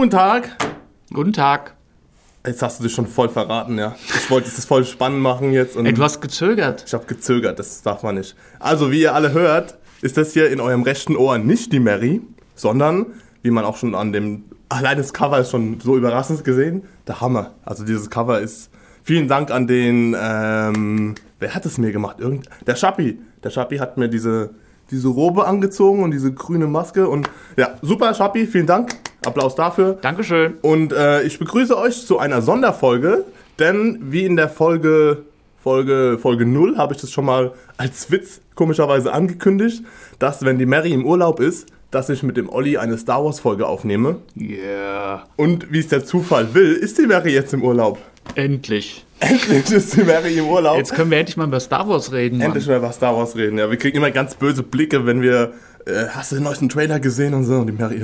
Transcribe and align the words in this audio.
Guten 0.00 0.12
Tag. 0.12 0.56
Guten 1.12 1.34
Tag. 1.34 1.74
Jetzt 2.46 2.62
hast 2.62 2.78
du 2.78 2.84
dich 2.84 2.94
schon 2.94 3.06
voll 3.06 3.28
verraten, 3.28 3.76
ja. 3.76 3.96
Ich 4.14 4.30
wollte 4.30 4.48
es 4.48 4.64
voll 4.64 4.86
spannend 4.86 5.20
machen 5.20 5.52
jetzt. 5.52 5.76
Und 5.76 5.84
Ey, 5.84 5.92
du 5.92 6.02
hast 6.02 6.22
gezögert. 6.22 6.84
ich 6.86 6.94
habe 6.94 7.04
gezögert, 7.04 7.58
das 7.58 7.82
darf 7.82 8.02
man 8.02 8.14
nicht. 8.14 8.34
Also, 8.60 8.90
wie 8.90 9.02
ihr 9.02 9.14
alle 9.14 9.32
hört, 9.32 9.76
ist 10.00 10.16
das 10.16 10.32
hier 10.32 10.48
in 10.48 10.58
eurem 10.58 10.84
rechten 10.84 11.16
Ohr 11.16 11.36
nicht 11.36 11.70
die 11.74 11.80
Mary, 11.80 12.22
sondern, 12.54 13.08
wie 13.42 13.50
man 13.50 13.66
auch 13.66 13.76
schon 13.76 13.94
an 13.94 14.14
dem, 14.14 14.44
allein 14.70 14.96
das 14.96 15.12
Cover 15.12 15.38
ist 15.38 15.50
schon 15.50 15.78
so 15.80 15.98
überraschend 15.98 16.44
gesehen, 16.44 16.84
der 17.06 17.20
Hammer. 17.20 17.50
Also 17.62 17.84
dieses 17.84 18.08
Cover 18.08 18.40
ist, 18.40 18.70
vielen 19.02 19.28
Dank 19.28 19.50
an 19.50 19.66
den, 19.66 20.16
ähm, 20.18 21.14
wer 21.40 21.54
hat 21.54 21.66
es 21.66 21.76
mir 21.76 21.92
gemacht? 21.92 22.20
Irgend, 22.20 22.48
der 22.66 22.76
Schappi. 22.76 23.18
Der 23.44 23.50
Schappi 23.50 23.76
hat 23.76 23.98
mir 23.98 24.08
diese, 24.08 24.54
diese 24.90 25.08
Robe 25.08 25.46
angezogen 25.46 26.02
und 26.02 26.10
diese 26.10 26.32
grüne 26.32 26.68
Maske 26.68 27.06
und 27.06 27.28
ja, 27.58 27.74
super 27.82 28.14
Schappi, 28.14 28.46
vielen 28.46 28.66
Dank. 28.66 28.96
Applaus 29.24 29.54
dafür. 29.54 29.98
Dankeschön. 30.00 30.54
Und 30.62 30.92
äh, 30.92 31.22
ich 31.22 31.38
begrüße 31.38 31.76
euch 31.76 32.06
zu 32.06 32.18
einer 32.18 32.42
Sonderfolge, 32.42 33.24
denn 33.58 33.98
wie 34.02 34.24
in 34.24 34.36
der 34.36 34.48
Folge 34.48 35.24
Folge 35.62 36.18
Folge 36.20 36.46
0 36.46 36.78
habe 36.78 36.94
ich 36.94 37.00
das 37.00 37.10
schon 37.10 37.26
mal 37.26 37.52
als 37.76 38.10
Witz 38.10 38.40
komischerweise 38.54 39.12
angekündigt, 39.12 39.82
dass 40.18 40.42
wenn 40.42 40.58
die 40.58 40.66
Mary 40.66 40.92
im 40.92 41.04
Urlaub 41.04 41.38
ist, 41.38 41.68
dass 41.90 42.08
ich 42.08 42.22
mit 42.22 42.36
dem 42.36 42.48
Olli 42.48 42.78
eine 42.78 42.96
Star 42.96 43.24
Wars 43.24 43.40
Folge 43.40 43.66
aufnehme. 43.66 44.16
Yeah. 44.38 45.26
Und 45.36 45.72
wie 45.72 45.80
es 45.80 45.88
der 45.88 46.04
Zufall 46.04 46.54
will, 46.54 46.72
ist 46.74 46.98
die 46.98 47.06
Mary 47.06 47.32
jetzt 47.32 47.52
im 47.52 47.62
Urlaub. 47.62 47.98
Endlich. 48.36 49.04
Endlich 49.18 49.70
ist 49.70 49.96
die 49.96 50.04
Mary 50.04 50.38
im 50.38 50.46
Urlaub. 50.46 50.76
Jetzt 50.76 50.94
können 50.94 51.10
wir 51.10 51.18
endlich 51.18 51.36
mal 51.36 51.48
über 51.48 51.60
Star 51.60 51.88
Wars 51.88 52.12
reden. 52.12 52.38
Mann. 52.38 52.48
Endlich 52.48 52.66
mal 52.66 52.78
über 52.78 52.92
Star 52.92 53.16
Wars 53.16 53.36
reden. 53.36 53.58
Ja, 53.58 53.70
wir 53.70 53.76
kriegen 53.76 53.96
immer 53.96 54.10
ganz 54.10 54.34
böse 54.34 54.62
Blicke, 54.62 55.04
wenn 55.04 55.20
wir, 55.20 55.52
äh, 55.84 56.06
hast 56.10 56.30
du 56.32 56.36
den 56.36 56.44
neuesten 56.44 56.68
Trailer 56.68 57.00
gesehen 57.00 57.34
und 57.34 57.44
so. 57.44 57.54
Und 57.54 57.66
die 57.66 57.72
Mary 57.72 58.00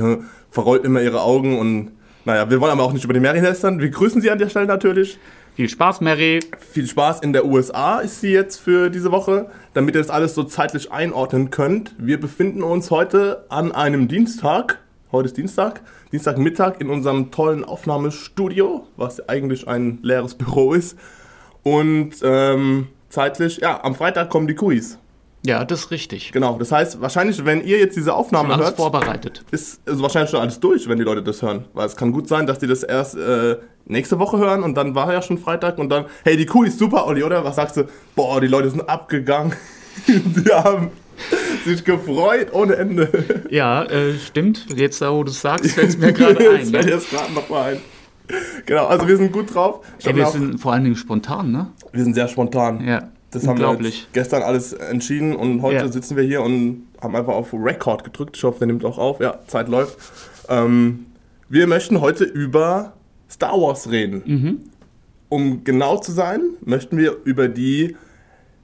verrollt 0.57 0.87
immer 0.87 1.03
ihre 1.03 1.21
Augen 1.21 1.59
und 1.59 1.93
naja, 2.25 2.49
wir 2.49 2.61
wollen 2.63 2.73
aber 2.73 2.83
auch 2.83 2.95
nicht 2.95 3.05
über 3.05 3.13
die 3.13 3.21
Mary 3.21 3.41
lästern. 3.41 3.79
Wir 3.79 3.91
grüßen 3.91 4.23
sie 4.23 4.31
an 4.31 4.39
der 4.39 4.49
Stelle 4.49 4.67
natürlich. 4.67 5.19
Viel 5.55 5.69
Spaß, 5.69 6.01
Mary. 6.01 6.41
Viel 6.73 6.87
Spaß 6.87 7.21
in 7.21 7.35
der 7.35 7.45
USA 7.45 7.99
ist 8.01 8.23
sie 8.23 8.31
jetzt 8.31 8.57
für 8.59 8.89
diese 8.89 9.13
Woche, 9.13 9.51
damit 9.75 9.95
ihr 9.95 10.01
das 10.01 10.09
alles 10.09 10.35
so 10.35 10.45
zeitlich 10.45 10.91
einordnen 10.91 11.51
könnt. 11.51 11.95
Wir 11.99 12.19
befinden 12.19 12.63
uns 12.63 12.91
heute 12.91 13.45
an 13.51 13.71
einem 13.71 14.09
Dienstag. 14.09 14.79
Heute 15.13 15.27
ist 15.27 15.37
Dienstag. 15.37 15.83
Dienstagmittag 16.11 16.81
in 16.81 16.89
unserem 16.89 17.31
tollen 17.31 17.63
Aufnahmestudio, 17.63 18.87
was 18.97 19.29
eigentlich 19.29 19.69
ein 19.69 19.99
leeres 20.01 20.35
Büro 20.37 20.73
ist. 20.73 20.97
Und 21.63 22.15
ähm, 22.23 22.89
zeitlich, 23.11 23.59
ja, 23.59 23.85
am 23.85 23.95
Freitag 23.95 24.31
kommen 24.31 24.47
die 24.47 24.55
Quiz. 24.55 24.99
Ja, 25.47 25.65
das 25.65 25.81
ist 25.85 25.91
richtig. 25.91 26.33
Genau, 26.33 26.59
das 26.59 26.73
heißt, 26.73 27.01
wahrscheinlich, 27.01 27.45
wenn 27.45 27.65
ihr 27.65 27.79
jetzt 27.79 27.97
diese 27.97 28.15
Aufnahme 28.15 28.55
Alles 28.55 28.67
hört, 28.67 28.77
vorbereitet. 28.77 29.45
ist 29.51 29.81
also 29.87 30.03
wahrscheinlich 30.03 30.31
schon 30.31 30.41
alles 30.41 30.61
durch, 30.61 30.89
wenn 30.89 30.99
die 30.99 31.05
Leute 31.05 31.23
das 31.23 31.41
hören. 31.43 31.65
Weil 31.73 31.87
es 31.87 31.97
kann 31.97 32.13
gut 32.13 32.29
sein, 32.29 32.47
dass 32.47 32.59
die 32.59 32.67
das 32.67 32.83
erst 32.83 33.17
äh, 33.17 33.57
nächste 33.87 34.19
Woche 34.19 34.39
hören 34.39 34.63
und 34.63 34.75
dann 34.77 34.95
war 34.95 35.13
ja 35.13 35.23
schon 35.23 35.39
Freitag 35.39 35.79
und 35.79 35.89
dann, 35.89 36.07
hey, 36.25 36.37
die 36.37 36.47
Kuh 36.47 36.65
ist 36.65 36.79
super, 36.79 37.07
Olli, 37.07 37.23
oder? 37.23 37.45
Was 37.45 37.57
sagst 37.57 37.77
du? 37.77 37.85
Boah, 38.15 38.41
die 38.41 38.49
Leute 38.49 38.71
sind 38.71 38.89
abgegangen. 38.89 39.55
die 40.09 40.51
haben 40.53 40.91
sich 41.65 41.85
gefreut 41.85 42.49
ohne 42.53 42.77
Ende. 42.77 43.09
Ja, 43.49 43.85
äh, 43.85 44.19
stimmt. 44.19 44.67
Jetzt, 44.77 45.01
da 45.01 45.13
wo 45.13 45.25
du 45.25 45.31
es 45.31 45.41
sagst, 45.41 45.71
fällt 45.73 45.89
es 45.91 45.99
mir 45.99 46.13
gerade 46.15 46.39
ein. 46.51 46.57
Jetzt 46.61 46.71
fällt 46.71 46.87
Ne? 46.87 46.91
jetzt 46.93 47.11
gerade 47.11 47.33
nochmal 47.33 47.75
ein. 47.75 47.81
Genau, 48.67 48.87
also 48.87 49.07
wir 49.07 49.17
sind 49.17 49.31
gut 49.33 49.55
drauf. 49.55 49.87
Ey, 50.05 50.17
wir 50.17 50.27
sind 50.27 50.61
vor 50.61 50.73
allen 50.73 50.83
Dingen 50.83 50.97
spontan, 50.97 51.53
ne? 51.53 51.69
wir 51.93 52.03
sind 52.03 52.15
sehr 52.15 52.27
spontan. 52.27 52.85
Ja. 52.85 53.05
Das 53.41 53.47
haben 53.49 53.59
wir 53.61 53.93
gestern 54.13 54.43
alles 54.43 54.73
entschieden 54.73 55.35
und 55.37 55.63
heute 55.63 55.77
Ja. 55.85 55.89
sitzen 55.93 56.17
wir 56.17 56.25
hier 56.25 56.43
und 56.43 56.87
haben 57.03 57.15
einfach 57.17 57.35
auf 57.35 57.53
Record 57.53 58.05
gedrückt. 58.05 58.37
Ich 58.37 58.45
hoffe, 58.45 58.59
der 58.61 58.69
nimmt 58.69 58.85
auch 58.85 58.99
auf. 58.99 59.21
Ja, 59.21 59.39
Zeit 59.47 59.69
läuft. 59.69 59.97
Ähm, 60.49 61.07
wir 61.49 61.67
möchten 61.67 62.01
heute 62.01 62.25
über 62.25 62.95
Star 63.31 63.61
Wars 63.61 63.91
reden. 63.91 64.23
Mhm. 64.25 64.61
Um 65.29 65.65
genau 65.65 65.99
zu 65.99 66.13
sein, 66.13 66.41
möchten 66.65 66.97
wir 66.97 67.17
über 67.25 67.49
die 67.49 67.97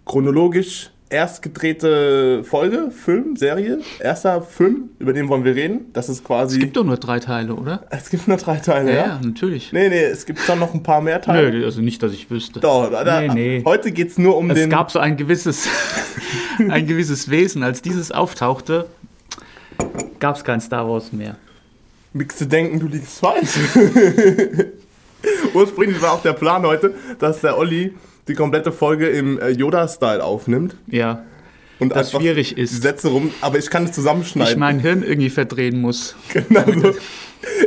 chronologisch 0.06 0.90
erst 1.12 1.42
gedrehte 1.42 2.42
Folge, 2.44 2.90
Film, 2.90 3.36
Serie, 3.36 3.80
erster 4.00 4.42
Film, 4.42 4.90
über 4.98 5.12
den 5.12 5.28
wollen 5.28 5.44
wir 5.44 5.54
reden. 5.54 5.86
Das 5.92 6.08
ist 6.08 6.24
quasi. 6.24 6.56
Es 6.56 6.60
gibt 6.60 6.76
doch 6.76 6.84
nur 6.84 6.96
drei 6.96 7.20
Teile, 7.20 7.54
oder? 7.54 7.84
es 7.90 8.10
gibt 8.10 8.26
nur 8.26 8.36
drei 8.38 8.56
Teile, 8.56 8.90
Ja, 8.90 8.96
ja? 8.96 9.06
ja, 9.06 9.20
natürlich. 9.22 9.72
Nee, 9.72 9.88
nee, 9.88 10.02
es 10.02 10.26
gibt 10.26 10.40
schon 10.40 10.58
noch 10.58 10.74
ein 10.74 10.82
paar 10.82 11.00
mehr 11.00 11.20
Teile. 11.20 11.50
Nö, 11.52 11.64
also 11.64 11.80
nicht, 11.82 12.02
dass 12.02 12.12
ich 12.12 12.30
wüsste. 12.30 12.60
Doch, 12.60 12.90
da, 12.90 13.20
Nee, 13.20 13.28
nee. 13.58 13.62
Heute 13.64 13.92
geht 13.92 14.08
es 14.10 14.18
nur 14.18 14.36
um 14.36 14.50
Es 14.50 14.58
den. 14.58 14.70
gab 14.70 14.90
so 14.90 14.98
ein 14.98 15.16
gewisses, 15.16 15.68
ein 16.68 16.86
gewisses 16.86 17.30
Wesen, 17.30 17.62
als 17.62 17.82
dieses 17.82 18.10
auftauchte, 18.10 18.86
gab 20.18 20.36
es 20.36 20.44
kein 20.44 20.60
Star 20.60 20.88
Wars 20.88 21.12
mehr. 21.12 21.36
Mix 22.14 22.36
zu 22.36 22.46
denken, 22.46 22.78
du 22.80 22.86
liegst 22.88 23.18
falsch. 23.20 23.58
Ursprünglich 25.54 26.00
war 26.02 26.12
auch 26.12 26.22
der 26.22 26.32
Plan 26.32 26.64
heute, 26.66 26.94
dass 27.18 27.40
der 27.40 27.56
Olli 27.56 27.94
die 28.28 28.34
komplette 28.34 28.72
Folge 28.72 29.08
im 29.08 29.38
äh, 29.40 29.50
Yoda-Style 29.50 30.22
aufnimmt 30.22 30.76
Ja, 30.86 31.24
und 31.78 31.94
Das 31.94 32.12
schwierig 32.12 32.54
die 32.54 32.60
ist. 32.60 32.80
Sätze 32.82 33.08
rum, 33.08 33.32
aber 33.40 33.58
ich 33.58 33.68
kann 33.68 33.84
es 33.84 33.90
ich 33.90 33.94
zusammenschneiden. 33.96 34.58
mein 34.60 34.78
Hirn 34.78 35.02
irgendwie 35.02 35.30
verdrehen 35.30 35.80
muss. 35.80 36.14
genau 36.32 36.64
so. 36.80 36.94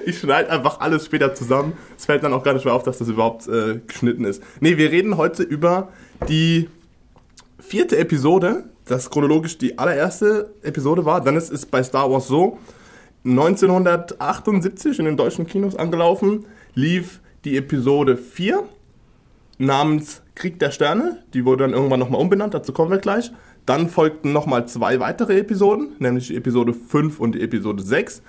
Ich 0.05 0.19
schneide 0.19 0.49
einfach 0.49 0.79
alles 0.79 1.05
später 1.05 1.33
zusammen. 1.35 1.73
Es 1.97 2.05
fällt 2.05 2.23
dann 2.23 2.31
auch 2.33 2.43
gar 2.43 2.53
nicht 2.53 2.63
mehr 2.63 2.73
auf, 2.73 2.83
dass 2.83 2.97
das 2.97 3.09
überhaupt 3.09 3.47
äh, 3.47 3.81
geschnitten 3.85 4.23
ist. 4.23 4.41
Nee, 4.61 4.77
wir 4.77 4.89
reden 4.91 5.17
heute 5.17 5.43
über 5.43 5.89
die 6.29 6.69
vierte 7.59 7.97
Episode, 7.97 8.63
das 8.85 9.09
chronologisch 9.09 9.57
die 9.57 9.77
allererste 9.77 10.53
Episode 10.63 11.03
war. 11.03 11.19
Dann 11.21 11.35
ist 11.35 11.51
es 11.51 11.65
bei 11.65 11.83
Star 11.83 12.09
Wars 12.09 12.27
so, 12.27 12.57
1978 13.25 14.99
in 14.99 15.05
den 15.05 15.17
deutschen 15.17 15.45
Kinos 15.47 15.75
angelaufen, 15.75 16.45
lief 16.73 17.19
die 17.43 17.57
Episode 17.57 18.15
4 18.15 18.63
namens 19.57 20.21
Krieg 20.35 20.59
der 20.59 20.71
Sterne. 20.71 21.23
Die 21.33 21.45
wurde 21.45 21.63
dann 21.63 21.73
irgendwann 21.73 21.99
nochmal 21.99 22.21
umbenannt, 22.21 22.53
dazu 22.53 22.73
kommen 22.73 22.91
wir 22.91 22.97
gleich. 22.99 23.31
Dann 23.65 23.89
folgten 23.89 24.31
nochmal 24.31 24.67
zwei 24.67 24.99
weitere 24.99 25.39
Episoden, 25.39 25.93
nämlich 25.99 26.27
die 26.27 26.35
Episode 26.35 26.73
5 26.73 27.19
und 27.19 27.33
die 27.35 27.41
Episode 27.41 27.81
6. 27.81 28.21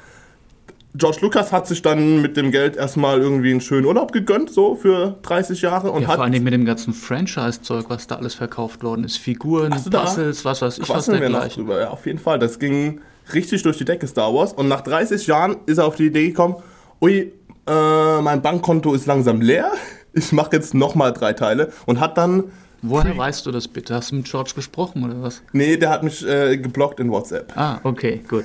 George 0.95 1.19
Lucas 1.21 1.53
hat 1.53 1.67
sich 1.67 1.83
dann 1.83 2.23
mit 2.23 2.39
dem 2.39 2.51
Geld 2.51 2.75
erstmal 2.77 3.21
irgendwie 3.21 3.51
einen 3.51 3.61
schönen 3.61 3.85
Urlaub 3.85 4.13
gegönnt, 4.13 4.49
so 4.49 4.77
für 4.77 5.17
30 5.23 5.61
Jahre. 5.61 5.91
Und 5.91 6.03
Ja, 6.03 6.09
hat 6.09 6.15
vor 6.17 6.25
allem 6.25 6.43
mit 6.43 6.55
dem 6.55 6.65
ganzen 6.65 6.95
Franchise-Zeug, 6.95 7.85
was 7.89 8.07
da 8.07 8.17
alles 8.17 8.33
verkauft 8.35 8.83
worden 8.83 9.05
ist. 9.05 9.19
Figuren, 9.19 9.75
da- 9.91 10.01
Puzzles, 10.05 10.43
was 10.47 10.63
weiß 10.63 10.79
ich, 10.79 10.89
was 10.89 11.05
dergleichen. 11.05 11.65
drüber. 11.67 11.81
Ja, 11.81 11.91
auf 11.91 12.07
jeden 12.07 12.19
Fall. 12.19 12.39
Das 12.39 12.59
ging 12.59 13.01
richtig 13.35 13.63
durch 13.63 13.77
die 13.77 13.85
Decke, 13.85 14.07
Star 14.07 14.33
Wars. 14.33 14.55
Und 14.55 14.69
nach 14.69 14.81
30 14.81 15.27
Jahren 15.27 15.57
ist 15.67 15.77
er 15.77 15.85
auf 15.85 15.97
die 15.97 16.07
Idee 16.07 16.29
gekommen, 16.29 16.55
ui, 17.03 17.31
äh, 17.69 18.21
mein 18.23 18.41
Bankkonto 18.41 18.95
ist 18.95 19.05
langsam 19.05 19.43
leer. 19.43 19.73
Ich 20.17 20.33
mache 20.33 20.57
jetzt 20.57 20.73
nochmal 20.73 21.13
drei 21.13 21.35
Teile. 21.35 21.71
Und 21.85 22.01
hat 22.01 22.17
dann, 22.17 22.45
Woher 22.81 23.17
weißt 23.17 23.45
du 23.45 23.53
das 23.53 23.69
bitte? 23.69 23.95
Hast 23.95 24.13
du 24.13 24.17
mit 24.17 24.27
George 24.27 24.53
gesprochen 24.55 25.05
oder 25.05 25.21
was? 25.23 25.43
nee, 25.53 25.77
der 25.77 25.91
hat 25.91 26.03
mich 26.03 26.27
äh, 26.27 26.57
geblockt 26.57 27.01
in 27.01 27.11
WhatsApp. 27.11 27.53
Ah, 27.57 27.81
okay, 27.83 28.23
gut. 28.27 28.45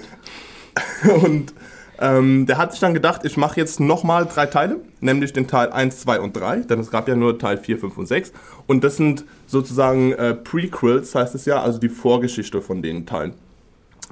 Und 1.23 1.53
ähm, 1.99 2.45
der 2.47 2.57
hat 2.57 2.71
sich 2.71 2.81
dann 2.81 2.93
gedacht, 2.93 3.21
ich 3.23 3.37
mache 3.37 3.59
jetzt 3.59 3.79
nochmal 3.79 4.25
drei 4.25 4.47
Teile, 4.47 4.81
nämlich 4.99 5.31
den 5.31 5.47
Teil 5.47 5.71
1, 5.71 5.99
2 5.99 6.19
und 6.19 6.35
3, 6.35 6.61
denn 6.61 6.79
es 6.79 6.89
gab 6.89 7.07
ja 7.07 7.15
nur 7.15 7.37
Teil 7.37 7.57
4, 7.57 7.77
5 7.77 7.97
und 7.97 8.07
6. 8.07 8.33
Und 8.67 8.83
das 8.83 8.97
sind 8.97 9.23
sozusagen 9.45 10.11
äh, 10.13 10.33
Prequels, 10.33 11.13
heißt 11.13 11.35
es 11.35 11.45
ja, 11.45 11.61
also 11.61 11.77
die 11.77 11.89
Vorgeschichte 11.89 12.61
von 12.61 12.81
den 12.81 13.05
Teilen. 13.05 13.33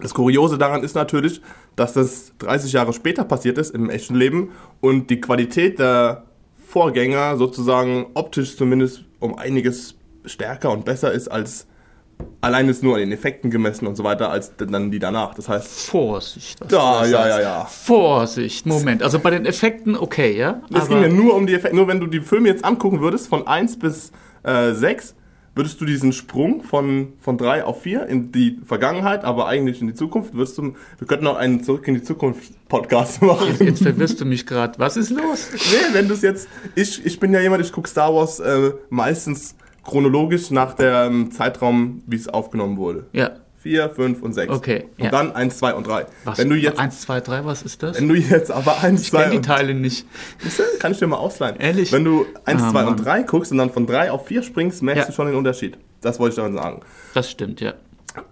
Das 0.01 0.13
Kuriose 0.13 0.57
daran 0.57 0.84
ist 0.84 0.95
natürlich, 0.95 1.42
dass 1.75 1.94
das 1.94 2.34
30 2.39 2.72
Jahre 2.72 2.94
später 2.94 3.24
passiert 3.24 3.57
ist 3.57 3.74
im 3.74 3.89
echten 3.89 4.16
Leben 4.16 4.51
und 4.81 5.10
die 5.10 5.19
Qualität 5.19 5.80
der 5.80 6.24
Vorgänger 6.69 7.36
sozusagen 7.36 8.06
optisch 8.13 8.56
zumindest 8.56 9.04
um 9.19 9.36
einiges 9.36 9.95
stärker 10.24 10.69
und 10.69 10.86
besser 10.86 11.12
ist 11.12 11.27
als 11.27 11.66
allein 12.42 12.68
jetzt 12.68 12.83
nur 12.83 12.94
an 12.94 13.00
den 13.00 13.12
Effekten 13.12 13.50
gemessen 13.50 13.88
und 13.88 13.95
so 13.95 14.04
weiter, 14.04 14.30
als 14.30 14.54
dann 14.56 14.92
die 14.92 15.00
danach. 15.00 15.33
Das 15.33 15.50
heißt, 15.50 15.68
Vorsicht. 15.68 16.60
Ja, 16.69 16.77
ja, 16.77 17.01
da 17.01 17.07
sagst. 17.07 17.30
ja, 17.30 17.42
ja. 17.42 17.66
Vorsicht, 17.66 18.68
Moment. 18.68 19.01
Also 19.01 19.18
bei 19.18 19.31
den 19.31 19.48
Effekten 19.48 19.95
okay, 19.95 20.38
ja? 20.38 20.62
Es 20.71 20.88
ging 20.88 21.01
ja 21.01 21.07
nur 21.07 21.33
um 21.33 21.48
die 21.48 21.56
Effekte. 21.56 21.75
Nur 21.75 21.88
wenn 21.88 22.00
du 22.00 22.06
die 22.06 22.19
Filme 22.19 22.50
jetzt 22.50 22.63
angucken 22.63 23.00
würdest, 23.00 23.30
von 23.30 23.48
1 23.48 23.80
bis 23.80 24.12
äh, 24.44 24.74
6, 24.74 25.15
würdest 25.56 25.81
du 25.81 25.86
diesen 25.86 26.13
Sprung 26.13 26.63
von, 26.63 27.13
von 27.19 27.38
3 27.38 27.63
auf 27.63 27.81
4 27.81 28.06
in 28.07 28.31
die 28.31 28.60
Vergangenheit, 28.66 29.24
aber 29.24 29.48
eigentlich 29.48 29.81
in 29.81 29.88
die 29.88 29.94
Zukunft, 29.94 30.34
würdest 30.34 30.57
du, 30.57 30.75
wir 30.98 31.07
könnten 31.07 31.28
auch 31.28 31.38
einen 31.38 31.63
Zurück 31.63 31.88
in 31.88 31.96
die 31.96 32.04
Zukunft 32.04 32.54
Podcast 32.68 33.22
machen. 33.22 33.56
Jetzt 33.60 33.84
verwirrst 33.84 34.22
du 34.22 34.25
mich 34.25 34.46
gerade. 34.46 34.78
Was 34.80 34.98
ist 34.98 35.10
los? 35.10 35.50
nee, 35.54 35.94
wenn 35.94 36.07
du 36.07 36.13
es 36.13 36.22
jetzt, 36.22 36.48
ich, 36.75 37.06
ich 37.06 37.19
bin 37.19 37.34
ja 37.34 37.42
jemand, 37.42 37.63
ich 37.63 37.72
gucke 37.72 37.90
Star 37.90 38.13
Wars 38.13 38.40
äh, 38.40 38.72
meistens 38.90 39.56
chronologisch 39.84 40.51
nach 40.51 40.74
dem 40.74 41.31
Zeitraum, 41.31 42.04
wie 42.06 42.16
es 42.16 42.28
aufgenommen 42.28 42.78
wurde. 42.78 43.07
Ja. 43.13 43.31
4, 43.62 43.90
5 43.90 44.22
und 44.22 44.34
6. 44.34 44.54
Okay, 44.54 44.86
Und 44.98 45.06
ja. 45.06 45.12
dann 45.12 45.32
1, 45.34 45.58
2 45.58 45.74
und 45.74 45.86
3. 45.88 46.06
Was? 46.26 46.38
Wenn 46.38 46.50
du 46.50 46.56
jetzt, 46.56 46.80
1, 46.80 47.02
2, 47.02 47.20
3, 47.22 47.46
was 47.46 47.62
ist 47.64 47.84
das? 47.84 47.98
wenn 47.98 48.08
du 48.08 48.16
jetzt 48.16 48.52
aber 48.52 48.82
1, 48.82 49.02
Ich 49.04 49.12
kenne 49.12 49.24
2 49.26 49.30
die 49.32 49.38
und 49.38 49.46
Teile 49.46 49.74
nicht. 49.74 50.06
Kann 50.80 50.92
ich 50.94 51.00
dir 51.00 51.08
mal 51.08 51.18
ausleihen. 51.18 51.58
Ehrlich? 51.58 51.92
Wenn 51.92 52.04
du 52.06 52.26
1, 52.46 52.62
Ah, 52.64 52.72
2 52.72 52.80
und 52.86 52.96
Mann. 52.96 53.04
3 53.04 53.24
guckst 53.24 53.52
und 53.52 53.58
dann 53.58 53.70
von 53.72 53.86
3 53.86 54.12
auf 54.12 54.28
4 54.28 54.44
springst, 54.44 54.82
merkst 54.82 55.02
Ja. 55.04 55.06
du 55.08 55.14
schon 55.14 55.28
den 55.28 55.36
Unterschied. 55.36 55.78
Das 56.02 56.20
wollte 56.20 56.34
ich 56.34 56.36
damit 56.38 56.62
sagen. 56.62 56.82
Das 57.14 57.30
stimmt, 57.30 57.60
ja. 57.62 57.74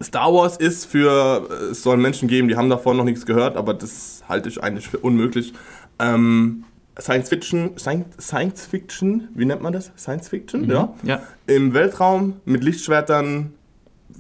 Star 0.02 0.34
Wars 0.34 0.58
ist 0.58 0.86
für, 0.86 1.48
es 1.72 1.84
soll 1.84 1.98
Menschen 1.98 2.28
geben, 2.28 2.48
die 2.48 2.56
haben 2.56 2.70
davon 2.70 2.98
noch 2.98 3.04
nichts 3.04 3.26
gehört, 3.26 3.58
aber 3.58 3.74
das 3.74 4.24
halte 4.28 4.50
ich 4.50 4.64
eigentlich 4.64 4.88
für 4.88 4.98
unmöglich. 5.00 5.54
ähm, 6.00 6.64
Science 7.00 7.30
Fiction, 7.30 7.78
Science, 7.78 8.08
Science 8.20 8.66
Fiction, 8.66 9.28
wie 9.36 9.46
nennt 9.46 9.62
man 9.62 9.72
das? 9.72 9.92
Science 9.98 10.30
Fiction, 10.30 10.68
ja. 10.68 10.92
Ja. 11.04 11.22
Im 11.46 11.76
Weltraum 11.76 12.38
mit 12.46 12.64
Lichtschwertern, 12.64 13.54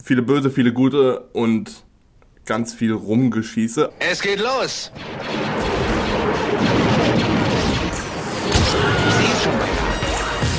viele 0.03 0.21
böse, 0.21 0.49
viele 0.49 0.73
gute 0.73 1.21
und 1.33 1.83
ganz 2.45 2.73
viel 2.73 2.93
Rumgeschieße. 2.93 3.91
Es 3.99 4.21
geht 4.21 4.39
los. 4.39 4.91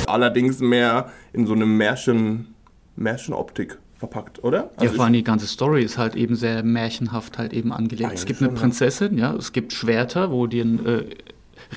Allerdings 0.07 0.59
mehr 0.59 1.11
in 1.33 1.45
so 1.45 1.53
eine 1.53 1.65
Märchen, 1.65 2.55
Märchenoptik 2.95 3.77
verpackt, 3.95 4.43
oder? 4.43 4.57
Ja, 4.57 4.69
Also 4.77 4.95
vor 4.95 5.03
allem 5.05 5.13
die 5.13 5.23
ganze 5.23 5.45
Story 5.45 5.83
ist 5.83 5.97
halt 5.97 6.15
eben 6.15 6.35
sehr 6.35 6.63
märchenhaft 6.63 7.37
halt 7.37 7.53
eben 7.53 7.71
angelegt. 7.71 8.05
Eigentlich 8.09 8.19
es 8.21 8.25
gibt 8.25 8.39
schon, 8.39 8.47
eine 8.47 8.55
ja. 8.55 8.61
Prinzessin, 8.61 9.17
ja, 9.17 9.35
es 9.35 9.51
gibt 9.51 9.73
Schwerter, 9.73 10.31
wo 10.31 10.47
die 10.47 10.59
äh, 10.59 11.09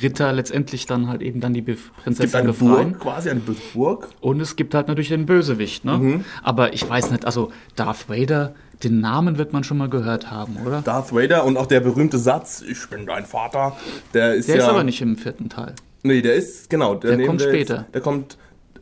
Ritter 0.00 0.32
letztendlich 0.32 0.86
dann 0.86 1.08
halt 1.08 1.20
eben 1.20 1.40
dann 1.40 1.52
die 1.52 1.60
Bef- 1.62 1.72
es 1.72 1.78
gibt 1.84 1.96
Prinzessin 2.04 2.40
eine 2.40 2.48
befreien. 2.48 2.92
Burg, 2.92 3.00
quasi 3.00 3.30
eine 3.30 3.40
Burg. 3.74 4.08
Und 4.20 4.40
es 4.40 4.56
gibt 4.56 4.74
halt 4.74 4.88
natürlich 4.88 5.08
den 5.10 5.26
Bösewicht, 5.26 5.84
ne? 5.84 5.98
Mhm. 5.98 6.24
Aber 6.42 6.72
ich 6.72 6.88
weiß 6.88 7.10
nicht, 7.10 7.26
also 7.26 7.52
Darth 7.76 8.08
Vader, 8.08 8.54
den 8.82 9.00
Namen 9.00 9.36
wird 9.38 9.52
man 9.52 9.64
schon 9.64 9.78
mal 9.78 9.90
gehört 9.90 10.30
haben, 10.30 10.56
oder? 10.64 10.80
Darth 10.82 11.12
Vader 11.14 11.44
und 11.44 11.56
auch 11.56 11.66
der 11.66 11.80
berühmte 11.80 12.18
Satz, 12.18 12.62
ich 12.66 12.88
bin 12.88 13.06
dein 13.06 13.26
Vater, 13.26 13.76
der 14.14 14.34
ist 14.34 14.48
Der 14.48 14.56
ja... 14.56 14.62
ist 14.62 14.68
aber 14.68 14.82
nicht 14.82 15.00
im 15.02 15.16
vierten 15.16 15.48
Teil. 15.48 15.74
Nee, 16.02 16.22
der 16.22 16.34
ist, 16.34 16.68
genau. 16.70 16.94
Der 16.94 17.16
nehmen 17.16 17.26
kommt 17.28 17.40
wir 17.40 17.48
später. 17.48 17.76
Jetzt, 17.82 17.94
der 17.94 18.00
kommt, 18.00 18.38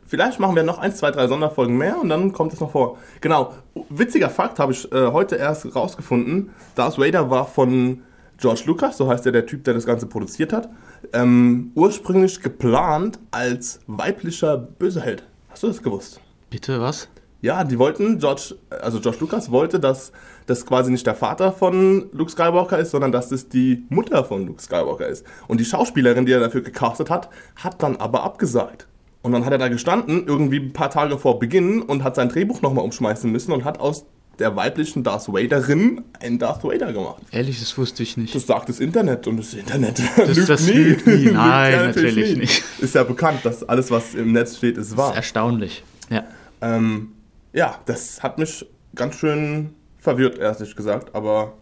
vielleicht 0.07 0.39
machen 0.39 0.55
wir 0.55 0.63
noch 0.63 0.79
eins, 0.79 0.97
zwei, 0.97 1.11
drei 1.11 1.27
Sonderfolgen 1.27 1.77
mehr 1.77 1.99
und 2.01 2.09
dann 2.09 2.31
kommt 2.31 2.53
es 2.53 2.59
noch 2.59 2.71
vor. 2.71 2.97
Genau, 3.19 3.53
witziger 3.89 4.29
Fakt 4.29 4.59
habe 4.59 4.71
ich 4.71 4.91
äh, 4.91 5.07
heute 5.11 5.35
erst 5.35 5.75
rausgefunden. 5.75 6.49
Darth 6.75 6.97
Vader 6.97 7.29
war 7.29 7.45
von 7.45 8.01
George 8.39 8.63
Lucas, 8.65 8.97
so 8.97 9.07
heißt 9.07 9.23
der, 9.25 9.33
der 9.33 9.45
Typ, 9.45 9.65
der 9.65 9.75
das 9.75 9.85
Ganze 9.85 10.07
produziert 10.07 10.51
hat, 10.51 10.67
ähm, 11.13 11.71
ursprünglich 11.75 12.41
geplant 12.41 13.19
als 13.31 13.79
weiblicher 13.87 14.57
Böseheld. 14.57 15.23
Hast 15.49 15.63
du 15.63 15.67
das 15.67 15.81
gewusst? 15.81 16.19
Bitte 16.49 16.79
was? 16.79 17.07
Ja, 17.41 17.63
die 17.63 17.79
wollten, 17.79 18.19
George, 18.19 18.55
also 18.69 18.99
George 18.99 19.17
Lucas 19.19 19.49
wollte, 19.49 19.79
dass 19.79 20.11
das 20.45 20.65
quasi 20.65 20.91
nicht 20.91 21.07
der 21.07 21.15
Vater 21.15 21.51
von 21.51 22.09
Luke 22.11 22.31
Skywalker 22.31 22.77
ist, 22.77 22.91
sondern 22.91 23.11
dass 23.11 23.31
es 23.31 23.49
die 23.49 23.83
Mutter 23.89 24.23
von 24.23 24.45
Luke 24.45 24.61
Skywalker 24.61 25.07
ist. 25.07 25.25
Und 25.47 25.59
die 25.59 25.65
Schauspielerin, 25.65 26.25
die 26.25 26.33
er 26.33 26.39
dafür 26.39 26.61
gecastet 26.61 27.09
hat, 27.09 27.29
hat 27.55 27.81
dann 27.81 27.97
aber 27.97 28.23
abgesagt. 28.23 28.87
Und 29.23 29.31
dann 29.31 29.45
hat 29.45 29.51
er 29.51 29.57
da 29.57 29.69
gestanden, 29.69 30.25
irgendwie 30.27 30.57
ein 30.57 30.73
paar 30.73 30.89
Tage 30.89 31.17
vor 31.17 31.39
Beginn, 31.39 31.81
und 31.81 32.03
hat 32.03 32.15
sein 32.15 32.29
Drehbuch 32.29 32.61
nochmal 32.61 32.83
umschmeißen 32.85 33.31
müssen 33.31 33.51
und 33.51 33.65
hat 33.65 33.79
aus 33.79 34.05
der 34.39 34.55
weiblichen 34.55 35.03
Darth 35.03 35.27
Vaderin 35.27 36.03
einen 36.19 36.39
Darth 36.39 36.63
Vader 36.63 36.91
gemacht. 36.93 37.21
Ehrlich, 37.31 37.59
das 37.59 37.77
wusste 37.77 38.01
ich 38.03 38.17
nicht. 38.17 38.33
Das 38.33 38.47
sagt 38.47 38.69
das 38.69 38.79
Internet 38.79 39.27
und 39.27 39.37
das 39.37 39.53
Internet 39.53 40.01
Das- 40.17 40.45
das 40.47 40.67
lügt 40.67 41.05
nie. 41.05 41.25
Nein, 41.31 41.73
ja 41.73 41.85
natürlich 41.87 42.37
nicht. 42.37 42.63
Ist 42.79 42.95
ja 42.95 43.03
bekannt, 43.03 43.39
dass 43.43 43.63
alles, 43.63 43.91
was 43.91 44.15
im 44.15 44.31
Netz 44.31 44.57
steht, 44.57 44.77
ist 44.77 44.97
wahr. 44.97 45.09
Das 45.09 45.15
ist 45.15 45.17
erstaunlich. 45.17 45.83
Ja. 46.09 46.23
Ähm, 46.61 47.11
ja, 47.53 47.79
das 47.85 48.23
hat 48.23 48.37
mich 48.39 48.65
ganz 48.95 49.15
schön 49.15 49.73
verwirrt, 49.99 50.37
ehrlich 50.39 50.75
gesagt, 50.75 51.13
aber 51.13 51.53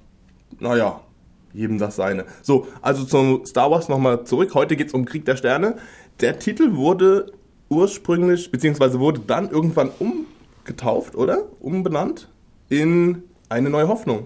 naja, 0.59 1.01
jedem 1.53 1.77
das 1.79 1.95
seine. 1.97 2.25
So, 2.41 2.67
also 2.81 3.03
zum 3.03 3.45
Star 3.45 3.69
Wars 3.71 3.89
nochmal 3.89 4.23
zurück. 4.23 4.53
Heute 4.53 4.75
geht 4.75 4.87
es 4.87 4.93
um 4.93 5.05
Krieg 5.05 5.25
der 5.25 5.35
Sterne. 5.35 5.75
Der 6.21 6.39
Titel 6.39 6.75
wurde 6.75 7.31
ursprünglich, 7.69 8.51
beziehungsweise 8.51 8.99
wurde 8.99 9.19
dann 9.25 9.49
irgendwann 9.49 9.89
umgetauft, 9.99 11.15
oder? 11.15 11.43
Umbenannt 11.59 12.29
in 12.69 13.23
eine 13.49 13.69
neue 13.69 13.87
Hoffnung. 13.87 14.25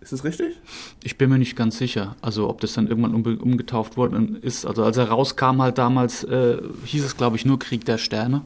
Ist 0.00 0.12
das 0.12 0.24
richtig? 0.24 0.54
Ich 1.04 1.18
bin 1.18 1.28
mir 1.28 1.38
nicht 1.38 1.56
ganz 1.56 1.76
sicher, 1.76 2.16
also 2.22 2.48
ob 2.48 2.60
das 2.62 2.72
dann 2.72 2.86
irgendwann 2.88 3.14
umbe- 3.14 3.38
umgetauft 3.38 3.96
worden 3.98 4.38
ist. 4.40 4.64
Also 4.64 4.82
als 4.82 4.96
er 4.96 5.08
rauskam 5.10 5.60
halt 5.60 5.76
damals, 5.76 6.24
äh, 6.24 6.56
hieß 6.86 7.04
es 7.04 7.16
glaube 7.18 7.36
ich 7.36 7.44
nur 7.44 7.58
Krieg 7.58 7.84
der 7.84 7.98
Sterne. 7.98 8.42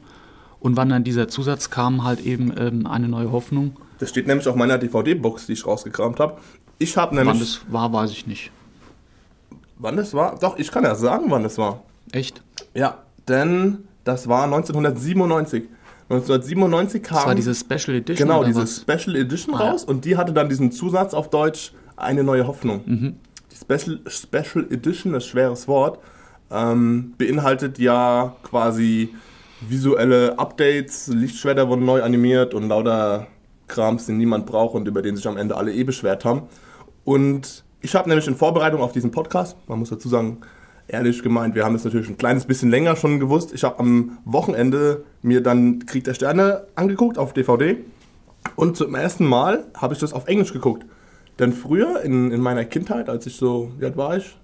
Und 0.59 0.75
wann 0.75 0.89
dann 0.89 1.03
dieser 1.05 1.27
Zusatz 1.27 1.69
kam, 1.69 2.03
halt 2.03 2.19
eben 2.25 2.51
ähm, 2.57 2.87
eine 2.87 3.07
neue 3.07 3.31
Hoffnung. 3.31 3.77
Das 3.99 4.09
steht 4.09 4.27
nämlich 4.27 4.47
auf 4.47 4.55
meiner 4.55 4.77
DVD-Box, 4.77 5.45
die 5.45 5.53
ich 5.53 5.65
rausgekramt 5.65 6.19
habe. 6.19 6.39
Ich 6.79 6.97
habe 6.97 7.15
Wann 7.15 7.25
nämlich. 7.27 7.39
das 7.63 7.71
war, 7.71 7.93
weiß 7.93 8.11
ich 8.11 8.27
nicht. 8.27 8.51
wann 9.77 9.95
das 9.95 10.13
war? 10.13 10.37
Doch, 10.39 10.57
ich 10.57 10.71
kann 10.71 10.83
ja 10.83 10.95
sagen, 10.95 11.25
wann 11.29 11.43
das 11.43 11.57
war. 11.57 11.83
Echt? 12.11 12.41
Ja, 12.73 13.03
denn 13.29 13.85
das 14.03 14.27
war 14.27 14.43
1997. 14.45 15.63
1997 16.09 17.01
kam 17.03 17.15
Das 17.17 17.25
war 17.25 17.35
diese 17.35 17.55
Special 17.55 17.97
Edition 17.97 18.27
genau 18.27 18.43
diese 18.43 18.61
was? 18.63 18.81
Special 18.81 19.15
Edition 19.15 19.55
Ah, 19.55 19.63
ja. 19.63 19.71
raus 19.71 19.83
und 19.83 20.05
die 20.05 20.17
hatte 20.17 20.33
dann 20.33 20.49
diesen 20.49 20.71
Zusatz 20.71 21.13
auf 21.13 21.29
Deutsch 21.29 21.71
eine 21.97 22.23
neue 22.23 22.45
Hoffnung. 22.47 22.81
Mhm. 22.85 23.15
Die 23.51 23.55
Special, 23.55 23.99
Special 24.07 24.65
Edition, 24.71 25.13
das 25.13 25.25
schweres 25.25 25.67
Wort, 25.67 25.99
ähm, 26.51 27.13
beinhaltet 27.17 27.79
ja 27.79 28.35
quasi 28.43 29.13
visuelle 29.61 30.37
Updates, 30.37 31.07
Lichtschwerter 31.07 31.69
wurden 31.69 31.85
neu 31.85 32.03
animiert 32.03 32.53
und 32.53 32.67
lauter 32.69 33.27
Krams, 33.67 34.05
den 34.05 34.17
niemand 34.17 34.45
braucht 34.45 34.75
und 34.75 34.87
über 34.87 35.01
den 35.01 35.15
sich 35.15 35.27
am 35.27 35.37
Ende 35.37 35.55
alle 35.57 35.73
eh 35.73 35.83
beschwert 35.83 36.23
haben. 36.23 36.43
Und 37.03 37.63
ich 37.81 37.95
habe 37.95 38.09
nämlich 38.09 38.27
in 38.27 38.35
Vorbereitung 38.35 38.81
auf 38.81 38.91
diesen 38.91 39.09
Podcast, 39.11 39.57
man 39.67 39.79
muss 39.79 39.89
dazu 39.89 40.07
sagen, 40.09 40.39
ehrlich 40.87 41.23
gemeint, 41.23 41.55
wir 41.55 41.65
haben 41.65 41.75
es 41.75 41.83
natürlich 41.83 42.09
ein 42.09 42.17
kleines 42.17 42.45
bisschen 42.45 42.69
länger 42.69 42.95
schon 42.95 43.19
gewusst. 43.19 43.53
Ich 43.53 43.63
habe 43.63 43.79
am 43.79 44.17
Wochenende 44.25 45.03
mir 45.21 45.41
dann 45.41 45.85
Krieg 45.85 46.03
der 46.03 46.13
Sterne 46.13 46.67
angeguckt 46.75 47.17
auf 47.17 47.33
DVD 47.33 47.77
und 48.55 48.77
zum 48.77 48.95
ersten 48.95 49.25
Mal 49.25 49.65
habe 49.75 49.93
ich 49.93 49.99
das 49.99 50.13
auf 50.13 50.27
Englisch 50.27 50.53
geguckt. 50.53 50.85
Denn 51.39 51.51
früher, 51.51 52.01
in, 52.01 52.31
in 52.31 52.39
meiner 52.39 52.63
Kindheit, 52.63 53.09
als 53.09 53.25
ich 53.25 53.35
so, 53.35 53.71
wie 53.77 53.85
alt 53.85 53.97
war 53.97 54.15
ich? 54.17 54.37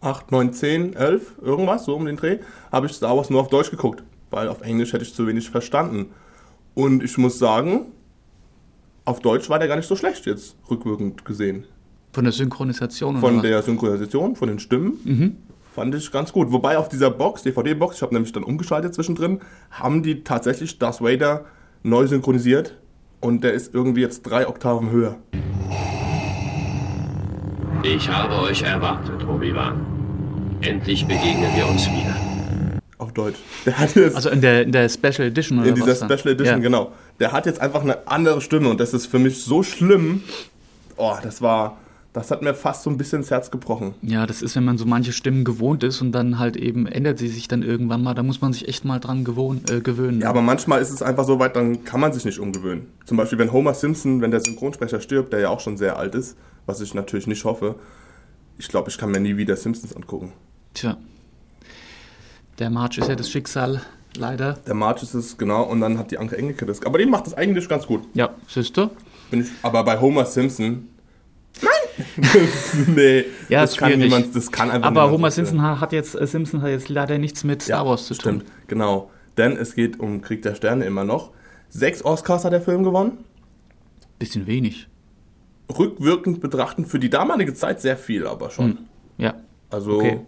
8, 0.00 0.30
9, 0.30 0.52
10, 0.52 0.94
11, 0.94 1.38
irgendwas, 1.42 1.84
so 1.84 1.96
um 1.96 2.04
den 2.04 2.16
Dreh, 2.16 2.38
habe 2.70 2.86
ich 2.86 2.92
Star 2.92 3.16
Wars 3.16 3.30
nur 3.30 3.40
auf 3.40 3.48
Deutsch 3.48 3.70
geguckt. 3.70 4.02
Weil 4.30 4.48
auf 4.48 4.60
Englisch 4.60 4.92
hätte 4.92 5.04
ich 5.04 5.14
zu 5.14 5.26
wenig 5.26 5.48
verstanden. 5.48 6.06
Und 6.74 7.02
ich 7.02 7.16
muss 7.16 7.38
sagen, 7.38 7.86
auf 9.04 9.20
Deutsch 9.20 9.48
war 9.48 9.58
der 9.58 9.68
gar 9.68 9.76
nicht 9.76 9.88
so 9.88 9.96
schlecht 9.96 10.26
jetzt, 10.26 10.54
rückwirkend 10.70 11.24
gesehen. 11.24 11.64
Von 12.12 12.24
der 12.24 12.32
Synchronisation 12.32 13.16
oder 13.16 13.20
Von 13.26 13.36
was? 13.36 13.42
der 13.42 13.62
Synchronisation, 13.62 14.36
von 14.36 14.48
den 14.48 14.58
Stimmen. 14.58 15.38
Fand 15.78 15.94
ich 15.94 16.10
ganz 16.10 16.32
gut. 16.32 16.50
Wobei 16.50 16.76
auf 16.76 16.88
dieser 16.88 17.08
Box, 17.08 17.44
DVD-Box, 17.44 17.98
ich 17.98 18.02
habe 18.02 18.12
nämlich 18.12 18.32
dann 18.32 18.42
umgeschaltet 18.42 18.92
zwischendrin, 18.92 19.38
haben 19.70 20.02
die 20.02 20.24
tatsächlich 20.24 20.80
Darth 20.80 21.00
Vader 21.00 21.44
neu 21.84 22.04
synchronisiert. 22.08 22.76
Und 23.20 23.44
der 23.44 23.52
ist 23.52 23.72
irgendwie 23.72 24.00
jetzt 24.00 24.22
drei 24.22 24.48
Oktaven 24.48 24.90
höher. 24.90 25.18
Ich 27.84 28.08
habe 28.08 28.40
euch 28.40 28.62
erwartet, 28.62 29.24
Obi-Wan. 29.24 29.86
Endlich 30.62 31.06
begegnen 31.06 31.54
wir 31.54 31.68
uns 31.68 31.86
wieder. 31.86 32.16
Auf 32.98 33.12
Deutsch. 33.12 33.38
Der 33.64 33.78
hat 33.78 33.94
jetzt 33.94 34.16
Also 34.16 34.30
in 34.30 34.40
der, 34.40 34.62
in 34.62 34.72
der 34.72 34.88
Special 34.88 35.28
Edition 35.28 35.60
oder 35.60 35.68
in 35.68 35.76
dieser? 35.76 35.94
Special 35.94 36.34
Edition, 36.34 36.56
ja. 36.56 36.58
genau. 36.58 36.92
Der 37.20 37.30
hat 37.30 37.46
jetzt 37.46 37.60
einfach 37.60 37.82
eine 37.82 38.08
andere 38.08 38.40
Stimme 38.40 38.68
und 38.68 38.80
das 38.80 38.94
ist 38.94 39.06
für 39.06 39.20
mich 39.20 39.44
so 39.44 39.62
schlimm. 39.62 40.24
Oh, 40.96 41.14
das 41.22 41.40
war, 41.40 41.78
das 42.18 42.30
hat 42.30 42.42
mir 42.42 42.54
fast 42.54 42.82
so 42.82 42.90
ein 42.90 42.96
bisschen 42.96 43.20
ins 43.20 43.30
Herz 43.30 43.50
gebrochen. 43.50 43.94
Ja, 44.02 44.26
das 44.26 44.42
ist, 44.42 44.56
wenn 44.56 44.64
man 44.64 44.78
so 44.78 44.86
manche 44.86 45.12
Stimmen 45.12 45.44
gewohnt 45.44 45.82
ist 45.82 46.00
und 46.02 46.12
dann 46.12 46.38
halt 46.38 46.56
eben 46.56 46.86
ändert 46.86 47.18
sie 47.18 47.28
sich 47.28 47.48
dann 47.48 47.62
irgendwann 47.62 48.02
mal, 48.02 48.14
da 48.14 48.22
muss 48.22 48.40
man 48.40 48.52
sich 48.52 48.68
echt 48.68 48.84
mal 48.84 48.98
dran 48.98 49.24
gewohn, 49.24 49.62
äh, 49.70 49.80
gewöhnen. 49.80 50.20
Ja, 50.20 50.30
aber 50.30 50.42
manchmal 50.42 50.80
ist 50.80 50.90
es 50.90 51.02
einfach 51.02 51.24
so 51.24 51.38
weit, 51.38 51.56
dann 51.56 51.84
kann 51.84 52.00
man 52.00 52.12
sich 52.12 52.24
nicht 52.24 52.38
umgewöhnen. 52.38 52.86
Zum 53.04 53.16
Beispiel, 53.16 53.38
wenn 53.38 53.52
Homer 53.52 53.74
Simpson, 53.74 54.20
wenn 54.20 54.30
der 54.30 54.40
Synchronsprecher 54.40 55.00
stirbt, 55.00 55.32
der 55.32 55.40
ja 55.40 55.48
auch 55.48 55.60
schon 55.60 55.76
sehr 55.76 55.96
alt 55.96 56.14
ist, 56.14 56.36
was 56.66 56.80
ich 56.80 56.94
natürlich 56.94 57.26
nicht 57.26 57.44
hoffe, 57.44 57.76
ich 58.58 58.68
glaube, 58.68 58.90
ich 58.90 58.98
kann 58.98 59.10
mir 59.10 59.20
nie 59.20 59.36
wieder 59.36 59.56
Simpsons 59.56 59.94
angucken. 59.94 60.32
Tja. 60.74 60.96
Der 62.58 62.70
March 62.70 62.98
ist 62.98 63.08
ja 63.08 63.14
das 63.14 63.30
Schicksal, 63.30 63.80
leider. 64.16 64.54
Der 64.66 64.74
March 64.74 65.02
ist 65.04 65.14
es, 65.14 65.38
genau, 65.38 65.62
und 65.62 65.80
dann 65.80 65.96
hat 65.96 66.10
die 66.10 66.18
Anke 66.18 66.36
Engelke 66.36 66.66
das. 66.66 66.84
Aber 66.84 66.98
die 66.98 67.06
macht 67.06 67.26
das 67.26 67.34
eigentlich 67.34 67.68
ganz 67.68 67.86
gut. 67.86 68.02
Ja, 68.14 68.30
siehst 68.48 68.76
du? 68.76 68.90
Bin 69.30 69.42
ich, 69.42 69.48
aber 69.62 69.84
bei 69.84 70.00
Homer 70.00 70.24
Simpson. 70.24 70.88
Nein! 71.62 72.06
nee, 72.94 73.24
Ja, 73.48 73.62
das 73.62 73.76
kann 73.76 73.90
schwierig. 73.92 74.04
niemand, 74.12 74.36
das 74.36 74.50
kann 74.52 74.70
einfach 74.70 74.86
Aber 74.88 75.10
Homer. 75.10 75.30
Simpson 75.30 75.60
ha- 75.62 75.80
hat 75.80 75.92
jetzt, 75.92 76.14
äh, 76.14 76.26
Simpson 76.26 76.62
hat 76.62 76.70
jetzt 76.70 76.88
leider 76.88 77.18
nichts 77.18 77.42
mit 77.44 77.62
Star 77.62 77.84
Wars 77.86 78.06
zu 78.06 78.14
tun. 78.14 78.40
Stimmt, 78.42 78.44
genau. 78.68 79.10
Denn 79.36 79.56
es 79.56 79.74
geht 79.74 79.98
um 80.00 80.20
Krieg 80.20 80.42
der 80.42 80.54
Sterne 80.54 80.84
immer 80.84 81.04
noch. 81.04 81.32
Sechs 81.68 82.04
Oscars 82.04 82.44
hat 82.44 82.52
der 82.52 82.60
Film 82.60 82.82
gewonnen. 82.84 83.24
Bisschen 84.18 84.46
wenig. 84.46 84.88
Rückwirkend 85.76 86.40
betrachtend 86.40 86.88
für 86.88 86.98
die 86.98 87.10
damalige 87.10 87.54
Zeit 87.54 87.80
sehr 87.80 87.96
viel, 87.96 88.26
aber 88.26 88.50
schon. 88.50 88.78
Ja. 89.18 89.34
Also, 89.70 89.98
Okay. 89.98 90.20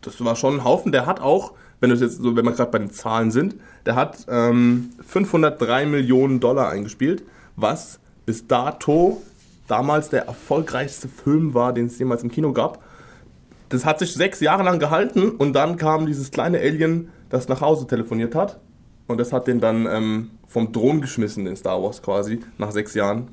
das 0.00 0.22
war 0.24 0.36
schon 0.36 0.54
ein 0.60 0.64
Haufen. 0.64 0.92
Der 0.92 1.06
hat 1.06 1.20
auch, 1.20 1.54
wenn 1.80 1.90
das 1.90 2.00
jetzt 2.00 2.18
so, 2.18 2.36
wenn 2.36 2.44
wir 2.44 2.52
gerade 2.52 2.70
bei 2.70 2.78
den 2.78 2.90
Zahlen 2.90 3.30
sind, 3.30 3.56
der 3.84 3.96
hat 3.96 4.26
ähm, 4.28 4.90
503 5.06 5.86
Millionen 5.86 6.38
Dollar 6.40 6.68
eingespielt, 6.70 7.24
was 7.56 7.98
bis 8.26 8.46
dato 8.46 9.22
damals 9.66 10.08
der 10.08 10.26
erfolgreichste 10.26 11.08
Film 11.08 11.54
war, 11.54 11.72
den 11.72 11.86
es 11.86 11.98
jemals 11.98 12.22
im 12.22 12.30
Kino 12.30 12.52
gab. 12.52 12.82
Das 13.68 13.84
hat 13.84 13.98
sich 13.98 14.14
sechs 14.14 14.40
Jahre 14.40 14.62
lang 14.62 14.78
gehalten 14.78 15.30
und 15.30 15.52
dann 15.52 15.76
kam 15.76 16.06
dieses 16.06 16.30
kleine 16.30 16.58
Alien, 16.58 17.08
das 17.30 17.48
nach 17.48 17.60
Hause 17.60 17.86
telefoniert 17.86 18.34
hat. 18.34 18.60
Und 19.08 19.18
das 19.18 19.32
hat 19.32 19.46
den 19.46 19.60
dann 19.60 19.86
ähm, 19.86 20.30
vom 20.46 20.72
Thron 20.72 21.00
geschmissen, 21.00 21.44
den 21.44 21.56
Star 21.56 21.82
Wars 21.82 22.02
quasi, 22.02 22.40
nach 22.58 22.72
sechs 22.72 22.94
Jahren. 22.94 23.28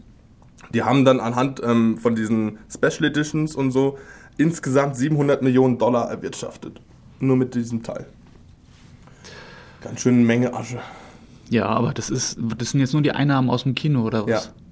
Die 0.74 0.84
haben 0.84 1.06
dann 1.06 1.20
anhand 1.20 1.62
ähm, 1.64 1.98
von 1.98 2.16
diesen 2.16 2.58
Special 2.70 3.06
Editions 3.06 3.56
und 3.56 3.72
so 3.72 3.98
insgesamt 4.38 4.96
700 4.96 5.42
Millionen 5.42 5.78
Dollar 5.78 6.10
erwirtschaftet. 6.10 6.82
Nur 7.20 7.38
mit 7.38 7.54
diesem 7.54 7.84
Teil. 7.84 8.06
Ganz 9.82 10.02
schön 10.02 10.16
eine 10.16 10.26
Menge 10.26 10.54
Asche. 10.54 10.80
Ja, 11.50 11.68
aber 11.68 11.94
das 11.94 12.10
ist, 12.10 12.38
das 12.58 12.72
sind 12.72 12.80
jetzt 12.80 12.94
nur 12.94 13.02
die 13.02 13.12
Einnahmen 13.12 13.50
aus 13.50 13.64
dem 13.64 13.76
Kino 13.76 14.04
oder 14.04 14.24
was? 14.24 14.46
ja. 14.46 14.63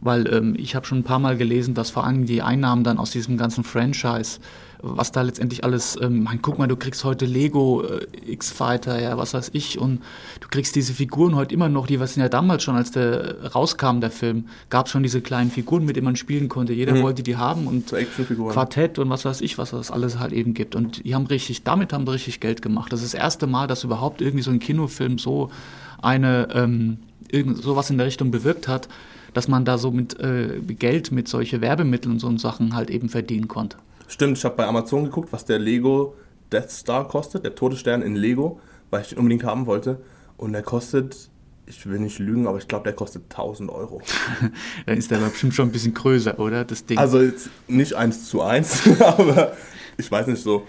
Weil 0.00 0.32
ähm, 0.32 0.54
ich 0.58 0.74
habe 0.74 0.86
schon 0.86 0.98
ein 0.98 1.04
paar 1.04 1.18
Mal 1.18 1.36
gelesen, 1.36 1.74
dass 1.74 1.90
vor 1.90 2.04
allem 2.04 2.26
die 2.26 2.42
Einnahmen 2.42 2.84
dann 2.84 2.98
aus 2.98 3.10
diesem 3.10 3.36
ganzen 3.36 3.62
Franchise, 3.62 4.40
was 4.80 5.12
da 5.12 5.22
letztendlich 5.22 5.62
alles, 5.62 5.96
ähm, 6.02 6.24
mein, 6.24 6.42
guck 6.42 6.58
mal, 6.58 6.66
du 6.66 6.76
kriegst 6.76 7.04
heute 7.04 7.26
Lego 7.26 7.84
äh, 7.84 8.06
X-Fighter, 8.26 9.00
ja, 9.00 9.16
was 9.16 9.34
weiß 9.34 9.50
ich, 9.52 9.78
und 9.78 10.02
du 10.40 10.48
kriegst 10.48 10.74
diese 10.74 10.92
Figuren 10.92 11.36
heute 11.36 11.54
immer 11.54 11.68
noch, 11.68 11.86
die 11.86 12.00
was 12.00 12.16
ja 12.16 12.28
damals 12.28 12.64
schon, 12.64 12.74
als 12.74 12.90
der 12.90 13.52
rauskam, 13.54 14.00
der 14.00 14.10
Film, 14.10 14.46
gab 14.70 14.88
schon 14.88 15.04
diese 15.04 15.20
kleinen 15.20 15.52
Figuren, 15.52 15.84
mit 15.84 15.94
denen 15.94 16.06
man 16.06 16.16
spielen 16.16 16.48
konnte. 16.48 16.72
Jeder 16.72 16.94
wollte 17.02 17.22
die 17.22 17.36
haben 17.36 17.68
und 17.68 17.92
So. 18.48 18.54
Quartett 18.54 18.98
und 18.98 19.08
was 19.10 19.24
weiß 19.24 19.40
ich, 19.40 19.58
was 19.58 19.70
das 19.70 19.92
alles 19.92 20.18
halt 20.18 20.32
eben 20.32 20.54
gibt. 20.54 20.74
Und 20.74 21.04
die 21.04 21.14
haben 21.14 21.26
richtig, 21.26 21.62
damit 21.62 21.92
haben 21.92 22.04
sie 22.04 22.12
richtig 22.12 22.40
Geld 22.40 22.62
gemacht. 22.62 22.92
Das 22.92 23.02
ist 23.02 23.14
das 23.14 23.20
erste 23.20 23.46
Mal, 23.46 23.68
dass 23.68 23.84
überhaupt 23.84 24.20
irgendwie 24.20 24.42
so 24.42 24.50
ein 24.50 24.58
Kinofilm 24.58 25.18
so 25.18 25.50
eine, 26.00 26.48
ähm, 26.52 26.98
irgend 27.30 27.62
sowas 27.62 27.88
in 27.90 27.98
der 27.98 28.08
Richtung 28.08 28.32
bewirkt 28.32 28.66
hat, 28.66 28.88
dass 29.34 29.48
man 29.48 29.64
da 29.64 29.78
so 29.78 29.90
mit 29.90 30.18
äh, 30.20 30.60
Geld, 30.60 31.12
mit 31.12 31.28
solche 31.28 31.60
Werbemitteln 31.60 32.14
und 32.14 32.18
so 32.18 32.36
Sachen 32.38 32.74
halt 32.74 32.90
eben 32.90 33.08
verdienen 33.08 33.48
konnte. 33.48 33.76
Stimmt, 34.08 34.36
ich 34.38 34.44
habe 34.44 34.56
bei 34.56 34.66
Amazon 34.66 35.04
geguckt, 35.04 35.32
was 35.32 35.44
der 35.44 35.58
Lego 35.58 36.14
Death 36.52 36.70
Star 36.70 37.08
kostet, 37.08 37.44
der 37.44 37.54
Todesstern 37.54 38.02
in 38.02 38.14
Lego, 38.14 38.60
weil 38.90 39.02
ich 39.02 39.08
den 39.08 39.18
unbedingt 39.18 39.44
haben 39.44 39.66
wollte. 39.66 40.00
Und 40.36 40.52
der 40.52 40.62
kostet, 40.62 41.30
ich 41.66 41.86
will 41.86 41.98
nicht 41.98 42.18
lügen, 42.18 42.46
aber 42.46 42.58
ich 42.58 42.68
glaube, 42.68 42.84
der 42.84 42.92
kostet 42.92 43.22
1000 43.30 43.70
Euro. 43.70 44.02
Dann 44.86 44.98
ist 44.98 45.10
der 45.10 45.18
aber 45.18 45.28
bestimmt 45.28 45.54
schon 45.54 45.68
ein 45.68 45.72
bisschen 45.72 45.94
größer, 45.94 46.38
oder? 46.38 46.64
Das 46.64 46.84
Ding. 46.84 46.98
Also 46.98 47.22
jetzt 47.22 47.48
nicht 47.68 47.94
eins 47.94 48.28
zu 48.28 48.42
eins, 48.42 48.82
aber 49.00 49.52
ich 49.96 50.10
weiß 50.10 50.26
nicht 50.26 50.42
so, 50.42 50.64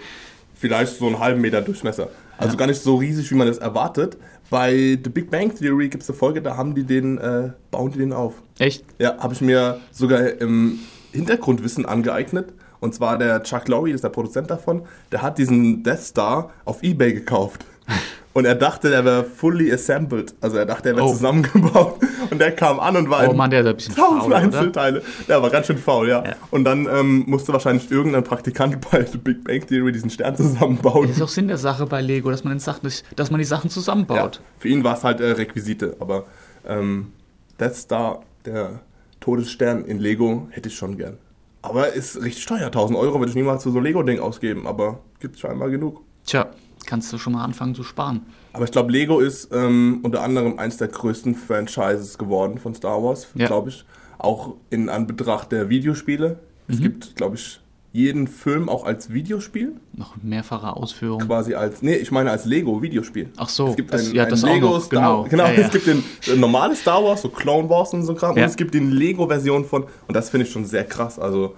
vielleicht 0.55 0.95
so 0.97 1.07
einen 1.07 1.19
halben 1.19 1.41
Meter 1.41 1.61
Durchmesser. 1.61 2.09
Also 2.37 2.53
Ja. 2.53 2.59
gar 2.59 2.67
nicht 2.67 2.81
so 2.81 2.95
riesig, 2.95 3.29
wie 3.31 3.35
man 3.35 3.47
das 3.47 3.57
erwartet. 3.57 4.17
Bei 4.53 4.99
The 5.03 5.09
Big 5.09 5.31
Bang 5.31 5.51
Theory 5.57 5.89
gibt 5.89 6.03
es 6.03 6.09
eine 6.11 6.15
Folge, 6.15 6.39
da 6.39 6.55
haben 6.55 6.75
die 6.75 6.83
den, 6.83 7.17
äh, 7.17 7.53
bauen 7.71 7.91
die 7.91 7.97
den 7.97 8.13
auf. 8.13 8.35
Echt? 8.59 8.85
Ja, 8.99 9.17
habe 9.17 9.33
ich 9.33 9.41
mir 9.41 9.79
sogar 9.89 10.39
im 10.39 10.77
Hintergrundwissen 11.11 11.87
angeeignet. 11.87 12.53
Und 12.79 12.93
zwar 12.93 13.17
der 13.17 13.41
Chuck 13.41 13.67
Lorre, 13.67 13.87
das 13.87 13.95
ist 13.95 14.03
der 14.03 14.09
Produzent 14.09 14.51
davon, 14.51 14.83
der 15.11 15.23
hat 15.23 15.39
diesen 15.39 15.81
Death 15.81 16.01
Star 16.01 16.51
auf 16.65 16.83
Ebay 16.83 17.13
gekauft. 17.13 17.65
Und 18.33 18.45
er 18.45 18.55
dachte, 18.55 18.89
der 18.89 19.05
wäre 19.05 19.23
fully 19.23 19.71
assembled. 19.71 20.33
Also 20.41 20.57
er 20.57 20.65
dachte, 20.65 20.89
er 20.89 20.95
wäre 20.95 21.05
Oh. 21.05 21.11
zusammengebaut. 21.13 21.99
Und 22.31 22.39
der 22.39 22.51
kam 22.51 22.79
an 22.79 22.95
und 22.97 23.09
war 23.09 23.29
Oh 23.29 23.33
Mann, 23.33 23.51
der 23.51 23.61
ist 23.61 23.67
ein 23.67 23.75
bisschen 23.75 23.93
faul, 23.93 24.07
tausend 24.17 24.25
oder? 24.27 24.35
Einzelteile. 24.37 25.03
Der 25.27 25.41
war 25.43 25.49
ganz 25.51 25.67
schön 25.67 25.77
faul, 25.77 26.07
ja. 26.09 26.23
Ja. 26.25 26.35
Und 26.49 26.63
dann 26.63 26.87
ähm, 26.91 27.25
musste 27.27 27.53
wahrscheinlich 27.53 27.91
irgendein 27.91 28.23
Praktikant 28.23 28.79
bei 28.89 29.05
The 29.05 29.17
Big 29.23 29.43
Bang 29.43 29.67
Theory 29.67 29.91
diesen 29.91 30.09
Stern 30.09 30.35
zusammenbauen. 30.35 31.07
Das 31.07 31.17
ist 31.17 31.21
auch 31.21 31.27
Sinn 31.27 31.47
der 31.47 31.57
Sache 31.57 31.85
bei 31.85 32.01
Lego, 32.01 32.31
dass 32.31 32.43
man, 32.43 32.53
den 32.53 32.59
Sachen, 32.59 32.89
dass 33.15 33.29
man 33.29 33.37
die 33.39 33.45
Sachen 33.45 33.67
Ja, 33.67 33.73
zusammenbaut. 33.73 34.41
für 34.57 34.67
ihn 34.69 34.83
war 34.83 34.97
es 34.97 35.03
halt 35.03 35.19
äh, 35.19 35.31
Requisite, 35.31 35.97
aber 35.99 36.23
ähm, 36.67 37.11
Death 37.59 37.75
Star, 37.75 38.23
der 38.45 38.79
Todesstern 39.19 39.85
in 39.85 39.99
Lego, 39.99 40.47
hätte 40.51 40.69
ich 40.69 40.75
schon 40.75 40.97
gern. 40.97 41.17
Aber 41.61 41.93
ist 41.93 42.19
richtig 42.21 42.45
teuer. 42.45 42.65
1000 42.67 42.97
Euro 42.97 43.19
würde 43.19 43.29
ich 43.29 43.35
niemals 43.35 43.63
für 43.63 43.71
so 43.71 43.77
ein 43.77 43.83
Lego-Ding 43.83 44.19
ausgeben, 44.19 44.65
aber 44.65 44.99
gibt 45.19 45.37
scheinbar 45.39 45.69
genug. 45.69 46.01
Tja, 46.25 46.47
kannst 46.93 47.11
du 47.11 47.17
schon 47.17 47.33
mal 47.33 47.43
anfangen 47.43 47.73
zu 47.73 47.81
sparen. 47.81 48.21
Aber 48.53 48.65
ich 48.65 48.71
glaube, 48.71 48.91
Lego 48.91 49.19
ist 49.19 49.49
ähm, 49.51 50.01
unter 50.03 50.21
anderem 50.21 50.59
eins 50.59 50.77
der 50.77 50.89
größten 50.89 51.33
Franchises 51.33 52.19
geworden 52.19 52.59
von 52.59 52.75
Star 52.75 53.01
Wars, 53.03 53.25
Ja. 53.33 53.47
glaube 53.47 53.69
ich. 53.69 53.83
Auch 54.19 54.53
in 54.69 54.89
Anbetracht 54.89 55.51
der 55.51 55.69
Videospiele. 55.69 56.37
Es 56.67 56.77
Mhm. 56.77 56.83
gibt, 56.83 57.15
glaube 57.15 57.35
ich, 57.37 57.59
jeden 57.93 58.27
Film 58.27 58.69
auch 58.69 58.85
als 58.85 59.11
Videospiel. 59.11 59.73
Noch 59.93 60.17
mehrfache 60.21 60.75
Ausführungen. 60.75 61.25
Quasi 61.25 61.55
als, 61.55 61.81
nee, 61.81 61.95
ich 61.95 62.11
meine 62.11 62.29
als 62.29 62.45
Lego-Videospiel. 62.45 63.29
Ach 63.37 63.49
so, 63.49 63.69
es 63.69 63.75
gibt 63.75 63.91
das- 63.91 64.09
ein, 64.09 64.13
ja, 64.15 64.25
ein 64.25 64.29
das 64.29 64.43
auch 64.43 64.53
Lego 64.53 64.67
noch, 64.67 64.83
Star 64.83 64.99
genau. 64.99 65.23
Genau, 65.29 65.45
Ja, 65.45 65.51
ja. 65.53 65.65
es 65.65 65.71
gibt 65.71 65.87
den 65.87 66.03
äh, 66.31 66.35
normale 66.35 66.75
Star 66.75 67.03
Wars, 67.03 67.23
so 67.23 67.29
Clone 67.29 67.67
Wars 67.69 67.91
und 67.95 68.03
so 68.03 68.13
Kram. 68.13 68.37
Ja. 68.37 68.43
Und 68.43 68.49
es 68.51 68.55
gibt 68.55 68.75
die 68.75 68.79
Lego-Version 68.79 69.65
von, 69.65 69.85
und 70.07 70.15
das 70.15 70.29
finde 70.29 70.45
ich 70.45 70.51
schon 70.53 70.65
sehr 70.65 70.83
krass. 70.83 71.17
Also, 71.17 71.55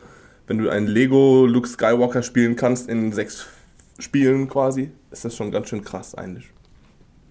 wenn 0.48 0.60
du 0.60 0.70
ein 0.70 0.88
Lego 0.88 1.46
Luke 1.46 1.68
Skywalker 1.68 2.24
spielen 2.24 2.56
kannst 2.56 2.88
in 2.88 3.12
sechs 3.12 3.46
Spielen 4.00 4.48
quasi, 4.50 4.92
ist 5.12 5.26
das 5.26 5.36
schon 5.36 5.52
ganz 5.52 5.70
schön 5.70 5.84
krass 5.84 6.16
eigentlich 6.16 6.52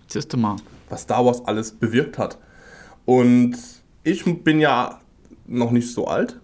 Siehst 0.09 0.33
du 0.33 0.37
mal. 0.37 0.57
was 0.89 1.03
Star 1.03 1.25
Wars 1.25 1.45
alles 1.47 1.73
bewirkt 1.73 2.19
hat. 2.19 2.39
Und 3.05 3.57
ich 4.03 4.25
bin 4.45 4.61
ja 4.61 5.01
noch 5.47 5.71
nicht 5.71 5.93
so 5.93 6.07
alt, 6.07 6.41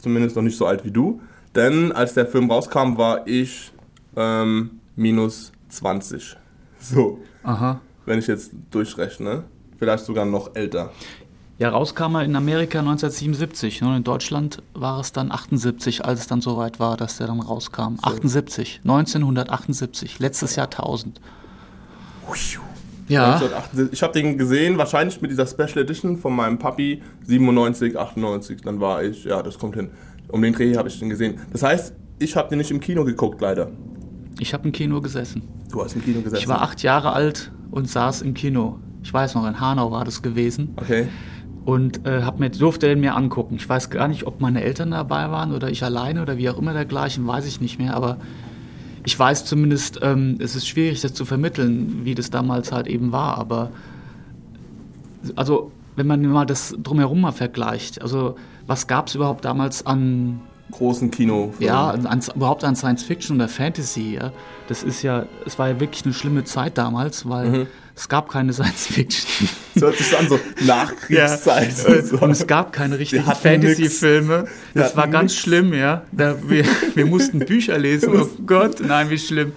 zumindest 0.00 0.36
noch 0.36 0.42
nicht 0.42 0.56
so 0.56 0.66
alt 0.66 0.84
wie 0.84 0.90
du, 0.90 1.20
denn 1.54 1.92
als 1.92 2.14
der 2.14 2.26
Film 2.26 2.50
rauskam, 2.50 2.96
war 2.96 3.26
ich 3.26 3.72
ähm, 4.16 4.80
minus 4.96 5.52
20. 5.68 6.36
So, 6.84 7.20
Aha. 7.44 7.80
wenn 8.06 8.18
ich 8.18 8.26
jetzt 8.26 8.50
durchrechne. 8.72 9.44
Vielleicht 9.78 10.04
sogar 10.04 10.24
noch 10.24 10.56
älter. 10.56 10.90
Ja, 11.58 11.68
rauskam 11.68 12.16
er 12.16 12.24
in 12.24 12.34
Amerika 12.34 12.80
1977 12.80 13.82
und 13.82 13.96
in 13.96 14.04
Deutschland 14.04 14.62
war 14.74 14.98
es 15.00 15.12
dann 15.12 15.30
78, 15.30 16.04
als 16.04 16.20
es 16.20 16.26
dann 16.26 16.40
soweit 16.40 16.80
war, 16.80 16.96
dass 16.96 17.18
der 17.18 17.28
dann 17.28 17.40
rauskam. 17.40 17.96
78, 18.02 18.80
1978, 18.84 20.18
letztes 20.18 20.56
Jahrtausend. 20.56 21.20
Ja, 23.08 23.34
1978. 23.34 23.92
Ich 23.92 24.02
habe 24.02 24.12
den 24.12 24.38
gesehen, 24.38 24.78
wahrscheinlich 24.78 25.20
mit 25.20 25.30
dieser 25.30 25.46
Special 25.46 25.78
Edition 25.78 26.16
von 26.16 26.34
meinem 26.34 26.58
Papi, 26.58 27.02
97, 27.26 27.98
98. 27.98 28.62
Dann 28.62 28.80
war 28.80 29.02
ich, 29.02 29.24
ja, 29.24 29.42
das 29.42 29.58
kommt 29.58 29.76
hin. 29.76 29.90
Um 30.28 30.40
den 30.40 30.54
Dreh 30.54 30.76
habe 30.76 30.88
ich 30.88 30.98
den 30.98 31.10
gesehen. 31.10 31.38
Das 31.52 31.62
heißt, 31.62 31.94
ich 32.18 32.34
habe 32.36 32.48
den 32.48 32.58
nicht 32.58 32.70
im 32.70 32.80
Kino 32.80 33.04
geguckt, 33.04 33.40
leider. 33.40 33.70
ich 34.38 34.54
habe 34.54 34.64
im 34.66 34.72
Kino 34.72 35.00
gesessen. 35.00 35.42
Du 35.70 35.82
hast 35.82 35.94
im 35.94 36.02
Kino 36.04 36.20
gesessen. 36.20 36.40
Ich 36.40 36.48
war 36.48 36.62
acht 36.62 36.82
Jahre 36.82 37.12
alt 37.12 37.52
und 37.70 37.88
saß 37.88 38.22
im 38.22 38.34
Kino. 38.34 38.78
Ich 39.02 39.12
weiß 39.12 39.34
noch, 39.34 39.46
in 39.46 39.60
Hanau 39.60 39.90
war 39.90 40.04
das 40.04 40.22
gewesen. 40.22 40.74
Okay. 40.76 41.08
Und 41.64 42.06
äh, 42.06 42.22
hab 42.22 42.40
mir, 42.40 42.50
durfte 42.50 42.88
den 42.88 43.00
mir 43.00 43.14
angucken. 43.14 43.56
Ich 43.56 43.68
weiß 43.68 43.90
gar 43.90 44.08
nicht, 44.08 44.26
ob 44.26 44.40
meine 44.40 44.62
Eltern 44.62 44.90
dabei 44.90 45.30
waren 45.30 45.52
oder 45.52 45.70
ich 45.70 45.84
alleine 45.84 46.22
oder 46.22 46.36
wie 46.36 46.48
auch 46.50 46.58
immer 46.58 46.72
dergleichen, 46.72 47.26
weiß 47.26 47.46
ich 47.46 47.60
nicht 47.60 47.78
mehr, 47.78 47.94
aber 47.94 48.16
ich 49.04 49.18
weiß 49.18 49.44
zumindest, 49.44 50.00
ähm, 50.02 50.36
es 50.40 50.54
ist 50.56 50.66
schwierig, 50.66 51.00
das 51.00 51.14
zu 51.14 51.24
vermitteln, 51.24 52.00
wie 52.04 52.14
das 52.14 52.30
damals 52.30 52.72
halt 52.72 52.86
eben 52.86 53.12
war, 53.12 53.38
aber 53.38 53.70
also 55.36 55.70
wenn 55.96 56.06
man 56.06 56.22
mal 56.26 56.46
das 56.46 56.74
drumherum 56.82 57.20
mal 57.20 57.32
vergleicht, 57.32 58.02
also 58.02 58.36
was 58.66 58.86
gab 58.86 59.08
es 59.08 59.14
überhaupt 59.14 59.44
damals 59.44 59.84
an 59.86 60.40
großen 60.70 61.10
Kino. 61.10 61.52
ja, 61.58 61.90
an, 61.90 62.20
überhaupt 62.34 62.64
an 62.64 62.74
Science 62.74 63.02
Fiction 63.02 63.36
oder 63.36 63.48
Fantasy, 63.48 64.14
ja. 64.14 64.32
Das 64.68 64.82
ist 64.82 65.02
ja, 65.02 65.26
es 65.44 65.58
war 65.58 65.68
ja 65.68 65.80
wirklich 65.80 66.04
eine 66.04 66.14
schlimme 66.14 66.44
Zeit 66.44 66.78
damals, 66.78 67.28
weil 67.28 67.50
Mhm. 67.50 67.66
Es 67.94 68.08
gab 68.08 68.30
keine 68.30 68.52
Science 68.52 68.86
Fiction. 68.86 69.48
Das 69.74 69.82
hört 69.82 69.96
sich 69.96 70.06
so 70.08 70.16
an, 70.16 70.28
so 70.28 70.40
Nachkriegszeit. 70.64 71.72
Ja, 71.86 71.94
und 71.94 72.06
so. 72.06 72.18
und 72.18 72.30
es 72.30 72.46
gab 72.46 72.72
keine 72.72 72.98
richtigen 72.98 73.24
Fantasy-Filme. 73.24 74.46
Das 74.74 74.96
war 74.96 75.08
ganz 75.08 75.32
nix. 75.32 75.42
schlimm, 75.42 75.74
ja. 75.74 76.02
Da, 76.12 76.36
wir, 76.48 76.64
wir 76.94 77.06
mussten 77.06 77.40
Bücher 77.40 77.78
lesen. 77.78 78.10
Oh 78.14 78.28
Gott, 78.46 78.80
nein, 78.80 79.10
wie 79.10 79.18
schlimm. 79.18 79.52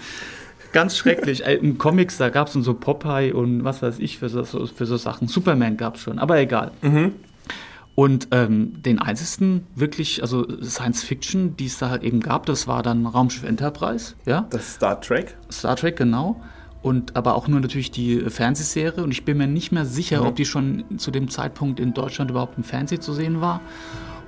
Ganz 0.73 0.97
schrecklich. 0.97 1.43
Im 1.45 1.77
Comics, 1.77 2.17
da 2.17 2.29
gab 2.29 2.47
es 2.47 2.53
so 2.53 2.73
Popeye 2.73 3.31
und 3.33 3.63
was 3.63 3.81
weiß 3.81 3.99
ich 3.99 4.19
für 4.19 4.27
so, 4.29 4.43
so- 4.43 4.65
für 4.67 4.85
so 4.85 4.97
Sachen. 4.97 5.27
Superman 5.29 5.77
gab 5.77 5.95
es 5.95 6.01
schon, 6.01 6.19
aber 6.19 6.37
egal. 6.39 6.71
Mhm. 6.81 7.13
Und 7.95 8.27
ähm, 8.31 8.73
den 8.83 8.99
einzigen 8.99 9.65
wirklich, 9.73 10.21
also 10.21 10.45
Science 10.61 11.03
Fiction, 11.05 11.55
die 11.55 11.67
es 11.67 11.77
da 11.77 11.89
halt 11.89 12.03
eben 12.03 12.19
gab, 12.19 12.45
das 12.45 12.67
war 12.67 12.83
dann 12.83 13.05
Raumschiff 13.05 13.45
Enterprise, 13.45 14.15
ja. 14.25 14.47
Das 14.49 14.73
Star 14.73 14.99
Trek. 14.99 15.37
Star 15.49 15.77
Trek, 15.77 15.95
genau. 15.95 16.41
Und 16.85 17.15
aber 17.15 17.33
auch 17.33 17.47
nur 17.47 17.59
natürlich 17.59 17.89
die 17.89 18.19
äh, 18.19 18.29
Fernsehserie. 18.29 19.03
Und 19.03 19.09
ich 19.11 19.25
bin 19.25 19.37
mir 19.37 19.47
nicht 19.47 19.71
mehr 19.71 19.85
sicher, 19.85 20.21
Mhm. 20.21 20.27
ob 20.27 20.35
die 20.35 20.45
schon 20.45 20.83
zu 20.97 21.09
dem 21.09 21.29
Zeitpunkt 21.29 21.79
in 21.79 21.95
Deutschland 21.95 22.29
überhaupt 22.29 22.57
im 22.59 22.63
Fernsehen 22.63 23.01
zu 23.01 23.11
sehen 23.11 23.41
war. 23.41 23.59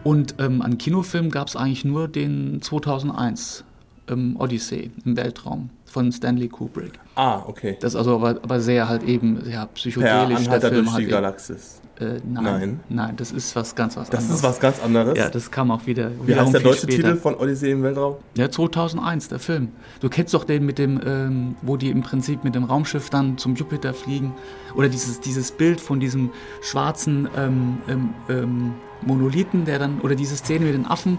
Und 0.03 0.35
ähm, 0.39 0.63
an 0.63 0.79
Kinofilmen 0.79 1.29
gab 1.29 1.49
es 1.49 1.55
eigentlich 1.55 1.85
nur 1.85 2.07
den 2.07 2.59
2001 2.61 3.63
ähm, 4.09 4.35
Odyssey 4.39 4.89
im 5.05 5.15
Weltraum 5.17 5.69
von 5.85 6.11
Stanley 6.11 6.47
Kubrick. 6.47 6.93
Ah, 7.15 7.43
okay. 7.45 7.77
Das 7.79 7.93
ist 7.93 7.97
also 7.97 8.15
aber, 8.15 8.39
aber 8.41 8.59
sehr 8.59 8.89
halt 8.89 9.03
eben 9.03 9.37
ja, 9.49 9.65
Per 9.65 9.73
psychedelisch. 9.75 10.37
Anhalter 10.47 10.71
durch 10.71 10.87
halt 10.87 10.97
die 10.99 11.03
eben. 11.03 11.11
Galaxis. 11.11 11.81
Äh, 11.99 12.19
nein, 12.27 12.43
Nein. 12.43 12.79
nein, 12.89 13.15
das 13.17 13.31
ist 13.31 13.55
was 13.55 13.73
ganz 13.73 13.97
was 13.97 14.09
Das 14.11 14.19
anderes. 14.19 14.37
ist 14.37 14.43
was 14.43 14.59
ganz 14.59 14.79
anderes. 14.79 15.17
Ja, 15.17 15.29
das 15.29 15.49
kam 15.49 15.71
auch 15.71 15.87
wieder. 15.87 16.11
Wie 16.25 16.35
heißt 16.35 16.53
der 16.53 16.61
deutsche 16.61 16.81
später. 16.81 16.95
Titel 17.09 17.15
von 17.15 17.33
Odyssee 17.33 17.71
im 17.71 17.81
Weltraum? 17.81 18.17
Ja, 18.35 18.51
2001, 18.51 19.29
der 19.29 19.39
Film. 19.39 19.69
Du 19.99 20.07
kennst 20.09 20.33
doch 20.35 20.43
den 20.43 20.63
mit 20.63 20.77
dem, 20.77 21.01
ähm, 21.03 21.55
wo 21.63 21.75
die 21.75 21.89
im 21.89 22.03
Prinzip 22.03 22.43
mit 22.43 22.53
dem 22.53 22.65
Raumschiff 22.65 23.09
dann 23.09 23.39
zum 23.39 23.55
Jupiter 23.55 23.95
fliegen. 23.95 24.33
Oder 24.75 24.89
dieses, 24.89 25.19
dieses 25.21 25.51
Bild 25.51 25.81
von 25.81 25.99
diesem 25.99 26.29
schwarzen 26.61 27.27
ähm, 27.35 27.77
ähm, 27.89 28.09
ähm, 28.29 28.73
Monolithen, 29.03 29.65
der 29.65 29.79
dann, 29.79 29.99
oder 30.01 30.13
diese 30.13 30.35
Szene 30.35 30.65
mit 30.65 30.75
den 30.75 30.85
Affen, 30.85 31.17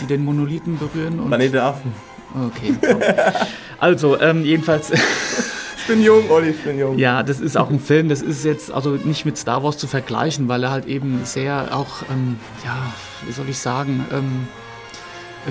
die 0.00 0.06
den 0.06 0.24
Monolithen 0.24 0.78
berühren. 0.78 1.20
Und, 1.20 1.28
Planet 1.28 1.54
der 1.54 1.64
Affen. 1.64 1.92
okay, 2.34 2.74
komm. 2.84 3.00
Also, 3.80 4.20
ähm, 4.20 4.44
jedenfalls, 4.44 4.90
bin 5.88 6.02
jung, 6.02 6.30
Olli, 6.30 6.50
ich 6.50 6.62
bin 6.62 6.78
jung. 6.78 6.98
ja, 6.98 7.22
das 7.22 7.40
ist 7.40 7.56
auch 7.56 7.70
ein 7.70 7.80
Film, 7.80 8.08
das 8.08 8.22
ist 8.22 8.44
jetzt 8.44 8.70
also 8.70 8.90
nicht 8.90 9.24
mit 9.24 9.36
Star 9.36 9.64
Wars 9.64 9.78
zu 9.78 9.86
vergleichen, 9.86 10.46
weil 10.46 10.62
er 10.62 10.70
halt 10.70 10.86
eben 10.86 11.24
sehr 11.24 11.76
auch, 11.76 12.02
ähm, 12.10 12.36
ja, 12.64 12.92
wie 13.26 13.32
soll 13.32 13.48
ich 13.48 13.58
sagen, 13.58 14.04
ähm, 14.12 14.46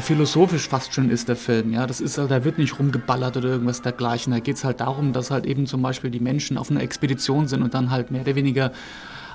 philosophisch 0.02 0.68
fast 0.68 0.94
schon 0.94 1.10
ist, 1.10 1.28
der 1.28 1.36
Film. 1.36 1.74
Ja, 1.74 1.88
das 1.88 2.02
ist, 2.02 2.18
da 2.18 2.44
wird 2.44 2.60
nicht 2.60 2.78
rumgeballert 2.78 3.36
oder 3.38 3.50
irgendwas 3.50 3.82
dergleichen. 3.82 4.32
Da 4.32 4.40
geht 4.40 4.58
es 4.58 4.64
halt 4.64 4.80
darum, 4.80 5.12
dass 5.12 5.32
halt 5.32 5.46
eben 5.46 5.66
zum 5.66 5.82
Beispiel 5.82 6.12
die 6.12 6.20
Menschen 6.20 6.58
auf 6.58 6.70
einer 6.70 6.82
Expedition 6.82 7.48
sind 7.48 7.64
und 7.64 7.74
dann 7.74 7.90
halt 7.90 8.12
mehr 8.12 8.22
oder 8.22 8.36
weniger 8.36 8.72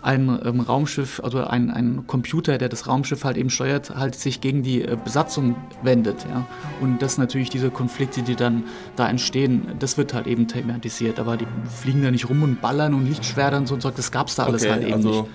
ein 0.02 0.40
ähm, 0.44 0.60
Raumschiff, 0.60 1.20
also 1.22 1.44
ein, 1.44 1.70
ein 1.70 2.06
Computer, 2.06 2.58
der 2.58 2.68
das 2.68 2.86
Raumschiff 2.86 3.24
halt 3.24 3.36
eben 3.36 3.50
steuert, 3.50 3.90
halt 3.90 4.14
sich 4.14 4.40
gegen 4.40 4.62
die 4.62 4.82
äh, 4.82 4.96
Besatzung 5.02 5.56
wendet. 5.82 6.26
Ja? 6.28 6.46
Und 6.80 7.00
das 7.00 7.18
natürlich 7.18 7.50
diese 7.50 7.70
Konflikte, 7.70 8.22
die 8.22 8.34
dann 8.34 8.64
da 8.96 9.08
entstehen, 9.08 9.68
das 9.78 9.96
wird 9.96 10.12
halt 10.12 10.26
eben 10.26 10.48
thematisiert. 10.48 11.20
Aber 11.20 11.36
die 11.36 11.46
fliegen 11.80 12.02
da 12.02 12.10
nicht 12.10 12.28
rum 12.28 12.42
und 12.42 12.60
ballern 12.60 12.94
und 12.94 13.06
Lichtschwertern 13.06 13.66
und 13.66 13.82
so, 13.82 13.90
das 13.90 14.10
gab 14.10 14.26
es 14.26 14.34
da 14.34 14.44
alles 14.44 14.62
okay, 14.62 14.72
halt 14.72 14.82
eben 14.82 14.94
also 14.94 15.22
nicht. 15.22 15.30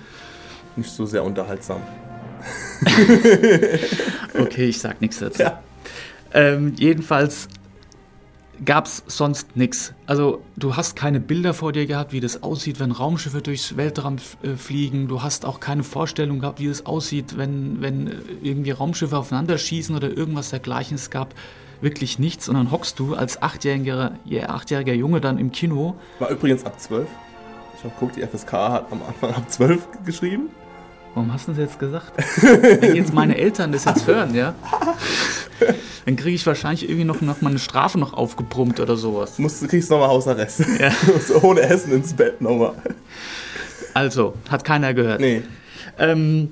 nicht 0.76 0.90
so 0.90 1.06
sehr 1.06 1.24
unterhaltsam. 1.24 1.80
Okay, 4.38 4.66
ich 4.66 4.78
sag 4.78 5.00
nichts 5.00 5.18
dazu. 5.18 5.42
Ja. 5.42 5.60
Ähm, 6.32 6.74
jedenfalls 6.76 7.48
gab 8.64 8.86
es 8.86 9.02
sonst 9.06 9.56
nichts. 9.56 9.94
Also 10.06 10.42
du 10.56 10.76
hast 10.76 10.96
keine 10.96 11.20
Bilder 11.20 11.54
vor 11.54 11.72
dir 11.72 11.86
gehabt, 11.86 12.12
wie 12.12 12.20
das 12.20 12.42
aussieht, 12.42 12.80
wenn 12.80 12.92
Raumschiffe 12.92 13.42
durchs 13.42 13.76
Weltraum 13.76 14.16
äh, 14.42 14.54
fliegen. 14.56 15.08
Du 15.08 15.22
hast 15.22 15.44
auch 15.44 15.60
keine 15.60 15.84
Vorstellung 15.84 16.40
gehabt, 16.40 16.60
wie 16.60 16.66
es 16.66 16.86
aussieht, 16.86 17.36
wenn, 17.36 17.80
wenn 17.80 18.06
äh, 18.08 18.12
irgendwie 18.42 18.70
Raumschiffe 18.70 19.16
aufeinander 19.16 19.58
schießen 19.58 19.94
oder 19.94 20.16
irgendwas 20.16 20.50
dergleichen. 20.50 20.96
Es 20.96 21.10
gab 21.10 21.34
wirklich 21.80 22.18
nichts. 22.18 22.48
Und 22.48 22.56
dann 22.56 22.70
hockst 22.70 22.98
du 22.98 23.14
als 23.14 23.40
achtjähriger, 23.42 24.12
ja, 24.24 24.48
achtjähriger 24.48 24.94
Junge 24.94 25.20
dann 25.20 25.38
im 25.38 25.52
Kino. 25.52 25.96
War 26.18 26.30
übrigens 26.30 26.64
ab 26.64 26.80
12. 26.80 27.08
Ich 27.76 27.84
habe 27.84 27.94
geguckt, 27.94 28.16
die 28.16 28.22
FSK 28.26 28.52
hat 28.52 28.86
am 28.90 29.02
Anfang 29.06 29.34
ab 29.34 29.48
12 29.48 29.86
geschrieben. 30.04 30.48
Warum 31.14 31.32
hast 31.32 31.48
du 31.48 31.52
das 31.52 31.60
jetzt 31.60 31.78
gesagt? 31.78 32.12
Wenn 32.42 32.96
jetzt 32.96 33.14
meine 33.14 33.36
Eltern 33.36 33.72
das 33.72 33.84
jetzt 33.84 34.06
hören, 34.06 34.34
ja, 34.34 34.54
dann 36.08 36.16
kriege 36.16 36.36
ich 36.36 36.46
wahrscheinlich 36.46 36.84
irgendwie 36.84 37.04
noch, 37.04 37.20
noch 37.20 37.42
mal 37.42 37.50
eine 37.50 37.58
Strafe 37.58 37.98
noch 37.98 38.14
aufgebrummt 38.14 38.80
oder 38.80 38.96
sowas. 38.96 39.38
Musst, 39.38 39.60
du 39.60 39.68
kriegst 39.68 39.90
nochmal 39.90 40.08
Hausarrest. 40.08 40.64
Ja. 40.80 40.90
Ohne 41.42 41.60
Essen 41.60 41.92
ins 41.92 42.14
Bett 42.14 42.40
nochmal. 42.40 42.72
Also, 43.92 44.32
hat 44.48 44.64
keiner 44.64 44.94
gehört. 44.94 45.20
Nee. 45.20 45.42
Ähm, 45.98 46.50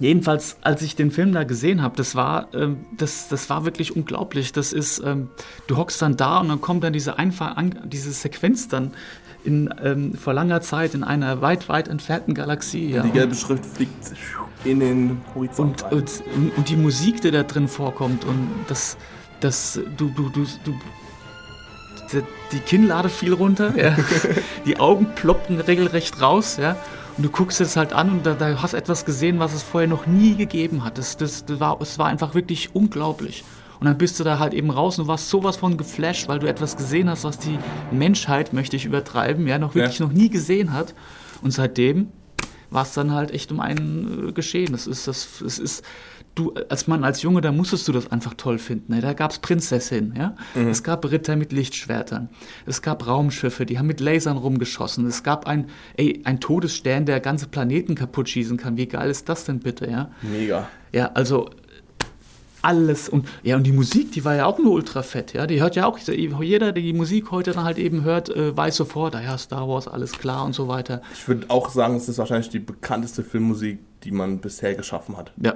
jedenfalls, 0.00 0.56
als 0.62 0.80
ich 0.80 0.96
den 0.96 1.10
Film 1.10 1.34
da 1.34 1.44
gesehen 1.44 1.82
habe, 1.82 1.96
das 1.96 2.14
war, 2.14 2.48
ähm, 2.54 2.78
das, 2.96 3.28
das 3.28 3.50
war 3.50 3.66
wirklich 3.66 3.94
unglaublich. 3.94 4.52
Das 4.52 4.72
ist, 4.72 5.02
ähm, 5.04 5.28
du 5.66 5.76
hockst 5.76 6.00
dann 6.00 6.16
da 6.16 6.38
und 6.38 6.48
dann 6.48 6.62
kommt 6.62 6.82
dann 6.82 6.94
diese, 6.94 7.18
Einfall, 7.18 7.52
an, 7.56 7.78
diese 7.84 8.10
Sequenz 8.10 8.68
dann 8.68 8.92
in, 9.44 9.68
ähm, 9.84 10.14
vor 10.14 10.32
langer 10.32 10.62
Zeit 10.62 10.94
in 10.94 11.04
einer 11.04 11.42
weit, 11.42 11.68
weit 11.68 11.88
entfernten 11.88 12.32
Galaxie. 12.32 12.92
Ja. 12.92 13.02
Die 13.02 13.10
gelbe 13.10 13.34
Schrift 13.34 13.66
fliegt 13.66 14.14
in 14.64 14.80
den 14.80 15.20
Horizont. 15.34 15.82
und, 15.84 15.92
und, 15.92 16.22
und, 16.36 16.56
und 16.56 16.68
die 16.68 16.76
Musik, 16.76 17.20
die 17.20 17.30
da 17.30 17.42
drin 17.42 17.68
vorkommt 17.68 18.24
und 18.24 18.48
das, 18.68 18.96
das, 19.40 19.80
du, 19.96 20.08
du, 20.10 20.28
du, 20.30 20.44
du, 20.64 20.72
die- 22.12 22.22
die 22.52 22.58
Kinnlade 22.60 23.08
fiel 23.10 23.34
runter, 23.34 23.74
ja. 23.76 23.94
die 24.66 24.80
Augen 24.80 25.06
ploppten 25.14 25.60
regelrecht 25.60 26.20
raus, 26.22 26.56
ja. 26.60 26.76
Und 27.16 27.24
du 27.24 27.30
guckst 27.30 27.60
es 27.60 27.76
halt 27.76 27.92
an 27.92 28.10
und 28.10 28.26
da, 28.26 28.34
da 28.34 28.62
hast 28.62 28.74
etwas 28.74 29.04
gesehen, 29.04 29.38
was 29.40 29.52
es 29.52 29.62
vorher 29.62 29.88
noch 29.88 30.06
nie 30.06 30.34
gegeben 30.36 30.84
hat. 30.84 30.98
Das, 30.98 31.16
das, 31.16 31.44
das 31.44 31.58
war, 31.60 31.78
es 31.82 31.98
war 31.98 32.06
einfach 32.06 32.34
wirklich 32.34 32.74
unglaublich. 32.74 33.44
Und 33.80 33.86
dann 33.86 33.98
bist 33.98 34.18
du 34.18 34.24
da 34.24 34.38
halt 34.38 34.54
eben 34.54 34.70
raus 34.70 34.98
und 34.98 35.06
warst 35.08 35.28
sowas 35.28 35.56
von 35.56 35.76
geflasht, 35.76 36.28
weil 36.28 36.38
du 36.38 36.48
etwas 36.48 36.76
gesehen 36.76 37.10
hast, 37.10 37.24
was 37.24 37.38
die 37.38 37.58
Menschheit, 37.90 38.52
möchte 38.52 38.76
ich 38.76 38.84
übertreiben, 38.86 39.46
ja, 39.46 39.58
noch 39.58 39.74
wirklich 39.74 39.98
Ja. 39.98 40.06
noch 40.06 40.12
nie 40.12 40.30
gesehen 40.30 40.72
hat. 40.72 40.94
Und 41.42 41.50
seitdem 41.52 42.08
war 42.70 42.82
es 42.82 42.92
dann 42.92 43.12
halt 43.12 43.30
echt 43.30 43.52
um 43.52 43.60
einen 43.60 44.28
äh, 44.28 44.32
geschehen. 44.32 44.72
Das 44.72 44.86
ist, 44.86 45.06
das, 45.08 45.40
das 45.42 45.58
ist, 45.58 45.84
du 46.34 46.54
als 46.68 46.86
Mann, 46.86 47.04
als 47.04 47.22
Junge, 47.22 47.40
da 47.40 47.52
musstest 47.52 47.88
du 47.88 47.92
das 47.92 48.10
einfach 48.12 48.34
toll 48.34 48.58
finden. 48.58 48.94
Ne? 48.94 49.00
Da 49.00 49.12
gab 49.12 49.30
es 49.30 49.38
Prinzessinnen, 49.38 50.14
ja. 50.16 50.36
Es 50.54 50.82
gab 50.82 51.10
Ritter 51.10 51.36
mit 51.36 51.52
Lichtschwertern. 51.52 52.28
Es 52.66 52.82
gab 52.82 53.06
Raumschiffe, 53.06 53.66
die 53.66 53.78
haben 53.78 53.86
mit 53.86 54.00
Lasern 54.00 54.36
rumgeschossen. 54.36 55.06
Es 55.06 55.22
gab 55.22 55.46
ein, 55.46 55.68
ey, 55.96 56.22
ein 56.24 56.40
Todesstern, 56.40 57.06
der 57.06 57.20
ganze 57.20 57.48
Planeten 57.48 57.94
kaputt 57.94 58.28
schießen 58.28 58.56
kann. 58.56 58.76
Wie 58.76 58.86
geil 58.86 59.10
ist 59.10 59.28
das 59.28 59.44
denn 59.44 59.60
bitte, 59.60 59.90
ja? 59.90 60.10
Mega. 60.22 60.68
Ja, 60.92 61.12
also 61.14 61.50
alles 62.62 63.08
und 63.08 63.28
ja 63.42 63.56
und 63.56 63.64
die 63.64 63.72
Musik, 63.72 64.12
die 64.12 64.24
war 64.24 64.34
ja 64.34 64.46
auch 64.46 64.58
nur 64.58 64.72
ultra 64.72 65.02
fett, 65.02 65.32
ja. 65.32 65.46
Die 65.46 65.60
hört 65.60 65.76
ja 65.76 65.86
auch 65.86 65.98
jeder, 65.98 66.72
der 66.72 66.82
die 66.82 66.92
Musik 66.92 67.30
heute 67.30 67.52
dann 67.52 67.64
halt 67.64 67.78
eben 67.78 68.04
hört, 68.04 68.28
äh, 68.30 68.56
weiß 68.56 68.76
sofort, 68.76 69.14
ah 69.14 69.22
ja, 69.22 69.38
Star 69.38 69.68
Wars, 69.68 69.88
alles 69.88 70.12
klar 70.12 70.44
und 70.44 70.54
so 70.54 70.68
weiter. 70.68 71.02
Ich 71.14 71.26
würde 71.28 71.46
auch 71.48 71.70
sagen, 71.70 71.96
es 71.96 72.08
ist 72.08 72.18
wahrscheinlich 72.18 72.48
die 72.50 72.58
bekannteste 72.58 73.22
Filmmusik, 73.22 73.78
die 74.04 74.10
man 74.10 74.38
bisher 74.38 74.74
geschaffen 74.74 75.16
hat. 75.16 75.32
Ja, 75.42 75.54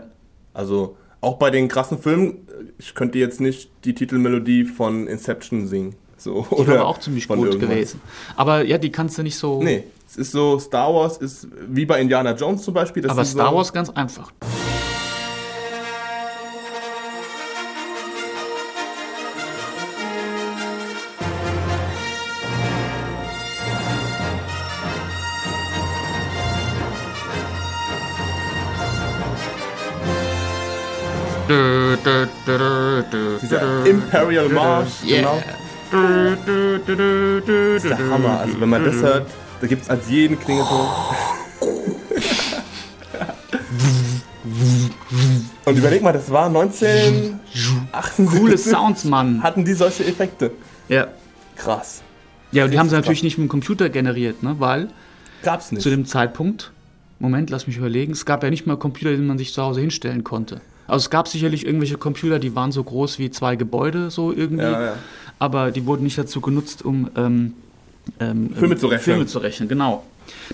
Also 0.54 0.96
auch 1.20 1.36
bei 1.36 1.50
den 1.50 1.68
krassen 1.68 1.98
Filmen, 1.98 2.46
ich 2.78 2.94
könnte 2.94 3.18
jetzt 3.18 3.40
nicht 3.40 3.70
die 3.84 3.94
Titelmelodie 3.94 4.64
von 4.64 5.06
Inception 5.06 5.66
singen. 5.68 5.94
So, 6.16 6.46
die 6.50 6.66
war 6.66 6.74
aber 6.74 6.86
auch 6.86 6.98
ziemlich 6.98 7.26
gut 7.26 7.38
irgendwas. 7.38 7.68
gewesen. 7.68 8.00
Aber 8.36 8.64
ja, 8.64 8.78
die 8.78 8.92
kannst 8.92 9.18
du 9.18 9.22
nicht 9.22 9.36
so. 9.36 9.62
Nee, 9.62 9.84
es 10.08 10.16
ist 10.16 10.32
so, 10.32 10.58
Star 10.58 10.92
Wars 10.94 11.16
ist 11.16 11.48
wie 11.68 11.84
bei 11.84 12.00
Indiana 12.00 12.32
Jones 12.34 12.62
zum 12.62 12.74
Beispiel. 12.74 13.02
Das 13.02 13.12
aber 13.12 13.24
Star 13.24 13.50
so, 13.50 13.56
Wars 13.56 13.72
ganz 13.72 13.90
einfach. 13.90 14.32
Dieser 33.42 33.86
Imperial 33.86 34.48
March, 34.48 34.88
Yeah. 35.04 35.20
genau. 35.20 35.42
Das 37.46 37.84
ist 37.84 37.90
der 37.90 37.98
Hammer. 38.10 38.40
Also 38.40 38.60
wenn 38.60 38.68
man 38.68 38.84
das 38.84 38.96
hört, 38.96 39.26
da 39.60 39.66
gibt 39.66 39.82
es 39.82 39.90
als 39.90 40.08
jeden 40.08 40.38
Klingelton. 40.38 40.86
Und 45.64 45.78
überleg 45.78 46.02
mal, 46.02 46.12
das 46.12 46.30
war 46.30 46.46
1978. 46.46 48.26
Coole 48.38 48.58
Sounds, 48.58 49.04
Mann. 49.04 49.42
Hatten 49.42 49.64
die 49.64 49.72
solche 49.74 50.04
Effekte? 50.04 50.50
Ja. 50.88 51.08
Krass. 51.56 52.02
Ja, 52.50 52.64
und 52.64 52.70
die 52.72 52.78
haben 52.78 52.88
sie 52.88 52.94
natürlich 52.96 53.22
nicht 53.22 53.38
mit 53.38 53.46
dem 53.48 53.50
Computer 53.50 53.88
generiert, 53.88 54.42
ne? 54.42 54.56
Weil 54.58 54.88
Gab's 55.42 55.70
nicht. 55.72 55.82
zu 55.82 55.88
dem 55.90 56.04
Zeitpunkt, 56.06 56.72
Moment, 57.18 57.50
lass 57.50 57.66
mich 57.66 57.76
überlegen, 57.78 58.12
es 58.12 58.26
gab 58.26 58.42
ja 58.42 58.50
nicht 58.50 58.66
mal 58.66 58.76
Computer, 58.76 59.12
die 59.12 59.22
man 59.22 59.38
sich 59.38 59.52
zu 59.54 59.62
Hause 59.62 59.80
hinstellen 59.80 60.22
konnte. 60.24 60.60
Also 60.86 61.04
es 61.04 61.10
gab 61.10 61.28
sicherlich 61.28 61.64
irgendwelche 61.66 61.96
Computer, 61.96 62.38
die 62.38 62.54
waren 62.54 62.72
so 62.72 62.82
groß 62.82 63.18
wie 63.18 63.30
zwei 63.30 63.56
Gebäude, 63.56 64.10
so 64.10 64.32
irgendwie. 64.32 64.64
Ja, 64.64 64.84
ja. 64.84 64.94
Aber 65.38 65.70
die 65.70 65.86
wurden 65.86 66.04
nicht 66.04 66.18
dazu 66.18 66.40
genutzt, 66.40 66.84
um 66.84 67.10
ähm, 67.16 67.54
ähm, 68.20 68.50
Filme 68.54 68.76
zu 68.76 68.86
rechnen. 68.86 69.04
Filme 69.04 69.26
zu 69.26 69.38
rechnen, 69.38 69.68
genau. 69.68 70.04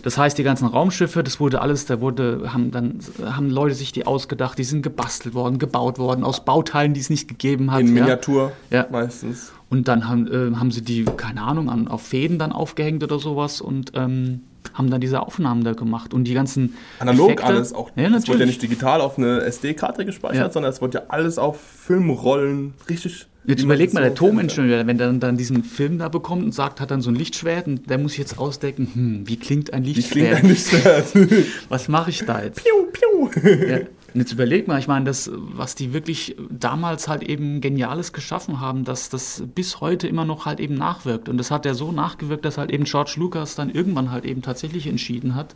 Das 0.02 0.16
heißt, 0.16 0.38
die 0.38 0.42
ganzen 0.42 0.66
Raumschiffe, 0.66 1.22
das 1.22 1.40
wurde 1.40 1.60
alles, 1.60 1.86
da 1.86 2.00
wurde, 2.00 2.52
haben 2.52 2.70
dann 2.70 3.00
haben 3.24 3.50
Leute 3.50 3.74
sich 3.74 3.92
die 3.92 4.06
ausgedacht, 4.06 4.58
die 4.58 4.64
sind 4.64 4.82
gebastelt 4.82 5.34
worden, 5.34 5.58
gebaut 5.58 5.98
worden, 5.98 6.24
aus 6.24 6.44
Bauteilen, 6.44 6.94
die 6.94 7.00
es 7.00 7.10
nicht 7.10 7.28
gegeben 7.28 7.70
hat. 7.70 7.80
In. 7.80 7.92
Miniatur 7.92 8.52
Ja. 8.70 8.86
meistens. 8.90 9.52
Und 9.70 9.88
dann 9.88 10.08
haben, 10.08 10.26
äh, 10.26 10.56
haben 10.56 10.70
sie 10.70 10.82
die, 10.82 11.04
keine 11.04 11.42
Ahnung, 11.42 11.68
an, 11.68 11.88
auf 11.88 12.02
Fäden 12.02 12.38
dann 12.38 12.52
aufgehängt 12.52 13.02
oder 13.02 13.18
sowas 13.18 13.60
und 13.60 13.92
ähm, 13.94 14.40
haben 14.74 14.90
dann 14.90 15.00
diese 15.00 15.20
Aufnahmen 15.22 15.64
da 15.64 15.72
gemacht. 15.72 16.14
Und 16.14 16.24
die 16.24 16.34
ganzen 16.34 16.74
Analog 16.98 17.26
Effekte, 17.30 17.44
alles 17.46 17.72
auch. 17.72 17.90
Ja, 17.96 18.04
das 18.04 18.04
wurde 18.04 18.10
ja 18.10 18.18
natürlich. 18.18 18.46
nicht 18.46 18.62
digital 18.62 19.00
auf 19.00 19.18
eine 19.18 19.40
SD-Karte 19.42 20.04
gespeichert, 20.04 20.36
Ja. 20.36 20.50
sondern 20.50 20.70
es 20.72 20.80
wurde 20.80 20.98
ja 20.98 21.04
alles 21.08 21.38
auf 21.38 21.60
Filmrollen 21.60 22.74
richtig. 22.88 23.26
Jetzt 23.44 23.60
wie 23.60 23.64
überleg 23.64 23.94
mal, 23.94 24.00
so 24.00 24.04
der. 24.08 24.14
Toningenieur, 24.14 24.86
wenn 24.86 24.98
der 24.98 25.06
dann, 25.06 25.20
dann 25.20 25.36
diesen 25.38 25.64
Film 25.64 25.98
da 25.98 26.08
bekommt 26.08 26.44
und 26.44 26.52
sagt, 26.52 26.80
hat 26.82 26.90
dann 26.90 27.00
so 27.00 27.10
ein 27.10 27.14
Lichtschwert 27.14 27.66
und 27.66 27.88
der 27.88 27.96
muss 27.98 28.12
sich 28.12 28.18
jetzt 28.20 28.38
ausdecken, 28.38 28.88
hm, 28.92 29.22
wie 29.28 29.38
klingt 29.38 29.72
ein 29.72 29.84
Wie 29.86 29.94
Lichtschwert? 29.94 30.40
klingt 30.40 30.44
ein 30.44 30.50
Lichtschwert? 30.50 31.06
Was 31.70 31.88
mache 31.88 32.10
ich 32.10 32.24
da 32.26 32.42
jetzt? 32.42 32.62
piu, 32.62 32.86
piu. 32.92 33.40
Ja. 33.68 33.78
Und 34.14 34.20
jetzt 34.20 34.32
überleg 34.32 34.66
mal, 34.66 34.78
ich 34.78 34.88
meine, 34.88 35.04
das, 35.04 35.30
was 35.34 35.74
die 35.74 35.92
wirklich 35.92 36.34
damals 36.50 37.08
halt 37.08 37.22
eben 37.22 37.60
Geniales 37.60 38.12
geschaffen 38.14 38.58
haben, 38.60 38.84
dass 38.84 39.10
das 39.10 39.42
bis 39.54 39.80
heute 39.82 40.08
immer 40.08 40.24
noch 40.24 40.46
halt 40.46 40.60
eben 40.60 40.74
nachwirkt. 40.74 41.28
Und 41.28 41.36
das 41.36 41.50
hat 41.50 41.66
ja 41.66 41.74
so 41.74 41.92
nachgewirkt, 41.92 42.44
dass 42.44 42.56
halt 42.56 42.70
eben 42.72 42.84
George 42.84 43.14
Lucas 43.16 43.54
dann 43.54 43.68
irgendwann 43.68 44.10
halt 44.10 44.24
eben 44.24 44.40
tatsächlich 44.40 44.86
entschieden 44.86 45.34
hat, 45.34 45.54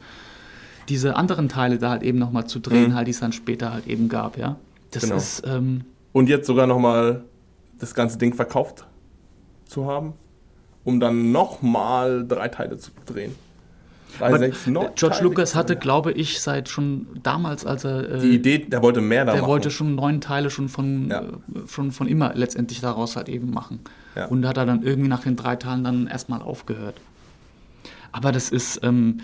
diese 0.88 1.16
anderen 1.16 1.48
Teile 1.48 1.78
da 1.78 1.90
halt 1.90 2.02
eben 2.02 2.18
nochmal 2.18 2.46
zu 2.46 2.58
drehen, 2.58 2.94
halt, 2.94 3.06
die 3.06 3.12
es 3.12 3.20
dann 3.20 3.32
später 3.32 3.72
halt 3.72 3.86
eben 3.86 4.08
gab, 4.08 4.36
ja. 4.36 4.56
Das 4.90 5.04
Genau. 5.04 5.16
ist, 5.16 5.42
ähm, 5.46 5.84
Und 6.12 6.28
jetzt 6.28 6.46
sogar 6.46 6.66
nochmal 6.66 7.24
das 7.78 7.94
ganze 7.94 8.18
Ding 8.18 8.34
verkauft 8.34 8.84
zu 9.64 9.86
haben, 9.86 10.12
um 10.84 11.00
dann 11.00 11.32
nochmal 11.32 12.26
drei 12.28 12.48
Teile 12.48 12.76
zu 12.76 12.90
drehen. 13.06 13.34
Drei, 14.18 14.27
aber 14.29 14.38
sechs, 14.38 14.66
neun 14.66 14.88
George 14.94 15.16
Teile. 15.16 15.29
Lucas 15.29 15.55
hatte, 15.55 15.77
glaube 15.77 16.12
ich, 16.12 16.40
seit 16.40 16.68
schon 16.68 17.07
damals, 17.22 17.64
als 17.64 17.85
er 17.85 18.11
äh, 18.11 18.20
die 18.20 18.35
Idee, 18.35 18.59
der 18.59 18.83
wollte 18.83 19.01
mehr 19.01 19.25
da 19.25 19.33
Der 19.33 19.40
machen. 19.42 19.51
wollte 19.51 19.70
schon 19.70 19.94
neun 19.94 20.20
Teile 20.20 20.51
schon 20.51 20.68
von, 20.68 21.09
Ja. 21.11 21.20
äh, 21.22 21.27
schon 21.68 21.92
von 21.92 22.07
immer 22.07 22.33
letztendlich 22.35 22.81
daraus 22.81 23.16
halt 23.16 23.29
eben 23.29 23.51
machen. 23.51 23.81
Ja. 24.14 24.27
Und 24.27 24.46
hat 24.46 24.57
er 24.57 24.66
dann 24.66 24.83
irgendwie 24.83 25.09
nach 25.09 25.22
den 25.22 25.37
drei 25.37 25.57
Teilen 25.57 25.85
dann 25.85 26.07
erstmal 26.07 26.42
aufgehört. 26.42 26.96
Aber 28.12 28.33
das 28.33 28.51
ist, 28.51 28.81
ähm, 28.83 29.18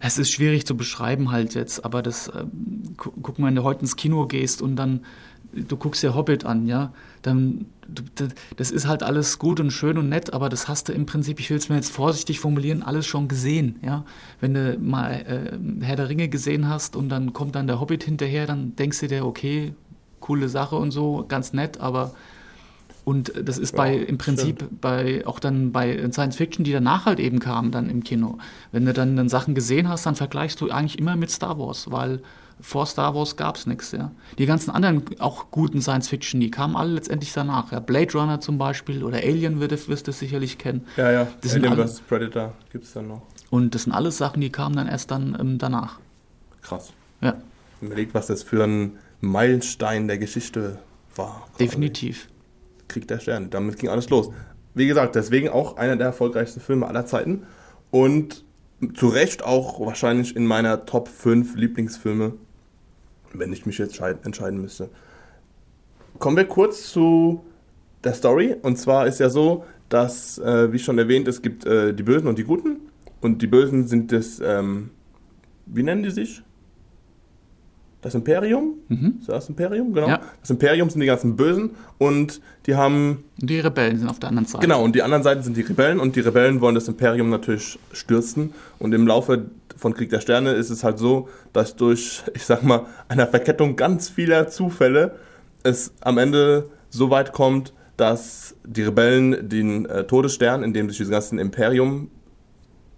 es 0.00 0.18
ist 0.18 0.30
schwierig 0.30 0.66
zu 0.66 0.76
beschreiben 0.76 1.30
halt 1.30 1.54
jetzt, 1.54 1.84
aber 1.84 2.02
das, 2.02 2.30
ähm, 2.38 2.94
gu 2.96 3.10
guck 3.22 3.38
mal, 3.38 3.46
wenn 3.48 3.54
du 3.54 3.62
heute 3.62 3.80
ins 3.82 3.96
Kino 3.96 4.26
gehst 4.26 4.60
und 4.60 4.76
dann 4.76 5.00
du 5.52 5.76
guckst 5.76 6.02
dir 6.02 6.14
Hobbit 6.14 6.44
an, 6.44 6.66
ja, 6.66 6.92
dann, 7.22 7.66
das 8.56 8.70
ist 8.70 8.86
halt 8.86 9.02
alles 9.02 9.38
gut 9.38 9.60
und 9.60 9.70
schön 9.70 9.98
und 9.98 10.08
nett, 10.08 10.32
aber 10.32 10.48
das 10.48 10.68
hast 10.68 10.88
du 10.88 10.92
im 10.92 11.06
Prinzip, 11.06 11.40
ich 11.40 11.50
will 11.50 11.56
es 11.56 11.68
mir 11.68 11.76
jetzt 11.76 11.92
vorsichtig 11.92 12.40
formulieren, 12.40 12.82
alles 12.82 13.06
schon 13.06 13.28
gesehen, 13.28 13.78
ja. 13.82 14.04
Wenn 14.40 14.54
du 14.54 14.78
mal 14.78 15.12
äh, 15.12 15.84
Herr 15.84 15.96
der 15.96 16.08
Ringe 16.08 16.28
gesehen 16.28 16.68
hast 16.68 16.96
und 16.96 17.08
dann 17.08 17.32
kommt 17.32 17.54
dann 17.54 17.66
der 17.66 17.80
Hobbit 17.80 18.04
hinterher, 18.04 18.46
dann 18.46 18.76
denkst 18.76 19.00
du 19.00 19.08
dir, 19.08 19.26
okay, 19.26 19.74
coole 20.20 20.48
Sache 20.48 20.76
und 20.76 20.90
so, 20.90 21.24
ganz 21.28 21.52
nett, 21.52 21.80
aber 21.80 22.14
und 23.04 23.32
das 23.36 23.58
ist 23.58 23.74
bei 23.74 23.96
ja, 23.96 24.02
im 24.04 24.16
Prinzip 24.16 24.56
stimmt. 24.60 24.80
bei 24.80 25.26
auch 25.26 25.40
dann 25.40 25.72
bei 25.72 26.08
Science 26.12 26.36
Fiction, 26.36 26.64
die 26.64 26.72
danach 26.72 27.06
halt 27.06 27.18
eben 27.18 27.40
kamen 27.40 27.72
dann 27.72 27.90
im 27.90 28.04
Kino. 28.04 28.38
Wenn 28.70 28.84
du 28.86 28.92
dann, 28.92 29.16
dann 29.16 29.28
Sachen 29.28 29.56
gesehen 29.56 29.88
hast, 29.88 30.06
dann 30.06 30.14
vergleichst 30.14 30.60
du 30.60 30.70
eigentlich 30.70 31.00
immer 31.00 31.16
mit 31.16 31.30
Star 31.30 31.58
Wars, 31.58 31.90
weil 31.90 32.20
vor 32.62 32.86
Star 32.86 33.14
Wars 33.14 33.36
gab 33.36 33.56
es 33.56 33.66
nichts, 33.66 33.92
ja. 33.92 34.12
Die 34.38 34.46
ganzen 34.46 34.70
anderen 34.70 35.04
auch 35.18 35.50
guten 35.50 35.82
Science 35.82 36.08
Fiction, 36.08 36.40
die 36.40 36.50
kamen 36.50 36.76
alle 36.76 36.94
letztendlich 36.94 37.32
danach. 37.32 37.72
Ja. 37.72 37.80
Blade 37.80 38.12
Runner 38.12 38.40
zum 38.40 38.56
Beispiel 38.56 39.04
oder 39.04 39.18
Alien 39.18 39.60
wirst, 39.60 39.88
wirst 39.88 40.08
du 40.08 40.12
sicherlich 40.12 40.58
kennen. 40.58 40.86
Ja, 40.96 41.10
ja. 41.10 41.26
Das 41.40 41.54
Alien 41.54 41.76
vs. 41.76 42.00
Predator 42.00 42.54
gibt 42.70 42.84
es 42.84 42.92
dann 42.92 43.08
noch. 43.08 43.22
Und 43.50 43.74
das 43.74 43.82
sind 43.82 43.92
alles 43.92 44.16
Sachen, 44.16 44.40
die 44.40 44.50
kamen 44.50 44.76
dann 44.76 44.86
erst 44.86 45.10
dann 45.10 45.36
ähm, 45.38 45.58
danach. 45.58 45.98
Krass. 46.62 46.92
Ja. 47.20 47.34
Überlegt, 47.80 48.14
was 48.14 48.28
das 48.28 48.42
für 48.42 48.64
ein 48.64 48.98
Meilenstein 49.20 50.06
der 50.06 50.18
Geschichte 50.18 50.78
war. 51.16 51.48
Definitiv. 51.58 52.28
Krieg 52.88 53.08
der 53.08 53.18
Sterne. 53.18 53.48
Damit 53.48 53.78
ging 53.78 53.90
alles 53.90 54.08
los. 54.08 54.30
Wie 54.74 54.86
gesagt, 54.86 55.16
deswegen 55.16 55.48
auch 55.48 55.76
einer 55.76 55.96
der 55.96 56.06
erfolgreichsten 56.06 56.60
Filme 56.60 56.86
aller 56.86 57.06
Zeiten. 57.06 57.42
Und 57.90 58.44
zu 58.94 59.08
Recht 59.08 59.44
auch 59.44 59.80
wahrscheinlich 59.80 60.34
in 60.34 60.46
meiner 60.46 60.86
Top 60.86 61.08
5 61.08 61.56
Lieblingsfilme, 61.56 62.34
wenn 63.34 63.52
ich 63.52 63.66
mich 63.66 63.78
jetzt 63.78 64.00
entscheiden 64.00 64.60
müsste. 64.60 64.88
Kommen 66.18 66.36
wir 66.36 66.44
kurz 66.44 66.90
zu 66.90 67.44
der 68.04 68.14
Story. 68.14 68.56
Und 68.62 68.76
zwar 68.76 69.06
ist 69.06 69.20
ja 69.20 69.28
so, 69.28 69.64
dass, 69.88 70.38
äh, 70.38 70.72
wie 70.72 70.78
schon 70.78 70.98
erwähnt, 70.98 71.28
es 71.28 71.42
gibt 71.42 71.64
äh, 71.64 71.92
die 71.92 72.02
Bösen 72.02 72.28
und 72.28 72.38
die 72.38 72.44
Guten. 72.44 72.80
Und 73.20 73.42
die 73.42 73.46
Bösen 73.46 73.86
sind 73.86 74.12
das, 74.12 74.40
ähm, 74.44 74.90
wie 75.66 75.82
nennen 75.82 76.02
die 76.02 76.10
sich? 76.10 76.42
das 78.02 78.16
Imperium. 78.16 78.74
Mhm. 78.88 79.16
Ist 79.20 79.28
das 79.28 79.48
Imperium? 79.48 79.94
Genau. 79.94 80.08
Ja. 80.08 80.20
Das 80.40 80.50
Imperium 80.50 80.90
sind 80.90 81.00
die 81.00 81.06
ganzen 81.06 81.36
Bösen 81.36 81.70
und 81.98 82.40
die 82.66 82.74
haben. 82.74 83.24
Die 83.38 83.60
Rebellen 83.60 83.98
sind 83.98 84.08
auf 84.08 84.18
der 84.18 84.28
anderen 84.28 84.46
Seite. 84.46 84.66
Genau, 84.66 84.84
und 84.84 84.94
die 84.94 85.02
anderen 85.02 85.22
Seiten 85.22 85.42
sind 85.42 85.56
die 85.56 85.62
Rebellen 85.62 86.00
und 86.00 86.16
die 86.16 86.20
Rebellen 86.20 86.60
wollen 86.60 86.74
das 86.74 86.88
Imperium 86.88 87.30
natürlich 87.30 87.78
stürzen. 87.92 88.52
Und 88.78 88.92
im 88.92 89.06
Laufe 89.06 89.46
von 89.82 89.94
Krieg 89.94 90.08
der 90.10 90.20
Sterne 90.20 90.52
ist 90.52 90.70
es 90.70 90.82
halt 90.82 90.98
so, 90.98 91.28
dass 91.52 91.76
durch, 91.76 92.22
ich 92.34 92.44
sag 92.44 92.62
mal, 92.62 92.86
einer 93.08 93.26
Verkettung 93.26 93.76
ganz 93.76 94.08
vieler 94.08 94.48
Zufälle 94.48 95.16
es 95.62 95.92
am 96.00 96.18
Ende 96.18 96.70
so 96.88 97.10
weit 97.10 97.32
kommt, 97.32 97.74
dass 97.96 98.56
die 98.64 98.82
Rebellen 98.82 99.48
den 99.48 99.86
äh, 99.86 100.04
Todesstern, 100.04 100.62
in 100.62 100.72
dem 100.72 100.88
sich 100.88 100.98
diese 100.98 101.10
ganzen 101.10 101.38
Imperium, 101.38 102.10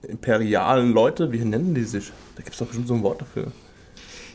imperialen 0.03 0.93
Leute, 0.93 1.33
wie 1.33 1.39
nennen 1.39 1.75
die 1.75 1.85
sich? 1.85 2.13
Da 2.37 2.43
gibt 2.43 2.53
es 2.53 2.59
doch 2.59 2.67
bestimmt 2.67 2.89
so 2.89 2.95
ein 2.95 3.03
Wort 3.03 3.21
dafür 3.21 3.51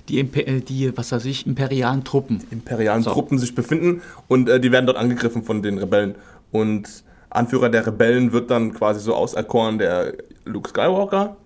die, 0.09 0.19
äh, 0.19 0.61
die, 0.61 0.97
was 0.97 1.11
weiß 1.11 1.25
ich, 1.25 1.47
imperialen 1.47 2.03
Truppen. 2.03 2.39
Die 2.39 2.53
imperialen 2.53 3.03
so. 3.03 3.11
Truppen 3.11 3.37
sich 3.37 3.55
befinden 3.55 4.01
und 4.27 4.49
äh, 4.49 4.59
die 4.59 4.71
werden 4.71 4.85
dort 4.85 4.97
angegriffen 4.97 5.43
von 5.43 5.61
den 5.61 5.77
Rebellen. 5.77 6.15
Und 6.51 7.03
Anführer 7.29 7.69
der 7.69 7.85
Rebellen 7.85 8.31
wird 8.31 8.49
dann 8.49 8.73
quasi 8.73 8.99
so 8.99 9.15
auserkoren 9.15 9.77
der 9.77 10.13
Luke 10.45 10.69
Skywalker. 10.69 11.37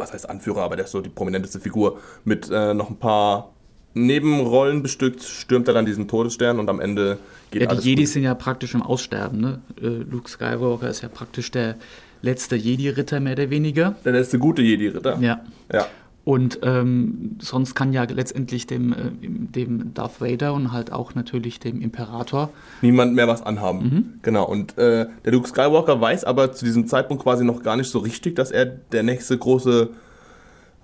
Was 0.00 0.12
heißt 0.12 0.28
Anführer, 0.28 0.62
aber 0.62 0.76
der 0.76 0.86
ist 0.86 0.92
so 0.92 1.00
die 1.00 1.08
prominenteste 1.08 1.60
Figur. 1.60 1.98
Mit 2.24 2.50
äh, 2.50 2.74
noch 2.74 2.90
ein 2.90 2.96
paar 2.96 3.52
Nebenrollen 3.94 4.82
bestückt, 4.82 5.22
stürmt 5.22 5.66
er 5.68 5.74
dann 5.74 5.84
diesen 5.84 6.06
Todesstern 6.06 6.58
und 6.60 6.68
am 6.68 6.80
Ende 6.80 7.18
geht 7.50 7.62
ja, 7.62 7.68
alles. 7.68 7.82
Die 7.82 7.90
Jedis 7.90 8.10
gut. 8.10 8.14
sind 8.14 8.22
ja 8.22 8.34
praktisch 8.34 8.74
im 8.74 8.82
Aussterben. 8.82 9.40
Ne? 9.40 9.60
Äh, 9.80 9.86
Luke 9.86 10.30
Skywalker 10.30 10.88
ist 10.88 11.02
ja 11.02 11.08
praktisch 11.08 11.50
der 11.50 11.76
letzte 12.22 12.56
Jedi-Ritter, 12.56 13.20
mehr 13.20 13.32
oder 13.32 13.50
weniger. 13.50 13.96
Der 14.04 14.12
letzte 14.12 14.38
gute 14.38 14.62
Jedi-Ritter. 14.62 15.18
Ja. 15.20 15.40
ja. 15.72 15.86
Und 16.30 16.60
ähm, 16.62 17.38
sonst 17.40 17.74
kann 17.74 17.92
ja 17.92 18.04
letztendlich 18.04 18.64
dem, 18.68 18.92
äh, 18.92 18.96
dem 19.20 19.94
Darth 19.94 20.20
Vader 20.20 20.54
und 20.54 20.70
halt 20.70 20.92
auch 20.92 21.16
natürlich 21.16 21.58
dem 21.58 21.82
Imperator 21.82 22.50
niemand 22.82 23.16
mehr 23.16 23.26
was 23.26 23.42
anhaben. 23.42 23.82
Mhm. 23.82 24.04
Genau. 24.22 24.46
Und 24.46 24.78
äh, 24.78 25.08
der 25.24 25.32
Luke 25.32 25.48
Skywalker 25.48 26.00
weiß 26.00 26.22
aber 26.22 26.52
zu 26.52 26.64
diesem 26.64 26.86
Zeitpunkt 26.86 27.24
quasi 27.24 27.44
noch 27.44 27.64
gar 27.64 27.76
nicht 27.76 27.90
so 27.90 27.98
richtig, 27.98 28.36
dass 28.36 28.52
er 28.52 28.64
der 28.64 29.02
nächste 29.02 29.36
große 29.36 29.90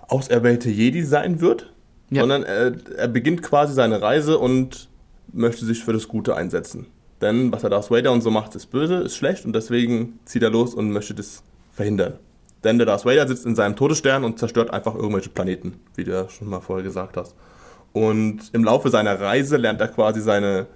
auserwählte 0.08 0.68
Jedi 0.68 1.04
sein 1.04 1.40
wird, 1.40 1.72
ja. 2.10 2.22
sondern 2.22 2.42
er, 2.42 2.72
er 2.96 3.06
beginnt 3.06 3.42
quasi 3.42 3.72
seine 3.72 4.02
Reise 4.02 4.40
und 4.40 4.88
möchte 5.32 5.64
sich 5.64 5.84
für 5.84 5.92
das 5.92 6.08
Gute 6.08 6.34
einsetzen. 6.34 6.86
Denn 7.20 7.52
was 7.52 7.62
er 7.62 7.70
Darth 7.70 7.92
Vader 7.92 8.10
und 8.10 8.22
so 8.22 8.32
macht, 8.32 8.56
ist 8.56 8.66
böse, 8.72 8.96
ist 8.96 9.14
schlecht 9.14 9.44
und 9.44 9.54
deswegen 9.54 10.18
zieht 10.24 10.42
er 10.42 10.50
los 10.50 10.74
und 10.74 10.90
möchte 10.90 11.14
das 11.14 11.44
verhindern. 11.70 12.14
Denn 12.66 12.78
der 12.78 12.86
Darth 12.86 13.04
Vader 13.04 13.28
sitzt 13.28 13.46
in 13.46 13.54
seinem 13.54 13.76
Todesstern 13.76 14.24
und 14.24 14.40
zerstört 14.40 14.72
einfach 14.72 14.96
irgendwelche 14.96 15.30
Planeten, 15.30 15.74
wie 15.94 16.02
du 16.02 16.10
ja 16.10 16.28
schon 16.28 16.48
mal 16.48 16.58
vorher 16.58 16.82
gesagt 16.82 17.16
hast. 17.16 17.36
Und 17.92 18.40
im 18.52 18.64
Laufe 18.64 18.90
seiner 18.90 19.20
Reise 19.20 19.56
lernt 19.56 19.80
er 19.80 19.86
quasi 19.86 20.20
seine 20.20 20.66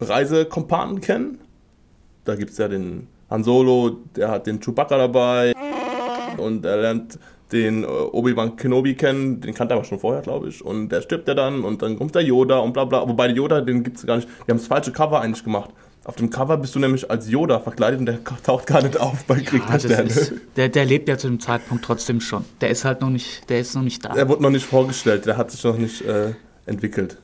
Reisekompanen 0.00 1.02
kennen. 1.02 1.38
Da 2.24 2.36
gibt 2.36 2.52
es 2.52 2.56
ja 2.56 2.68
den 2.68 3.06
Han 3.28 3.44
Solo, 3.44 3.98
der 4.16 4.30
hat 4.30 4.46
den 4.46 4.60
Chewbacca 4.60 4.96
dabei. 4.96 5.52
Und 6.38 6.64
er 6.64 6.78
lernt 6.78 7.18
den 7.52 7.84
äh, 7.84 7.86
Obi-Wan 7.86 8.56
Kenobi 8.56 8.94
kennen, 8.94 9.42
den 9.42 9.52
kannte 9.52 9.74
er 9.74 9.76
aber 9.76 9.84
schon 9.84 9.98
vorher, 9.98 10.22
glaube 10.22 10.48
ich. 10.48 10.64
Und 10.64 10.88
der 10.88 11.02
stirbt 11.02 11.28
er 11.28 11.34
dann 11.34 11.64
und 11.64 11.82
dann 11.82 11.98
kommt 11.98 12.14
der 12.14 12.22
Yoda 12.22 12.60
und 12.60 12.72
bla 12.72 12.86
bla. 12.86 13.06
Wobei 13.06 13.26
der 13.26 13.36
Yoda, 13.36 13.60
den 13.60 13.82
gibt 13.82 13.98
es 13.98 14.06
gar 14.06 14.16
nicht. 14.16 14.28
Die 14.46 14.50
haben 14.50 14.56
das 14.58 14.68
falsche 14.68 14.90
Cover 14.90 15.20
eigentlich 15.20 15.44
gemacht. 15.44 15.68
Auf 16.10 16.16
dem 16.16 16.28
Cover 16.28 16.56
bist 16.56 16.74
du 16.74 16.80
nämlich 16.80 17.08
als 17.08 17.30
Yoda 17.30 17.60
verkleidet 17.60 18.00
und 18.00 18.06
der 18.06 18.18
taucht 18.42 18.66
gar 18.66 18.82
nicht 18.82 18.98
auf 18.98 19.22
bei 19.26 19.38
Krieg 19.38 19.62
ja, 19.68 19.78
der 19.78 19.78
Sterne. 19.78 20.08
Ist, 20.08 20.32
der, 20.56 20.68
der 20.68 20.84
lebt 20.84 21.08
ja 21.08 21.16
zu 21.16 21.28
dem 21.28 21.38
Zeitpunkt 21.38 21.84
trotzdem 21.84 22.20
schon. 22.20 22.44
Der 22.60 22.70
ist 22.70 22.84
halt 22.84 23.00
noch 23.00 23.10
nicht, 23.10 23.48
der 23.48 23.60
ist 23.60 23.76
noch 23.76 23.82
nicht 23.82 24.04
da. 24.04 24.12
Der 24.12 24.28
wurde 24.28 24.42
noch 24.42 24.50
nicht 24.50 24.66
vorgestellt, 24.66 25.26
der 25.26 25.36
hat 25.36 25.52
sich 25.52 25.62
noch 25.62 25.78
nicht 25.78 26.02
äh, 26.02 26.32
entwickelt. 26.66 27.16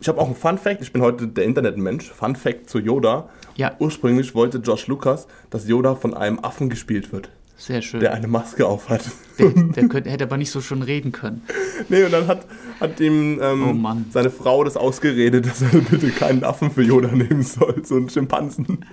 Ich 0.00 0.08
habe 0.08 0.20
auch 0.20 0.26
einen 0.26 0.34
Fun 0.34 0.58
Fact, 0.58 0.82
ich 0.82 0.92
bin 0.92 1.00
heute 1.00 1.28
der 1.28 1.44
Internetmensch. 1.44 2.10
Fun 2.10 2.34
Fact 2.34 2.68
zu 2.68 2.80
Yoda. 2.80 3.28
Ja. 3.54 3.76
Ursprünglich 3.78 4.34
wollte 4.34 4.58
Josh 4.58 4.88
Lucas, 4.88 5.28
dass 5.50 5.68
Yoda 5.68 5.94
von 5.94 6.12
einem 6.12 6.40
Affen 6.40 6.70
gespielt 6.70 7.12
wird. 7.12 7.30
Sehr 7.58 7.82
schön. 7.82 7.98
Der 8.00 8.14
eine 8.14 8.28
Maske 8.28 8.66
aufhat. 8.66 9.04
Der, 9.38 9.50
der 9.50 9.88
könnte, 9.88 10.08
hätte 10.10 10.24
aber 10.24 10.36
nicht 10.36 10.52
so 10.52 10.60
schon 10.60 10.82
reden 10.82 11.10
können. 11.10 11.42
Nee, 11.88 12.04
und 12.04 12.12
dann 12.12 12.28
hat, 12.28 12.46
hat 12.80 13.00
ihm 13.00 13.40
ähm, 13.42 13.84
oh 13.84 13.96
seine 14.10 14.30
Frau 14.30 14.62
das 14.62 14.76
ausgeredet, 14.76 15.44
dass 15.44 15.60
er 15.62 15.80
bitte 15.80 16.10
keinen 16.10 16.44
Affen 16.44 16.70
für 16.70 16.82
Yoda 16.82 17.08
nehmen 17.08 17.42
soll, 17.42 17.82
so 17.84 17.96
einen 17.96 18.08
Schimpansen. 18.08 18.86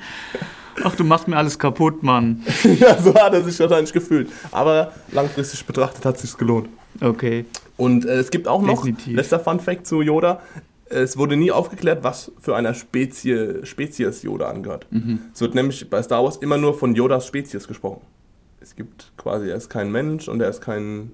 Ach, 0.83 0.95
du 0.95 1.03
machst 1.03 1.27
mir 1.27 1.37
alles 1.37 1.59
kaputt, 1.59 2.01
Mann. 2.01 2.43
ja, 2.79 3.01
so 3.01 3.13
hat 3.13 3.33
er 3.33 3.43
sich 3.43 3.57
wahrscheinlich 3.59 3.93
gefühlt. 3.93 4.29
Aber 4.51 4.91
langfristig 5.11 5.63
betrachtet 5.65 6.03
hat 6.03 6.15
es 6.15 6.23
sich 6.23 6.35
gelohnt. 6.35 6.67
Okay. 6.99 7.45
Und 7.77 8.05
äh, 8.05 8.15
es 8.15 8.31
gibt 8.31 8.47
auch 8.47 8.63
noch, 8.63 8.83
Definitiv. 8.83 9.15
letzter 9.15 9.39
Fun 9.39 9.59
Fact 9.59 9.85
zu 9.85 10.01
Yoda, 10.01 10.41
es 10.89 11.17
wurde 11.17 11.35
nie 11.35 11.51
aufgeklärt, 11.51 12.03
was 12.03 12.31
für 12.39 12.55
einer 12.55 12.73
Spezie, 12.73 13.63
Spezies 13.63 14.23
Yoda 14.23 14.49
angehört. 14.49 14.87
Mhm. 14.89 15.19
Es 15.33 15.41
wird 15.41 15.55
nämlich 15.55 15.87
bei 15.89 16.01
Star 16.01 16.23
Wars 16.23 16.37
immer 16.37 16.57
nur 16.57 16.77
von 16.77 16.95
Yodas 16.95 17.27
Spezies 17.27 17.67
gesprochen 17.67 18.01
es 18.65 18.75
gibt 18.75 19.11
quasi, 19.15 19.49
er 19.49 19.55
ist 19.55 19.69
kein 19.69 19.91
Mensch 19.91 20.27
und 20.27 20.41
er 20.41 20.49
ist 20.49 20.59
kein 20.59 21.11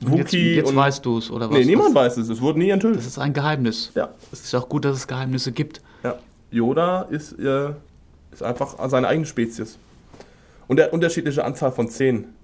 Wookie. 0.00 0.54
Jetzt, 0.54 0.66
jetzt 0.68 0.74
weißt 0.74 1.04
du 1.04 1.18
es, 1.18 1.30
oder 1.30 1.50
was? 1.50 1.58
Nee, 1.58 1.66
niemand 1.66 1.94
weiß 1.94 2.16
es. 2.16 2.30
Es 2.30 2.40
wurde 2.40 2.58
nie 2.58 2.70
enthüllt. 2.70 2.96
Das 2.96 3.06
ist 3.06 3.18
ein 3.18 3.34
Geheimnis. 3.34 3.90
Ja. 3.94 4.14
Es 4.32 4.44
ist 4.44 4.54
auch 4.54 4.68
gut, 4.68 4.86
dass 4.86 4.96
es 4.96 5.06
Geheimnisse 5.06 5.52
gibt. 5.52 5.82
Ja. 6.02 6.18
Yoda 6.50 7.02
ist, 7.02 7.38
äh, 7.38 7.70
ist 8.32 8.42
einfach 8.42 8.76
seine 8.88 9.08
eigene 9.08 9.26
Spezies. 9.26 9.78
Und 10.66 10.78
der 10.78 10.94
unterschiedliche 10.94 11.44
Anzahl 11.44 11.70
von 11.70 11.88
Zähnen 11.88 12.34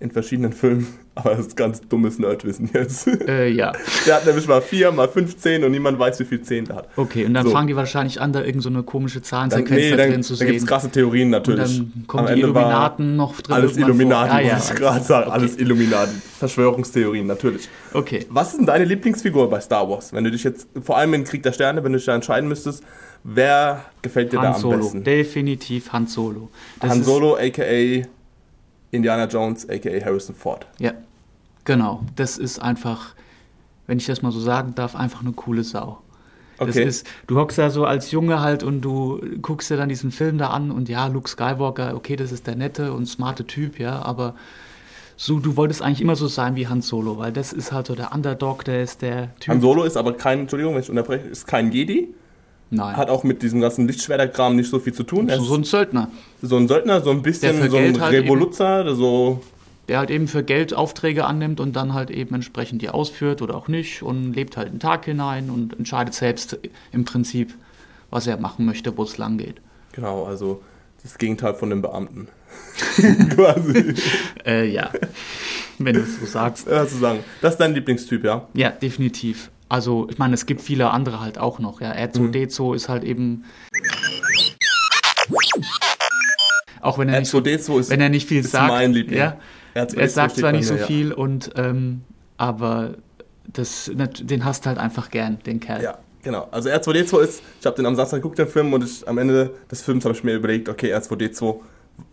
in 0.00 0.10
verschiedenen 0.10 0.52
Filmen. 0.52 0.86
Aber 1.14 1.30
das 1.30 1.48
ist 1.48 1.56
ganz 1.56 1.80
dummes 1.80 2.20
Nerdwissen 2.20 2.70
jetzt. 2.72 3.08
Äh, 3.08 3.48
ja. 3.48 3.72
Der 4.06 4.14
hat 4.14 4.26
nämlich 4.26 4.46
mal 4.46 4.62
vier, 4.62 4.92
mal 4.92 5.08
15 5.08 5.64
und 5.64 5.72
niemand 5.72 5.98
weiß, 5.98 6.20
wie 6.20 6.24
viel 6.24 6.42
Zehen 6.42 6.66
der 6.66 6.76
hat. 6.76 6.88
Okay, 6.94 7.24
und 7.24 7.34
dann 7.34 7.44
so. 7.44 7.50
fangen 7.50 7.66
die 7.66 7.74
wahrscheinlich 7.74 8.20
an, 8.20 8.32
da 8.32 8.44
irgendeine 8.44 8.78
so 8.78 8.82
komische 8.84 9.20
Zahlensequenz 9.20 9.70
nee, 9.70 9.96
drin 9.96 10.22
zu 10.22 10.36
sehen. 10.36 10.46
Da 10.46 10.52
gibt 10.52 10.62
es 10.62 10.68
krasse 10.68 10.90
Theorien 10.90 11.30
natürlich. 11.30 11.80
Und 11.80 11.92
dann 11.92 12.06
kommen 12.06 12.28
Am 12.28 12.34
die 12.34 12.40
Illuminaten 12.40 13.16
noch 13.16 13.40
drin. 13.40 13.56
Alles 13.56 13.76
Illuminaten, 13.76 14.30
ah, 14.30 14.40
ja, 14.40 14.54
muss 14.54 14.70
ich 14.70 14.76
gerade 14.76 15.04
sagen. 15.04 15.26
Okay. 15.26 15.34
Alles 15.34 15.56
Illuminaten. 15.56 16.22
Verschwörungstheorien, 16.38 17.26
natürlich. 17.26 17.68
Okay. 17.92 18.24
Was 18.30 18.50
ist 18.50 18.58
denn 18.58 18.66
deine 18.66 18.84
Lieblingsfigur 18.84 19.50
bei 19.50 19.60
Star 19.60 19.90
Wars? 19.90 20.12
Wenn 20.12 20.22
du 20.22 20.30
dich 20.30 20.44
jetzt, 20.44 20.68
vor 20.80 20.96
allem 20.98 21.14
in 21.14 21.24
Krieg 21.24 21.42
der 21.42 21.52
Sterne, 21.52 21.82
wenn 21.82 21.92
du 21.92 21.98
dich 21.98 22.06
da 22.06 22.14
entscheiden 22.14 22.48
müsstest, 22.48 22.84
wer 23.24 23.84
gefällt 24.02 24.32
dir 24.32 24.38
Han 24.38 24.50
da 24.50 24.54
am 24.54 24.60
Solo. 24.60 24.78
besten? 24.78 25.02
Definitiv 25.02 25.92
Han 25.92 26.06
Solo. 26.06 26.48
Das 26.80 26.90
Han 26.90 27.02
Solo, 27.02 27.34
a.k.a. 27.36 28.06
Indiana 28.90 29.26
Jones, 29.26 29.68
aka 29.68 30.04
Harrison 30.04 30.34
Ford. 30.34 30.66
Ja, 30.78 30.92
genau. 31.64 32.02
Das 32.16 32.38
ist 32.38 32.60
einfach, 32.60 33.14
wenn 33.86 33.98
ich 33.98 34.06
das 34.06 34.22
mal 34.22 34.32
so 34.32 34.40
sagen 34.40 34.74
darf, 34.74 34.96
einfach 34.96 35.20
eine 35.20 35.32
coole 35.32 35.64
Sau. 35.64 35.98
Das 36.58 36.70
okay. 36.70 36.84
ist, 36.84 37.06
du 37.28 37.36
hockst 37.38 37.56
da 37.58 37.70
so 37.70 37.84
als 37.84 38.10
Junge 38.10 38.40
halt 38.40 38.64
und 38.64 38.80
du 38.80 39.20
guckst 39.42 39.70
dir 39.70 39.76
dann 39.76 39.88
diesen 39.88 40.10
Film 40.10 40.38
da 40.38 40.48
an 40.48 40.72
und 40.72 40.88
ja, 40.88 41.06
Luke 41.06 41.28
Skywalker, 41.28 41.94
okay, 41.94 42.16
das 42.16 42.32
ist 42.32 42.48
der 42.48 42.56
nette 42.56 42.92
und 42.92 43.06
smarte 43.06 43.46
Typ, 43.46 43.78
ja, 43.78 44.02
aber 44.02 44.34
So, 45.20 45.40
du 45.40 45.56
wolltest 45.56 45.82
eigentlich 45.82 46.00
immer 46.00 46.14
so 46.14 46.28
sein 46.28 46.54
wie 46.54 46.68
Han 46.68 46.80
Solo, 46.80 47.18
weil 47.18 47.32
das 47.32 47.52
ist 47.52 47.72
halt 47.72 47.88
so 47.88 47.96
der 47.96 48.12
Underdog, 48.14 48.64
der 48.64 48.84
ist 48.84 49.02
der 49.02 49.34
Typ. 49.40 49.52
Han 49.52 49.60
Solo 49.60 49.82
ist 49.82 49.96
aber 49.96 50.16
kein, 50.16 50.40
Entschuldigung, 50.40 50.74
wenn 50.74 50.82
ich 50.82 50.90
unterbreche, 50.90 51.26
ist 51.26 51.44
kein 51.48 51.72
Jedi. 51.72 52.14
Nein. 52.70 52.96
Hat 52.96 53.08
auch 53.08 53.24
mit 53.24 53.42
diesem 53.42 53.60
ganzen 53.60 53.86
Lichtschwerterkram 53.86 54.56
nicht 54.56 54.68
so 54.68 54.78
viel 54.78 54.92
zu 54.92 55.02
tun. 55.02 55.28
So, 55.28 55.42
so 55.42 55.54
ein 55.54 55.64
Söldner, 55.64 56.10
so 56.42 56.56
ein 56.56 56.68
Söldner, 56.68 57.00
so 57.00 57.10
ein 57.10 57.22
bisschen 57.22 57.56
so 57.56 57.64
ein 57.64 57.70
Geld 57.70 58.00
halt 58.00 58.12
Revoluzzer, 58.12 58.84
der 58.84 58.94
so 58.94 59.40
der 59.88 59.98
halt 59.98 60.10
eben 60.10 60.28
für 60.28 60.42
Geld 60.42 60.74
Aufträge 60.74 61.24
annimmt 61.24 61.60
und 61.60 61.74
dann 61.74 61.94
halt 61.94 62.10
eben 62.10 62.34
entsprechend 62.34 62.82
die 62.82 62.90
ausführt 62.90 63.40
oder 63.40 63.54
auch 63.54 63.68
nicht 63.68 64.02
und 64.02 64.34
lebt 64.34 64.56
halt 64.56 64.68
einen 64.68 64.80
Tag 64.80 65.06
hinein 65.06 65.48
und 65.48 65.78
entscheidet 65.78 66.14
selbst 66.14 66.58
im 66.92 67.06
Prinzip, 67.06 67.54
was 68.10 68.26
er 68.26 68.36
machen 68.36 68.66
möchte, 68.66 68.96
wo 68.96 69.02
es 69.02 69.16
lang 69.16 69.38
geht. 69.38 69.62
Genau, 69.92 70.24
also 70.24 70.62
das 71.02 71.16
Gegenteil 71.16 71.54
von 71.54 71.70
dem 71.70 71.80
Beamten. 71.80 72.28
Quasi. 73.30 73.94
Äh, 74.44 74.70
ja, 74.70 74.90
wenn 75.78 75.94
du 75.94 76.00
es 76.00 76.20
so 76.20 76.26
sagst. 76.26 76.66
Ja, 76.66 76.86
zu 76.86 76.96
sagen. 76.96 77.20
Das 77.40 77.54
ist 77.54 77.58
dein 77.58 77.74
Lieblingstyp, 77.74 78.24
ja? 78.24 78.46
Ja, 78.54 78.70
definitiv. 78.70 79.50
Also, 79.68 80.08
ich 80.08 80.18
meine, 80.18 80.34
es 80.34 80.46
gibt 80.46 80.62
viele 80.62 80.90
andere 80.90 81.20
halt 81.20 81.38
auch 81.38 81.58
noch. 81.58 81.80
Ja, 81.80 81.92
R2D2 81.92 82.74
ist 82.74 82.88
halt 82.88 83.04
eben. 83.04 83.44
Auch 86.80 86.98
wenn 86.98 87.08
er 87.08 87.20
nicht, 87.20 87.34
R2D2 87.34 87.80
ist, 87.80 87.90
wenn 87.90 88.00
er 88.00 88.08
nicht 88.08 88.28
viel 88.28 88.40
ist 88.40 88.52
sagt. 88.52 88.68
mein 88.68 88.92
Liebling. 88.92 89.18
Ja, 89.18 89.36
R2D2 89.74 89.98
er 89.98 90.08
sagt 90.08 90.36
zwar 90.36 90.52
nicht 90.52 90.62
mir, 90.62 90.66
so 90.66 90.74
ja. 90.76 90.86
viel 90.86 91.12
und 91.12 91.50
ähm, 91.56 92.02
aber 92.36 92.94
das, 93.52 93.90
den 93.94 94.44
hast 94.44 94.66
halt 94.66 94.78
einfach 94.78 95.10
gern, 95.10 95.38
den 95.44 95.60
Kerl. 95.60 95.82
Ja, 95.82 95.98
genau. 96.22 96.48
Also 96.50 96.68
R2D2 96.68 97.20
ist, 97.20 97.42
ich 97.60 97.66
habe 97.66 97.76
den 97.76 97.86
am 97.86 97.96
Samstag 97.96 98.18
geguckt, 98.18 98.38
den 98.38 98.46
Film, 98.46 98.72
und 98.72 98.84
ich, 98.84 99.06
am 99.08 99.18
Ende 99.18 99.54
des 99.70 99.82
Films 99.82 100.04
habe 100.04 100.14
ich 100.14 100.24
mir 100.24 100.34
überlegt, 100.34 100.68
okay, 100.68 100.94
R2D2 100.94 101.56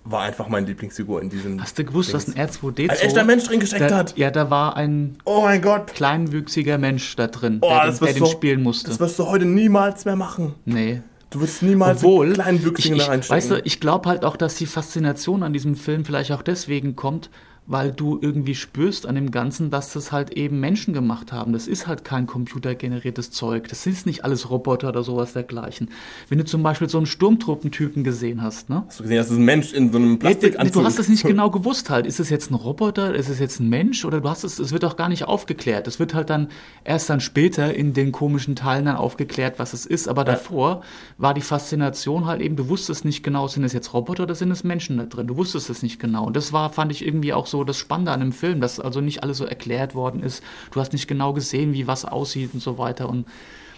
war 0.06 0.22
einfach 0.22 0.48
meine 0.48 0.68
Lieblingsfigur 0.68 1.22
in 1.22 1.30
diesem. 1.30 1.62
Hast 1.62 1.78
du 1.80 1.84
gewusst, 1.84 2.14
dass 2.14 2.28
ein 2.28 2.34
R2D2 2.36 2.90
Ein 2.90 2.98
echter 2.98 3.24
Mensch 3.24 3.44
drin 3.46 3.60
gesteckt 3.60 3.90
da, 3.92 3.98
hat. 3.98 4.18
Ja, 4.18 4.32
da 4.32 4.50
war 4.50 4.78
ein 4.78 5.18
Oh 5.26 5.42
mein 5.42 5.62
Gott. 5.62 5.88
kleinwüchsiger 5.88 6.78
Mensch 6.78 7.16
da 7.16 7.28
drin, 7.28 7.58
Oh, 7.62 7.70
der, 7.70 7.92
den, 7.92 8.00
der 8.00 8.14
den 8.14 8.26
spielen 8.28 8.64
musste. 8.64 8.90
Das 8.92 9.00
wirst 9.00 9.18
du 9.20 9.26
heute 9.28 9.46
niemals 9.46 10.06
mehr 10.06 10.16
machen. 10.16 10.56
nee. 10.66 11.02
Du 11.32 11.42
wirst 11.42 11.64
niemals 11.64 11.98
Obwohl, 12.04 12.28
einen 12.28 12.36
kleinen 12.36 12.64
Wüchsigen 12.64 12.98
da 12.98 13.08
reinstecken. 13.08 13.36
weißt 13.36 13.52
du, 13.52 13.62
ich 13.66 13.82
glaube 13.82 14.08
halt 14.08 14.24
auch, 14.24 14.38
dass 14.38 14.56
die 14.56 14.68
Faszination 14.68 15.44
an 15.44 15.52
diesem 15.52 15.76
Film 15.76 16.06
vielleicht 16.06 16.32
auch 16.32 16.44
deswegen 16.44 16.96
kommt, 16.96 17.30
weil 17.68 17.92
du 17.92 18.20
irgendwie 18.22 18.54
spürst 18.54 19.08
an 19.08 19.16
dem 19.16 19.32
Ganzen, 19.32 19.72
dass 19.72 19.94
das 19.94 20.12
halt 20.12 20.32
eben 20.32 20.60
Menschen 20.60 20.94
gemacht 20.94 21.32
haben. 21.32 21.52
Das 21.52 21.68
ist 21.68 21.88
halt 21.88 22.04
kein 22.04 22.28
computergeneriertes 22.28 23.32
Zeug. 23.32 23.68
Das 23.70 23.88
ist 23.88 24.06
nicht 24.06 24.24
alles 24.24 24.52
Roboter 24.52 24.90
oder 24.90 25.04
sowas 25.04 25.34
dergleichen. 25.34 25.90
Wenn 26.30 26.38
du 26.38 26.46
zum 26.46 26.62
Beispiel 26.62 26.90
so 26.90 26.98
einen 26.98 27.08
Sturmtruppentypen 27.08 28.04
gesehen 28.04 28.44
hast, 28.44 28.70
ne? 28.70 28.84
Hast 28.86 29.00
du 29.00 29.04
gesehen, 29.04 29.18
das 29.18 29.32
ist 29.32 29.38
ein 29.38 29.46
Mensch 29.46 29.74
in 29.74 29.92
so 29.92 29.98
einem 29.98 30.12
Ja, 30.12 30.18
Plastikanzug. 30.18 30.74
Du 30.74 30.86
hast 30.86 31.00
es 31.00 31.10
nicht 31.10 31.24
genau 31.24 31.50
gewusst 31.50 31.90
halt. 31.90 32.06
Ist 32.06 32.20
es 32.20 32.30
jetzt 32.30 32.52
ein 32.52 32.56
Roboter? 32.56 33.16
Ist 33.16 33.30
es 33.30 33.40
jetzt 33.40 33.60
ein 33.60 33.70
Mensch? 33.70 34.06
Oder 34.06 34.22
du 34.22 34.30
hast 34.30 34.44
es, 34.44 34.60
es 34.60 34.72
wird 34.72 34.86
auch 34.86 34.96
gar 34.96 35.10
nicht 35.10 35.26
aufgeklärt. 35.26 35.88
Es 35.88 35.98
wird 35.98 36.14
halt 36.14 36.30
dann 36.30 36.50
erst 36.84 37.10
dann 37.10 37.20
später 37.20 37.74
in 37.74 37.94
den 37.94 38.12
komischen 38.12 38.56
Teilen 38.56 38.86
dann 38.86 38.96
aufgeklärt, 38.96 39.58
was 39.58 39.74
es 39.74 39.88
ist. 39.88 40.08
Aber 40.08 40.24
davor 40.24 40.82
war 41.18 41.34
die 41.34 41.42
Faszination 41.42 42.28
halt 42.28 42.42
eben, 42.42 42.56
du 42.56 42.70
wusstest 42.70 43.06
nicht 43.06 43.24
genau, 43.24 43.48
sind 43.48 43.64
es 43.64 43.74
jetzt 43.74 43.92
Roboter 43.94 44.24
oder 44.24 44.36
sind 44.36 44.52
es 44.52 44.64
Menschen 44.64 44.98
da 44.98 45.06
drin? 45.06 45.26
Du 45.26 45.36
wusstest 45.38 45.72
es 45.72 45.82
nicht 45.82 46.00
genau. 46.00 46.26
Und 46.26 46.36
das 46.36 46.54
war, 46.54 46.72
fand 46.72 46.92
ich 46.92 47.04
irgendwie 47.04 47.34
auch 47.34 47.48
so 47.48 47.55
das 47.64 47.78
Spannende 47.78 48.12
an 48.12 48.20
dem 48.20 48.32
Film, 48.34 48.60
dass 48.62 48.80
also 48.80 49.02
nicht 49.02 49.24
alles 49.24 49.38
so 49.38 49.46
erklärt 49.46 49.96
worden 49.96 50.22
ist. 50.24 50.44
Du 50.72 50.80
hast 50.80 50.94
nicht 50.94 51.08
genau 51.08 51.34
gesehen, 51.34 51.74
wie 51.74 51.88
was 51.88 52.06
aussieht 52.06 52.52
und 52.54 52.62
so 52.62 52.78
weiter. 52.78 53.08
Und 53.10 53.26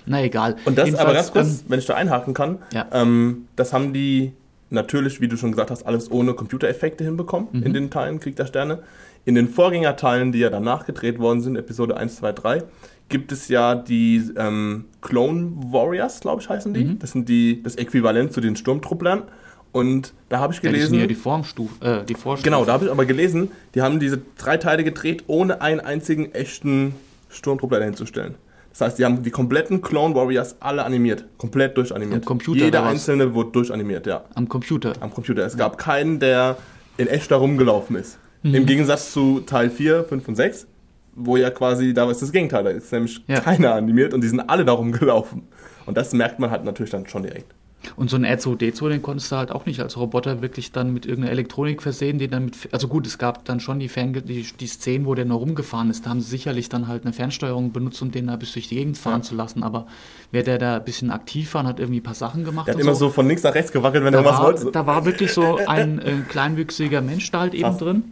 na 0.06 0.24
egal. 0.24 0.56
Und 0.66 0.78
das 0.78 0.88
aber 0.96 1.13
Jedenfalls, 1.13 1.16
ganz 1.16 1.32
kurz, 1.34 1.48
ähm, 1.62 1.66
wenn 1.70 1.80
ich 1.80 1.86
da 1.86 1.96
einhaken 1.96 2.34
kann, 2.34 2.60
Ja. 2.74 2.86
ähm, 2.94 3.48
das 3.56 3.74
haben 3.74 3.94
die 3.94 4.32
natürlich, 4.70 5.22
wie 5.22 5.28
du 5.28 5.38
schon 5.38 5.52
gesagt 5.52 5.72
hast, 5.72 5.84
alles 5.84 6.12
ohne 6.12 6.34
Computereffekte 6.34 7.04
hinbekommen 7.04 7.48
Mhm. 7.52 7.63
in 7.63 7.74
den 7.74 7.90
Teilen 7.90 8.20
Krieg 8.20 8.36
der 8.36 8.46
Sterne. 8.46 8.80
In 9.26 9.36
den 9.36 9.50
Vorgängerteilen, 9.50 10.32
die 10.32 10.40
ja 10.40 10.50
danach 10.50 10.86
gedreht 10.86 11.20
worden 11.20 11.42
sind, 11.42 11.58
Episode 11.58 11.98
1, 11.98 12.18
2, 12.18 12.32
3, 12.32 12.63
gibt 13.10 13.32
es 13.32 13.48
ja 13.50 13.76
die 13.76 14.22
ähm, 14.38 14.86
Clone 15.02 15.52
Warriors, 15.72 16.20
glaube 16.22 16.42
ich, 16.42 16.50
heißen 16.50 16.74
die. 16.74 16.84
Mhm. 16.86 17.00
Das 17.00 17.12
sind 17.12 17.28
die, 17.30 17.62
das 17.63 17.76
Äquivalent 17.76 18.34
zu 18.34 18.42
den 18.42 18.56
Sturmtrupplern. 18.56 19.24
Und 19.78 20.13
da 20.30 20.40
habe 20.40 20.54
ich 20.54 20.62
gelesen. 20.62 21.00
ja 21.00 21.08
die 21.08 21.16
Formstufe, 21.16 21.86
äh, 21.86 22.06
die 22.06 22.16
Vorstufe. 22.16 22.44
Genau, 22.50 22.66
da 22.66 22.74
habe 22.74 22.86
ich 22.86 22.92
aber 22.92 23.06
gelesen, 23.06 23.52
die 23.76 23.82
haben 23.82 24.00
diese 24.00 24.20
drei 24.38 24.58
Teile 24.58 24.84
gedreht, 24.84 25.24
ohne 25.28 25.62
einen 25.62 25.80
einzigen 25.80 26.34
echten 26.34 26.96
Sturmtruppler 27.30 27.80
dahinzustellen. 27.80 28.36
Das 28.72 28.82
heißt, 28.82 29.00
die 29.00 29.06
haben 29.06 29.24
die 29.24 29.32
kompletten 29.32 29.82
Clone 29.82 30.13
Warriors 30.13 30.58
alle 30.60 30.84
animiert. 30.86 31.26
Komplett 31.38 31.78
durchanimiert. 31.78 32.22
Am 32.22 32.26
Computer 32.26 32.66
Jeder 32.66 32.84
einzelne 32.86 33.34
wurde 33.34 33.52
durchanimiert, 33.52 34.06
ja. 34.06 34.24
Am 34.36 34.48
Computer. 34.48 34.94
Am 35.00 35.12
Computer. 35.12 35.46
Es 35.46 35.58
gab 35.58 35.78
keinen, 35.80 36.20
der 36.20 36.58
in 36.98 37.08
echt 37.08 37.32
da 37.32 37.38
rumgelaufen 37.38 37.96
ist. 37.96 38.20
Mhm. 38.44 38.54
Im 38.56 38.66
Gegensatz 38.68 39.12
zu 39.13 39.40
Teil 39.42 39.70
4, 39.72 40.04
5 40.04 40.28
und 40.28 40.36
6, 40.36 40.68
wo 41.16 41.38
ja 41.38 41.50
quasi, 41.50 41.94
da 41.94 42.10
ist 42.12 42.22
das 42.22 42.32
Gegenteil. 42.32 42.63
Da 42.63 42.70
ist 42.70 42.92
nämlich 42.92 43.24
Ja. 43.28 43.40
keiner 43.40 43.74
animiert 43.74 44.13
und 44.13 44.22
die 44.22 44.28
sind 44.28 44.42
alle 44.42 44.63
da 44.63 44.74
rumgelaufen. 44.74 45.44
Und 45.88 45.98
das 45.98 46.13
merkt 46.13 46.38
man 46.40 46.52
halt 46.52 46.63
natürlich 46.63 46.92
dann 46.92 47.08
schon 47.08 47.24
direkt. 47.24 47.54
Und 47.95 48.10
so 48.10 48.17
ein 48.17 48.26
R2D2, 48.26 48.89
den 48.89 49.02
konntest 49.02 49.32
du 49.32 49.36
halt 49.38 49.52
auch 49.52 49.65
nicht 49.65 49.80
als 49.80 49.97
Roboter 49.97 50.41
wirklich 50.41 50.71
dann 50.71 50.93
mit 50.93 51.06
irgendeiner 51.06 51.32
Elektronik 51.32 51.82
versehen, 51.82 52.19
den 52.19 52.32
dann 52.32 52.45
mit, 52.45 52.56
also 52.71 52.88
gut, 52.88 53.08
es 53.08 53.17
gab 53.17 53.45
dann 53.45 53.60
schon 53.60 53.80
die, 53.80 53.88
Fern 53.89 54.13
die, 54.13 54.43
die 54.43 54.67
Szenen, 54.67 55.06
wo 55.06 55.15
der 55.15 55.26
nur 55.26 55.39
rumgefahren 55.39 55.89
ist, 55.89 56.06
da 56.06 56.10
haben 56.12 56.21
sie 56.21 56.30
sicherlich 56.30 56.69
dann 56.69 56.88
halt 56.88 57.04
eine 57.04 57.13
Fernsteuerung 57.13 57.71
benutzt, 57.71 58.02
um 58.02 58.12
den 58.12 58.28
da 58.28 58.36
bis 58.36 58.54
durch 58.54 58.67
die 58.67 58.76
Gegend 58.76 58.97
fahren 58.97 59.23
zu 59.23 59.36
lassen, 59.36 59.63
aber 59.63 59.88
wer 60.32 60.43
der 60.43 60.58
da 60.58 60.76
ein 60.78 60.84
bisschen 60.84 61.12
aktiv 61.12 61.54
war 61.54 61.62
und 61.62 61.67
hat 61.67 61.80
irgendwie 61.80 62.00
ein 62.00 62.04
paar 62.04 62.13
Sachen 62.15 62.43
gemacht 62.43 62.67
Der 62.67 62.76
hat 62.76 62.82
immer 62.82 62.95
so 62.95 63.10
von 63.10 63.28
links 63.28 63.43
nach 63.43 63.56
rechts 63.56 63.71
gewackelt, 63.71 64.04
wenn 64.04 64.13
da 64.13 64.19
er 64.19 64.26
was 64.26 64.41
wollte. 64.41 64.71
da 64.71 64.86
war 64.86 65.06
wirklich 65.06 65.32
so 65.34 65.60
ein 65.67 66.00
äh, 66.00 66.13
kleinwüchsiger 66.28 67.02
Mensch 67.02 67.30
da 67.32 67.41
halt 67.41 67.54
eben 67.54 67.63
Krass. 67.63 67.78
drin 67.78 68.04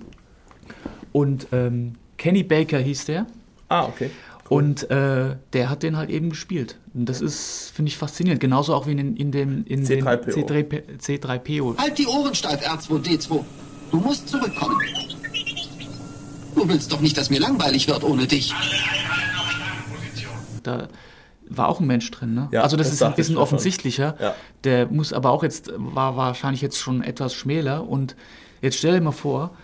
und 1.11 1.47
ähm, 1.51 1.93
Kenny 2.17 2.43
Baker 2.43 2.79
hieß 2.79 3.05
der 3.05 3.25
Ah, 3.67 3.85
okay. 3.85 4.11
Und 4.47 4.89
äh, 4.91 5.37
der 5.53 5.69
hat 5.69 5.81
den 5.81 5.97
halt 5.97 6.09
eben 6.09 6.29
gespielt. 6.29 6.77
Und 6.93 7.09
das 7.09 7.21
ist, 7.21 7.71
finde 7.73 7.89
ich, 7.89 7.97
faszinierend. 7.97 8.39
Genauso 8.39 8.75
auch 8.75 8.85
wie 8.85 8.91
in, 8.91 9.15
in 9.17 9.31
dem 9.31 9.65
in 9.65 9.85
C3PO. 9.85 10.15
dem 10.17 10.45
C3P, 10.45 10.83
C3PO. 10.99 11.77
Halt 11.77 11.97
die 11.97 12.05
Ohren 12.05 12.35
steif, 12.35 12.61
R2D2. 12.65 13.43
Du 13.91 13.97
musst 13.97 14.29
zurückkommen. 14.29 14.79
Du 16.53 16.67
willst 16.67 16.91
doch 16.91 17.01
nicht, 17.01 17.17
dass 17.17 17.29
mir 17.29 17.39
langweilig 17.39 17.87
wird 17.87 18.03
ohne 18.03 18.27
dich. 18.27 18.53
Da 20.63 20.87
war 21.49 21.67
auch 21.67 21.79
ein 21.79 21.87
Mensch 21.87 22.09
drin, 22.11 22.33
ne? 22.33 22.47
Ja, 22.51 22.61
also 22.61 22.77
das, 22.77 22.87
das 22.87 22.95
ist 22.95 23.03
ein 23.03 23.15
bisschen 23.15 23.37
offensichtlicher. 23.37 24.15
Ja. 24.19 24.35
Der 24.63 24.87
muss 24.87 25.11
aber 25.11 25.31
auch 25.31 25.43
jetzt, 25.43 25.71
war 25.75 26.17
wahrscheinlich 26.17 26.61
jetzt 26.61 26.77
schon 26.77 27.03
etwas 27.03 27.33
schmäler. 27.33 27.87
Und 27.87 28.15
jetzt 28.61 28.77
stell 28.77 28.93
dir 28.93 29.01
mal 29.01 29.11
vor, 29.11 29.55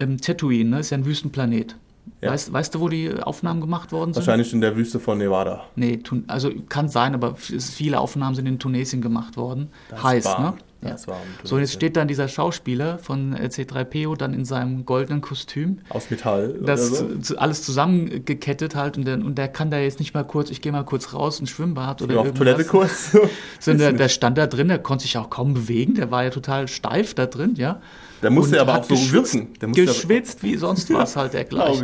ähm, 0.00 0.20
Tatooine 0.20 0.70
ne, 0.70 0.80
ist 0.80 0.90
ja 0.90 0.98
ein 0.98 1.04
Wüstenplanet. 1.04 1.76
Ja. 2.20 2.32
Weißt, 2.32 2.52
weißt 2.52 2.74
du, 2.74 2.80
wo 2.80 2.88
die 2.88 3.12
Aufnahmen 3.14 3.60
gemacht 3.60 3.92
worden 3.92 4.12
sind? 4.12 4.26
Wahrscheinlich 4.26 4.52
in 4.52 4.60
der 4.60 4.76
Wüste 4.76 5.00
von 5.00 5.18
Nevada. 5.18 5.64
Nee, 5.76 6.00
also 6.26 6.50
kann 6.68 6.88
sein, 6.88 7.14
aber 7.14 7.36
viele 7.36 8.00
Aufnahmen 8.00 8.34
sind 8.34 8.46
in 8.46 8.58
Tunesien 8.58 9.00
gemacht 9.02 9.36
worden. 9.36 9.68
Heiß, 10.02 10.24
warm. 10.24 10.42
ne? 10.42 10.54
Das 10.80 11.08
warm 11.08 11.18
in 11.42 11.46
So, 11.46 11.56
und 11.56 11.62
jetzt 11.62 11.72
steht 11.72 11.96
dann 11.96 12.06
dieser 12.06 12.28
Schauspieler 12.28 12.98
von 12.98 13.34
äh, 13.34 13.46
C3PO 13.46 14.16
dann 14.16 14.32
in 14.32 14.44
seinem 14.44 14.84
goldenen 14.86 15.20
Kostüm. 15.20 15.78
Aus 15.88 16.10
Metall. 16.10 16.54
Das 16.64 17.02
oder 17.02 17.20
so. 17.20 17.36
alles 17.36 17.62
zusammengekettet 17.62 18.76
halt 18.76 18.96
und, 18.96 19.04
dann, 19.04 19.24
und 19.24 19.38
der 19.38 19.48
kann 19.48 19.70
da 19.70 19.78
jetzt 19.78 19.98
nicht 19.98 20.14
mal 20.14 20.24
kurz, 20.24 20.50
ich 20.50 20.60
gehe 20.60 20.70
mal 20.70 20.84
kurz 20.84 21.12
raus 21.14 21.40
ins 21.40 21.50
Schwimmbad 21.50 22.00
oder 22.02 22.20
Auf 22.20 22.26
irgendwas. 22.26 22.46
Toilettekurs. 22.46 23.16
Sondern 23.60 23.78
der, 23.78 23.92
der 24.04 24.08
stand 24.08 24.38
da 24.38 24.46
drin, 24.46 24.68
der 24.68 24.78
konnte 24.78 25.02
sich 25.02 25.18
auch 25.18 25.30
kaum 25.30 25.54
bewegen, 25.54 25.94
der 25.94 26.12
war 26.12 26.22
ja 26.22 26.30
total 26.30 26.68
steif 26.68 27.14
da 27.14 27.26
drin, 27.26 27.54
ja. 27.56 27.80
Der 28.22 28.30
musste 28.30 28.56
Und 28.56 28.68
aber 28.68 28.78
auch 28.80 28.84
so 28.84 28.94
geschwitzt, 28.94 29.34
wirken. 29.34 29.54
Der 29.60 29.68
musste 29.68 29.86
geschwitzt 29.86 30.42
wie 30.42 30.56
sonst 30.56 30.90
was 30.94 31.16
halt 31.16 31.34
der 31.34 31.44
gleich. 31.44 31.82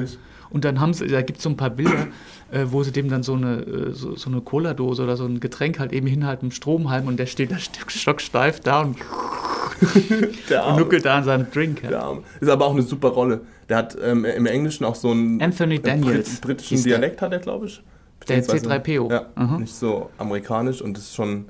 Und 0.50 0.64
dann 0.64 0.80
haben 0.80 0.94
sie, 0.94 1.06
da 1.08 1.22
gibt 1.22 1.38
es 1.38 1.42
so 1.44 1.50
ein 1.50 1.56
paar 1.56 1.70
Bilder, 1.70 2.06
äh, 2.52 2.66
wo 2.66 2.82
sie 2.84 2.92
dem 2.92 3.08
dann 3.08 3.22
so 3.22 3.34
eine, 3.34 3.62
äh, 3.62 3.92
so, 3.92 4.14
so 4.14 4.30
eine 4.30 4.40
Cola-Dose 4.40 5.02
oder 5.02 5.16
so 5.16 5.24
ein 5.24 5.40
Getränk 5.40 5.78
halt 5.80 5.92
eben 5.92 6.06
hinhalten, 6.06 6.46
mit 6.48 6.54
Stromhalm 6.54 7.08
und 7.08 7.16
der 7.18 7.26
steht 7.26 7.50
da 7.50 7.58
stock- 7.58 7.90
stocksteif 7.90 8.60
da 8.60 8.82
und, 8.82 8.96
Der 10.48 10.66
und 10.66 10.76
nuckelt 10.78 11.04
da 11.04 11.16
an 11.18 11.24
seinem 11.24 11.50
Drink. 11.50 11.82
Ja. 11.82 11.88
Der 11.90 12.02
Arme. 12.02 12.22
Ist 12.40 12.48
aber 12.48 12.66
auch 12.66 12.72
eine 12.72 12.82
super 12.82 13.08
Rolle. 13.08 13.40
Der 13.68 13.78
hat 13.78 13.96
ähm, 14.02 14.24
im 14.24 14.46
Englischen 14.46 14.84
auch 14.84 14.94
so 14.94 15.10
einen 15.10 15.40
Anthony 15.42 15.76
äh, 15.76 15.80
Daniels 15.80 16.40
Brit 16.40 16.58
britischen. 16.58 16.84
Dialekt, 16.84 17.20
hat 17.22 17.32
er, 17.32 17.38
glaube 17.40 17.66
ich. 17.66 17.82
Der 18.28 18.36
Beziehungsweise- 18.36 18.70
C3PO. 18.70 19.10
Ja, 19.10 19.26
Aha. 19.34 19.58
nicht 19.58 19.74
so 19.74 20.10
amerikanisch 20.18 20.80
und 20.82 20.96
das 20.96 21.04
ist 21.04 21.14
schon, 21.14 21.46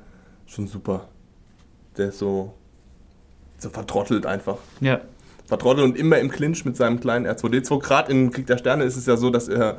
schon 0.47 0.67
super. 0.67 1.09
Der 1.97 2.09
ist 2.09 2.19
so, 2.19 2.55
so 3.59 3.71
vertrottelt 3.71 4.27
einfach. 4.27 4.57
ja. 4.81 5.01
vertrottelt 5.47 5.85
und 5.85 5.99
immer 5.99 6.19
im 6.19 6.31
Clinch 6.31 6.65
mit 6.65 6.77
seinem 6.77 7.01
kleinen 7.01 7.27
R2D2. 7.27 7.81
Gerade 7.81 8.11
in 8.13 8.31
Krieg 8.31 8.47
der 8.47 8.59
Sterne 8.59 8.85
ist 8.85 8.97
es 8.97 9.07
ja 9.07 9.17
so, 9.17 9.31
dass 9.31 9.49
er 9.49 9.79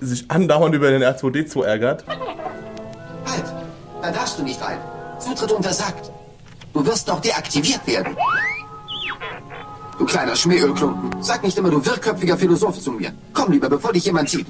sich 0.00 0.30
andauernd 0.30 0.74
über 0.74 0.90
den 0.90 1.02
R2D2 1.02 1.64
ärgert. 1.64 2.04
Halt! 2.08 3.44
Da 4.02 4.10
darfst 4.10 4.38
du 4.38 4.42
nicht 4.42 4.60
rein. 4.60 4.78
Zutritt 5.18 5.52
untersagt. 5.52 6.10
Du 6.72 6.84
wirst 6.84 7.08
doch 7.08 7.20
deaktiviert 7.20 7.86
werden. 7.86 8.16
Du 9.98 10.04
kleiner 10.04 10.34
Schmähölklumpen. 10.34 11.22
Sag 11.22 11.44
nicht 11.44 11.56
immer, 11.56 11.70
du 11.70 11.84
wirrköpfiger 11.86 12.36
Philosoph 12.36 12.80
zu 12.80 12.92
mir. 12.92 13.12
Komm 13.32 13.52
lieber, 13.52 13.68
bevor 13.68 13.92
dich 13.92 14.04
jemand 14.04 14.28
sieht. 14.28 14.46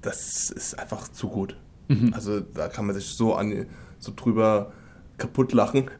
Das 0.00 0.50
ist 0.50 0.78
einfach 0.78 1.08
zu 1.08 1.28
gut. 1.28 1.54
Mhm. 1.88 2.14
Also 2.14 2.40
da 2.40 2.68
kann 2.68 2.86
man 2.86 2.94
sich 2.94 3.06
so, 3.08 3.34
an, 3.34 3.66
so 3.98 4.12
drüber 4.16 4.72
kaputt 5.18 5.52
lachen. 5.52 5.90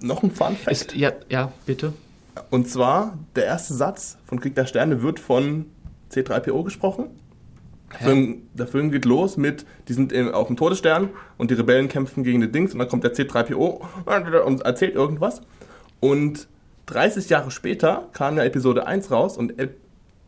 Noch 0.00 0.22
ein 0.22 0.30
Fun 0.30 0.56
Fact. 0.56 0.70
Ist, 0.70 0.94
ja, 0.94 1.12
ja, 1.28 1.52
bitte. 1.64 1.92
Und 2.50 2.68
zwar, 2.68 3.18
der 3.34 3.46
erste 3.46 3.74
Satz 3.74 4.18
von 4.26 4.40
Krieg 4.40 4.54
der 4.54 4.66
Sterne 4.66 5.02
wird 5.02 5.20
von 5.20 5.66
C3PO 6.12 6.64
gesprochen. 6.64 7.06
Der 7.92 8.00
Film, 8.00 8.42
der 8.52 8.66
Film 8.66 8.90
geht 8.90 9.04
los 9.04 9.36
mit, 9.36 9.64
die 9.88 9.92
sind 9.92 10.12
auf 10.34 10.48
dem 10.48 10.56
Todesstern 10.56 11.10
und 11.38 11.50
die 11.50 11.54
Rebellen 11.54 11.88
kämpfen 11.88 12.24
gegen 12.24 12.40
die 12.40 12.50
Dings 12.50 12.72
und 12.72 12.80
dann 12.80 12.88
kommt 12.88 13.04
der 13.04 13.14
C3PO 13.14 13.80
und 14.44 14.62
erzählt 14.62 14.94
irgendwas. 14.94 15.40
Und 16.00 16.48
30 16.86 17.28
Jahre 17.30 17.50
später 17.50 18.08
kam 18.12 18.36
ja 18.36 18.44
Episode 18.44 18.86
1 18.86 19.10
raus 19.10 19.36
und, 19.38 19.54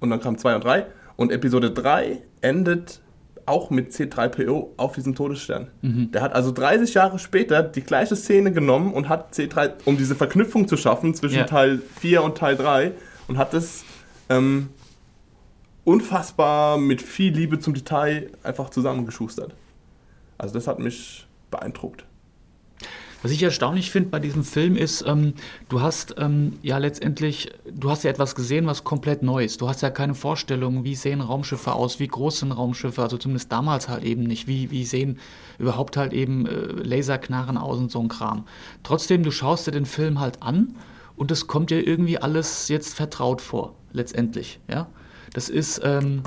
und 0.00 0.10
dann 0.10 0.20
kam 0.20 0.38
2 0.38 0.54
und 0.54 0.64
3 0.64 0.86
und 1.16 1.32
Episode 1.32 1.70
3 1.72 2.22
endet 2.40 3.00
auch 3.48 3.70
mit 3.70 3.90
C3PO 3.92 4.68
auf 4.76 4.94
diesem 4.94 5.14
Todesstern. 5.14 5.68
Der 5.82 6.22
hat 6.22 6.34
also 6.34 6.52
30 6.52 6.94
Jahre 6.94 7.18
später 7.18 7.62
die 7.62 7.82
gleiche 7.82 8.16
Szene 8.16 8.52
genommen 8.52 8.92
und 8.92 9.08
hat 9.08 9.34
C3, 9.34 9.72
um 9.84 9.96
diese 9.96 10.14
Verknüpfung 10.14 10.68
zu 10.68 10.76
schaffen 10.76 11.14
zwischen 11.14 11.38
Ja. 11.38 11.44
Teil 11.44 11.80
4 12.00 12.22
und 12.22 12.36
Teil 12.38 12.56
3 12.56 12.92
und 13.28 13.38
hat 13.38 13.54
es 13.54 13.84
ähm, 14.28 14.68
unfassbar 15.84 16.78
mit 16.78 17.00
viel 17.02 17.32
Liebe 17.32 17.58
zum 17.58 17.74
Detail 17.74 18.30
einfach 18.42 18.70
zusammengeschustert. 18.70 19.54
Also 20.36 20.54
das 20.54 20.66
hat 20.66 20.78
mich 20.78 21.26
beeindruckt. 21.50 22.04
Was 23.20 23.32
ich 23.32 23.42
erstaunlich 23.42 23.90
finde 23.90 24.10
bei 24.10 24.20
diesem 24.20 24.44
Film 24.44 24.76
ist, 24.76 25.04
ähm, 25.06 25.34
du 25.68 25.80
hast 25.80 26.14
ähm, 26.18 26.58
ja 26.62 26.78
letztendlich, 26.78 27.50
du 27.68 27.90
hast 27.90 28.04
ja 28.04 28.10
etwas 28.10 28.36
gesehen, 28.36 28.66
was 28.66 28.84
komplett 28.84 29.22
neu 29.24 29.44
ist. 29.44 29.60
Du 29.60 29.68
hast 29.68 29.82
ja 29.82 29.90
keine 29.90 30.14
Vorstellung, 30.14 30.84
wie 30.84 30.94
sehen 30.94 31.20
Raumschiffe 31.20 31.72
aus, 31.72 31.98
wie 31.98 32.06
groß 32.06 32.40
sind 32.40 32.52
Raumschiffe, 32.52 33.02
also 33.02 33.18
zumindest 33.18 33.50
damals 33.50 33.88
halt 33.88 34.04
eben 34.04 34.22
nicht. 34.22 34.46
Wie, 34.46 34.70
wie 34.70 34.84
sehen 34.84 35.18
überhaupt 35.58 35.96
halt 35.96 36.12
eben 36.12 36.46
äh, 36.46 36.50
Laserknarren 36.50 37.56
aus 37.56 37.78
und 37.78 37.90
so 37.90 38.00
ein 38.00 38.08
Kram. 38.08 38.44
Trotzdem, 38.84 39.24
du 39.24 39.32
schaust 39.32 39.66
dir 39.66 39.72
den 39.72 39.86
Film 39.86 40.20
halt 40.20 40.42
an 40.42 40.76
und 41.16 41.32
es 41.32 41.48
kommt 41.48 41.70
dir 41.70 41.84
irgendwie 41.84 42.18
alles 42.18 42.68
jetzt 42.68 42.94
vertraut 42.94 43.40
vor, 43.40 43.74
letztendlich. 43.92 44.60
Ja? 44.70 44.86
Das 45.32 45.48
ist, 45.48 45.80
ähm, 45.82 46.22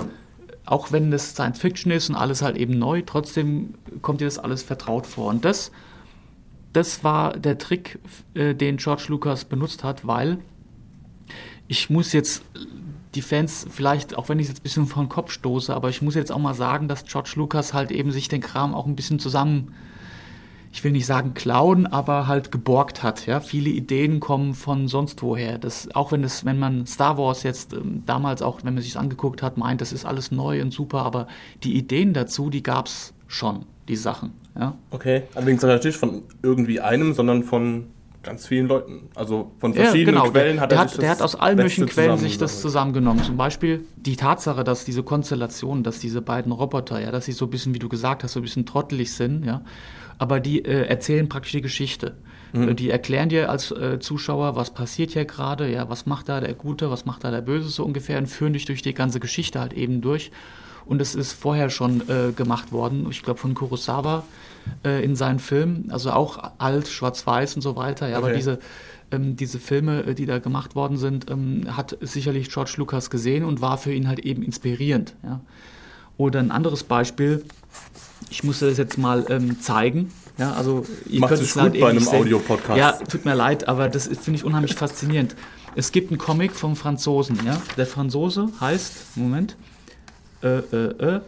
auch 0.66 0.92
wenn 0.92 1.10
das 1.10 1.30
Science 1.30 1.58
Fiction 1.58 1.90
ist 1.90 2.10
und 2.10 2.16
alles 2.16 2.42
halt 2.42 2.58
eben 2.58 2.78
neu, 2.78 3.02
trotzdem 3.04 3.74
kommt 4.02 4.20
dir 4.20 4.26
das 4.26 4.38
alles 4.38 4.62
vertraut 4.62 5.06
vor. 5.06 5.28
Und 5.28 5.46
das 5.46 5.72
das 6.72 7.04
war 7.04 7.36
der 7.36 7.58
Trick, 7.58 7.98
äh, 8.34 8.54
den 8.54 8.76
George 8.76 9.04
Lucas 9.08 9.44
benutzt 9.44 9.84
hat, 9.84 10.06
weil 10.06 10.38
ich 11.68 11.90
muss 11.90 12.12
jetzt 12.12 12.42
die 13.14 13.22
Fans 13.22 13.66
vielleicht, 13.70 14.16
auch 14.16 14.28
wenn 14.28 14.38
ich 14.38 14.44
es 14.44 14.50
jetzt 14.50 14.60
ein 14.60 14.62
bisschen 14.62 14.86
vor 14.86 15.02
den 15.02 15.08
Kopf 15.08 15.30
stoße, 15.30 15.74
aber 15.74 15.90
ich 15.90 16.02
muss 16.02 16.14
jetzt 16.14 16.32
auch 16.32 16.38
mal 16.38 16.54
sagen, 16.54 16.88
dass 16.88 17.04
George 17.04 17.32
Lucas 17.36 17.74
halt 17.74 17.90
eben 17.90 18.10
sich 18.10 18.28
den 18.28 18.40
Kram 18.40 18.74
auch 18.74 18.86
ein 18.86 18.96
bisschen 18.96 19.18
zusammen, 19.18 19.74
ich 20.72 20.82
will 20.82 20.92
nicht 20.92 21.04
sagen 21.04 21.34
klauen, 21.34 21.86
aber 21.86 22.26
halt 22.26 22.50
geborgt 22.50 23.02
hat. 23.02 23.26
Ja, 23.26 23.40
viele 23.40 23.68
Ideen 23.68 24.20
kommen 24.20 24.54
von 24.54 24.88
sonst 24.88 25.22
woher. 25.22 25.58
Das, 25.58 25.94
auch 25.94 26.12
wenn 26.12 26.24
es, 26.24 26.46
wenn 26.46 26.58
man 26.58 26.86
Star 26.86 27.18
Wars 27.18 27.42
jetzt 27.42 27.74
ähm, 27.74 28.02
damals 28.06 28.40
auch, 28.40 28.60
wenn 28.64 28.72
man 28.72 28.82
sich 28.82 28.96
angeguckt 28.96 29.42
hat, 29.42 29.58
meint, 29.58 29.82
das 29.82 29.92
ist 29.92 30.06
alles 30.06 30.32
neu 30.32 30.62
und 30.62 30.72
super, 30.72 31.02
aber 31.02 31.26
die 31.62 31.76
Ideen 31.76 32.14
dazu, 32.14 32.48
die 32.48 32.62
gab 32.62 32.86
es 32.86 33.12
schon, 33.26 33.66
die 33.88 33.96
Sachen. 33.96 34.32
Ja. 34.58 34.76
Okay. 34.90 35.22
Allerdings 35.34 35.62
natürlich 35.62 35.84
nicht 35.84 35.96
von 35.96 36.22
irgendwie 36.42 36.80
einem, 36.80 37.14
sondern 37.14 37.42
von 37.42 37.86
ganz 38.22 38.46
vielen 38.46 38.68
Leuten. 38.68 39.08
Also 39.14 39.52
von 39.58 39.72
Ja, 39.72 39.84
verschiedenen 39.84 40.20
genau. 40.20 40.30
Quellen 40.30 40.60
hat 40.60 40.70
der 40.70 40.78
er 40.78 40.82
hat, 40.82 40.90
sich 40.90 41.00
der 41.00 41.10
hat 41.10 41.22
aus 41.22 41.34
allen 41.34 41.56
möglichen 41.56 41.86
Quellen 41.86 42.18
sich 42.18 42.38
das 42.38 42.60
zusammengenommen. 42.60 43.24
Zum 43.24 43.36
Beispiel 43.36 43.84
die 43.96 44.16
Tatsache, 44.16 44.64
dass 44.64 44.84
diese 44.84 45.02
Konstellation, 45.02 45.82
dass 45.82 45.98
diese 45.98 46.22
beiden 46.22 46.52
Roboter, 46.52 47.00
ja, 47.00 47.10
dass 47.10 47.24
sie 47.24 47.32
so 47.32 47.46
ein 47.46 47.50
bisschen, 47.50 47.74
wie 47.74 47.78
du 47.78 47.88
gesagt 47.88 48.22
hast, 48.22 48.34
so 48.34 48.40
ein 48.40 48.44
bisschen 48.44 48.66
trottelig 48.66 49.12
sind, 49.12 49.44
ja, 49.44 49.62
aber 50.18 50.38
die 50.40 50.64
äh, 50.64 50.86
erzählen 50.86 51.28
praktisch 51.28 51.52
die 51.52 51.62
Geschichte. 51.62 52.16
Äh, 52.52 52.74
Die 52.74 52.90
erklären 52.90 53.28
dir 53.28 53.50
als 53.50 53.70
äh, 53.70 53.98
Zuschauer, 53.98 54.56
was 54.56 54.72
passiert 54.74 55.12
hier 55.12 55.24
gerade, 55.24 55.70
ja, 55.72 55.88
was 55.88 56.06
macht 56.06 56.28
da 56.28 56.40
der 56.40 56.54
Gute, 56.54 56.90
was 56.90 57.06
macht 57.06 57.24
da 57.24 57.30
der 57.30 57.40
Böse 57.40 57.68
so 57.68 57.84
ungefähr 57.84 58.18
und 58.18 58.26
führen 58.26 58.52
dich 58.52 58.66
durch 58.66 58.82
die 58.82 58.94
ganze 58.94 59.20
Geschichte 59.20 59.58
halt 59.58 59.72
eben 59.72 60.00
durch. 60.00 60.30
Und 60.84 61.00
es 61.00 61.14
ist 61.14 61.32
vorher 61.32 61.70
schon 61.70 62.08
äh, 62.08 62.32
gemacht 62.32 62.72
worden, 62.72 63.06
ich 63.10 63.22
glaube 63.22 63.38
von 63.40 63.54
Kurosawa 63.54 64.24
äh, 64.84 65.04
in 65.04 65.16
seinen 65.16 65.38
Filmen, 65.38 65.90
also 65.90 66.10
auch 66.10 66.52
alt, 66.58 66.88
schwarz-weiß 66.88 67.56
und 67.56 67.62
so 67.62 67.76
weiter. 67.76 68.08
Ja, 68.08 68.18
aber 68.18 68.28
Okay. 68.28 68.36
diese, 68.36 68.58
ähm, 69.10 69.36
diese 69.36 69.58
Filme, 69.58 70.02
äh, 70.04 70.14
die 70.14 70.26
da 70.26 70.38
gemacht 70.38 70.74
worden 70.74 70.96
sind, 70.96 71.30
ähm, 71.30 71.64
hat 71.76 71.96
sicherlich 72.00 72.50
George 72.50 72.74
Lucas 72.76 73.10
gesehen 73.10 73.44
und 73.44 73.60
war 73.60 73.78
für 73.78 73.92
ihn 73.92 74.08
halt 74.08 74.20
eben 74.20 74.42
inspirierend. 74.42 75.14
Ja. 75.22 75.40
Oder 76.16 76.40
ein 76.40 76.50
anderes 76.50 76.82
Beispiel, 76.84 77.44
ich 78.30 78.44
musste 78.44 78.68
das 78.68 78.78
jetzt 78.78 78.98
mal 78.98 79.26
ähm, 79.28 79.60
zeigen. 79.60 80.10
Ja, 80.38 80.52
also 80.52 80.84
ihr 81.08 81.20
Macht 81.20 81.30
könnt 81.30 81.42
es 81.42 81.56
halt 81.56 81.72
gut 81.72 81.80
bei 81.82 81.90
einem. 81.90 82.08
Audiopodcast. 82.08 82.78
Ja, 82.78 82.92
tut 82.92 83.24
mir 83.24 83.34
leid, 83.34 83.68
aber 83.68 83.88
das 83.88 84.06
finde 84.08 84.38
ich 84.38 84.44
unheimlich 84.44 84.74
faszinierend. 84.74 85.36
Es 85.74 85.92
gibt 85.92 86.10
einen 86.10 86.18
Comic 86.18 86.52
vom 86.52 86.76
Franzosen, 86.76 87.38
ja. 87.44 87.60
Der 87.76 87.86
Franzose 87.86 88.48
heißt, 88.60 89.16
Moment, 89.16 89.56
äh, 90.42 90.58
äh, 90.58 91.20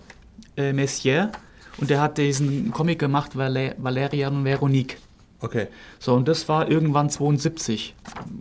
äh, 0.56 0.68
äh, 0.68 0.72
Messier 0.72 1.30
und 1.78 1.90
der 1.90 2.00
hat 2.00 2.18
diesen 2.18 2.70
Comic 2.70 2.98
gemacht, 2.98 3.32
Valé 3.34 3.74
Valerian 3.78 4.36
und 4.36 4.44
Veronique. 4.44 4.98
Okay. 5.40 5.66
So, 5.98 6.14
und 6.14 6.26
das 6.26 6.48
war 6.48 6.70
irgendwann 6.70 7.10
72. 7.10 7.94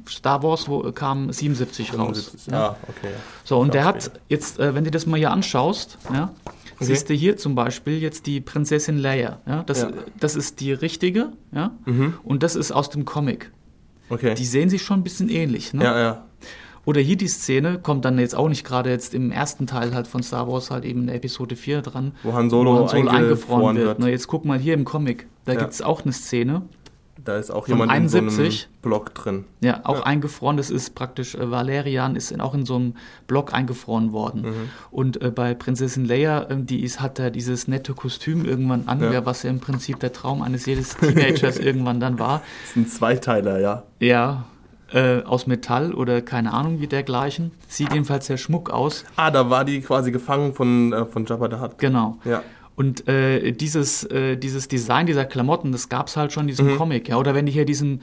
Star 0.08 0.42
Wars 0.42 0.70
wo, 0.70 0.90
kam 0.94 1.32
77 1.34 1.98
raus. 1.98 2.34
Ja, 2.50 2.78
okay. 2.84 3.12
ja. 3.12 3.20
So, 3.44 3.60
und 3.60 3.74
der 3.74 3.84
hat 3.84 4.12
jetzt, 4.30 4.60
äh, 4.60 4.74
wenn 4.74 4.86
du 4.86 4.92
das 4.92 5.06
mal 5.06 5.18
hier 5.18 5.32
anschaust, 5.32 5.98
ja, 6.14 6.34
siehst 6.80 7.10
du 7.10 7.14
hier 7.14 7.36
zum 7.36 7.56
Beispiel 7.56 8.00
jetzt 8.00 8.26
die 8.26 8.40
Prinzessin 8.40 8.98
Leia. 8.98 9.40
Ja, 9.46 9.64
das, 9.64 9.82
Ja. 9.82 9.90
Mhm. 9.90 9.96
das 10.20 10.36
ist 10.36 10.62
die 10.62 10.72
richtige, 10.72 11.34
ja, 11.52 11.72
und 12.24 12.44
das 12.44 12.56
ist 12.56 12.72
aus 12.72 12.90
dem 12.90 13.04
Comic. 13.04 13.52
Okay. 14.10 14.36
Die 14.36 14.46
sehen 14.46 14.70
sich 14.70 14.84
schon 14.84 15.00
ein 15.00 15.04
bisschen 15.04 15.30
ähnlich. 15.30 15.74
Ne? 15.74 15.84
ja, 15.84 16.00
ja. 16.00 16.26
Oder 16.86 17.00
hier 17.02 17.16
die 17.16 17.28
Szene, 17.28 17.80
kommt 17.80 18.04
dann 18.06 18.20
jetzt 18.20 18.36
auch 18.36 18.50
nicht 18.50 18.66
gerade 18.66 18.90
jetzt 18.90 19.14
im 19.14 19.32
ersten 19.32 19.68
Teil 19.68 19.94
halt 19.96 20.08
von 20.08 20.22
Star 20.22 20.48
Wars 20.52 20.70
halt 20.70 20.84
eben 20.84 21.02
in 21.02 21.08
der 21.08 21.16
Episode 21.16 21.56
4 21.56 21.82
dran. 21.82 22.12
Wo 22.24 22.34
Han 22.34 22.50
Solo 22.50 22.86
eingefroren 22.88 23.78
wird. 23.78 24.00
Ne, 24.00 24.10
jetzt 24.10 24.28
guck 24.28 24.44
mal 24.46 24.60
hier 24.60 24.74
im 24.74 24.84
Comic, 24.84 25.28
da 25.46 25.54
Ja. 25.54 25.60
gibt 25.60 25.72
es 25.74 25.82
auch 25.82 26.04
eine 26.04 26.12
Szene, 26.14 26.64
Da 27.24 27.38
ist 27.38 27.52
auch 27.52 27.70
jemand 27.70 27.90
in 27.94 28.10
so 28.10 28.18
71. 28.18 28.64
einem 28.66 28.82
Block 28.82 29.14
drin. 29.14 29.46
ja, 29.62 29.80
auch 29.86 30.02
eingefroren, 30.02 30.58
das 30.58 30.70
ist 30.70 30.94
praktisch, 30.94 31.36
äh, 31.36 31.50
Valerian 31.50 32.18
ist 32.18 32.32
in, 32.34 32.42
auch 32.42 32.54
in 32.54 32.66
so 32.66 32.76
einem 32.76 32.96
Block 33.28 33.54
eingefroren 33.54 34.12
worden. 34.12 34.42
Mhm. 34.42 34.70
Und 34.92 35.22
äh, 35.22 35.32
bei 35.32 35.54
Prinzessin 35.54 36.04
Leia, 36.04 36.48
ähm, 36.50 36.66
die 36.66 36.84
ist, 36.84 37.00
hat 37.00 37.18
da 37.18 37.30
dieses 37.30 37.70
nette 37.70 37.94
Kostüm 37.94 38.44
irgendwann 38.44 38.90
an, 38.90 39.00
Ja. 39.02 39.14
ja. 39.14 39.26
was 39.26 39.44
ja 39.44 39.52
im 39.52 39.62
Prinzip 39.62 40.02
der 40.02 40.12
Traum 40.12 40.42
eines 40.42 40.66
jedes 40.66 40.98
Teenagers 40.98 41.60
irgendwann 41.60 42.02
dann 42.02 42.20
war. 42.20 42.42
Das 42.64 42.72
ist 42.72 42.76
ein 42.76 42.88
Zweiteiler, 42.88 43.60
ja. 43.62 43.84
Ja, 44.02 44.44
äh, 44.94 45.24
aus 45.24 45.48
Metall 45.48 45.94
oder 45.94 46.22
keine 46.22 46.54
Ahnung 46.54 46.80
wie 46.80 46.88
dergleichen. 46.88 47.52
Sieht 47.68 47.92
jedenfalls 47.94 48.28
sehr 48.28 48.38
schmuck 48.38 48.70
aus. 48.70 49.06
Ah, 49.16 49.32
da 49.32 49.50
war 49.50 49.66
die 49.66 49.82
quasi 49.82 50.12
gefangen 50.12 50.54
von, 50.54 50.94
äh, 50.94 51.06
von 51.06 51.26
Jabba 51.26 51.50
the 51.50 51.62
Hutt. 51.62 51.78
Genau. 51.80 52.18
Ja. 52.26 52.44
Und 52.76 53.08
äh, 53.08 53.52
dieses, 53.52 54.04
äh, 54.06 54.36
dieses 54.38 54.68
Design 54.68 55.06
dieser 55.06 55.26
Klamotten, 55.26 55.72
das 55.72 55.90
gab 55.90 56.08
es 56.08 56.18
halt 56.18 56.32
schon 56.32 56.44
in 56.44 56.48
diesem 56.48 56.68
Mhm. 56.74 56.78
Comic. 56.78 57.10
Ja? 57.10 57.18
Oder 57.18 57.36
wenn 57.36 57.46
die 57.46 57.52
hier 57.52 57.66
diesen 57.66 58.02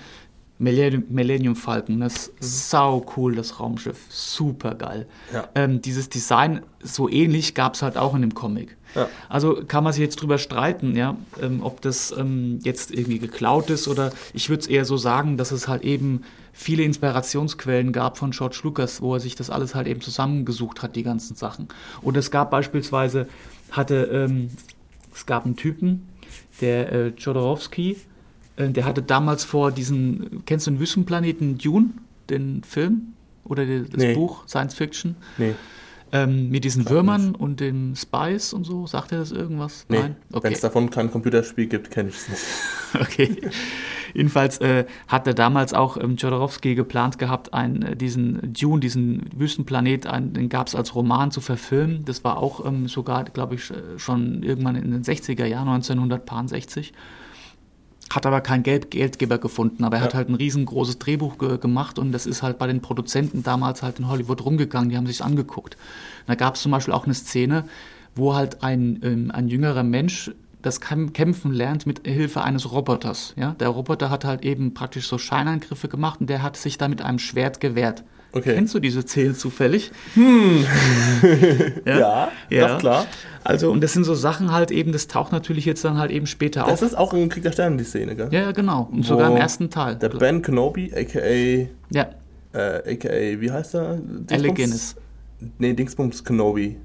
Millennium, 0.59 1.05
Millennium 1.09 1.57
Falcon, 1.57 2.01
das 2.01 2.29
ist 2.39 2.71
sau 2.71 3.05
cool, 3.17 3.35
das 3.35 3.59
Raumschiff. 3.59 3.99
Super 4.11 4.75
geil. 4.75 5.07
Ja. 5.33 5.49
Ähm, 5.55 5.81
dieses 5.81 6.09
Design, 6.09 6.61
so 6.83 7.09
ähnlich 7.09 7.55
gab 7.55 7.75
es 7.75 7.83
halt 7.83 7.97
auch 7.97 8.15
in 8.15 8.21
dem 8.21 8.35
Comic. 8.35 8.77
Ja. 8.95 9.09
Also 9.29 9.63
kann 9.67 9.85
man 9.85 9.93
sich 9.93 10.03
jetzt 10.03 10.17
drüber 10.17 10.37
streiten, 10.39 10.97
ja, 10.97 11.17
ähm, 11.41 11.61
ob 11.63 11.81
das 11.81 12.13
ähm, 12.17 12.59
jetzt 12.63 12.91
irgendwie 12.93 13.19
geklaut 13.21 13.71
ist 13.71 13.89
oder 13.89 14.13
ich 14.35 14.51
würde 14.51 14.61
es 14.61 14.67
eher 14.67 14.85
so 14.85 14.97
sagen, 14.97 15.37
dass 15.37 15.51
es 15.53 15.67
halt 15.69 15.83
eben 15.83 16.23
viele 16.53 16.83
Inspirationsquellen 16.83 17.93
gab 17.93 18.19
von 18.19 18.31
George 18.33 18.61
Lucas, 18.63 19.01
wo 19.01 19.15
er 19.15 19.21
sich 19.21 19.35
das 19.35 19.51
alles 19.51 19.75
halt 19.75 19.87
eben 19.87 20.01
zusammengesucht 20.01 20.83
hat, 20.83 20.97
die 20.97 21.03
ganzen 21.03 21.37
Sachen. 21.37 21.69
Und 22.03 22.17
es 22.17 22.31
gab 22.31 22.51
beispielsweise, 22.51 23.29
hatte, 23.71 24.05
ähm, 24.13 24.51
es 25.15 25.27
gab 25.27 25.45
einen 25.45 25.57
Typen, 25.57 26.09
der 26.61 26.93
äh, 26.93 27.07
Jodorowsky, 27.09 27.97
äh, 28.57 28.69
der 28.71 28.85
hatte 28.85 29.03
damals 29.03 29.45
vor 29.45 29.73
diesen, 29.73 30.45
kennst 30.47 30.67
du 30.67 30.73
den 30.73 30.81
Wüstenplaneten 30.81 31.59
Dune, 31.59 31.91
den 32.29 32.63
Film 32.63 33.15
oder 33.45 33.65
die, 33.67 33.85
das 33.89 34.01
Nee. 34.03 34.15
Buch 34.15 34.47
Science 34.47 34.75
Fiction? 34.75 35.17
Nee. 35.39 35.55
Ähm, 36.13 36.51
mit 36.51 36.65
diesen 36.65 36.89
Würmern 36.89 37.37
und 37.37 37.61
den 37.61 37.95
Spice 37.95 38.53
und 38.53 38.65
so, 38.65 38.85
sagt 38.89 39.13
er 39.13 39.19
das 39.19 39.31
irgendwas? 39.31 39.87
Nee. 39.89 39.99
Nein? 40.01 40.17
Wenn 40.29 40.39
Okay. 40.39 40.53
es 40.53 40.61
davon 40.61 40.91
kein 40.91 41.09
Computerspiel 41.11 41.67
gibt, 41.67 41.93
kenne 41.93 42.09
ich 42.09 42.17
es 42.17 42.29
nicht. 42.29 42.43
okay. 43.01 43.37
Jedenfalls 44.15 44.59
äh, 44.59 44.85
hat 45.09 45.27
er 45.27 45.35
damals 45.35 45.75
auch 45.75 45.97
ähm, 45.97 46.17
Jodorowsky 46.17 46.75
geplant 46.75 47.19
gehabt, 47.19 47.55
einen, 47.55 47.83
äh, 47.83 47.97
diesen 47.97 48.53
Dune, 48.53 48.81
diesen 48.81 49.23
Wüstenplanet, 49.37 50.07
einen, 50.07 50.33
den 50.33 50.49
gab 50.49 50.67
es 50.69 50.75
als 50.75 50.95
Roman 50.95 51.31
zu 51.31 51.41
verfilmen. 51.41 52.05
Das 52.05 52.25
war 52.25 52.39
auch 52.39 52.65
ähm, 52.67 52.89
sogar, 52.89 53.25
glaube 53.25 53.55
ich, 53.57 53.71
äh, 53.71 53.99
schon 53.99 54.43
irgendwann 54.43 54.77
in 54.77 54.91
den 54.91 55.03
60er 55.03 55.47
Jahren, 55.47 55.69
1960. 55.69 56.93
Hat 58.13 58.27
aber 58.27 58.41
keinen 58.41 58.65
Geld 58.65 58.91
Geldgeber 58.91 59.39
gefunden, 59.39 59.85
aber 59.85 59.99
er 59.99 60.03
hat 60.03 60.13
Ja. 60.13 60.17
halt 60.19 60.29
ein 60.29 60.35
riesengroßes 60.35 60.99
Drehbuch 60.99 61.39
ge 61.39 61.59
gemacht 61.59 61.97
und 61.99 62.11
das 62.11 62.27
ist 62.27 62.43
halt 62.43 62.59
bei 62.59 62.67
den 62.67 62.81
Produzenten 62.81 63.45
damals 63.45 63.85
halt 63.85 64.01
in 64.01 64.09
Hollywood 64.09 64.45
rumgegangen, 64.45 64.91
die 64.91 64.97
haben 64.97 65.07
sich 65.07 65.23
angeguckt. 65.23 65.77
Da 66.27 66.35
gab 66.35 66.57
es 66.57 66.63
zum 66.63 66.73
Beispiel 66.73 66.93
auch 66.93 67.05
eine 67.05 67.15
Szene, 67.15 67.65
wo 68.17 68.35
halt 68.35 68.65
ein, 68.65 68.99
ähm, 69.05 69.31
ein 69.31 69.47
jüngerer 69.47 69.85
Mensch 69.85 70.33
das 70.63 70.81
Käm- 70.81 71.13
Kämpfen 71.13 71.53
lernt 71.53 71.87
mit 71.87 72.07
Hilfe 72.07 72.43
eines 72.43 72.71
Roboters. 72.73 73.35
Ja? 73.37 73.55
Der 73.61 73.69
Roboter 73.69 74.11
hat 74.11 74.25
halt 74.25 74.43
eben 74.45 74.75
praktisch 74.75 75.07
so 75.09 75.19
Scheinangriffe 75.19 75.89
gemacht 75.89 76.21
und 76.21 76.29
der 76.31 76.43
hat 76.43 76.57
sich 76.57 76.79
da 76.79 76.89
mit 76.89 77.03
einem 77.03 77.19
Schwert 77.19 77.61
gewehrt. 77.61 78.03
Okay. 78.33 78.55
Kennst 78.55 78.75
du 78.75 78.79
diese 78.79 79.03
Szene 79.03 79.35
zufällig? 79.35 79.91
Ja, 81.85 82.31
doch, 82.51 82.79
klar. 82.79 83.07
Also, 83.43 83.71
und 83.71 83.81
das 83.83 83.93
sind 83.95 84.05
so 84.05 84.15
Sachen 84.15 84.53
halt 84.53 84.71
eben, 84.71 84.93
das 84.93 85.07
taucht 85.09 85.33
natürlich 85.33 85.65
jetzt 85.65 85.85
dann 85.85 85.99
halt 85.99 86.11
eben 86.11 86.27
später 86.27 86.61
Das 86.65 86.83
auf. 86.83 86.89
ist 86.91 86.95
auch 86.97 87.15
in 87.15 87.29
Krieg 87.29 87.43
der 87.43 87.53
Sterne 87.53 87.77
die 87.79 87.85
Szene, 87.85 88.15
gell? 88.15 88.29
Ja, 88.31 88.43
ja, 88.43 88.53
genau. 88.53 88.89
Und 88.93 89.05
sogar 89.05 89.31
Wo 89.31 89.35
im 89.35 89.41
ersten 89.41 89.71
Teil. 89.71 89.97
Der 89.97 90.11
Ben 90.11 90.43
Kenobi, 90.43 90.93
a.k.a. 90.95 91.69
ja, 91.93 92.07
Äh, 92.53 92.93
a.k.a. 92.95 93.41
wie 93.41 93.51
heißt 93.51 93.75
er? 93.75 93.99
Alec 94.31 94.55
Guinness. 94.57 94.95
Nee, 95.59 95.73
Dingsbums 95.73 96.23
Kenobi. 96.23 96.77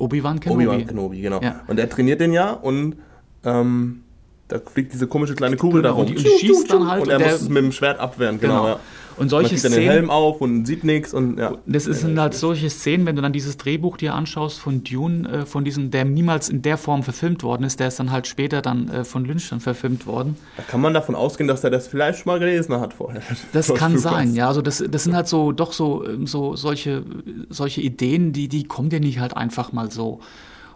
Obi-Wan 0.00 0.40
Kenobi. 0.40 0.66
Obi-Wan 0.66 0.86
Kenobi, 0.86 1.20
genau. 1.20 1.40
Ja. 1.40 1.60
Und 1.68 1.78
er 1.78 1.88
trainiert 1.88 2.20
den 2.20 2.32
ja 2.32 2.50
und 2.52 2.96
ähm, 3.44 4.02
da 4.48 4.58
fliegt 4.58 4.92
diese 4.92 5.06
komische 5.06 5.34
kleine 5.34 5.56
Kugel 5.56 5.82
da 5.82 5.90
Genau, 5.90 6.00
rum. 6.02 6.08
und 6.08 6.18
die- 6.18 6.28
und 6.28 6.38
schießt 6.40 6.72
dann 6.72 6.88
halt 6.88 7.02
Und 7.04 7.10
er 7.10 7.18
muss 7.20 7.32
es 7.42 7.48
mit 7.48 7.62
dem 7.62 7.72
Schwert 7.72 8.00
abwehren, 8.00 8.40
genau. 8.40 8.62
Genau. 8.62 8.68
ja. 8.74 8.80
Und 9.20 9.28
solche 9.28 9.54
Man 9.54 9.60
kriegt 9.60 9.64
dann 9.64 9.72
den 9.72 9.76
Szenen- 9.82 9.90
Helm 9.92 10.10
auf 10.10 10.40
und 10.40 10.64
sieht 10.66 10.82
nichts 10.82 11.12
und 11.14 11.38
ja. 11.38 11.52
Das 11.66 11.86
ist- 11.86 12.00
sind 12.00 12.18
halt 12.18 12.34
solche 12.34 12.70
Szenen, 12.70 13.04
wenn 13.06 13.16
du 13.16 13.22
dann 13.22 13.32
dieses 13.32 13.56
Drehbuch 13.58 13.98
dir 13.98 14.14
anschaust 14.14 14.58
von 14.58 14.82
Dune, 14.82 15.28
äh, 15.28 15.46
von 15.46 15.62
diesem, 15.64 15.90
der 15.90 16.04
niemals 16.06 16.48
in 16.48 16.62
der 16.62 16.78
Form 16.78 17.02
verfilmt 17.02 17.42
worden 17.42 17.64
ist, 17.64 17.78
der 17.80 17.88
ist 17.88 18.00
dann 18.00 18.10
halt 18.10 18.26
später 18.26 18.62
dann 18.62 18.88
äh, 18.88 19.04
von 19.04 19.24
Lynch 19.26 19.50
dann 19.50 19.60
verfilmt 19.60 20.06
worden. 20.06 20.36
Da 20.56 20.62
kann 20.62 20.80
man 20.80 20.94
davon 20.94 21.14
ausgehen, 21.14 21.46
dass 21.48 21.62
er 21.62 21.70
das 21.70 21.86
vielleicht 21.86 22.20
schon 22.20 22.32
mal 22.32 22.38
gelesen 22.38 22.74
hat 22.80 22.94
vorher. 22.94 23.20
Das 23.52 23.72
kann 23.74 23.98
sein, 23.98 24.34
ja. 24.34 24.48
Also 24.48 24.62
das, 24.62 24.82
das 24.90 25.04
sind 25.04 25.14
halt 25.14 25.28
so 25.28 25.52
doch 25.52 25.72
so, 25.74 26.04
ähm, 26.06 26.26
so 26.26 26.56
solche, 26.56 27.04
solche 27.50 27.82
Ideen, 27.82 28.32
die, 28.32 28.48
die 28.48 28.64
kommen 28.64 28.88
dir 28.88 29.00
nicht 29.00 29.18
halt 29.20 29.36
einfach 29.36 29.72
mal 29.72 29.90
so. 29.90 30.20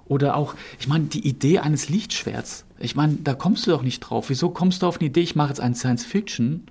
Oder 0.07 0.37
auch, 0.37 0.55
ich 0.79 0.87
meine, 0.87 1.05
die 1.07 1.27
Idee 1.27 1.61
eines 1.61 1.89
Lichtschwerts. 1.89 2.67
Ich 2.79 2.95
meine, 2.95 3.17
da 3.25 3.33
kommst 3.33 3.67
du 3.67 3.71
doch 3.71 3.81
nicht 3.83 4.01
drauf. 4.01 4.29
Wieso 4.29 4.51
kommst 4.51 4.83
du 4.83 4.87
auf 4.87 4.99
eine 5.01 5.09
Idee, 5.09 5.21
ich 5.23 5.35
mache 5.35 5.49
jetzt 5.49 5.61
ein 5.61 5.75
Science 5.75 6.05
Fiction 6.05 6.65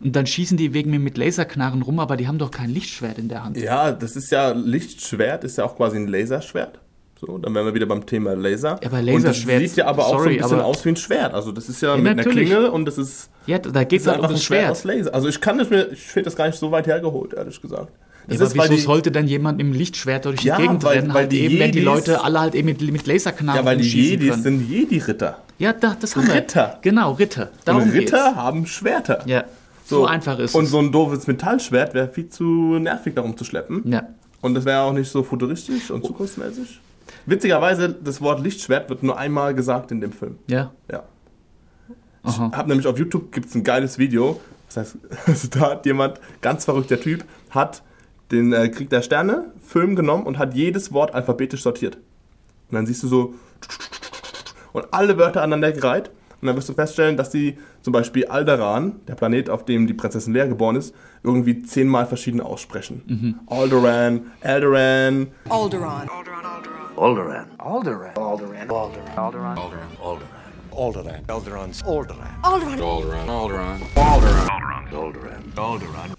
und 0.00 0.14
dann 0.16 0.26
schießen 0.26 0.56
die 0.56 0.74
wegen 0.74 0.90
mir 0.90 0.98
mit 1.00 1.16
Laserknarren 1.18 1.82
rum, 1.82 1.98
aber 2.00 2.16
die 2.16 2.28
haben 2.28 2.38
doch 2.38 2.50
kein 2.50 2.70
Lichtschwert 2.70 3.18
in 3.18 3.28
der 3.28 3.44
Hand. 3.44 3.56
Ja, 3.56 3.92
das 3.92 4.16
ist 4.16 4.30
ja 4.30 4.50
Lichtschwert, 4.52 5.44
ist 5.44 5.58
ja 5.58 5.64
auch 5.64 5.76
quasi 5.76 5.96
ein 5.96 6.06
Laserschwert. 6.08 6.78
So, 7.20 7.36
dann 7.36 7.52
wären 7.52 7.66
wir 7.66 7.74
wieder 7.74 7.86
beim 7.86 8.06
Thema 8.06 8.34
Laser. 8.36 8.78
Ja, 8.80 8.88
aber 8.90 9.00
Laserschwert- 9.02 9.62
das 9.64 9.70
sieht 9.70 9.76
ja 9.78 9.86
aber 9.86 10.06
auch 10.06 10.10
so 10.12 10.18
sorry, 10.18 10.34
ein 10.36 10.42
bisschen 10.42 10.58
aber- 10.60 10.66
aus 10.66 10.84
wie 10.84 10.90
ein 10.90 10.96
Schwert. 10.96 11.34
Also 11.34 11.50
das 11.50 11.68
ist 11.68 11.82
ja, 11.82 11.96
mit 11.96 12.16
natürlich. 12.16 12.48
einer 12.48 12.58
Klinge 12.60 12.70
und 12.70 12.84
das 12.84 12.96
ist, 12.96 13.28
Ja, 13.46 13.58
da 13.58 13.82
geht 13.82 14.00
es 14.02 14.06
halt 14.06 14.18
um 14.18 14.22
einfach 14.24 14.30
ein 14.30 14.36
das 14.36 14.44
Schwert 14.44 14.60
Schwert. 14.62 14.70
aus 14.70 14.84
Laser. 14.84 15.14
Also 15.14 15.28
ich 15.28 15.40
kann 15.40 15.58
das 15.58 15.68
mir, 15.68 15.90
ich 15.90 15.98
finde 16.00 16.26
das 16.26 16.36
gar 16.36 16.46
nicht 16.46 16.58
so 16.60 16.70
weit 16.70 16.86
hergeholt, 16.86 17.34
ehrlich 17.34 17.60
gesagt. 17.60 17.90
Das 18.28 18.36
Ja, 18.36 18.42
aber 18.42 18.50
ist, 18.52 18.56
weil 18.58 18.64
wieso 18.68 18.74
die, 18.76 18.80
sollte 18.82 19.10
dann 19.10 19.26
jemand 19.26 19.58
mit 19.58 19.66
dem 19.66 19.72
Lichtschwert 19.72 20.26
durch 20.26 20.36
die 20.42 20.46
Ja, 20.48 20.58
Gegend 20.58 20.84
weil- 20.84 20.98
rennen, 20.98 21.08
weil 21.08 21.22
halt 21.22 21.32
die 21.32 21.40
eben, 21.40 21.58
wenn 21.58 21.72
die 21.72 21.78
Jedis- 21.80 21.84
Leute 21.84 22.22
alle 22.22 22.38
halt 22.40 22.54
eben 22.54 22.68
mit, 22.68 22.80
mit 22.82 23.04
Laserknarren 23.06 23.60
ja, 23.62 23.64
weil 23.64 23.78
die 23.78 23.88
Jedis 23.88 24.30
können. 24.30 24.42
sind 24.44 24.70
Jedi-Ritter. 24.70 25.38
Ja, 25.58 25.72
da, 25.72 25.96
das 26.00 26.14
haben 26.14 26.28
wir. 26.28 26.34
Ritter. 26.34 26.78
Genau, 26.82 27.12
Ritter. 27.14 27.50
Darum 27.64 27.82
Und 27.82 27.90
Ritter 27.90 28.26
geht's. 28.26 28.36
haben 28.36 28.66
Schwerter. 28.66 29.22
Ja, 29.26 29.42
so, 29.88 30.06
einfach 30.06 30.38
ist 30.38 30.54
Und 30.54 30.64
es. 30.64 30.70
so 30.70 30.78
ein 30.78 30.92
doofes 30.92 31.26
Metallschwert 31.26 31.94
wäre 31.94 32.08
viel 32.08 32.28
zu 32.28 32.44
nervig, 32.78 33.14
darum 33.14 33.36
zu 33.36 33.44
schleppen. 33.44 33.82
ja. 33.90 34.08
Und 34.40 34.54
das 34.54 34.64
wäre 34.64 34.82
auch 34.82 34.92
nicht 34.92 35.10
so 35.10 35.24
futuristisch 35.24 35.90
und 35.90 36.04
zukunftsmäßig. 36.06 36.80
Witzigerweise, 37.26 37.88
das 37.92 38.20
Wort 38.20 38.40
Lichtschwert 38.40 38.88
wird 38.88 39.02
nur 39.02 39.18
einmal 39.18 39.52
gesagt 39.52 39.90
in 39.90 40.00
dem 40.00 40.12
Film. 40.12 40.38
Ja. 40.46 40.70
Ja. 40.88 41.02
Aha. 42.22 42.52
Hab 42.54 42.68
nämlich 42.68 42.86
auf 42.86 42.96
YouTube 42.98 43.32
gibt's 43.32 43.56
ein 43.56 43.64
geiles 43.64 43.98
Video. 43.98 44.40
Das 44.68 44.76
heißt, 44.76 44.96
also 45.26 45.48
da 45.48 45.60
hat 45.72 45.86
jemand, 45.86 46.20
ganz 46.40 46.66
verrückter 46.66 47.00
Typ, 47.00 47.24
hat 47.50 47.82
den 48.30 48.52
äh, 48.52 48.68
Krieg 48.68 48.90
der 48.90 49.02
Sterne 49.02 49.46
Film 49.60 49.96
genommen 49.96 50.24
und 50.24 50.38
hat 50.38 50.54
jedes 50.54 50.92
Wort 50.92 51.14
alphabetisch 51.14 51.62
sortiert. 51.62 51.96
Und 52.70 52.76
dann 52.76 52.86
siehst 52.86 53.02
du 53.02 53.08
so 53.08 53.34
und 54.72 54.86
alle 54.92 55.18
Wörter 55.18 55.42
aneinander 55.42 55.72
gereiht. 55.72 56.10
Und 56.40 56.46
dann 56.46 56.54
wirst 56.56 56.68
du 56.68 56.72
feststellen, 56.72 57.16
dass 57.16 57.30
die 57.30 57.58
zum 57.82 57.92
Beispiel 57.92 58.26
Alderan, 58.26 59.00
der 59.08 59.14
Planet, 59.16 59.50
auf 59.50 59.64
dem 59.64 59.86
die 59.88 59.94
Prinzessin 59.94 60.34
Leia 60.34 60.46
geboren 60.46 60.76
ist, 60.76 60.94
irgendwie 61.24 61.62
zehnmal 61.62 62.06
verschieden 62.06 62.40
aussprechen. 62.40 63.40
Alderan, 63.48 64.26
Alderan. 64.40 65.28
Alderaan. 65.48 66.08
Alderaan. 66.96 67.46
Alderaan. 67.58 68.10
Alderaan. 68.18 68.70
Alderaan. 69.16 69.58
Alderaan. 70.70 71.22
Alderan's 71.26 71.82
Alderaan. 71.84 72.28
Alderaan. 72.42 73.80
Alderaan. 73.96 74.42
Alderaan. 75.56 76.14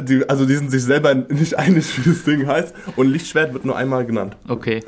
Die, 0.00 0.28
also 0.28 0.46
die 0.46 0.54
sind 0.54 0.70
sich 0.70 0.84
selber 0.84 1.14
nicht 1.14 1.58
einig, 1.58 1.98
wie 1.98 2.10
das 2.10 2.22
Ding 2.22 2.46
heißt. 2.46 2.72
Und 2.94 3.08
Lichtschwert 3.08 3.52
wird 3.52 3.64
nur 3.64 3.76
einmal 3.76 4.06
genannt. 4.06 4.36
Okay. 4.46 4.84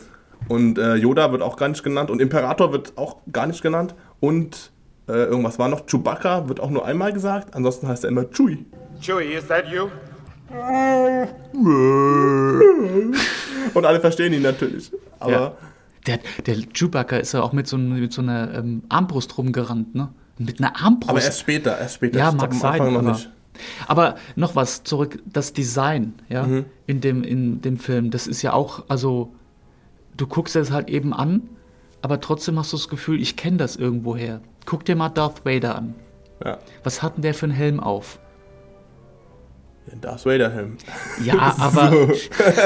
Und 0.48 0.78
äh, 0.78 0.94
Yoda 0.94 1.32
wird 1.32 1.42
auch 1.42 1.56
gar 1.56 1.68
nicht 1.68 1.82
genannt. 1.82 2.10
Und 2.10 2.20
Imperator 2.20 2.72
wird 2.72 2.96
auch 2.96 3.16
gar 3.32 3.46
nicht 3.46 3.62
genannt. 3.62 3.94
Und 4.22 4.70
äh, 5.08 5.12
irgendwas 5.24 5.58
war 5.58 5.68
noch. 5.68 5.84
Chewbacca 5.86 6.48
wird 6.48 6.60
auch 6.60 6.70
nur 6.70 6.86
einmal 6.86 7.12
gesagt. 7.12 7.54
Ansonsten 7.56 7.88
heißt 7.88 8.04
er 8.04 8.10
immer 8.10 8.24
Chewie. 8.30 8.64
Chewie, 9.00 9.34
is 9.34 9.48
that 9.48 9.64
you? 9.68 9.88
Und 13.74 13.86
alle 13.86 14.00
verstehen 14.00 14.32
ihn 14.32 14.42
natürlich. 14.42 14.92
Aber 15.18 15.32
Ja. 15.32 15.52
Der, 16.06 16.18
der 16.46 16.56
Chewbacca 16.74 17.16
ist 17.16 17.32
ja 17.32 17.42
auch 17.42 17.52
mit 17.52 17.66
so, 17.68 17.78
mit 17.78 18.12
so 18.12 18.22
einer 18.22 18.54
ähm, 18.54 18.82
Armbrust 18.88 19.38
rumgerannt, 19.38 19.94
ne? 19.94 20.08
Mit 20.38 20.58
einer 20.60 20.74
Armbrust. 20.80 21.10
Aber 21.10 21.22
erst 21.22 21.40
später, 21.40 21.78
erst 21.78 21.94
später. 21.96 22.18
Ja, 22.18 22.30
Ich 22.30 22.34
mag 22.34 22.52
sein. 22.54 22.78
Noch 22.92 22.98
aber, 23.00 23.12
nicht. 23.12 23.30
aber 23.86 24.16
noch 24.34 24.56
was 24.56 24.82
zurück, 24.82 25.20
das 25.26 25.52
Design, 25.52 26.14
ja, 26.28 26.44
Mhm. 26.44 26.64
in, 26.86 27.00
dem, 27.00 27.22
in 27.22 27.60
dem 27.60 27.76
Film, 27.76 28.10
das 28.10 28.26
ist 28.26 28.42
ja 28.42 28.52
auch, 28.52 28.84
also, 28.88 29.32
du 30.16 30.26
guckst 30.26 30.56
es 30.56 30.72
halt 30.72 30.88
eben 30.90 31.12
an, 31.12 31.42
aber 32.02 32.20
trotzdem 32.20 32.58
hast 32.58 32.72
du 32.72 32.76
das 32.76 32.88
Gefühl, 32.88 33.20
ich 33.20 33.36
kenne 33.36 33.56
das 33.56 33.76
irgendwoher. 33.76 34.40
Guck 34.66 34.84
dir 34.84 34.96
mal 34.96 35.08
Darth 35.08 35.44
Vader 35.44 35.76
an. 35.76 35.94
Ja. 36.44 36.58
Was 36.84 37.02
hat 37.02 37.16
denn 37.16 37.22
der 37.22 37.34
für 37.34 37.46
einen 37.46 37.54
Helm 37.54 37.80
auf? 37.80 38.18
Den 39.90 40.00
Darth 40.00 40.24
Vader 40.26 40.50
Helm. 40.52 40.76
Ja, 41.24 41.54
aber 41.58 41.92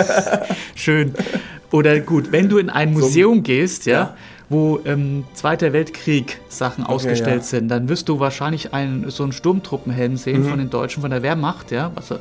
schön. 0.74 1.14
Oder 1.72 2.00
gut, 2.00 2.32
wenn 2.32 2.48
du 2.48 2.58
in 2.58 2.70
ein 2.70 2.92
Museum 2.92 3.42
gehst, 3.42 3.86
ja, 3.86 3.92
Ja. 3.92 4.16
wo 4.48 4.80
ähm, 4.84 5.24
Zweiter 5.34 5.72
Weltkrieg 5.72 6.38
Sachen 6.48 6.84
ausgestellt 6.84 7.42
ja. 7.42 7.46
sind, 7.46 7.68
dann 7.68 7.88
wirst 7.88 8.08
du 8.08 8.20
wahrscheinlich 8.20 8.72
einen, 8.72 9.10
so 9.10 9.22
einen 9.24 9.32
Sturmtruppenhelm 9.32 10.16
sehen 10.16 10.42
Mhm. 10.44 10.48
von 10.48 10.58
den 10.58 10.70
Deutschen, 10.70 11.00
von 11.00 11.10
der 11.10 11.22
Wehrmacht, 11.22 11.70
ja. 11.72 11.90
Was, 11.94 12.14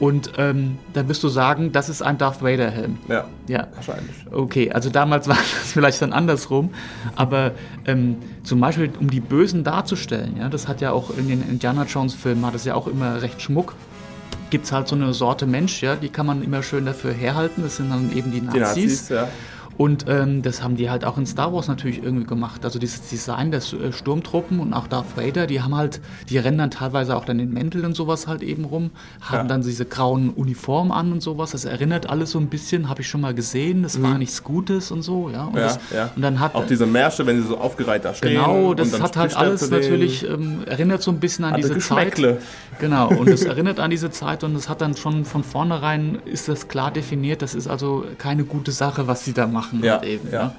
und 0.00 0.32
ähm, 0.38 0.78
dann 0.92 1.08
wirst 1.08 1.22
du 1.22 1.28
sagen, 1.28 1.70
das 1.72 1.88
ist 1.88 2.02
ein 2.02 2.18
Darth 2.18 2.42
Vader 2.42 2.70
Helm. 2.70 2.98
Ja, 3.08 3.26
Ja. 3.46 3.68
wahrscheinlich. 3.74 4.14
Okay, 4.30 4.70
also 4.72 4.90
damals 4.90 5.28
war 5.28 5.36
das 5.36 5.72
vielleicht 5.72 6.02
dann 6.02 6.12
andersrum, 6.12 6.70
aber 7.16 7.52
ähm, 7.86 8.16
zum 8.42 8.60
Beispiel 8.60 8.90
um 8.98 9.08
die 9.10 9.20
Bösen 9.20 9.62
darzustellen, 9.64 10.36
ja, 10.38 10.48
das 10.48 10.66
hat 10.68 10.80
ja 10.80 10.90
auch 10.92 11.16
in 11.16 11.28
den 11.28 11.42
Indiana 11.48 11.84
Jones 11.84 12.14
Filmen 12.14 12.44
hat 12.44 12.54
es 12.54 12.64
ja 12.64 12.74
auch 12.74 12.86
immer 12.88 13.22
recht 13.22 13.40
Schmuck. 13.40 13.74
Gibt 14.50 14.66
es 14.66 14.72
halt 14.72 14.86
so 14.88 14.94
eine 14.94 15.12
Sorte 15.14 15.46
Mensch, 15.46 15.82
ja, 15.82 15.96
die 15.96 16.08
kann 16.10 16.26
man 16.26 16.42
immer 16.42 16.62
schön 16.62 16.84
dafür 16.86 17.12
herhalten. 17.12 17.62
Das 17.62 17.76
sind 17.76 17.90
dann 17.90 18.14
eben 18.16 18.30
die 18.30 18.40
Nazis. 18.40 18.74
Die 18.74 18.82
Nazis, 18.82 19.08
ja. 19.08 19.28
Und 19.76 20.04
ähm, 20.08 20.42
das 20.42 20.62
haben 20.62 20.76
die 20.76 20.88
halt 20.90 21.04
auch 21.04 21.18
in 21.18 21.26
Star 21.26 21.52
Wars 21.52 21.66
natürlich 21.68 22.02
irgendwie 22.02 22.26
gemacht. 22.26 22.64
Also 22.64 22.78
dieses 22.78 23.08
Design 23.08 23.50
der 23.50 23.60
äh, 23.60 23.92
Sturmtruppen 23.92 24.60
und 24.60 24.72
auch 24.72 24.86
Darth 24.86 25.16
Vader, 25.16 25.46
die 25.46 25.60
haben 25.62 25.74
halt, 25.74 26.00
die 26.28 26.38
rennen 26.38 26.58
dann 26.58 26.70
teilweise 26.70 27.16
auch 27.16 27.24
dann 27.24 27.40
in 27.40 27.52
Mänteln 27.52 27.84
und 27.84 27.94
sowas 27.96 28.26
halt 28.28 28.42
eben 28.42 28.64
rum, 28.64 28.90
haben 29.20 29.34
Ja. 29.38 29.44
dann 29.44 29.62
diese 29.62 29.84
grauen 29.84 30.30
Uniformen 30.30 30.92
an 30.92 31.12
und 31.12 31.22
sowas. 31.22 31.50
Das 31.50 31.64
erinnert 31.64 32.08
alles 32.08 32.30
so 32.30 32.38
ein 32.38 32.46
bisschen, 32.46 32.88
habe 32.88 33.00
ich 33.02 33.08
schon 33.08 33.20
mal 33.20 33.34
gesehen. 33.34 33.82
Das 33.82 34.00
war 34.00 34.16
nichts 34.18 34.42
Gutes 34.44 34.90
und 34.90 35.02
so, 35.02 35.28
ja. 35.30 35.44
Und, 35.44 35.52
Mhm. 35.54 35.58
ja, 35.58 35.64
das, 35.64 35.78
ja. 35.92 36.10
und 36.14 36.22
dann 36.22 36.38
hat 36.40 36.54
auch 36.54 36.66
diese 36.66 36.86
Märsche, 36.86 37.26
wenn 37.26 37.40
sie 37.42 37.48
so 37.48 37.58
aufgereiht 37.58 38.04
da 38.04 38.14
stehen. 38.14 38.32
Genau, 38.34 38.74
das 38.74 39.00
hat 39.00 39.16
halt 39.16 39.36
alles 39.36 39.70
natürlich, 39.70 40.28
ähm, 40.28 40.60
erinnert 40.66 41.02
so 41.02 41.10
ein 41.10 41.18
bisschen 41.20 41.44
an 41.44 41.54
diese 41.56 41.76
Zeit. 41.78 42.14
Genau, 42.78 43.08
und 43.08 43.28
es 43.28 43.42
erinnert 43.44 43.80
an 43.80 43.90
diese 43.90 44.10
Zeit 44.10 44.44
und 44.44 44.54
es 44.56 44.68
hat 44.68 44.80
dann 44.80 44.96
schon 44.96 45.24
von 45.24 45.42
vornherein, 45.44 46.18
ist 46.26 46.48
das 46.48 46.68
klar 46.68 46.90
definiert, 46.90 47.42
das 47.42 47.54
ist 47.54 47.66
also 47.68 48.04
keine 48.18 48.44
gute 48.44 48.72
Sache, 48.72 49.06
was 49.06 49.24
sie 49.24 49.32
da 49.32 49.46
machen. 49.46 49.63
Ja, 49.82 49.94
halt 49.94 50.04
eben, 50.04 50.30
ja. 50.30 50.44
ne? 50.44 50.56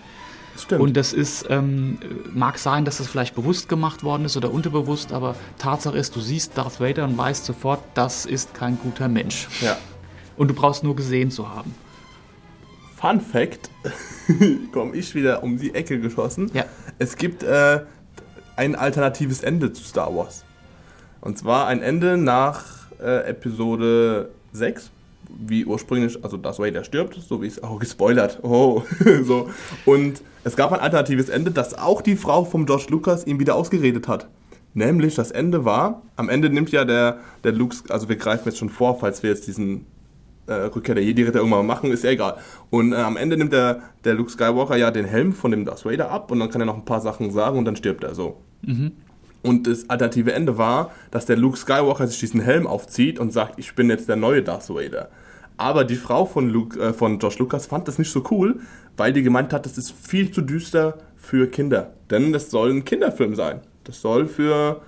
Stimmt. 0.57 0.81
Und 0.81 0.95
das 0.95 1.11
ist, 1.11 1.47
ähm, 1.49 1.99
mag 2.33 2.57
sein, 2.57 2.85
dass 2.85 2.97
das 2.97 3.07
vielleicht 3.07 3.35
bewusst 3.35 3.67
gemacht 3.67 4.03
worden 4.03 4.25
ist 4.25 4.37
oder 4.37 4.51
unterbewusst, 4.51 5.11
aber 5.11 5.35
Tatsache 5.57 5.97
ist, 5.97 6.15
du 6.15 6.21
siehst 6.21 6.57
Darth 6.57 6.79
Vader 6.79 7.03
und 7.03 7.17
weißt 7.17 7.45
sofort, 7.45 7.81
das 7.93 8.25
ist 8.25 8.53
kein 8.53 8.79
guter 8.79 9.07
Mensch. 9.07 9.47
ja. 9.61 9.77
Und 10.37 10.49
du 10.49 10.53
brauchst 10.53 10.83
nur 10.83 10.95
gesehen 10.95 11.31
zu 11.31 11.49
haben. 11.49 11.73
Fun 12.95 13.21
Fact, 13.21 13.69
komme 14.73 14.95
ich 14.95 15.15
wieder 15.15 15.43
um 15.43 15.57
die 15.57 15.73
Ecke 15.73 15.99
geschossen. 15.99 16.51
Ja. 16.53 16.65
Es 16.99 17.15
gibt 17.15 17.43
äh, 17.43 17.81
ein 18.55 18.75
alternatives 18.75 19.43
Ende 19.43 19.71
zu 19.71 19.83
Star 19.83 20.13
Wars. 20.15 20.43
Und 21.21 21.37
zwar 21.37 21.67
ein 21.67 21.81
Ende 21.81 22.17
nach 22.17 22.63
äh, 22.99 23.27
Episode 23.29 24.29
6, 24.51 24.91
wie 25.37 25.65
ursprünglich, 25.65 26.23
also 26.23 26.37
Darth 26.37 26.59
Vader 26.59 26.83
stirbt, 26.83 27.15
so 27.15 27.41
wie 27.41 27.47
es 27.47 27.61
auch 27.61 27.79
gespoilert. 27.79 28.39
Oh, 28.43 28.83
so. 29.23 29.49
Und 29.85 30.21
es 30.43 30.55
gab 30.55 30.71
ein 30.71 30.79
alternatives 30.79 31.29
Ende, 31.29 31.51
das 31.51 31.77
auch 31.77 32.01
die 32.01 32.15
Frau 32.15 32.45
vom 32.45 32.65
George 32.65 32.85
Lucas 32.89 33.25
ihm 33.25 33.39
wieder 33.39 33.55
ausgeredet 33.55 34.07
hat. 34.07 34.27
Nämlich 34.73 35.15
das 35.15 35.31
Ende 35.31 35.63
war, 35.65 36.01
am 36.17 36.29
Ende 36.29 36.49
nimmt 36.49 36.71
ja 36.71 36.83
der, 36.83 37.19
der 37.43 37.53
Luke, 37.53 37.77
also 37.89 38.09
wir 38.09 38.17
greifen 38.17 38.43
jetzt 38.45 38.57
schon 38.57 38.69
vor, 38.69 38.99
falls 38.99 39.23
wir 39.23 39.29
jetzt 39.29 39.47
diesen 39.47 39.85
äh, 40.47 40.53
Rückkehr 40.53 40.95
der 40.95 41.03
Jedi-Ritter 41.03 41.39
irgendwann 41.39 41.65
machen, 41.65 41.91
ist 41.91 42.03
ja 42.03 42.11
egal. 42.11 42.35
Und 42.69 42.93
äh, 42.93 42.97
am 42.97 43.17
Ende 43.17 43.37
nimmt 43.37 43.53
der, 43.53 43.81
der 44.03 44.15
Luke 44.15 44.29
Skywalker 44.29 44.75
ja 44.75 44.91
den 44.91 45.05
Helm 45.05 45.33
von 45.33 45.51
dem 45.51 45.65
Darth 45.65 45.85
Vader 45.85 46.11
ab 46.11 46.29
und 46.29 46.39
dann 46.39 46.49
kann 46.49 46.61
er 46.61 46.65
noch 46.65 46.75
ein 46.75 46.85
paar 46.85 47.01
Sachen 47.01 47.31
sagen 47.31 47.57
und 47.57 47.65
dann 47.65 47.75
stirbt 47.75 48.03
er 48.03 48.15
so. 48.15 48.41
Und 49.41 49.67
das 49.67 49.89
alternative 49.89 50.33
Ende 50.33 50.57
war, 50.57 50.91
dass 51.11 51.25
der 51.25 51.37
Luke 51.37 51.57
Skywalker 51.57 52.07
sich 52.07 52.19
diesen 52.19 52.41
Helm 52.41 52.67
aufzieht 52.67 53.19
und 53.19 53.31
sagt, 53.31 53.59
ich 53.59 53.75
bin 53.75 53.89
jetzt 53.89 54.09
der 54.09 54.15
neue 54.15 54.41
Darth 54.41 54.69
Vader. 54.69 55.09
Aber 55.57 55.83
die 55.85 55.95
Frau 55.95 56.25
von, 56.25 56.49
Luke, 56.49 56.79
äh, 56.79 56.93
von 56.93 57.19
George 57.19 57.37
Lucas 57.39 57.65
fand 57.67 57.87
das 57.87 57.97
nicht 57.97 58.11
so 58.11 58.23
cool, 58.31 58.59
weil 58.97 59.13
die 59.13 59.23
gemeint 59.23 59.53
hat, 59.53 59.65
das 59.65 59.77
ist 59.77 59.91
viel 59.91 60.31
zu 60.31 60.41
düster 60.41 60.97
für 61.15 61.47
Kinder. 61.47 61.93
Denn 62.09 62.33
das 62.33 62.51
soll 62.51 62.71
ein 62.71 62.85
Kinderfilm 62.85 63.35
sein. 63.35 63.61
Das 63.83 64.01
soll 64.01 64.27
für, 64.27 64.81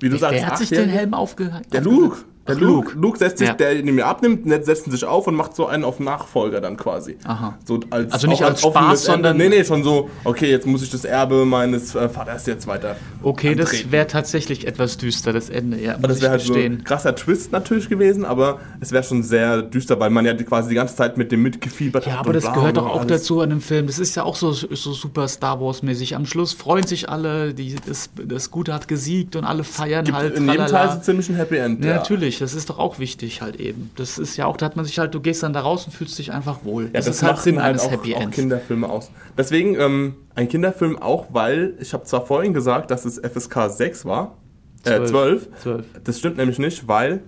wie 0.00 0.08
du 0.08 0.16
sagst, 0.18 0.34
Wer 0.40 0.46
hat 0.46 0.58
sich 0.58 0.68
den 0.68 0.88
Helm 0.88 1.14
aufgehalten? 1.14 1.70
der 1.70 1.80
Luke. 1.82 2.18
Der 2.48 2.56
Ach, 2.56 2.60
Luke. 2.60 2.88
Luke. 2.90 2.98
Luke 2.98 3.18
setzt 3.18 3.38
sich, 3.38 3.48
Ja. 3.48 3.54
der 3.54 3.76
ihn 3.78 3.92
mir 3.94 4.06
abnimmt, 4.06 4.46
ne, 4.46 4.62
setzt 4.62 4.90
sich 4.90 5.04
auf 5.04 5.26
und 5.26 5.34
macht 5.34 5.56
so 5.56 5.66
einen 5.66 5.84
auf 5.84 5.98
Nachfolger 6.00 6.60
dann 6.60 6.76
quasi. 6.76 7.16
Aha. 7.24 7.58
So 7.64 7.80
als, 7.90 8.12
Also 8.12 8.26
nicht 8.28 8.42
auch 8.42 8.48
als 8.48 8.60
Spaß, 8.62 9.04
sondern- 9.04 9.36
Nee, 9.36 9.48
nee, 9.48 9.64
schon 9.64 9.82
so, 9.82 10.08
okay, 10.24 10.50
jetzt 10.50 10.66
muss 10.66 10.82
ich 10.82 10.90
das 10.90 11.04
Erbe 11.04 11.44
meines 11.44 11.94
äh, 11.94 12.08
Vaters 12.08 12.46
jetzt 12.46 12.66
weiter. 12.66 12.96
Okay, 13.22 13.54
das 13.54 13.70
antreten. 13.70 13.92
wäre 13.92 14.06
tatsächlich 14.06 14.66
etwas 14.66 14.96
düster, 14.96 15.32
das 15.32 15.48
Ende, 15.48 15.80
ja. 15.80 15.94
Aber 15.94 16.08
das 16.08 16.20
wäre 16.20 16.32
halt 16.32 16.40
so 16.42 16.54
ein 16.54 16.84
krasser 16.84 17.14
Twist 17.16 17.52
natürlich 17.52 17.88
gewesen, 17.88 18.24
aber 18.24 18.60
es 18.80 18.92
wäre 18.92 19.02
schon 19.02 19.22
sehr 19.22 19.62
düster, 19.62 19.98
weil 19.98 20.10
man 20.10 20.24
ja 20.24 20.34
quasi 20.34 20.68
die 20.68 20.74
ganze 20.76 20.94
Zeit 20.96 21.16
mit 21.16 21.32
dem 21.32 21.42
mitgefiebert 21.42 22.06
Ja, 22.06 22.12
hat. 22.12 22.18
aber 22.20 22.28
und 22.28 22.34
das 22.36 22.52
gehört 22.52 22.76
doch 22.76 22.86
auch 22.86 23.00
alles. 23.00 23.22
dazu 23.22 23.40
an 23.40 23.50
dem 23.50 23.60
Film. 23.60 23.86
Das 23.86 23.98
ist 23.98 24.14
ja 24.14 24.22
auch 24.22 24.36
so, 24.36 24.52
so 24.52 24.92
super 24.92 25.26
Star 25.28 25.60
Wars-mäßig. 25.60 26.14
Am 26.14 26.26
Schluss 26.26 26.52
freuen 26.52 26.86
sich 26.86 27.08
alle, 27.08 27.54
die, 27.54 27.74
das, 27.86 28.10
das 28.24 28.50
Gute 28.50 28.72
hat 28.72 28.86
gesiegt 28.88 29.34
und 29.36 29.44
alle 29.44 29.64
feiern 29.64 30.04
Gibt 30.04 30.16
halt. 30.16 30.36
in 30.36 30.48
jedem. 30.48 30.66
Teil 30.66 30.90
so 30.92 31.00
ziemlich 31.00 31.28
ein 31.28 31.36
Happy 31.36 31.56
End. 31.56 31.84
Ja, 31.84 31.96
natürlich, 31.96 32.35
das 32.40 32.54
ist 32.54 32.70
doch 32.70 32.78
auch 32.78 32.98
wichtig 32.98 33.42
halt 33.42 33.56
eben. 33.56 33.90
Das 33.96 34.18
ist 34.18 34.36
ja 34.36 34.46
auch, 34.46 34.56
da 34.56 34.66
hat 34.66 34.76
man 34.76 34.84
sich 34.84 34.98
halt, 34.98 35.14
du 35.14 35.20
gehst 35.20 35.42
dann 35.42 35.52
da 35.52 35.60
raus 35.60 35.86
und 35.86 35.92
fühlst 35.92 36.18
dich 36.18 36.32
einfach 36.32 36.64
wohl. 36.64 36.84
Ja, 36.84 36.90
das, 36.92 37.06
das, 37.06 37.16
ist 37.16 37.22
halt 37.22 37.32
macht 37.34 37.44
Sinn 37.44 37.56
halt 37.56 37.70
eines 37.70 37.82
auch, 37.82 37.90
Happy 37.90 38.14
auch 38.14 38.20
Ends. 38.20 38.36
Kinderfilme 38.36 38.88
aus. 38.88 39.10
Deswegen 39.36 39.74
ähm, 39.78 40.16
ein 40.34 40.48
Kinderfilm 40.48 40.98
auch, 40.98 41.26
weil 41.30 41.74
ich 41.80 41.92
habe 41.92 42.04
zwar 42.04 42.26
vorhin 42.26 42.54
gesagt, 42.54 42.90
dass 42.90 43.04
es 43.04 43.18
FSK 43.18 43.70
6 43.70 44.04
war, 44.04 44.36
äh, 44.84 45.04
12. 45.04 45.10
Zwölf. 45.10 45.48
Zwölf. 45.62 45.86
Das 46.04 46.18
stimmt 46.18 46.36
nämlich 46.36 46.58
nicht, 46.58 46.88
weil, 46.88 47.22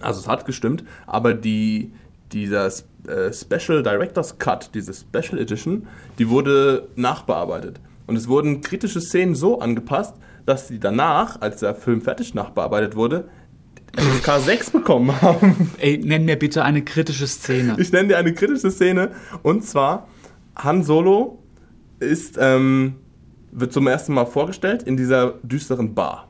also 0.00 0.20
es 0.20 0.28
hat 0.28 0.46
gestimmt, 0.46 0.84
aber 1.06 1.34
die, 1.34 1.92
dieser 2.32 2.66
äh, 2.66 3.32
Special 3.32 3.82
Director's 3.82 4.38
Cut, 4.38 4.70
diese 4.74 4.94
Special 4.94 5.38
Edition, 5.40 5.86
die 6.18 6.28
wurde 6.28 6.88
nachbearbeitet. 6.96 7.80
Und 8.06 8.16
es 8.16 8.28
wurden 8.28 8.62
kritische 8.62 9.00
Szenen 9.00 9.34
so 9.34 9.60
angepasst, 9.60 10.14
dass 10.46 10.68
die 10.68 10.80
danach, 10.80 11.40
als 11.42 11.60
der 11.60 11.74
Film 11.74 12.00
fertig 12.00 12.34
nachbearbeitet 12.34 12.96
wurde, 12.96 13.28
FSK 13.96 14.38
6 14.44 14.70
bekommen 14.70 15.20
haben. 15.22 15.70
Ey, 15.78 15.98
nenn 15.98 16.24
mir 16.24 16.36
bitte 16.36 16.62
eine 16.64 16.82
kritische 16.82 17.26
Szene. 17.26 17.76
Ich 17.78 17.92
nenne 17.92 18.08
dir 18.08 18.18
eine 18.18 18.32
kritische 18.32 18.70
Szene. 18.70 19.10
Und 19.42 19.64
zwar, 19.64 20.06
Han 20.56 20.82
Solo 20.82 21.38
ist, 22.00 22.36
ähm, 22.40 22.94
wird 23.50 23.72
zum 23.72 23.86
ersten 23.86 24.14
Mal 24.14 24.26
vorgestellt 24.26 24.82
in 24.82 24.96
dieser 24.96 25.34
düsteren 25.42 25.94
Bar. 25.94 26.28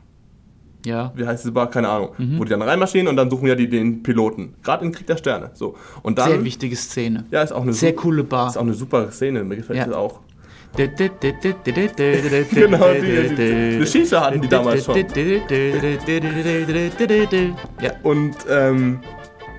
Ja. 0.86 1.12
Wie 1.16 1.26
heißt 1.26 1.42
diese 1.44 1.52
Bar? 1.52 1.68
Keine 1.70 1.88
Ahnung. 1.88 2.10
Mhm. 2.16 2.38
Wo 2.38 2.44
die 2.44 2.50
dann 2.50 2.62
reinmarschieren 2.62 3.08
und 3.08 3.16
dann 3.16 3.28
suchen 3.28 3.48
ja 3.48 3.54
die 3.54 3.68
den 3.68 4.02
Piloten. 4.02 4.54
Gerade 4.62 4.84
in 4.86 4.92
Krieg 4.92 5.06
der 5.06 5.16
Sterne. 5.16 5.50
So. 5.54 5.76
Und 6.02 6.18
dann, 6.18 6.30
Sehr 6.30 6.44
wichtige 6.44 6.76
Szene. 6.76 7.24
Ja, 7.30 7.42
ist 7.42 7.52
auch 7.52 7.62
eine 7.62 7.72
Sehr 7.72 7.94
coole 7.94 8.22
Bar. 8.24 8.48
Ist 8.48 8.56
auch 8.56 8.62
eine 8.62 8.74
super 8.74 9.10
Szene. 9.10 9.42
Mir 9.44 9.56
gefällt 9.56 9.78
Ja. 9.78 9.84
das 9.86 9.94
auch. 9.94 10.20
Genau, 12.50 12.92
die, 12.92 13.34
die, 13.34 13.42
eine 13.76 13.86
Shisha 13.86 14.20
hatten 14.20 14.40
die 14.40 14.48
damals 14.48 14.84
schon. 14.84 14.94
Ja. 17.80 17.92
Und 18.02 18.36
ähm, 18.48 19.00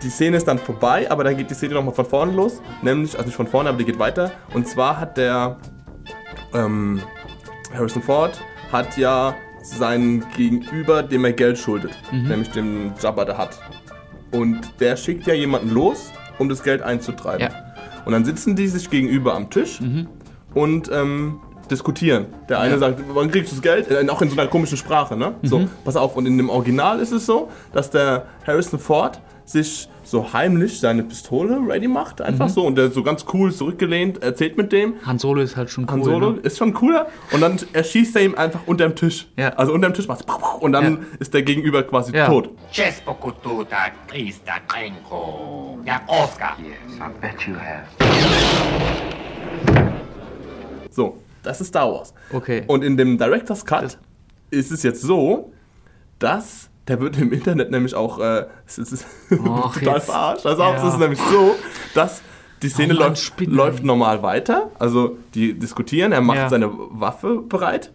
die 0.02 0.10
Szene 0.10 0.38
ist 0.38 0.48
dann 0.48 0.60
vorbei, 0.60 1.10
aber 1.12 1.24
dann 1.26 1.36
geht 1.36 1.50
die 1.50 1.54
Szene 1.56 1.74
nochmal 1.74 1.94
von 1.94 2.06
vorne 2.06 2.32
los. 2.32 2.62
Nämlich, 2.82 3.14
also 3.16 3.26
nicht 3.26 3.36
von 3.36 3.48
vorne, 3.48 3.70
aber 3.70 3.78
die 3.80 3.86
geht 3.86 4.00
weiter. 4.00 4.32
Und 4.54 4.68
zwar 4.68 5.00
hat 5.00 5.18
der 5.18 5.58
ähm, 6.54 7.02
Harrison 7.74 8.02
Ford 8.02 8.40
hat 8.72 8.98
ja 8.98 9.36
seinen 9.62 10.24
Gegenüber, 10.38 11.04
dem 11.04 11.26
er 11.26 11.34
Geld 11.34 11.58
schuldet, 11.58 11.92
Mhm. 12.12 12.28
nämlich 12.30 12.50
dem 12.52 12.94
Jabba 13.02 13.26
der 13.26 13.38
Hat. 13.38 13.60
Und 14.32 14.62
der 14.80 14.96
schickt 14.96 15.28
ja 15.28 15.34
jemanden 15.34 15.70
los, 15.72 16.12
um 16.38 16.48
das 16.50 16.64
Geld 16.64 16.82
einzutreiben. 16.82 17.42
Ja. 17.42 17.66
Und 18.06 18.14
dann 18.14 18.24
sitzen 18.26 18.56
die 18.56 18.68
sich 18.68 18.90
gegenüber 18.90 19.34
am 19.36 19.50
Tisch 19.50 19.80
und 20.54 20.90
ähm, 20.92 21.40
diskutieren. 21.70 22.26
Der 22.50 22.60
eine 22.60 22.74
Ja. 22.74 22.80
sagt, 22.80 23.00
wann 23.14 23.30
kriegst 23.30 23.52
du 23.52 23.56
das 23.58 23.62
Geld? 23.62 23.92
Äh, 23.92 24.08
auch 24.10 24.22
in 24.22 24.30
so 24.30 24.40
einer 24.40 24.50
komischen 24.50 24.78
Sprache, 24.78 25.16
ne? 25.16 25.36
So, 25.44 25.68
pass 25.86 25.96
auf. 25.96 26.16
Und 26.16 26.26
in 26.26 26.38
dem 26.38 26.50
Original 26.50 27.00
ist 27.00 27.12
es 27.12 27.26
so, 27.26 27.50
dass 27.74 27.90
der 27.92 28.26
Harrison 28.48 28.80
Ford 28.80 29.22
sich 29.46 29.88
so 30.04 30.34
heimlich 30.34 30.80
seine 30.80 31.04
Pistole 31.04 31.60
ready 31.68 31.88
macht, 31.88 32.22
einfach 32.22 32.50
so. 32.50 32.66
Und 32.66 32.76
der 32.76 32.90
so 32.92 33.04
ganz 33.04 33.26
cool 33.34 33.52
zurückgelehnt 33.54 34.22
erzählt 34.24 34.58
mit 34.58 34.72
dem. 34.72 34.96
Han 35.06 35.20
Solo 35.20 35.42
ist 35.42 35.56
halt 35.56 35.70
schon 35.70 35.84
cool. 35.86 35.92
Han 35.92 36.04
Solo 36.04 36.30
Ne? 36.32 36.40
ist 36.42 36.58
schon 36.58 36.74
cooler. 36.74 37.08
Und 37.32 37.42
dann 37.42 37.60
erschießt 37.74 38.16
er 38.16 38.24
ihm 38.24 38.34
einfach 38.36 38.62
unterm 38.66 38.96
Tisch. 38.96 39.28
Ja. 39.38 39.50
Also 39.50 39.72
unterm 39.74 39.94
Tisch 39.94 40.08
macht's 40.08 40.24
und 40.60 40.72
dann 40.72 40.94
Ja. 40.94 40.98
ist 41.20 41.34
der 41.36 41.44
Gegenüber 41.44 41.84
quasi 41.84 42.16
Ja. 42.16 42.26
tot. 42.28 42.50
Ja, 45.86 46.02
Oscar. 46.08 46.58
Yes, 46.60 46.98
I 46.98 47.02
bet 47.22 47.42
you 47.48 47.54
have. 47.56 47.86
So, 50.92 51.18
das 51.44 51.62
ist 51.62 51.68
Star 51.70 51.92
Wars. 51.92 52.14
Okay. 52.34 52.64
Und 52.68 52.84
in 52.84 52.98
dem 52.98 53.18
Director's 53.18 53.66
Cut 53.66 53.98
ist 54.52 54.72
es 54.72 54.84
jetzt 54.84 55.02
so, 55.02 55.52
dass 56.20 56.70
der 56.88 57.00
wird 57.00 57.18
im 57.20 57.32
Internet 57.32 57.70
nämlich 57.72 57.94
auch 57.94 58.20
äh, 58.20 58.46
es 58.66 58.78
ist 58.80 59.06
Och, 59.32 59.74
total 59.80 59.96
jetzt. 59.96 60.06
verarscht. 60.06 60.46
Also 60.46 60.64
auch, 60.64 60.74
Ja. 60.74 60.88
es 60.88 60.94
ist 60.94 61.00
nämlich 61.00 61.20
so, 61.20 61.56
dass 61.94 62.22
die 62.64 62.70
Szene 62.70 62.94
Oh 62.96 63.00
Mann, 63.00 63.10
läuft, 63.10 63.22
Spinnen. 63.22 63.56
läuft 63.56 63.84
normal 63.84 64.24
weiter. 64.24 64.72
Also 64.80 65.18
die 65.36 65.54
diskutieren, 65.54 66.12
er 66.12 66.22
macht 66.22 66.38
Ja. 66.40 66.50
seine 66.50 66.70
Waffe 66.74 67.42
bereit 67.48 67.92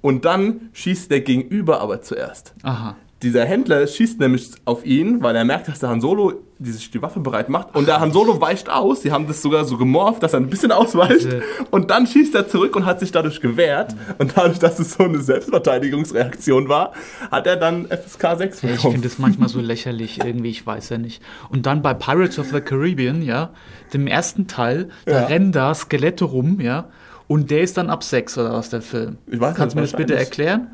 und 0.00 0.24
dann 0.24 0.70
schießt 0.72 1.10
der 1.10 1.20
Gegenüber 1.20 1.80
aber 1.80 2.00
zuerst. 2.00 2.54
Aha. 2.62 2.96
Dieser 3.22 3.44
Händler 3.44 3.86
schießt 3.86 4.18
nämlich 4.20 4.50
auf 4.64 4.84
ihn, 4.86 5.22
weil 5.22 5.36
er 5.36 5.44
merkt, 5.44 5.68
dass 5.68 5.78
der 5.80 5.88
Han 5.90 6.00
Solo 6.00 6.32
die 6.62 6.72
sich 6.72 6.90
die 6.90 7.00
Waffe 7.00 7.20
bereit 7.20 7.48
macht. 7.48 7.74
Und 7.74 7.88
der 7.88 8.00
Han 8.00 8.12
Solo 8.12 8.38
weicht 8.38 8.68
aus. 8.68 9.00
Die 9.00 9.12
haben 9.12 9.26
das 9.26 9.40
sogar 9.40 9.64
so 9.64 9.78
gemorpht, 9.78 10.22
dass 10.22 10.34
er 10.34 10.40
ein 10.40 10.50
bisschen 10.50 10.72
ausweicht. 10.72 11.26
Und 11.70 11.90
dann 11.90 12.06
schießt 12.06 12.34
er 12.34 12.48
zurück 12.48 12.76
und 12.76 12.84
hat 12.84 13.00
sich 13.00 13.12
dadurch 13.12 13.40
gewehrt. 13.40 13.96
Und 14.18 14.36
dadurch, 14.36 14.58
dass 14.58 14.78
es 14.78 14.92
so 14.92 15.04
eine 15.04 15.20
Selbstverteidigungsreaktion 15.20 16.68
war, 16.68 16.92
hat 17.30 17.46
er 17.46 17.56
dann 17.56 17.86
FSK 17.86 18.36
6 18.38 18.62
Ja, 18.62 18.68
ich 18.68 18.74
bekommen. 18.76 18.92
finde 18.92 19.08
es 19.08 19.18
manchmal 19.18 19.48
so 19.48 19.60
lächerlich, 19.60 20.22
irgendwie, 20.22 20.50
ich 20.50 20.66
weiß 20.66 20.90
ja 20.90 20.98
nicht. 20.98 21.22
Und 21.48 21.66
dann 21.66 21.82
bei 21.82 21.94
Pirates 21.94 22.38
of 22.38 22.48
the 22.50 22.60
Caribbean, 22.60 23.22
ja, 23.22 23.50
dem 23.94 24.06
ersten 24.06 24.46
Teil, 24.46 24.88
da 25.06 25.12
Ja. 25.22 25.26
rennen 25.26 25.52
da 25.52 25.74
Skelette 25.74 26.24
rum, 26.24 26.60
ja, 26.60 26.88
und 27.26 27.50
der 27.50 27.62
ist 27.62 27.76
dann 27.76 27.90
ab 27.90 28.02
6 28.04 28.36
oder 28.38 28.52
was, 28.52 28.70
der 28.70 28.82
Film. 28.82 29.18
Ich 29.28 29.40
weiß 29.40 29.56
Kannst 29.56 29.74
du 29.74 29.78
mir 29.80 29.86
das 29.86 29.96
bitte 29.96 30.14
erklären? 30.16 30.68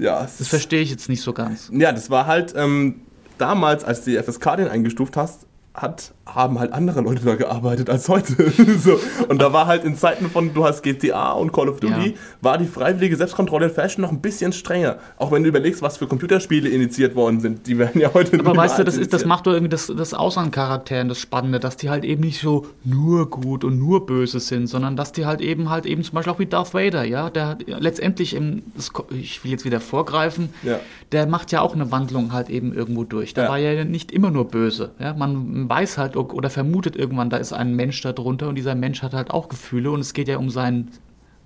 Ja, 0.00 0.22
Das 0.38 0.48
verstehe 0.48 0.80
ich 0.80 0.90
jetzt 0.90 1.08
nicht 1.08 1.22
so 1.22 1.32
ganz. 1.32 1.70
ja, 1.72 1.92
das 1.92 2.10
war 2.10 2.26
halt 2.26 2.54
ähm, 2.56 3.02
damals, 3.38 3.84
als 3.84 4.02
die 4.02 4.16
FSK 4.16 4.56
den 4.56 4.68
eingestuft 4.68 5.16
hast, 5.16 5.46
hat, 5.72 6.14
haben 6.26 6.58
halt 6.58 6.72
andere 6.72 7.00
Leute 7.00 7.24
da 7.24 7.36
gearbeitet 7.36 7.88
als 7.90 8.08
heute. 8.08 8.50
so. 8.78 8.98
Und 9.28 9.40
da 9.40 9.52
war 9.52 9.66
halt 9.66 9.84
in 9.84 9.94
Zeiten 9.96 10.28
von, 10.28 10.52
du 10.52 10.64
hast 10.64 10.82
GTA 10.82 11.30
und 11.32 11.52
Call 11.52 11.68
of 11.68 11.78
Duty, 11.78 12.08
Ja. 12.10 12.14
war 12.40 12.58
die 12.58 12.66
freiwillige 12.66 13.16
Selbstkontrolle 13.16 13.66
in 13.66 13.72
Fashion 13.72 14.02
noch 14.02 14.10
ein 14.10 14.20
bisschen 14.20 14.52
strenger. 14.52 14.98
Auch 15.16 15.30
wenn 15.30 15.42
du 15.44 15.48
überlegst, 15.48 15.80
was 15.80 15.96
für 15.96 16.08
Computerspiele 16.08 16.68
initiiert 16.68 17.14
worden 17.14 17.38
sind. 17.40 17.68
Die 17.68 17.78
werden 17.78 18.00
ja 18.00 18.12
heute 18.12 18.40
Aber 18.40 18.56
weißt 18.56 18.80
du, 18.80 18.84
das, 18.84 18.96
ist, 18.96 19.12
das 19.12 19.24
macht 19.24 19.46
doch 19.46 19.52
irgendwie 19.52 19.68
das, 19.70 19.86
das 19.96 20.12
Aus 20.12 20.36
an 20.38 20.50
Charakteren, 20.50 21.08
das 21.08 21.18
Spannende, 21.20 21.60
dass 21.60 21.76
die 21.76 21.88
halt 21.88 22.04
eben 22.04 22.22
nicht 22.22 22.40
so 22.40 22.66
nur 22.84 23.30
gut 23.30 23.62
und 23.62 23.78
nur 23.78 24.06
böse 24.06 24.40
sind, 24.40 24.66
sondern 24.66 24.96
dass 24.96 25.12
die 25.12 25.24
halt 25.26 25.40
eben 25.40 25.70
halt 25.70 25.86
eben 25.86 26.02
zum 26.02 26.14
Beispiel 26.14 26.32
auch 26.32 26.38
wie 26.40 26.46
Darth 26.46 26.74
Vader, 26.74 27.04
ja, 27.04 27.30
der 27.30 27.58
letztendlich 27.66 28.34
im, 28.34 28.62
das, 28.74 28.90
ich 29.10 29.42
will 29.44 29.52
jetzt 29.52 29.64
wieder 29.64 29.80
vorgreifen, 29.80 30.48
Ja. 30.64 30.80
der 31.12 31.26
macht 31.26 31.52
ja 31.52 31.60
auch 31.60 31.74
eine 31.74 31.92
Wandlung 31.92 32.32
halt 32.32 32.50
eben 32.50 32.72
irgendwo 32.74 33.04
durch. 33.04 33.34
Der 33.34 33.44
Ja. 33.44 33.50
war 33.50 33.58
ja 33.58 33.84
nicht 33.84 34.10
immer 34.10 34.30
nur 34.32 34.46
böse, 34.48 34.90
ja, 34.98 35.14
man 35.14 35.59
weiß 35.68 35.98
halt 35.98 36.16
oder 36.16 36.50
vermutet 36.50 36.96
irgendwann, 36.96 37.30
da 37.30 37.36
ist 37.36 37.52
ein 37.52 37.74
Mensch 37.74 38.00
da 38.02 38.12
drunter 38.12 38.48
und 38.48 38.54
dieser 38.54 38.74
Mensch 38.74 39.02
hat 39.02 39.12
halt 39.14 39.30
auch 39.30 39.48
Gefühle 39.48 39.90
und 39.90 40.00
es 40.00 40.12
geht 40.14 40.28
ja 40.28 40.38
um 40.38 40.50
seinen 40.50 40.90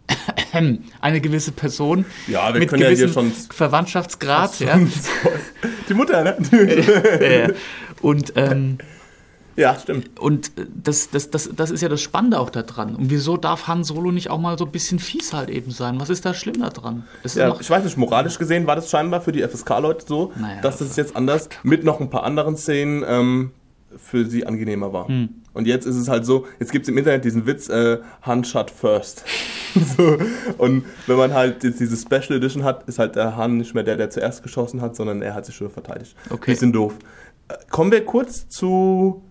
eine 1.01 1.21
gewisse 1.21 1.53
Person 1.53 2.05
Ja, 2.27 2.53
wir 2.53 2.61
mit 2.61 2.69
können 2.69 2.83
ja 2.83 2.89
hier 2.89 2.97
gewissem 3.07 3.31
schon- 3.33 3.33
Verwandtschaftsgrad, 3.51 4.61
ja. 4.61 4.79
Die 5.89 5.95
Mutter, 5.95 6.23
ne? 6.23 6.37
Und 8.03 8.33
ähm, 8.37 8.79
ja, 9.57 9.79
stimmt. 9.79 10.19
und 10.21 10.49
äh, 10.59 10.67
das, 10.83 11.11
das, 11.11 11.31
das, 11.31 11.49
das 11.55 11.71
ist 11.71 11.81
ja 11.81 11.89
das 11.89 12.03
Spannende 12.03 12.41
auch 12.41 12.51
daran. 12.51 12.97
Und 12.97 13.09
wieso 13.11 13.37
darf 13.37 13.69
Han 13.69 13.85
Solo 13.85 14.11
nicht 14.11 14.29
auch 14.29 14.41
mal 14.41 14.59
so 14.59 14.65
ein 14.67 14.73
bisschen 14.73 14.99
fies 14.99 15.33
halt 15.33 15.49
eben 15.49 15.71
sein? 15.71 16.01
Was 16.01 16.11
ist 16.11 16.25
da 16.27 16.35
schlimm 16.35 16.61
daran? 16.61 17.05
Ist 17.23 17.37
Ja, 17.37 17.57
ich 17.61 17.71
weiß 17.71 17.85
nicht, 17.85 17.97
moralisch 17.97 18.37
gesehen 18.39 18.67
war 18.67 18.75
das 18.75 18.91
scheinbar 18.91 19.21
für 19.21 19.31
die 19.33 19.43
FSK-Leute 19.47 20.05
so, 20.09 20.33
Naja. 20.37 20.61
dass 20.61 20.79
das 20.79 20.97
jetzt 20.97 21.15
anders 21.17 21.49
mit 21.63 21.85
noch 21.85 22.01
ein 22.01 22.11
paar 22.11 22.25
anderen 22.25 22.57
Szenen 22.57 23.05
ähm, 23.07 23.51
für 23.97 24.25
sie 24.25 24.47
angenehmer 24.47 24.93
war. 24.93 25.09
Hm. 25.09 25.29
Und 25.53 25.67
jetzt 25.67 25.87
ist 25.87 25.97
es 25.97 26.09
halt 26.09 26.27
so, 26.27 26.47
jetzt 26.59 26.73
gibt 26.73 26.85
es 26.85 26.89
im 26.89 26.99
Internet 26.99 27.25
diesen 27.25 27.47
Witz, 27.47 27.69
äh, 27.69 27.99
Han 28.23 28.45
shot 28.45 28.71
first. 28.71 29.25
so, 29.97 30.19
und 30.59 30.85
wenn 31.07 31.17
man 31.17 31.33
halt 31.33 31.63
jetzt 31.65 31.81
diese 31.81 31.97
Special 31.97 32.39
Edition 32.39 32.65
hat, 32.65 32.89
ist 32.89 32.99
halt 32.99 33.17
der 33.17 33.37
Han 33.37 33.57
nicht 33.57 33.75
mehr 33.75 33.85
der, 33.85 33.97
der 33.97 34.11
zuerst 34.11 34.43
geschossen 34.43 34.81
hat, 34.81 34.97
sondern 34.97 35.23
er 35.23 35.35
hat 35.35 35.47
sich 35.47 35.55
schon 35.55 35.71
verteidigt. 35.71 36.17
Okay. 36.31 36.53
Bisschen 36.53 36.73
doof. 36.73 36.95
Äh, 37.49 37.55
kommen 37.71 37.93
wir 37.93 38.05
kurz 38.05 38.49
zu 38.49 39.23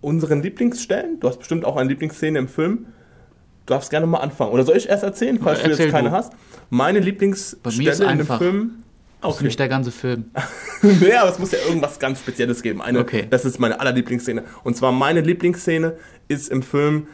unseren 0.00 0.42
Lieblingsstellen. 0.42 1.20
Du 1.20 1.28
hast 1.28 1.38
bestimmt 1.38 1.64
auch 1.64 1.76
eine 1.76 1.88
Lieblingsszene 1.88 2.38
im 2.38 2.48
Film. 2.48 2.86
Du 3.66 3.72
darfst 3.72 3.90
gerne 3.90 4.06
mal 4.06 4.18
anfangen. 4.18 4.52
Oder 4.52 4.64
soll 4.64 4.76
ich 4.76 4.88
erst 4.88 5.02
erzählen, 5.02 5.38
falls 5.42 5.62
du 5.62 5.70
Erzähl 5.70 5.86
jetzt 5.86 5.92
keine 5.92 6.10
du. 6.10 6.14
hast? 6.14 6.32
Meine 6.68 7.00
Lieblingsstelle 7.00 8.10
in 8.10 8.18
dem. 8.18 8.26
Film. 8.26 8.83
Das 9.28 9.36
ist 9.36 9.42
nicht 9.42 9.58
der 9.58 9.68
ganze 9.68 9.90
Film. 9.90 10.24
nee, 10.82 11.14
aber 11.14 11.30
es 11.30 11.38
muss 11.38 11.52
ja 11.52 11.58
irgendwas 11.66 11.98
ganz 11.98 12.20
Spezielles 12.20 12.62
geben. 12.62 12.80
Eine, 12.82 13.00
Okay. 13.00 13.26
Das 13.28 13.44
ist 13.44 13.58
meine 13.58 13.80
allerlieblingsszene. 13.80 14.44
Und 14.62 14.76
zwar 14.76 14.92
meine 14.92 15.20
Lieblingsszene 15.20 15.96
ist 16.28 16.48
im 16.50 16.62
Film 16.62 17.08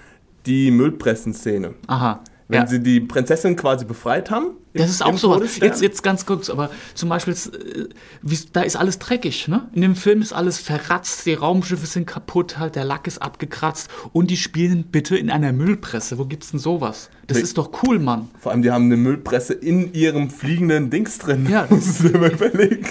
die 0.47 0.71
Müllpressenszene. 0.71 1.75
Aha. 1.87 2.23
Wenn 2.51 2.63
ja. 2.63 2.67
sie 2.67 2.81
die 2.81 3.01
Prinzessin 3.01 3.55
quasi 3.57 3.85
befreit 3.85 4.31
haben. 4.31 4.57
im- 4.73 4.81
Das 4.83 4.91
ist 4.91 5.03
auch 5.05 5.11
im 5.11 5.17
so. 5.17 5.41
Jetzt, 5.43 5.81
jetzt 5.83 6.03
ganz 6.03 6.27
kurz, 6.27 6.51
aber 6.51 6.69
zum 6.95 7.09
Beispiel, 7.09 7.33
äh, 7.35 7.85
wie, 8.23 8.39
da 8.53 8.63
ist 8.63 8.75
alles 8.77 8.99
dreckig, 8.99 9.47
ne? 9.49 9.69
In 9.73 9.83
dem 9.83 9.95
Film 9.95 10.21
ist 10.21 10.33
alles 10.33 10.59
verratzt, 10.59 11.27
die 11.27 11.35
Raumschiffe 11.35 11.87
sind 11.87 12.07
kaputt, 12.07 12.59
halt, 12.59 12.75
der 12.75 12.85
Lack 12.85 13.07
ist 13.07 13.23
abgekratzt 13.23 13.89
und 14.13 14.31
die 14.31 14.37
spielen 14.37 14.85
bitte 14.91 15.17
in 15.17 15.31
einer 15.31 15.53
Müllpresse. 15.53 16.19
Wo 16.19 16.25
gibt's 16.25 16.51
denn 16.51 16.59
sowas? 16.61 17.09
Das 17.29 17.37
Nee. 17.37 17.45
ist 17.45 17.57
doch 17.57 17.71
cool, 17.85 18.01
Mann. 18.01 18.29
Vor 18.41 18.51
allem, 18.51 18.63
die 18.63 18.73
haben 18.73 18.87
eine 18.87 18.97
Müllpresse 18.97 19.55
in 19.55 19.93
ihrem 19.95 20.29
fliegenden 20.31 20.91
Dings 20.91 21.19
drin. 21.19 21.47
Ja. 21.49 21.67
Dir 21.71 22.19
mal 22.19 22.33
überlegen. 22.33 22.85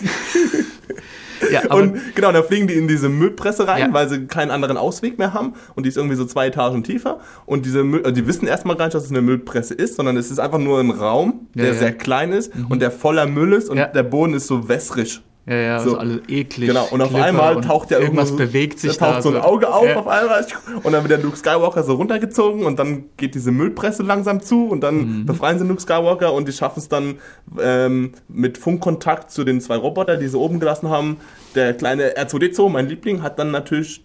Ja, 1.52 1.74
Und 1.74 2.16
genau, 2.16 2.32
da 2.32 2.44
fliegen 2.44 2.68
die 2.68 2.74
in 2.76 2.88
diese 2.88 3.10
Müllpresse 3.10 3.68
rein, 3.68 3.80
Ja. 3.82 3.94
weil 3.94 4.08
sie 4.10 4.26
keinen 4.28 4.52
anderen 4.52 4.78
Ausweg 4.78 5.18
mehr 5.18 5.34
haben. 5.34 5.54
Und 5.76 5.84
die 5.86 5.90
ist 5.90 5.98
irgendwie 5.98 6.16
so 6.16 6.26
zwei 6.26 6.48
Etagen 6.48 6.84
tiefer. 6.84 7.20
Und 7.46 7.66
diese 7.66 7.84
Müll, 7.84 8.02
also 8.02 8.12
die 8.14 8.28
wissen 8.28 8.48
erstmal 8.48 8.76
gar 8.76 8.86
nicht, 8.86 8.96
dass 8.96 9.06
es 9.06 9.12
eine 9.12 9.22
Müllpresse 9.22 9.74
ist, 9.74 9.96
sondern 9.96 10.18
es 10.18 10.32
ist 10.32 10.40
einfach 10.40 10.60
nur 10.60 10.80
ein 10.80 10.92
Raum, 10.92 11.48
der 11.54 11.68
Ja, 11.68 11.74
sehr 11.74 11.94
klein 11.94 12.32
ist 12.32 12.52
und 12.70 12.82
der 12.82 12.92
voller 12.92 13.26
Müll 13.26 13.54
ist 13.54 13.70
und 13.70 13.78
der 13.78 14.04
Boden 14.04 14.34
ist 14.34 14.48
so 14.48 14.68
wässrig. 14.70 15.22
Ja, 15.50 15.56
ja, 15.56 15.80
so. 15.80 15.92
so 15.92 15.98
alles 15.98 16.20
eklig. 16.28 16.68
Genau, 16.70 16.88
und 16.92 17.02
auf 17.02 17.10
Clipper 17.10 17.24
einmal 17.26 17.62
taucht 17.62 17.92
ja 17.92 18.00
irgendwas 18.00 18.30
irgendwo 18.30 18.46
bewegt 18.46 18.80
sich 18.80 18.98
da 18.98 19.14
taucht 19.14 19.24
so 19.24 19.30
ein 19.30 19.38
Auge 19.38 19.74
auf 19.74 19.86
Ja. 19.86 19.96
auf 19.98 20.08
einmal 20.08 20.46
und 20.84 20.92
dann 20.94 21.04
wird 21.04 21.12
der 21.12 21.18
Luke 21.18 21.36
Skywalker 21.38 21.84
so 21.84 21.94
runtergezogen 21.96 22.64
und 22.64 22.78
dann 22.80 23.06
geht 23.18 23.36
diese 23.36 23.52
Müllpresse 23.52 24.04
langsam 24.04 24.42
zu 24.42 24.68
und 24.68 24.82
dann 24.82 24.96
Mhm. 25.22 25.26
befreien 25.26 25.58
sie 25.60 25.66
Luke 25.66 25.82
Skywalker 25.82 26.34
und 26.34 26.48
die 26.48 26.54
schaffen 26.54 26.80
es 26.80 26.88
dann 26.88 27.16
ähm, 27.60 28.12
mit 28.28 28.58
Funkkontakt 28.58 29.32
zu 29.32 29.44
den 29.44 29.60
zwei 29.62 29.76
Robotern, 29.78 30.20
die 30.20 30.28
sie 30.28 30.38
oben 30.38 30.60
gelassen 30.60 30.90
haben. 30.90 31.18
Der 31.56 31.74
kleine 31.74 32.16
R2D2, 32.16 32.70
mein 32.70 32.88
Liebling, 32.88 33.24
hat 33.24 33.40
dann 33.40 33.52
natürlich 33.52 34.02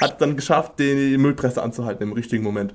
hat 0.00 0.20
dann 0.20 0.36
geschafft, 0.36 0.72
die 0.78 1.16
Müllpresse 1.18 1.62
anzuhalten 1.62 2.02
im 2.02 2.12
richtigen 2.12 2.42
Moment. 2.42 2.74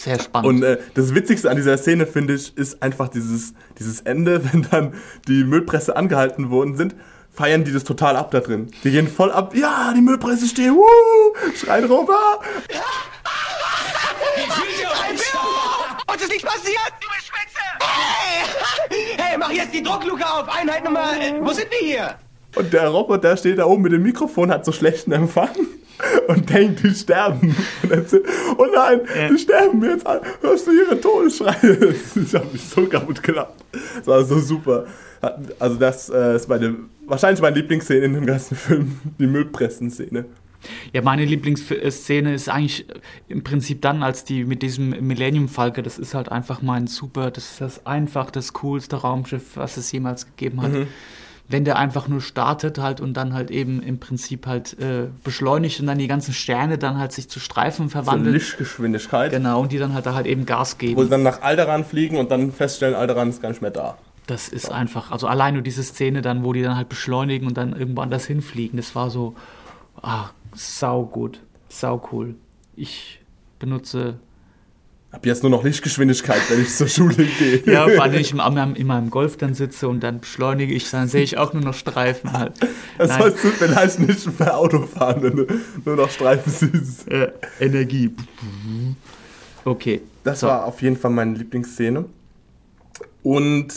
Sehr 0.00 0.18
spannend. 0.18 0.48
Und 0.48 0.62
äh, 0.62 0.78
das 0.94 1.14
Witzigste 1.14 1.50
an 1.50 1.56
dieser 1.56 1.76
Szene, 1.76 2.06
finde 2.06 2.32
ich, 2.32 2.56
ist 2.56 2.82
einfach 2.82 3.08
dieses, 3.08 3.52
dieses 3.78 4.00
Ende, 4.00 4.42
wenn 4.52 4.66
dann 4.70 4.94
die 5.28 5.44
Müllpresse 5.44 5.94
angehalten 5.94 6.48
worden 6.48 6.74
sind, 6.74 6.94
feiern 7.30 7.64
die 7.64 7.72
das 7.72 7.84
total 7.84 8.16
ab 8.16 8.30
da 8.30 8.40
drin. 8.40 8.70
Die 8.82 8.92
gehen 8.92 9.08
voll 9.08 9.30
ab, 9.30 9.54
ja, 9.54 9.92
die 9.94 10.00
Müllpresse 10.00 10.46
steht, 10.46 10.70
wuh, 10.70 10.86
schreien 11.54 11.84
rum, 11.84 12.08
ah. 12.10 12.40
Was 16.06 16.22
ist 16.22 16.32
nicht 16.32 16.46
passiert? 16.46 16.92
Du 17.00 17.06
Spitze! 17.18 17.60
Hey! 17.82 19.16
Hey, 19.18 19.38
mach 19.38 19.50
jetzt 19.52 19.74
die 19.74 19.82
Druckluke 19.82 20.24
auf! 20.26 20.48
Einheit 20.48 20.82
Nummer... 20.82 21.12
Äh, 21.20 21.34
wo 21.42 21.52
sind 21.52 21.70
wir 21.70 21.86
hier? 21.86 22.14
Und 22.56 22.72
der 22.72 22.88
Roboter 22.88 23.36
steht 23.36 23.58
da 23.58 23.66
oben 23.66 23.82
mit 23.82 23.92
dem 23.92 24.02
Mikrofon, 24.02 24.50
hat 24.50 24.64
so 24.64 24.72
schlechten 24.72 25.12
Empfang 25.12 25.50
und 26.28 26.48
denkt, 26.50 26.82
die 26.82 26.94
sterben. 26.94 27.54
Und 27.82 27.92
dann 27.92 28.06
so, 28.06 28.18
oh 28.58 28.66
nein, 28.74 29.00
die 29.30 29.38
sterben 29.38 29.82
jetzt 29.84 30.06
alle. 30.06 30.22
Hörst 30.40 30.66
du 30.66 30.72
ihre 30.72 31.00
Todesschreie? 31.00 31.94
Ich 32.16 32.34
habe 32.34 32.46
mich 32.52 32.62
so 32.62 32.86
kaputt 32.86 33.22
gelacht. 33.22 33.54
Das 33.98 34.06
war 34.06 34.24
so 34.24 34.38
super. 34.38 34.86
Also 35.58 35.76
das 35.76 36.08
äh, 36.08 36.36
ist 36.36 36.48
meine, 36.48 36.76
wahrscheinlich 37.06 37.40
meine 37.40 37.56
Lieblingsszene 37.56 38.06
in 38.06 38.14
dem 38.14 38.26
ganzen 38.26 38.56
Film, 38.56 39.00
die 39.18 39.26
Müllpressen-Szene. 39.26 40.24
Ja, 40.92 41.02
meine 41.02 41.24
Lieblingsszene 41.24 42.34
ist 42.34 42.48
eigentlich 42.48 42.86
im 43.28 43.42
Prinzip 43.42 43.80
dann, 43.82 44.02
als 44.02 44.24
die 44.24 44.44
mit 44.44 44.62
diesem 44.62 44.90
Millennium 45.06 45.48
Falke, 45.48 45.82
das 45.82 45.98
ist 45.98 46.14
halt 46.14 46.30
einfach 46.30 46.62
mein 46.62 46.86
super, 46.86 47.30
das 47.30 47.52
ist 47.52 47.60
das 47.60 47.86
einfach 47.86 48.30
das 48.30 48.52
coolste 48.52 48.96
Raumschiff, 48.96 49.56
was 49.56 49.76
es 49.76 49.90
jemals 49.92 50.26
gegeben 50.26 50.62
hat. 50.62 50.72
Wenn 51.50 51.64
der 51.64 51.76
einfach 51.78 52.06
nur 52.06 52.20
startet 52.20 52.78
halt 52.78 53.00
und 53.00 53.14
dann 53.14 53.34
halt 53.34 53.50
eben 53.50 53.82
im 53.82 53.98
Prinzip 53.98 54.46
halt 54.46 54.78
äh, 54.78 55.08
beschleunigt 55.24 55.80
und 55.80 55.86
dann 55.88 55.98
die 55.98 56.06
ganzen 56.06 56.32
Sterne 56.32 56.78
dann 56.78 56.96
halt 56.98 57.10
sich 57.12 57.28
zu 57.28 57.40
Streifen 57.40 57.86
So 57.88 57.90
verwandeln. 57.90 58.32
Lichtgeschwindigkeit. 58.34 59.32
Genau, 59.32 59.60
und 59.60 59.72
die 59.72 59.78
dann 59.78 59.92
halt 59.92 60.06
da 60.06 60.14
halt 60.14 60.26
eben 60.26 60.46
Gas 60.46 60.76
Wo 60.76 60.86
sie 60.86 60.94
geben. 60.94 61.10
dann 61.10 61.22
nach 61.24 61.42
Alderan 61.42 61.84
fliegen 61.84 62.16
und 62.18 62.30
dann 62.30 62.52
feststellen, 62.52 62.94
Alderan 62.94 63.28
ist 63.30 63.42
gar 63.42 63.48
nicht 63.48 63.62
mehr 63.62 63.72
da. 63.72 63.98
Das 64.26 64.48
ist 64.48 64.70
einfach, 64.70 65.10
also 65.10 65.26
allein 65.26 65.54
nur 65.54 65.62
diese 65.62 65.82
Szene 65.82 66.22
dann, 66.22 66.44
wo 66.44 66.52
die 66.52 66.62
dann 66.62 66.76
halt 66.76 66.88
beschleunigen 66.88 67.48
und 67.48 67.56
dann 67.56 67.72
irgendwo 67.74 68.00
anders 68.02 68.26
hinfliegen, 68.26 68.76
das 68.76 68.94
war 68.94 69.10
so, 69.10 69.34
ah, 70.02 70.26
sau 70.54 71.04
gut, 71.04 71.40
sau 71.68 72.00
cool. 72.12 72.36
Ich 72.76 73.20
benutze 73.58 74.20
Hab 75.12 75.26
jetzt 75.26 75.42
nur 75.42 75.50
noch 75.50 75.64
Lichtgeschwindigkeit, 75.64 76.40
wenn 76.50 76.62
ich 76.62 76.68
zur 76.74 76.86
Schule 76.86 77.14
gehe. 77.24 77.62
Ja, 77.66 77.88
vor 77.88 78.02
allem, 78.04 78.12
wenn 78.12 78.20
ich 78.20 78.30
in 78.30 78.36
meinem, 78.36 78.74
in 78.76 78.86
meinem 78.86 79.10
Golf 79.10 79.36
dann 79.36 79.54
sitze 79.54 79.88
und 79.88 80.00
dann 80.00 80.20
beschleunige 80.20 80.72
ich, 80.72 80.88
dann 80.90 81.08
sehe 81.08 81.22
ich 81.24 81.36
auch 81.36 81.52
nur 81.52 81.62
noch 81.64 81.74
Streifen 81.74 82.32
halt. 82.32 82.52
Das 82.98 83.08
Nein, 83.08 83.18
sollst 83.22 83.42
du 83.44 83.48
vielleicht 83.48 83.98
nicht 83.98 84.38
per 84.38 84.56
Auto 84.56 84.82
fahren, 84.86 85.22
wenn 85.22 85.36
du 85.36 85.46
nur 85.84 85.96
noch 85.96 86.10
Streifen 86.10 86.52
siehst. 86.52 87.08
äh, 87.10 87.32
Energie. 87.58 88.14
Okay. 89.64 90.00
Das 90.22 90.40
so. 90.40 90.46
war 90.46 90.64
auf 90.64 90.80
jeden 90.82 90.96
Fall 90.96 91.10
meine 91.10 91.34
Lieblingsszene. 91.36 92.04
Und 93.22 93.68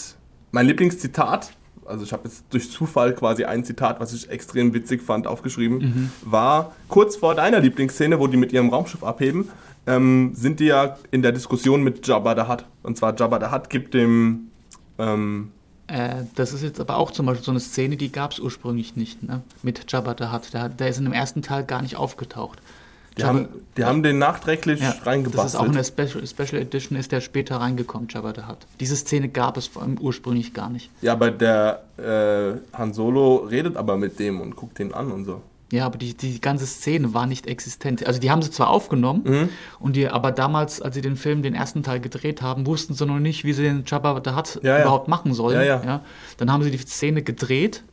mein 0.51 0.67
Lieblingszitat, 0.67 1.51
also 1.85 2.03
ich 2.03 2.13
habe 2.13 2.27
jetzt 2.27 2.43
durch 2.51 2.69
Zufall 2.71 3.13
quasi 3.13 3.43
ein 3.45 3.63
Zitat, 3.65 3.99
was 3.99 4.13
ich 4.13 4.29
extrem 4.29 4.73
witzig 4.73 5.01
fand, 5.01 5.27
aufgeschrieben, 5.27 5.77
Mhm. 5.79 6.11
war 6.21 6.73
kurz 6.87 7.15
vor 7.15 7.35
deiner 7.35 7.59
Lieblingsszene, 7.59 8.19
wo 8.19 8.27
die 8.27 8.37
mit 8.37 8.53
ihrem 8.53 8.69
Raumschiff 8.69 9.03
abheben, 9.03 9.49
ähm, 9.87 10.31
sind 10.33 10.59
die 10.59 10.65
ja 10.65 10.97
in 11.11 11.21
der 11.21 11.31
Diskussion 11.31 11.83
mit 11.83 12.05
Jabba 12.07 12.35
the 12.35 12.49
Hutt. 12.49 12.65
Und 12.83 12.97
zwar 12.97 13.15
Jabba 13.17 13.39
the 13.39 13.53
Hutt 13.53 13.69
gibt 13.69 13.93
dem 13.93 14.49
ähm, 14.97 15.51
Äh, 15.87 16.23
das 16.35 16.53
ist 16.53 16.63
jetzt 16.63 16.79
aber 16.79 16.97
auch 16.97 17.11
zum 17.11 17.25
Beispiel 17.25 17.43
so 17.43 17.51
eine 17.51 17.59
Szene, 17.59 17.97
die 17.97 18.11
gab 18.11 18.31
es 18.31 18.39
ursprünglich 18.39 18.95
nicht, 18.95 19.21
ne? 19.23 19.41
Mit 19.63 19.91
Jabba 19.91 20.15
the 20.17 20.31
Hutt. 20.31 20.53
Der, 20.53 20.69
der 20.69 20.87
ist 20.87 20.97
in 20.97 21.03
dem 21.03 21.13
ersten 21.13 21.41
Teil 21.41 21.63
gar 21.65 21.81
nicht 21.81 21.97
aufgetaucht. 21.97 22.59
Die, 23.17 23.21
Jabba- 23.21 23.27
haben, 23.27 23.47
die 23.77 23.83
haben 23.83 24.01
den 24.01 24.17
nachträglich 24.17 24.79
ja, 24.79 24.95
reingebastelt. 25.03 25.45
das 25.45 25.53
ist 25.53 25.59
auch 25.59 25.65
in 25.65 25.73
der 25.73 25.83
Special, 25.83 26.25
Special 26.25 26.61
Edition, 26.61 26.97
ist 26.97 27.11
der 27.11 27.21
später 27.21 27.57
reingekommen, 27.57 28.07
Jabba 28.09 28.33
the 28.33 28.43
Hutt. 28.47 28.59
Diese 28.79 28.95
Szene 28.95 29.27
gab 29.29 29.57
es 29.57 29.67
vor 29.67 29.81
allem 29.83 29.97
ursprünglich 29.99 30.53
gar 30.53 30.69
nicht. 30.69 30.89
ja, 31.01 31.11
aber 31.13 31.29
der 31.29 31.83
äh, 31.97 32.77
Han 32.77 32.93
Solo 32.93 33.35
redet 33.49 33.75
aber 33.77 33.97
mit 33.97 34.17
dem 34.19 34.39
und 34.41 34.55
guckt 34.55 34.79
ihn 34.79 34.93
an 34.93 35.11
und 35.11 35.25
so. 35.25 35.41
Ja, 35.73 35.87
aber 35.87 35.97
die, 35.97 36.13
die 36.15 36.39
ganze 36.39 36.67
Szene 36.67 37.15
war 37.15 37.25
nicht 37.25 37.47
existent. 37.47 38.05
Also 38.05 38.19
die 38.19 38.29
haben 38.29 38.43
sie 38.43 38.51
zwar 38.51 38.69
aufgenommen, 38.69 39.21
Mhm. 39.25 39.49
und 39.79 39.95
die, 39.95 40.07
aber 40.07 40.31
damals, 40.31 40.79
als 40.83 40.93
sie 40.93 41.01
den 41.01 41.15
Film, 41.15 41.41
den 41.41 41.55
ersten 41.55 41.81
Teil 41.81 41.99
gedreht 41.99 42.43
haben, 42.43 42.67
wussten 42.67 42.93
sie 42.93 43.05
noch 43.07 43.17
nicht, 43.17 43.43
wie 43.43 43.53
sie 43.53 43.63
den 43.63 43.83
Jabba 43.87 44.21
the 44.23 44.31
Hutt 44.35 44.59
Ja, 44.61 44.75
ja. 44.77 44.81
überhaupt 44.83 45.07
machen 45.07 45.33
sollen. 45.33 45.55
Ja, 45.55 45.81
ja. 45.83 46.01
Dann 46.37 46.51
haben 46.51 46.61
sie 46.63 46.69
die 46.69 46.77
Szene 46.77 47.23
gedreht, 47.23 47.83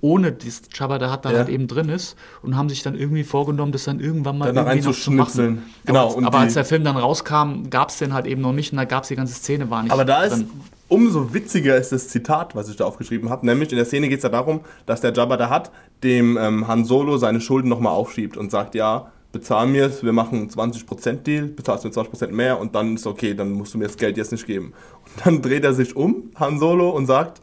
ohne 0.00 0.32
dass 0.32 0.62
Jabba 0.72 0.98
the 0.98 1.12
Hutt 1.12 1.26
da 1.26 1.30
Ja. 1.30 1.36
halt 1.40 1.50
eben 1.50 1.66
drin 1.68 1.90
ist 1.90 2.16
und 2.40 2.56
haben 2.56 2.70
sich 2.70 2.82
dann 2.82 2.94
irgendwie 2.94 3.22
vorgenommen, 3.24 3.70
das 3.72 3.84
dann 3.84 4.00
irgendwann 4.00 4.38
mal 4.38 4.46
Danach 4.54 4.70
irgendwie 4.72 4.88
noch 4.88 4.96
zu 4.98 5.10
machen. 5.10 5.62
Genau, 5.84 6.06
Aber, 6.06 6.16
und 6.16 6.24
aber 6.24 6.38
als 6.38 6.54
der 6.54 6.64
Film 6.64 6.84
dann 6.84 6.96
rauskam, 6.96 7.68
gab 7.68 7.90
es 7.90 7.98
den 7.98 8.14
halt 8.14 8.24
eben 8.26 8.40
noch 8.40 8.52
nicht 8.54 8.72
und 8.72 8.78
da 8.78 8.84
gab 8.86 9.02
es 9.02 9.08
die 9.10 9.16
ganze 9.16 9.34
Szene 9.34 9.68
war 9.68 9.82
nicht 9.82 9.92
Aber 9.92 10.06
da 10.06 10.22
ist 10.22 10.36
drin. 10.38 10.50
Umso 10.88 11.34
witziger 11.34 11.76
ist 11.76 11.92
das 11.92 12.08
Zitat, 12.08 12.54
was 12.54 12.68
ich 12.68 12.76
da 12.76 12.84
aufgeschrieben 12.84 13.30
habe. 13.30 13.46
Nämlich 13.46 13.70
in 13.70 13.76
der 13.76 13.86
Szene 13.86 14.08
geht 14.08 14.18
es 14.18 14.22
ja 14.22 14.28
darum, 14.28 14.60
dass 14.86 15.00
der 15.00 15.12
Jabba 15.12 15.36
da 15.36 15.50
hat, 15.50 15.70
dem 16.02 16.36
ähm, 16.36 16.68
Han 16.68 16.84
Solo 16.84 17.16
seine 17.18 17.40
Schulden 17.40 17.68
nochmal 17.68 17.92
aufschiebt 17.92 18.36
und 18.36 18.50
sagt, 18.50 18.74
ja, 18.74 19.10
bezahl 19.32 19.66
mir 19.66 19.86
es, 19.86 20.02
wir 20.02 20.12
machen 20.12 20.38
einen 20.38 20.50
20% 20.50 21.22
Deal, 21.22 21.46
bezahlst 21.46 21.84
mir 21.84 21.90
20% 21.90 22.28
mehr 22.28 22.58
und 22.58 22.74
dann 22.74 22.94
ist 22.94 23.06
okay, 23.06 23.34
dann 23.34 23.52
musst 23.52 23.74
du 23.74 23.78
mir 23.78 23.86
das 23.86 23.96
Geld 23.96 24.16
jetzt 24.16 24.32
nicht 24.32 24.46
geben. 24.46 24.72
Und 25.04 25.26
dann 25.26 25.42
dreht 25.42 25.64
er 25.64 25.74
sich 25.74 25.96
um, 25.96 26.30
Han 26.36 26.58
Solo, 26.58 26.90
und 26.90 27.06
sagt, 27.06 27.42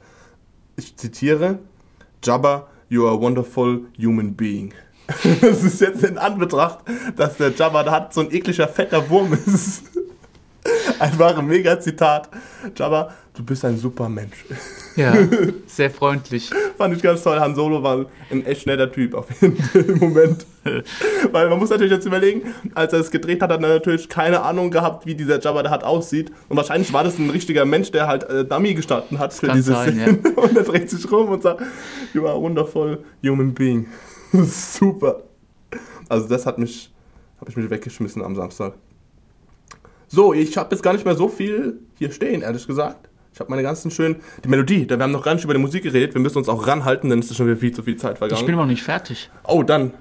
ich 0.75 0.95
zitiere, 0.95 1.59
Jabba, 2.23 2.67
you 2.89 3.05
are 3.05 3.15
a 3.15 3.19
wonderful 3.19 3.81
human 3.97 4.35
being. 4.35 4.73
Das 5.41 5.63
ist 5.63 5.81
jetzt 5.81 6.03
in 6.03 6.17
Anbetracht, 6.17 6.79
dass 7.15 7.37
der 7.37 7.51
Jabba 7.51 7.83
da 7.83 7.91
hat 7.91 8.13
so 8.13 8.21
ein 8.21 8.31
ekliger, 8.31 8.67
fetter 8.67 9.09
Wurm 9.09 9.33
ist. 9.45 9.83
Einfach 10.99 11.37
ein 11.37 11.45
mega 11.45 11.79
Zitat. 11.79 12.29
Jabba, 12.75 13.13
du 13.33 13.43
bist 13.43 13.65
ein 13.65 13.77
super 13.77 14.09
Mensch. 14.09 14.45
Ja, 14.95 15.13
sehr 15.67 15.89
freundlich. 15.89 16.49
Fand 16.77 16.95
ich 16.95 17.01
ganz 17.01 17.23
toll. 17.23 17.39
Han 17.39 17.55
Solo 17.55 17.81
war 17.83 18.05
ein 18.31 18.45
echt 18.45 18.67
netter 18.67 18.91
Typ 18.91 19.13
auf 19.15 19.27
jeden 19.41 19.99
Moment. 19.99 20.45
Weil 21.31 21.49
man 21.49 21.59
muss 21.59 21.69
natürlich 21.69 21.91
jetzt 21.91 22.05
überlegen, 22.05 22.53
als 22.73 22.93
er 22.93 22.99
es 22.99 23.11
gedreht 23.11 23.41
hat, 23.41 23.51
hat 23.51 23.61
er 23.61 23.69
natürlich 23.69 24.07
keine 24.07 24.41
Ahnung 24.41 24.71
gehabt, 24.71 25.05
wie 25.05 25.15
dieser 25.15 25.39
Jabba 25.39 25.63
da 25.63 25.69
hat 25.69 25.83
aussieht. 25.83 26.31
Und 26.49 26.57
wahrscheinlich 26.57 26.93
war 26.93 27.03
das 27.03 27.17
ein 27.17 27.29
richtiger 27.29 27.65
Mensch, 27.65 27.91
der 27.91 28.07
halt 28.07 28.23
äh, 28.29 28.45
Dummy 28.45 28.73
gestanden 28.73 29.19
hat 29.19 29.33
für 29.33 29.49
diese 29.49 29.73
sein, 29.73 29.93
Szene. 29.93 30.19
Und 30.35 30.55
er 30.55 30.63
dreht 30.63 30.89
sich 30.89 31.11
rum 31.11 31.29
und 31.29 31.43
sagt, 31.43 31.61
you 32.13 32.25
are 32.25 32.35
a 32.35 32.41
wonderful 32.41 33.03
human 33.23 33.53
being. 33.53 33.87
Super. 34.31 35.23
Also 36.09 36.27
das 36.27 36.45
hat 36.45 36.57
mich, 36.57 36.93
habe 37.39 37.49
ich 37.49 37.57
mich 37.57 37.69
weggeschmissen 37.69 38.23
am 38.23 38.35
Samstag. 38.35 38.73
So, 40.13 40.31
ich 40.33 40.55
habe 40.57 40.69
jetzt 40.75 40.83
gar 40.83 40.93
nicht 40.93 41.05
mehr 41.05 41.15
so 41.15 41.27
viel 41.27 41.79
hier 41.95 42.11
stehen, 42.11 42.41
ehrlich 42.43 42.67
gesagt. 42.67 43.09
Ich 43.33 43.39
habe 43.39 43.49
meine 43.49 43.63
ganzen 43.63 43.89
schönen. 43.89 44.17
Die 44.43 44.47
Melodie, 44.47 44.85
da 44.85 44.95
wir 44.97 45.03
haben 45.03 45.11
noch 45.11 45.23
gar 45.23 45.33
nicht 45.33 45.43
über 45.43 45.53
die 45.55 45.59
Musik 45.59 45.81
geredet. 45.81 46.13
Wir 46.13 46.21
müssen 46.21 46.37
uns 46.37 46.47
auch 46.49 46.67
ranhalten, 46.67 47.09
denn 47.09 47.17
es 47.17 47.31
ist 47.31 47.37
schon 47.37 47.47
wieder 47.47 47.57
viel 47.57 47.71
zu 47.71 47.81
viel 47.81 47.95
Zeit 47.95 48.13
Ich 48.13 48.17
vergangen. 48.19 48.45
bin 48.45 48.55
noch 48.55 48.67
nicht 48.67 48.83
fertig. 48.83 49.31
oh, 49.47 49.63
dann 49.63 49.91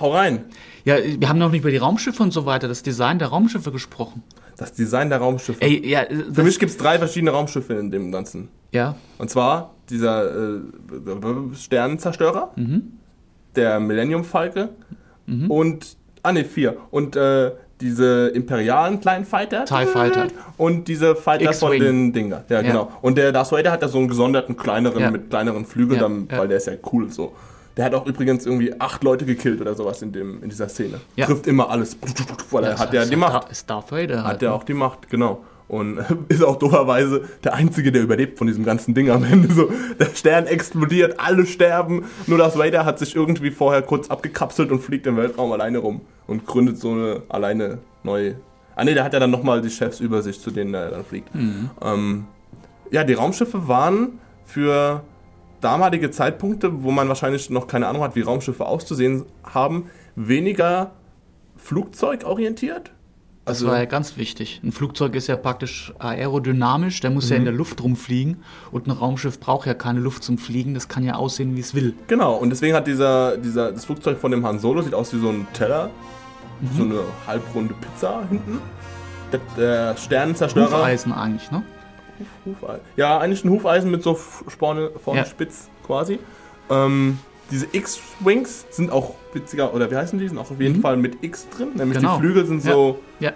Hau 0.00 0.12
rein. 0.14 0.44
Ja, 0.84 0.96
wir 0.96 1.28
haben 1.28 1.38
noch 1.38 1.50
nicht 1.50 1.60
über 1.60 1.70
die 1.70 1.76
Raumschiffe 1.76 2.22
und 2.22 2.32
so 2.32 2.46
weiter, 2.46 2.66
das 2.68 2.82
Design 2.82 3.18
der 3.18 3.28
Raumschiffe 3.28 3.70
gesprochen. 3.70 4.22
Das 4.56 4.72
Design 4.72 5.08
der 5.10 5.18
Raumschiffe. 5.18 5.60
Ey, 5.62 5.86
ja, 5.86 6.04
Für 6.32 6.42
mich 6.42 6.58
gibt 6.58 6.70
es 6.72 6.78
drei 6.78 6.98
verschiedene 6.98 7.30
Raumschiffe 7.32 7.74
in 7.74 7.90
dem 7.90 8.10
Ganzen. 8.10 8.48
ja, 8.72 8.96
Und 9.18 9.28
zwar 9.30 9.74
dieser 9.90 10.54
äh, 10.56 10.60
Sternenzerstörer, 11.54 12.50
Mhm. 12.56 12.92
der 13.56 13.78
Millennium 13.80 14.24
Falke 14.24 14.70
und, 15.48 15.96
ah 16.22 16.32
ne, 16.32 16.44
vier. 16.44 16.76
Und 16.90 17.14
äh, 17.14 17.52
diese 17.80 18.28
imperialen 18.28 19.00
kleinen 19.00 19.24
Fighter. 19.24 19.64
TIE 19.64 19.86
Fighter. 19.86 20.28
Und 20.56 20.88
diese 20.88 21.14
Fighter 21.16 21.52
von 21.52 21.72
den 21.78 22.12
Dinger. 22.12 22.44
Ja, 22.48 22.56
Ja. 22.56 22.62
genau. 22.62 22.92
Und 23.02 23.16
der 23.18 23.32
Darth 23.32 23.52
Vader 23.52 23.72
hat 23.72 23.82
ja 23.82 23.88
so 23.88 23.98
einen 23.98 24.08
gesonderten, 24.08 24.56
kleineren, 24.56 25.00
Ja. 25.00 25.10
mit 25.10 25.30
kleineren 25.30 25.64
Flügeln, 25.64 26.00
dann, 26.00 26.28
weil 26.30 26.48
der 26.48 26.58
ist 26.58 26.66
ja 26.66 26.74
cool 26.92 27.10
so. 27.10 27.34
Der 27.76 27.84
hat 27.84 27.94
auch 27.94 28.04
übrigens 28.04 28.44
irgendwie 28.46 28.78
acht 28.80 29.02
Leute 29.04 29.24
gekillt 29.24 29.60
oder 29.60 29.74
sowas 29.74 30.02
in, 30.02 30.12
dem, 30.12 30.42
in 30.42 30.50
dieser 30.50 30.68
Szene. 30.68 31.00
Ja. 31.16 31.26
Trifft 31.26 31.46
immer 31.46 31.70
alles. 31.70 31.96
Weil 32.50 32.64
er 32.64 32.78
hat 32.78 32.92
ja 32.92 33.04
die 33.04 33.16
Macht. 33.16 33.50
Ist 33.50 33.70
Darth 33.70 33.90
Vader 33.92 34.24
halt, 34.24 34.34
Hat 34.34 34.42
er 34.42 34.50
ne? 34.50 34.54
auch 34.56 34.64
die 34.64 34.74
Macht, 34.74 35.08
genau. 35.08 35.44
Und 35.70 35.98
ist 36.28 36.42
auch 36.42 36.56
dooferweise 36.56 37.22
der 37.44 37.54
Einzige, 37.54 37.92
der 37.92 38.02
überlebt 38.02 38.38
von 38.38 38.48
diesem 38.48 38.64
ganzen 38.64 38.92
Ding 38.92 39.08
am 39.08 39.22
Ende. 39.22 39.54
So, 39.54 39.70
der 40.00 40.06
Stern 40.16 40.46
explodiert, 40.46 41.20
alle 41.20 41.46
sterben. 41.46 42.06
Nur 42.26 42.38
das 42.38 42.58
Vader 42.58 42.84
hat 42.84 42.98
sich 42.98 43.14
irgendwie 43.14 43.52
vorher 43.52 43.80
kurz 43.82 44.10
abgekapselt 44.10 44.72
und 44.72 44.80
fliegt 44.80 45.06
im 45.06 45.16
Weltraum 45.16 45.52
alleine 45.52 45.78
rum 45.78 46.00
und 46.26 46.44
gründet 46.44 46.78
so 46.78 46.90
eine 46.90 47.22
alleine 47.28 47.78
neue. 48.02 48.34
Ah 48.74 48.82
ne, 48.84 48.94
der 48.94 49.04
hat 49.04 49.12
ja 49.12 49.20
dann 49.20 49.30
nochmal 49.30 49.62
die 49.62 49.70
Chefs 49.70 50.00
über 50.00 50.22
sich, 50.22 50.40
zu 50.40 50.50
denen 50.50 50.74
er 50.74 50.90
dann 50.90 51.04
fliegt. 51.04 51.28
Ähm, 51.80 52.24
ja, 52.90 53.04
die 53.04 53.14
Raumschiffe 53.14 53.68
waren 53.68 54.18
für 54.44 55.04
damalige 55.60 56.10
Zeitpunkte, 56.10 56.82
wo 56.82 56.90
man 56.90 57.06
wahrscheinlich 57.08 57.48
noch 57.48 57.68
keine 57.68 57.86
Ahnung 57.86 58.02
hat, 58.02 58.16
wie 58.16 58.22
Raumschiffe 58.22 58.66
auszusehen 58.66 59.24
haben, 59.44 59.86
weniger 60.16 60.90
flugzeugorientiert. 61.56 62.90
Das 63.50 63.66
war 63.66 63.78
ja 63.78 63.84
ganz 63.84 64.16
wichtig. 64.16 64.60
Ein 64.64 64.72
Flugzeug 64.72 65.14
ist 65.14 65.26
ja 65.26 65.36
praktisch 65.36 65.92
aerodynamisch, 65.98 67.00
der 67.00 67.10
muss 67.10 67.28
ja 67.30 67.36
in 67.36 67.44
der 67.44 67.52
Luft 67.52 67.82
rumfliegen 67.82 68.42
und 68.70 68.86
ein 68.86 68.90
Raumschiff 68.92 69.38
braucht 69.40 69.66
ja 69.66 69.74
keine 69.74 70.00
Luft 70.00 70.22
zum 70.24 70.38
Fliegen, 70.38 70.74
das 70.74 70.88
kann 70.88 71.04
ja 71.04 71.14
aussehen, 71.14 71.56
wie 71.56 71.60
es 71.60 71.74
will. 71.74 71.94
Genau, 72.06 72.34
und 72.36 72.50
deswegen 72.50 72.74
hat 72.74 72.86
dieser, 72.86 73.36
dieser, 73.36 73.72
das 73.72 73.84
Flugzeug 73.84 74.18
von 74.18 74.30
dem 74.30 74.46
Han 74.46 74.58
Solo 74.58 74.82
sieht 74.82 74.94
aus 74.94 75.12
wie 75.14 75.20
so 75.20 75.28
ein 75.28 75.46
Teller, 75.52 75.90
so 76.76 76.82
eine 76.84 77.00
halbrunde 77.26 77.74
Pizza 77.74 78.22
hinten. 78.28 78.60
Der, 79.32 79.40
der 79.56 79.96
Sternenzerstörer. 79.96 80.66
Hufeisen 80.78 81.12
eigentlich, 81.12 81.50
ne? 81.50 81.62
Hufeisen. 82.44 82.80
Ja, 82.96 83.18
eigentlich 83.18 83.44
ein 83.44 83.50
Hufeisen 83.50 83.90
mit 83.90 84.02
so 84.02 84.18
Sporne 84.48 84.90
vorne 85.02 85.20
Ja. 85.20 85.26
spitz 85.26 85.68
quasi. 85.86 86.18
Ähm, 86.68 87.18
diese 87.50 87.66
X-Wings 87.72 88.66
sind 88.70 88.90
auch 88.92 89.14
witziger, 89.32 89.74
oder 89.74 89.90
wie 89.90 89.96
heißen 89.96 90.18
die? 90.18 90.28
Sind 90.28 90.38
auch 90.38 90.50
auf 90.50 90.60
jeden 90.60 90.80
Fall 90.80 90.96
mit 90.96 91.22
X 91.22 91.48
drin. 91.48 91.68
Nämlich 91.74 91.98
Genau. 91.98 92.16
die 92.16 92.20
Flügel 92.20 92.46
sind 92.46 92.64
Ja. 92.64 92.72
so, 92.72 92.98
Ja. 93.18 93.32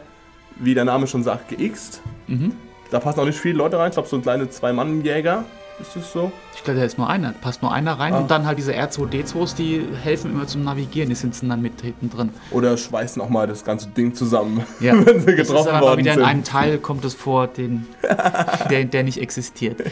wie 0.57 0.75
der 0.75 0.85
Name 0.85 1.07
schon 1.07 1.23
sagt, 1.23 1.57
geixt. 1.57 2.01
Mhm. 2.27 2.53
Da 2.91 3.01
passen 3.01 3.21
auch 3.21 3.25
nicht 3.27 3.39
viele 3.41 3.57
Leute 3.59 3.79
rein. 3.79 3.89
Ich 3.89 3.95
glaube, 3.95 4.09
so 4.09 4.17
ein 4.17 4.23
kleine 4.23 4.49
Zwei-Mann-Jäger 4.49 5.45
ist 5.81 5.97
es 5.97 6.13
so. 6.13 6.31
Ich 6.55 6.63
glaube, 6.63 6.79
da 6.79 6.87
ist 6.87 6.97
nur 6.99 7.09
einer, 7.11 7.33
passt 7.33 7.61
nur 7.61 7.73
einer 7.73 7.95
rein 7.99 8.13
Ah. 8.13 8.19
und 8.21 8.31
dann 8.31 8.47
halt 8.47 8.59
diese 8.59 8.73
R2D2s, 8.73 9.57
die 9.57 9.83
helfen 10.05 10.31
immer 10.31 10.47
zum 10.47 10.63
Navigieren, 10.63 11.09
die 11.09 11.17
sitzen 11.17 11.49
dann 11.49 11.61
mit 11.61 11.81
hinten 11.81 12.11
drin. 12.11 12.31
Oder 12.53 12.77
schweißen 12.77 13.21
auch 13.21 13.29
mal 13.29 13.49
das 13.49 13.65
ganze 13.65 13.89
Ding 13.89 14.15
zusammen, 14.15 14.63
Ja. 14.81 14.93
wenn 14.95 15.19
sie 15.21 15.27
Das 15.27 15.41
ist 15.41 15.49
getroffen 15.49 15.73
aber 15.73 15.97
wieder 15.99 16.13
in 16.13 16.19
sind. 16.19 16.25
einem 16.27 16.45
Teil 16.45 16.79
kommt 16.79 17.05
es 17.05 17.15
vor, 17.15 17.49
den, 17.49 17.87
der, 18.71 18.85
der 18.85 19.03
nicht 19.03 19.19
existiert. 19.21 19.83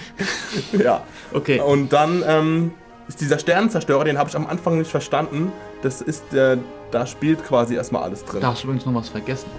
Ja. 0.73 1.03
Okay. 1.33 1.61
Und 1.61 1.93
dann 1.93 2.23
ähm, 2.27 2.71
ist 3.13 3.21
dieser 3.21 3.39
Sternenzerstörer, 3.39 4.05
den 4.05 4.19
habe 4.19 4.31
ich 4.31 4.37
am 4.37 4.47
Anfang 4.47 4.79
nicht 4.79 4.91
verstanden. 4.91 5.53
Das 5.83 6.01
ist 6.01 6.25
der, 6.33 6.57
da 6.91 7.07
spielt 7.07 7.45
quasi 7.45 7.75
erstmal 7.75 8.05
alles 8.05 8.25
drin. 8.25 8.41
Da 8.41 8.49
hast 8.53 8.63
du 8.63 8.69
übrigens 8.69 8.87
noch 8.87 8.95
was 8.95 9.11
vergessen. 9.11 9.51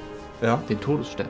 Ja. 0.42 0.62
Den 0.68 0.80
Todesstern. 0.82 1.28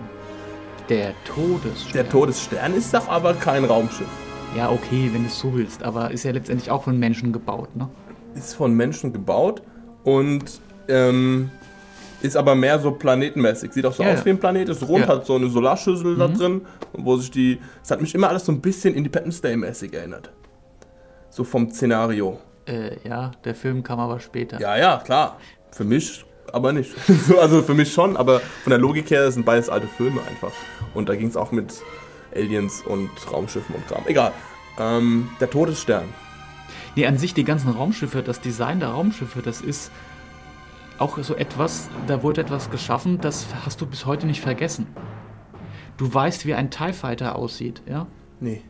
Der 0.88 1.14
Todesstern. 1.26 1.94
Der 1.94 2.10
Todesstern 2.10 2.74
ist 2.76 2.94
doch 2.94 3.10
aber 3.10 3.34
kein 3.34 3.66
Raumschiff. 3.66 4.08
Ja, 4.56 4.70
okay, 4.72 5.10
wenn 5.12 5.24
du 5.24 5.28
es 5.28 5.38
so 5.38 5.54
willst, 5.54 5.84
aber 5.84 6.12
ist 6.12 6.24
ja 6.24 6.32
letztendlich 6.32 6.72
auch 6.72 6.84
von 6.84 6.98
Menschen 6.98 7.34
gebaut, 7.34 7.76
ne? 7.76 7.90
Ist 8.36 8.54
von 8.56 8.74
Menschen 8.74 9.12
gebaut 9.12 9.62
und 10.04 10.62
ähm, 10.88 11.52
ist 12.22 12.38
aber 12.38 12.56
mehr 12.56 12.80
so 12.80 12.92
planetenmäßig. 12.92 13.74
Sieht 13.74 13.86
auch 13.86 13.94
so 13.94 14.04
Ja, 14.04 14.14
aus 14.14 14.20
ja. 14.20 14.26
wie 14.26 14.30
ein 14.30 14.40
Planet, 14.40 14.70
ist 14.70 14.82
rund, 14.88 15.00
Ja. 15.02 15.06
Mhm. 15.08 15.10
hat 15.18 15.26
so 15.26 15.36
eine 15.36 15.50
Solarschüssel 15.50 16.16
da 16.16 16.28
drin, 16.30 16.62
wo 16.94 17.18
sich 17.18 17.32
die. 17.32 17.60
Es 17.84 17.92
hat 17.92 18.00
mich 18.02 18.16
immer 18.16 18.30
alles 18.30 18.46
so 18.46 18.52
ein 18.54 18.62
bisschen 18.62 18.94
Independence 18.96 19.42
Day-mäßig 19.42 19.94
erinnert. 19.94 20.32
So 21.34 21.44
vom 21.44 21.72
Szenario. 21.72 22.40
Äh, 22.68 22.98
ja, 23.10 23.32
der 23.44 23.56
Film 23.56 23.82
kam 23.82 24.00
aber 24.00 24.20
später. 24.20 24.60
Ja, 24.60 24.78
ja, 24.78 25.02
klar. 25.04 25.40
Für 25.72 25.84
mich 25.84 26.24
aber 26.52 26.74
nicht. 26.74 26.96
So, 27.08 27.40
also 27.42 27.64
für 27.64 27.74
mich 27.74 27.92
schon, 27.92 28.16
aber 28.16 28.40
von 28.40 28.70
der 28.70 28.78
Logik 28.78 29.10
her 29.10 29.32
sind 29.32 29.44
beides 29.44 29.68
alte 29.68 29.88
Filme 29.88 30.22
einfach. 30.30 30.52
Und 30.94 31.10
da 31.10 31.16
ging 31.16 31.30
es 31.30 31.36
auch 31.36 31.52
mit 31.52 31.74
Aliens 32.36 32.84
und 32.86 33.10
Raumschiffen 33.32 33.74
und 33.74 33.88
Kram. 33.88 34.04
Egal. 34.06 34.32
Ähm, 34.78 35.28
der 35.40 35.50
Todesstern. 35.50 36.06
Nee, 36.96 37.08
an 37.08 37.18
sich 37.18 37.34
die 37.34 37.44
ganzen 37.44 37.72
Raumschiffe, 37.72 38.22
das 38.22 38.40
Design 38.40 38.80
der 38.80 38.90
Raumschiffe, 38.90 39.42
das 39.42 39.60
ist 39.62 39.92
auch 41.00 41.18
so 41.18 41.34
etwas, 41.36 41.90
da 42.06 42.22
wurde 42.22 42.42
etwas 42.42 42.70
geschaffen, 42.70 43.20
das 43.20 43.48
hast 43.66 43.82
du 43.82 43.88
bis 43.88 44.06
heute 44.06 44.28
nicht 44.28 44.42
vergessen. 44.42 44.86
Du 45.98 46.14
weißt, 46.14 46.46
wie 46.46 46.54
ein 46.54 46.70
TIE 46.70 46.94
Fighter 46.94 47.36
aussieht, 47.36 47.82
ja? 47.88 48.06
Nee. 48.40 48.62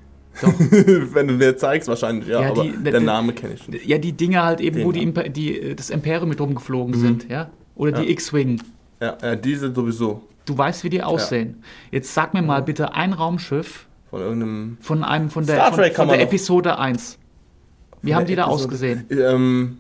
Doch. 0.41 0.53
Wenn 0.59 1.27
du 1.27 1.34
mir 1.36 1.55
zeigst, 1.57 1.88
wahrscheinlich, 1.88 2.27
ja, 2.27 2.41
Ja, 2.41 2.49
aber 2.51 2.63
die- 2.63 2.84
der 2.84 2.99
die- 2.99 3.05
Name 3.05 3.34
kenne 3.34 3.53
ich 3.53 3.67
nicht. 3.67 3.86
Ja, 3.86 3.97
die 3.97 4.13
Dinge 4.13 4.43
halt 4.43 4.61
eben, 4.61 4.77
Den 4.77 4.86
wo 4.88 4.91
die. 4.91 5.01
Imper 5.03 5.29
die 5.29 5.59
äh, 5.59 5.75
das 5.75 5.89
Imperium 5.89 6.29
mit 6.29 6.39
rumgeflogen 6.41 6.95
sind, 6.95 7.29
ja? 7.29 7.49
Oder 7.75 7.91
die 7.93 8.03
Ja. 8.03 8.09
X-Wing. 8.09 8.61
Ja, 9.01 9.17
ja, 9.21 9.36
diese 9.36 9.73
sowieso. 9.73 10.21
Du 10.45 10.57
weißt, 10.57 10.84
wie 10.84 10.89
die 10.89 11.01
aussehen. 11.03 11.63
Jetzt 11.91 12.13
sag 12.13 12.34
mir 12.34 12.41
mal 12.41 12.61
bitte 12.61 12.93
ein 12.93 13.13
Raumschiff 13.13 13.88
Von 14.09 14.21
irgendeinem. 14.21 14.77
von 14.81 15.03
einem 15.03 15.29
von 15.29 15.45
der, 15.45 15.55
Star 15.55 15.67
von, 15.69 15.77
Trek 15.79 15.93
kann 15.93 16.07
von 16.09 16.17
der 16.17 16.25
Episode 16.27 16.77
1. 16.77 17.17
Wie 18.01 18.13
haben 18.15 18.25
die 18.25 18.36
da 18.36 18.43
Episode- 18.43 18.63
ausgesehen? 18.63 19.05
Ähm, 19.11 19.77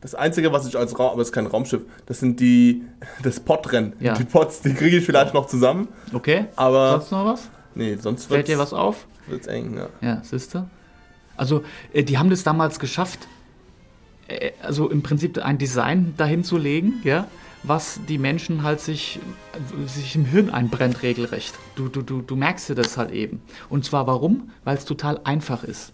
das 0.00 0.14
Einzige, 0.14 0.52
was 0.52 0.66
ich 0.68 0.76
als 0.78 0.96
Raum, 0.98 1.12
aber 1.12 1.22
es 1.22 1.28
ist 1.28 1.32
kein 1.32 1.46
Raumschiff, 1.46 1.82
das 2.06 2.20
sind 2.20 2.38
die, 2.38 2.82
das 3.22 3.40
Podrennen. 3.40 3.94
Ja. 3.98 4.14
Die 4.14 4.24
Pods, 4.24 4.60
die 4.62 4.74
kriege 4.74 4.98
ich 4.98 5.04
vielleicht 5.04 5.34
noch 5.34 5.46
zusammen, 5.46 5.88
Okay? 6.12 6.44
aber 6.54 6.92
Sonst 6.92 7.10
noch 7.12 7.24
was? 7.24 7.50
nee, 7.74 7.96
sonst 7.96 8.26
Fällt 8.26 8.46
dir 8.48 8.58
was 8.58 8.72
auf? 8.72 9.06
Wird's 9.28 9.46
eng, 9.46 9.74
ja. 9.76 9.88
Ja, 10.00 10.20
siehst 10.22 10.54
du? 10.54 10.68
Also, 11.36 11.64
äh, 11.92 12.02
die 12.02 12.18
haben 12.18 12.30
das 12.30 12.42
damals 12.44 12.78
geschafft, 12.78 13.26
äh, 14.28 14.52
also 14.62 14.88
im 14.90 15.02
Prinzip 15.02 15.38
ein 15.38 15.58
Design 15.58 16.14
dahin 16.16 16.44
zu 16.44 16.56
legen, 16.56 16.94
ja, 17.04 17.26
was 17.62 18.00
die 18.08 18.18
Menschen 18.18 18.62
halt 18.62 18.80
sich, 18.80 19.18
sich 19.86 20.14
im 20.14 20.24
Hirn 20.24 20.50
einbrennt, 20.50 21.02
regelrecht. 21.02 21.54
Du, 21.74 21.88
du, 21.88 22.02
du, 22.02 22.22
du 22.22 22.36
merkst 22.36 22.68
dir 22.68 22.74
das 22.76 22.96
halt 22.96 23.10
eben. 23.10 23.42
Und 23.68 23.84
zwar 23.84 24.06
warum? 24.06 24.50
Weil 24.64 24.76
es 24.76 24.84
total 24.84 25.20
einfach 25.24 25.64
ist. 25.64 25.92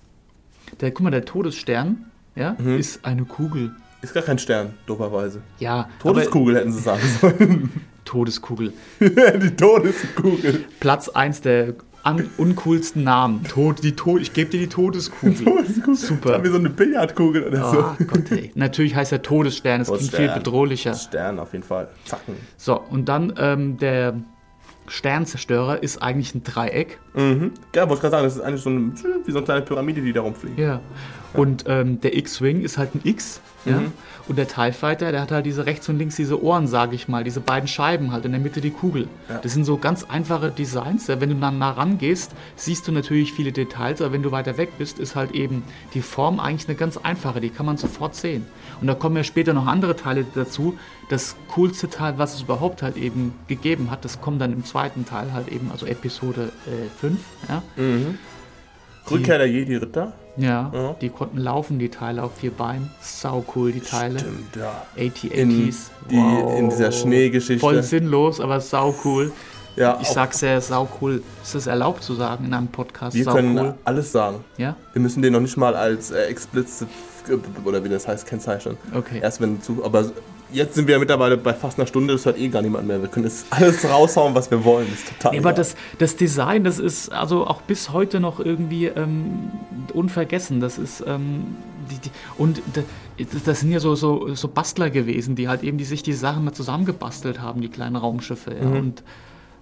Der, 0.80 0.90
guck 0.90 1.04
mal, 1.04 1.10
der 1.10 1.24
Todesstern, 1.24 2.06
ja, 2.34 2.56
Mhm. 2.58 2.78
ist 2.78 3.04
eine 3.04 3.24
Kugel. 3.24 3.74
Ist 4.02 4.12
gar 4.14 4.22
kein 4.22 4.38
Stern, 4.38 4.74
dooferweise. 4.86 5.42
Ja, 5.60 5.88
Todeskugel 6.00 6.56
hätten 6.56 6.72
sie 6.72 6.80
sagen 6.80 7.02
sollen. 7.20 7.70
Todeskugel. 8.04 8.72
die 9.00 9.56
Todeskugel. 9.56 10.64
Platz 10.80 11.08
1 11.08 11.40
der 11.42 11.74
an 12.02 12.28
uncoolsten 12.36 13.04
Namen. 13.04 13.44
Tod, 13.44 13.82
die 13.82 13.94
Tod, 13.94 14.20
ich 14.20 14.32
gebe 14.32 14.50
dir 14.50 14.60
die 14.60 14.68
Todeskugel. 14.68 15.34
Todeskugel. 15.44 15.94
Super. 15.96 16.42
Wie 16.44 16.48
so 16.48 16.56
eine 16.58 16.70
Billardkugel 16.70 17.44
oder 17.44 17.70
so. 17.70 17.78
Oh 17.78 18.04
Gott, 18.04 18.30
ey. 18.32 18.50
Natürlich 18.54 18.94
heißt 18.94 19.12
er 19.12 19.22
Todesstern, 19.22 19.80
das 19.80 19.88
klingt 19.88 20.02
viel 20.02 20.10
Todesstern. 20.10 20.42
bedrohlicher. 20.42 20.94
Stern 20.94 21.38
auf 21.38 21.52
jeden 21.52 21.64
Fall. 21.64 21.88
Zacken. 22.04 22.34
So, 22.56 22.80
und 22.80 23.08
dann 23.08 23.32
ähm, 23.38 23.76
der 23.78 24.14
Sternzerstörer 24.88 25.82
ist 25.82 26.02
eigentlich 26.02 26.34
ein 26.34 26.42
Dreieck. 26.42 26.98
Mhm. 27.14 27.52
Ja, 27.74 27.82
wollte 27.88 27.94
ich 27.94 28.00
gerade 28.00 28.10
sagen, 28.10 28.24
das 28.24 28.34
ist 28.36 28.40
eigentlich 28.40 28.62
so 28.62 28.70
eine, 28.70 28.92
wie 29.24 29.30
so 29.30 29.38
eine 29.38 29.44
kleine 29.44 29.62
Pyramide, 29.62 30.00
die 30.00 30.12
da 30.12 30.22
rumfliegt. 30.22 30.58
Ja. 30.58 30.80
Und 31.34 31.64
ähm, 31.66 32.00
der 32.00 32.16
X-Wing 32.16 32.62
ist 32.62 32.78
halt 32.78 32.94
ein 32.94 33.00
X. 33.04 33.40
Ja? 33.64 33.78
Mhm. 33.78 33.92
Und 34.28 34.38
der 34.38 34.46
TIE 34.46 34.72
Fighter, 34.72 35.12
der 35.12 35.20
hat 35.20 35.30
halt 35.30 35.46
diese 35.46 35.66
rechts 35.66 35.88
und 35.88 35.98
links 35.98 36.16
diese 36.16 36.42
Ohren, 36.42 36.66
sage 36.66 36.94
ich 36.94 37.08
mal, 37.08 37.24
diese 37.24 37.40
beiden 37.40 37.68
Scheiben 37.68 38.12
halt, 38.12 38.24
in 38.24 38.32
der 38.32 38.40
Mitte 38.40 38.60
die 38.60 38.70
Kugel. 38.70 39.08
Ja. 39.28 39.38
Das 39.38 39.52
sind 39.52 39.64
so 39.64 39.78
ganz 39.78 40.04
einfache 40.04 40.50
Designs. 40.50 41.08
Wenn 41.08 41.28
du 41.28 41.34
dann 41.34 41.58
nah 41.58 41.72
rangehst, 41.72 42.32
siehst 42.56 42.86
du 42.86 42.92
natürlich 42.92 43.32
viele 43.32 43.52
Details, 43.52 44.00
aber 44.00 44.12
wenn 44.12 44.22
du 44.22 44.30
weiter 44.30 44.58
weg 44.58 44.70
bist, 44.78 44.98
ist 44.98 45.16
halt 45.16 45.32
eben 45.32 45.64
die 45.94 46.02
Form 46.02 46.38
eigentlich 46.38 46.68
eine 46.68 46.76
ganz 46.76 46.96
einfache, 46.96 47.40
die 47.40 47.50
kann 47.50 47.66
man 47.66 47.76
sofort 47.76 48.14
sehen. 48.14 48.46
Und 48.80 48.86
da 48.86 48.94
kommen 48.94 49.16
ja 49.16 49.24
später 49.24 49.54
noch 49.54 49.66
andere 49.66 49.96
Teile 49.96 50.24
dazu. 50.34 50.78
Das 51.08 51.36
coolste 51.54 51.90
Teil, 51.90 52.14
was 52.16 52.34
es 52.34 52.42
überhaupt 52.42 52.82
halt 52.82 52.96
eben 52.96 53.34
gegeben 53.48 53.90
hat, 53.90 54.04
das 54.04 54.20
kommt 54.20 54.40
dann 54.40 54.52
im 54.52 54.64
zweiten 54.64 55.04
Teil 55.04 55.32
halt 55.32 55.48
eben, 55.48 55.70
also 55.70 55.86
Episode 55.86 56.52
5. 57.00 57.18
ja? 57.48 57.62
Rückkehr 59.10 59.38
der 59.38 59.48
Jedi-Ritter. 59.48 60.12
Ja, 60.36 60.70
Ja. 60.72 60.94
die 61.00 61.10
konnten 61.10 61.38
laufen, 61.38 61.78
die 61.78 61.90
Teile 61.90 62.22
auf 62.22 62.32
vier 62.36 62.52
Beinen. 62.52 62.90
Sau 63.00 63.44
cool, 63.54 63.72
die 63.72 63.80
Teile. 63.80 64.18
Stimmt, 64.18 64.56
ja. 64.56 64.82
AT-ATs. 64.96 65.90
die- 66.10 66.58
in 66.58 66.70
dieser 66.70 66.90
Schneegeschichte. 66.92 67.60
Voll 67.60 67.82
sinnlos, 67.82 68.40
aber 68.40 68.60
sau 68.60 68.94
cool. 69.04 69.30
ja 69.76 69.98
Ich 70.00 70.08
sag's 70.08 70.40
ja, 70.40 70.60
sau 70.60 70.88
cool. 71.00 71.22
Ist 71.42 71.54
das 71.54 71.66
erlaubt 71.66 72.02
zu 72.02 72.14
sagen 72.14 72.46
in 72.46 72.54
einem 72.54 72.68
Podcast? 72.68 73.14
Wir 73.14 73.24
sau 73.24 73.34
können 73.34 73.58
cool. 73.58 73.74
alles 73.84 74.12
sagen. 74.12 74.44
Ja? 74.56 74.76
Wir 74.94 75.02
müssen 75.02 75.20
den 75.22 75.32
noch 75.34 75.40
nicht 75.40 75.56
mal 75.56 75.74
als 75.74 76.10
äh, 76.10 76.24
explicit 76.24 76.88
oder 77.64 77.84
wie 77.84 77.88
das 77.90 78.08
heißt 78.08 78.26
kennzeichnen. 78.26 78.76
Okay. 78.94 79.20
Erst 79.22 79.40
wenn 79.40 79.60
zu, 79.62 79.84
aber 79.84 80.04
jetzt 80.52 80.74
sind 80.74 80.86
wir 80.88 80.98
mittlerweile 80.98 81.36
bei 81.36 81.54
fast 81.54 81.78
einer 81.78 81.86
Stunde, 81.86 82.12
das 82.14 82.24
hört 82.26 82.38
eh 82.38 82.48
gar 82.48 82.62
niemand 82.62 82.86
mehr. 82.86 83.00
Wir 83.00 83.08
können 83.08 83.26
jetzt 83.26 83.46
alles 83.50 83.84
raushauen, 83.88 84.34
was 84.34 84.50
wir 84.50 84.64
wollen. 84.64 84.86
Das 84.90 85.00
ist 85.00 85.08
total 85.08 85.34
Ja, 85.34 85.40
aber 85.40 85.52
das, 85.52 85.74
das 85.98 86.16
Design, 86.16 86.64
das 86.64 86.78
ist 86.78 87.10
also 87.12 87.46
auch 87.46 87.62
bis 87.62 87.90
heute 87.90 88.20
noch 88.20 88.40
irgendwie 88.40 88.86
ähm, 88.86 89.50
unvergessen. 89.92 90.60
Das 90.60 90.78
ist 90.78 91.02
ähm, 91.06 91.56
die, 91.90 91.98
die, 91.98 92.10
und 92.38 92.62
das- 93.44 93.60
sind 93.60 93.70
ja 93.72 93.80
so, 93.80 93.94
so, 93.94 94.34
so 94.34 94.48
Bastler 94.48 94.90
gewesen, 94.90 95.36
die 95.36 95.48
halt 95.48 95.62
eben 95.62 95.78
die 95.78 95.84
sich 95.84 96.02
die 96.02 96.12
Sachen 96.12 96.44
mal 96.44 96.52
zusammengebastelt 96.52 97.40
haben, 97.40 97.60
die 97.60 97.68
kleinen 97.68 97.96
Raumschiffe. 97.96 98.54
Ja. 98.54 98.66
Und 98.68 99.02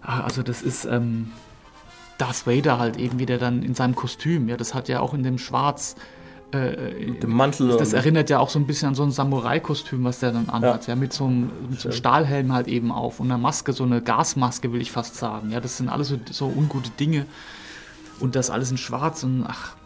ah, 0.02 0.20
also 0.20 0.42
das 0.42 0.62
ist 0.62 0.84
ähm, 0.84 1.32
Darth 2.18 2.46
Vader 2.46 2.78
halt 2.78 2.96
eben 2.98 3.18
wieder 3.18 3.38
dann 3.38 3.62
in 3.62 3.74
seinem 3.74 3.94
Kostüm. 3.94 4.48
Ja, 4.48 4.56
das 4.56 4.74
hat 4.74 4.88
ja 4.88 5.00
auch 5.00 5.14
in 5.14 5.22
dem 5.22 5.38
Schwarz. 5.38 5.96
Äh, 6.52 7.12
Dem 7.12 7.30
Mantel 7.30 7.76
das 7.76 7.92
erinnert 7.92 8.28
ja 8.28 8.40
auch 8.40 8.50
so 8.50 8.58
ein 8.58 8.66
bisschen 8.66 8.88
an 8.88 8.94
so 8.94 9.02
ein 9.04 9.12
Samurai-Kostüm, 9.12 10.02
was 10.02 10.18
der 10.18 10.32
dann 10.32 10.48
anhat, 10.48 10.86
ja, 10.88 10.96
mit 10.96 11.12
so 11.12 11.26
einem, 11.26 11.50
mit 11.68 11.78
so 11.80 11.88
einem 11.88 11.96
Stahlhelm 11.96 12.52
halt 12.52 12.66
eben 12.66 12.90
auf 12.90 13.20
und 13.20 13.26
einer 13.30 13.38
Maske, 13.38 13.72
so 13.72 13.84
eine 13.84 14.02
Gasmaske, 14.02 14.72
will 14.72 14.80
ich 14.80 14.90
fast 14.90 15.14
sagen. 15.14 15.50
Ja, 15.50 15.60
das 15.60 15.76
sind 15.76 15.88
alles 15.88 16.08
so, 16.08 16.18
so 16.30 16.46
ungute 16.46 16.90
Dinge. 16.90 17.26
Und 18.18 18.36
das 18.36 18.50
alles 18.50 18.70
in 18.70 18.76
schwarz 18.78 19.22
und 19.22 19.44
ach. 19.46 19.76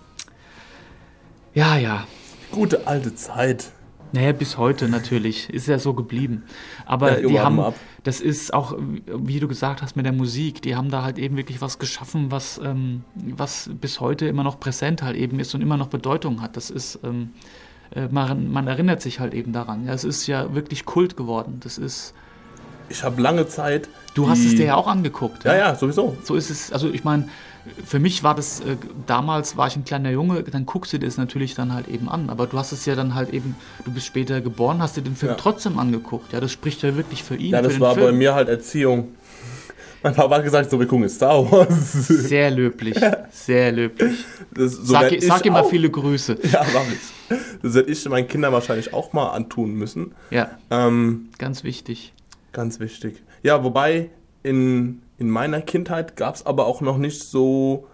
Ja, 1.54 1.76
ja. 1.76 2.06
Gute 2.50 2.86
alte 2.86 3.14
Zeit. 3.14 3.70
Naja, 4.12 4.32
bis 4.32 4.58
heute 4.58 4.88
natürlich. 4.88 5.50
Ist 5.50 5.66
ja 5.66 5.78
so 5.78 5.92
geblieben. 5.92 6.44
Aber 6.86 7.20
Ja, 7.20 7.28
die 7.28 7.40
haben, 7.40 7.60
ab. 7.60 7.74
Das 8.04 8.20
ist 8.20 8.52
auch, 8.52 8.76
wie 8.78 9.40
du 9.40 9.48
gesagt 9.48 9.82
hast, 9.82 9.96
mit 9.96 10.04
der 10.04 10.12
Musik, 10.12 10.60
die 10.62 10.76
haben 10.76 10.90
da 10.90 11.02
halt 11.02 11.18
eben 11.18 11.36
wirklich 11.36 11.60
was 11.60 11.78
geschaffen, 11.78 12.30
was, 12.30 12.60
ähm, 12.62 13.02
was 13.14 13.70
bis 13.80 13.98
heute 13.98 14.26
immer 14.26 14.44
noch 14.44 14.60
präsent 14.60 15.02
halt 15.02 15.16
eben 15.16 15.40
ist 15.40 15.54
und 15.54 15.62
immer 15.62 15.76
noch 15.78 15.88
Bedeutung 15.88 16.42
hat. 16.42 16.56
Das 16.56 16.70
ist, 16.70 16.98
ähm, 17.02 17.30
äh, 17.94 18.08
man, 18.08 18.52
man 18.52 18.66
erinnert 18.68 19.00
sich 19.00 19.20
halt 19.20 19.32
eben 19.34 19.52
daran. 19.52 19.86
Ja, 19.86 19.94
es 19.94 20.04
ist 20.04 20.26
ja 20.26 20.54
wirklich 20.54 20.84
Kult 20.84 21.16
geworden. 21.16 21.60
Das 21.60 21.78
ist, 21.78 22.12
Ich 22.90 23.02
habe 23.02 23.20
lange 23.22 23.48
Zeit. 23.48 23.88
du 24.14 24.28
hast 24.28 24.44
es 24.44 24.54
dir 24.54 24.66
ja 24.66 24.74
auch 24.76 24.86
angeguckt. 24.86 25.44
Ja, 25.44 25.56
ja, 25.56 25.74
sowieso. 25.74 26.16
So 26.22 26.34
ist 26.34 26.50
es, 26.50 26.72
also 26.72 26.90
ich 26.90 27.04
meine, 27.04 27.28
für 27.84 27.98
mich 27.98 28.22
war 28.22 28.34
das, 28.34 28.60
äh, 28.60 28.76
damals 29.06 29.56
war 29.56 29.66
ich 29.68 29.76
ein 29.76 29.84
kleiner 29.84 30.10
Junge, 30.10 30.42
dann 30.42 30.66
guckst 30.66 30.92
du 30.92 30.98
dir 30.98 31.06
das 31.06 31.16
natürlich 31.16 31.54
dann 31.54 31.72
halt 31.72 31.88
eben 31.88 32.08
an. 32.08 32.28
Aber 32.30 32.46
du 32.46 32.58
hast 32.58 32.72
es 32.72 32.84
ja 32.86 32.94
dann 32.94 33.14
halt 33.14 33.30
eben, 33.32 33.56
du 33.84 33.90
bist 33.92 34.06
später 34.06 34.40
geboren, 34.40 34.80
hast 34.82 34.96
dir 34.96 35.02
den 35.02 35.16
Film 35.16 35.32
Ja. 35.32 35.36
trotzdem 35.38 35.78
angeguckt. 35.78 36.32
Ja, 36.32 36.40
das 36.40 36.52
spricht 36.52 36.82
ja 36.82 36.96
wirklich 36.96 37.22
für 37.22 37.36
ihn. 37.36 37.52
Ja, 37.52 37.62
das 37.62 37.80
war 37.80 37.94
Film. 37.94 38.06
bei 38.06 38.12
mir 38.12 38.34
halt 38.34 38.48
Erziehung. 38.48 39.08
Mein 40.02 40.14
Papa 40.14 40.36
hat 40.36 40.44
gesagt, 40.44 40.70
so, 40.70 40.78
wir 40.78 40.86
gucken 40.86 41.08
Star 41.08 41.50
Wars. 41.50 41.92
Sehr 42.08 42.50
löblich, 42.50 42.94
sehr 43.30 43.72
löblich. 43.72 44.12
Das, 44.52 44.72
so 44.72 44.84
Sag, 44.92 45.14
sag 45.22 45.46
ihm 45.46 45.54
mal 45.54 45.64
viele 45.64 45.88
Grüße. 45.88 46.36
Ja, 46.52 46.62
mach 46.74 46.82
ich. 46.92 47.38
Das 47.62 47.72
werde 47.72 47.90
ich 47.90 48.06
meinen 48.10 48.28
Kindern 48.28 48.52
wahrscheinlich 48.52 48.92
auch 48.92 49.14
mal 49.14 49.30
antun 49.30 49.72
müssen. 49.74 50.12
Ja, 50.30 50.50
Ähm, 50.70 51.30
ganz 51.38 51.64
wichtig. 51.64 52.12
ganz 52.52 52.80
wichtig. 52.80 53.22
Ja, 53.42 53.64
wobei 53.64 54.10
in, 54.42 55.00
in 55.18 55.30
meiner 55.30 55.60
Kindheit 55.60 56.16
gab 56.16 56.34
es 56.34 56.44
aber 56.44 56.66
auch 56.66 56.80
noch 56.80 56.98
nicht 56.98 57.22
so 57.22 57.86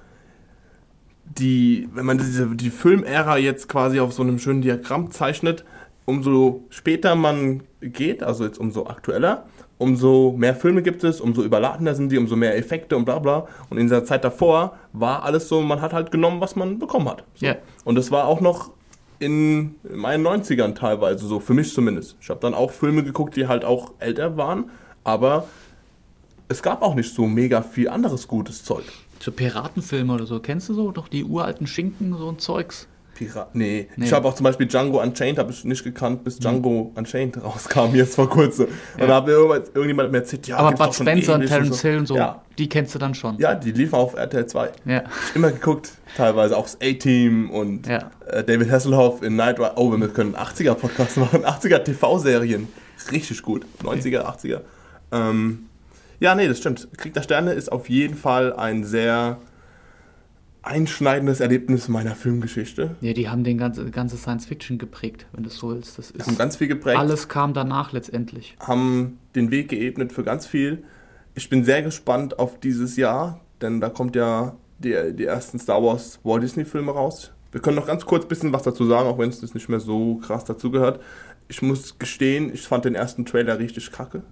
die, 1.39 1.89
wenn 1.95 2.07
man 2.07 2.19
diese, 2.19 2.47
die 2.57 2.71
Filmära 2.71 3.37
jetzt 3.37 3.69
quasi 3.69 4.01
auf 4.01 4.13
so 4.13 4.23
einem 4.23 4.39
schönen 4.39 4.63
Diagramm 4.63 5.11
zeichnet, 5.11 5.65
umso 6.05 6.65
später 6.71 7.15
man 7.15 7.63
geht, 7.81 8.23
also 8.23 8.45
jetzt 8.45 8.59
umso 8.59 8.87
aktueller, 8.87 9.47
umso 9.79 10.35
mehr 10.37 10.55
Filme 10.55 10.83
gibt 10.83 11.05
es, 11.05 11.21
umso 11.21 11.43
überladener 11.43 11.95
sind 11.95 12.11
die, 12.11 12.19
umso 12.19 12.37
mehr 12.37 12.57
Effekte 12.57 12.97
und 12.97 13.05
bla 13.05 13.19
bla. 13.19 13.47
Und 13.71 13.79
in 13.79 13.85
dieser 13.85 14.05
Zeit 14.05 14.25
davor 14.25 14.77
war 14.93 15.23
alles 15.23 15.49
so, 15.49 15.61
man 15.63 15.81
hat 15.81 15.93
halt 15.93 16.11
genommen, 16.11 16.41
was 16.41 16.57
man 16.57 16.79
bekommen 16.79 17.09
hat. 17.09 17.25
So. 17.35 17.47
Ja. 17.47 17.57
Und 17.85 17.95
das 17.95 18.11
war 18.11 18.27
auch 18.27 18.41
noch 18.41 18.73
in 19.21 19.77
meinen 19.83 20.27
90ern 20.27 20.75
teilweise 20.75 21.27
so, 21.27 21.41
für 21.41 21.55
mich 21.55 21.73
zumindest. 21.73 22.17
Ich 22.21 22.29
habe 22.29 22.41
dann 22.41 22.55
auch 22.55 22.73
Filme 22.73 23.05
geguckt, 23.05 23.37
die 23.37 23.47
halt 23.47 23.65
auch 23.65 23.93
älter 24.01 24.37
waren, 24.37 24.71
aber 25.05 25.45
es 26.51 26.63
gab 26.63 26.83
auch 26.83 26.95
nicht 26.95 27.15
so 27.15 27.27
mega 27.27 27.63
viel 27.63 27.89
anderes 27.89 28.29
gutes 28.29 28.63
Zeug. 28.65 28.85
So 29.21 29.33
Piratenfilme 29.33 30.13
oder 30.13 30.27
so, 30.27 30.41
kennst 30.41 30.69
du 30.69 30.75
so? 30.75 30.91
Doch 30.93 31.09
die 31.09 31.25
uralten 31.25 31.67
Schinken, 31.67 32.15
so 32.19 32.29
ein 32.29 32.39
Zeugs. 32.39 32.87
Pirat 33.15 33.55
nee. 33.55 33.87
Nee. 33.97 34.07
Ich 34.07 34.13
habe 34.15 34.27
auch 34.27 34.35
zum 34.35 34.45
Beispiel 34.45 34.67
Django 34.67 35.03
Unchained, 35.03 35.39
habe 35.39 35.53
ich 35.53 35.63
nicht 35.65 35.85
gekannt, 35.85 36.25
bis 36.25 36.39
Django 36.39 36.91
Unchained 36.95 37.37
rauskam, 37.45 37.95
jetzt 37.95 38.15
vor 38.15 38.31
kurzem. 38.31 38.69
Und 38.99 39.09
da 39.09 39.17
hat 39.17 39.27
mir 39.27 39.33
irgendjemand, 39.33 40.11
mir 40.11 40.19
erzählt, 40.19 40.47
ja, 40.49 40.57
Aber 40.57 40.73
Bud 40.73 40.95
Spencer 40.95 41.35
und 41.35 41.47
Terence. 41.47 41.83
Hill 41.83 41.99
und 41.99 42.07
so, 42.07 42.17
Ja, 42.17 42.41
die 42.57 42.67
kennst 42.69 42.95
du 42.95 42.99
dann 42.99 43.15
schon. 43.15 43.39
ja, 43.39 43.55
die 43.55 43.73
liefen 43.73 43.95
auf 43.95 44.15
RTL 44.15 44.47
2. 44.47 44.71
Ja. 44.87 45.03
Immer 45.35 45.53
geguckt, 45.53 45.93
teilweise 46.17 46.57
auch 46.57 46.63
das 46.63 46.79
A-Team 46.83 47.51
und 47.51 47.87
Ja. 47.87 48.11
äh, 48.27 48.43
David 48.43 48.71
Hasselhoff 48.71 49.23
in 49.23 49.37
Night 49.37 49.59
Rider. 49.59 49.75
Oh, 49.77 49.91
wir 49.95 50.09
können 50.09 50.35
80er-Podcasts 50.35 51.17
machen, 51.21 51.45
80er-TV-Serien. 51.45 52.69
Richtig 53.13 53.43
gut. 53.43 53.67
90er, 53.83 54.23
80er. 54.25 54.61
Ähm, 55.13 55.67
ja, 56.21 56.35
nee, 56.35 56.47
das 56.49 56.59
stimmt. 56.59 56.89
Krieg 56.97 57.15
der 57.15 57.23
Sterne 57.23 57.53
ist 57.53 57.73
auf 57.73 57.89
jeden 57.89 58.15
Fall 58.15 58.53
ein 58.53 58.85
sehr 58.85 59.39
einschneidendes 60.63 61.41
Erlebnis 61.41 61.89
meiner 61.89 62.15
Filmgeschichte. 62.15 62.97
Ja, 63.01 63.13
die 63.15 63.29
haben 63.29 63.45
den 63.45 63.57
ganze, 63.59 63.91
ganze 63.91 64.17
Science 64.17 64.45
Fiction 64.47 64.79
geprägt, 64.79 65.27
wenn 65.33 65.43
du 65.43 65.49
es 65.49 65.57
so 65.57 65.71
willst. 65.71 65.99
Das 65.99 66.11
ist 66.11 66.27
Haben 66.27 66.37
ganz 66.37 66.57
viel 66.57 66.69
geprägt. 66.69 66.99
alles 66.99 67.29
kam 67.29 67.55
danach 67.55 67.93
letztendlich. 67.93 68.57
haben 68.61 69.19
den 69.35 69.51
Weg 69.51 69.71
geebnet 69.71 70.13
für 70.13 70.23
ganz 70.23 70.47
viel. 70.47 70.85
Ich 71.35 71.49
bin 71.49 71.65
sehr 71.65 71.83
gespannt 71.83 72.39
auf 72.39 72.61
dieses 72.61 72.97
Jahr, 72.97 73.41
denn 73.63 73.81
da 73.81 73.89
kommt 73.89 74.17
ja 74.17 74.55
die, 74.79 74.95
die 75.15 75.25
ersten 75.25 75.59
Star 75.59 75.83
Wars 75.83 76.19
Walt 76.25 76.43
Disney 76.43 76.65
Filme 76.65 76.93
raus. 76.93 77.33
Wir 77.53 77.61
können 77.63 77.77
noch 77.77 77.87
ganz 77.87 78.05
kurz 78.05 78.25
ein 78.25 78.29
bisschen 78.29 78.53
was 78.53 78.63
dazu 78.63 78.85
sagen, 78.87 79.09
auch 79.09 79.19
wenn 79.19 79.31
es 79.31 79.41
das 79.41 79.55
nicht 79.55 79.69
mehr 79.69 79.81
so 79.81 80.17
krass 80.17 80.45
dazugehört. 80.45 81.01
Ich 81.49 81.63
muss 81.63 81.99
gestehen, 81.99 82.53
ich 82.53 82.63
fand 82.63 82.85
den 82.85 82.95
ersten 82.95 83.25
Trailer 83.25 83.59
richtig 83.59 83.91
kacke. 83.93 84.23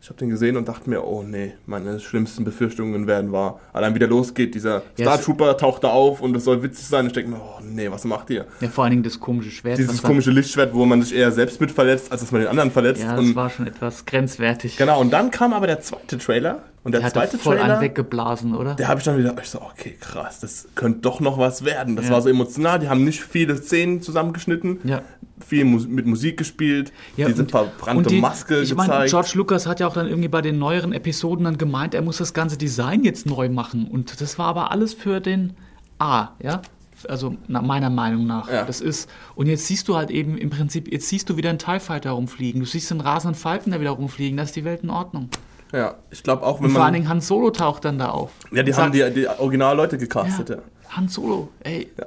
Ich 0.00 0.08
habe 0.08 0.18
den 0.20 0.30
gesehen 0.30 0.56
und 0.56 0.68
dachte 0.68 0.88
mir, 0.88 1.04
oh 1.04 1.24
nee, 1.24 1.54
meine 1.66 1.98
schlimmsten 1.98 2.44
Befürchtungen 2.44 3.08
werden 3.08 3.32
wahr. 3.32 3.58
Allein 3.72 3.94
wieder 3.96 4.06
losgeht, 4.06 4.54
dieser 4.54 4.82
Ja, 4.96 5.06
Star 5.06 5.20
Trooper 5.20 5.56
taucht 5.56 5.82
da 5.82 5.88
auf 5.88 6.20
und 6.20 6.36
es 6.36 6.44
soll 6.44 6.62
witzig 6.62 6.86
sein. 6.86 7.06
Ich 7.06 7.12
denke 7.12 7.30
mir, 7.32 7.40
oh 7.40 7.60
nee, 7.62 7.90
was 7.90 8.04
macht 8.04 8.30
ihr? 8.30 8.46
Ja, 8.60 8.68
vor 8.68 8.84
allen 8.84 8.92
Dingen 8.92 9.02
das 9.02 9.18
komische 9.18 9.50
Schwert. 9.50 9.76
Dieses 9.76 10.02
komische 10.02 10.30
Lichtschwert, 10.30 10.72
wo 10.72 10.84
man 10.84 11.02
sich 11.02 11.14
eher 11.14 11.32
selbst 11.32 11.60
mit 11.60 11.72
verletzt, 11.72 12.12
als 12.12 12.20
dass 12.20 12.30
man 12.30 12.42
den 12.42 12.48
anderen 12.48 12.70
verletzt. 12.70 13.02
Ja, 13.02 13.16
das 13.16 13.20
und 13.20 13.34
war 13.34 13.50
schon 13.50 13.66
etwas 13.66 14.04
grenzwertig. 14.06 14.76
Genau, 14.76 15.00
und 15.00 15.10
dann 15.10 15.32
kam 15.32 15.52
aber 15.52 15.66
der 15.66 15.80
zweite 15.80 16.16
Trailer. 16.18 16.62
Und 16.84 16.92
der 16.92 17.00
Der 17.00 17.06
hat 17.06 17.14
zweite 17.14 17.38
voll 17.38 17.56
einen 17.56 17.66
Trailer, 17.66 17.80
weggeblasen, 17.80 18.54
oder? 18.54 18.74
der 18.74 18.88
habe 18.88 18.98
ich 19.00 19.04
dann 19.04 19.18
wieder, 19.18 19.34
ich 19.42 19.48
so, 19.50 19.60
okay, 19.60 19.96
krass, 20.00 20.40
das 20.40 20.68
könnte 20.74 21.00
doch 21.00 21.20
noch 21.20 21.36
was 21.36 21.64
werden. 21.64 21.96
Das 21.96 22.06
Ja. 22.06 22.12
war 22.12 22.22
so 22.22 22.28
emotional, 22.28 22.78
die 22.78 22.88
haben 22.88 23.04
nicht 23.04 23.20
viele 23.20 23.56
Szenen 23.56 24.00
zusammengeschnitten, 24.00 24.78
Ja. 24.84 25.02
viel 25.44 25.64
Mus 25.64 25.86
mit 25.86 26.06
Musik 26.06 26.36
gespielt, 26.38 26.92
diese 27.16 27.42
und- 27.42 27.50
verbrannte 27.50 27.98
und 28.04 28.10
die- 28.10 28.20
Maske 28.20 28.60
ich 28.60 28.74
meine, 28.74 28.88
gezeigt. 28.92 29.10
George 29.10 29.30
Lucas 29.34 29.66
hat 29.66 29.80
ja 29.80 29.88
auch 29.88 29.94
dann 29.94 30.06
irgendwie 30.06 30.28
bei 30.28 30.40
den 30.40 30.58
neueren 30.58 30.92
Episoden 30.92 31.44
dann 31.44 31.58
gemeint, 31.58 31.94
er 31.94 32.02
muss 32.02 32.18
das 32.18 32.32
ganze 32.32 32.56
Design 32.56 33.02
jetzt 33.04 33.26
neu 33.26 33.48
machen. 33.48 33.86
Und 33.88 34.20
das 34.20 34.38
war 34.38 34.46
aber 34.46 34.70
alles 34.70 34.94
für 34.94 35.20
den 35.20 35.54
A, 35.98 36.28
ja? 36.42 36.62
Also 37.08 37.36
meiner 37.48 37.90
Meinung 37.90 38.26
nach. 38.26 38.50
Ja. 38.50 38.64
Das 38.64 38.80
ist, 38.80 39.08
und 39.36 39.46
jetzt 39.46 39.66
siehst 39.66 39.86
du 39.88 39.96
halt 39.96 40.10
eben 40.10 40.36
im 40.38 40.50
Prinzip, 40.50 40.90
jetzt 40.90 41.08
siehst 41.08 41.28
du 41.30 41.36
wieder 41.36 41.50
einen 41.50 41.58
TIE 41.58 41.78
Fighter 41.80 42.10
rumfliegen, 42.12 42.60
du 42.60 42.66
siehst 42.66 42.90
einen 42.90 43.00
rasenden 43.00 43.38
Falken 43.38 43.70
da 43.72 43.80
wieder 43.80 43.90
rumfliegen, 43.90 44.36
da 44.36 44.42
ist 44.44 44.56
die 44.56 44.64
Welt 44.64 44.82
in 44.82 44.90
Ordnung. 44.90 45.28
Ja, 45.72 45.94
ich 46.10 46.22
glaube 46.22 46.44
auch, 46.46 46.58
wenn 46.60 46.66
Und 46.66 46.72
vor 46.72 46.80
allen 46.82 46.92
man... 46.92 47.00
Dingen 47.00 47.08
Han 47.08 47.20
Solo 47.20 47.50
taucht 47.50 47.84
dann 47.84 47.98
da 47.98 48.10
auf. 48.10 48.30
Ja, 48.52 48.62
die 48.62 48.74
haben 48.74 48.92
sagt, 48.92 49.16
die, 49.16 49.20
die 49.20 49.28
Originalleute 49.28 49.98
gecastet, 49.98 50.48
ja. 50.50 50.56
ja, 50.56 50.62
Han 50.96 51.08
Solo, 51.08 51.48
ey, 51.60 51.90
ja. 51.98 52.06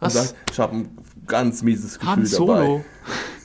Was? 0.00 0.14
sagt, 0.14 0.34
ich 0.50 0.58
habe 0.58 0.76
ein 0.76 0.98
ganz 1.26 1.62
mieses 1.62 1.98
Gefühl 1.98 2.08
Han 2.16 2.26
Solo, 2.26 2.80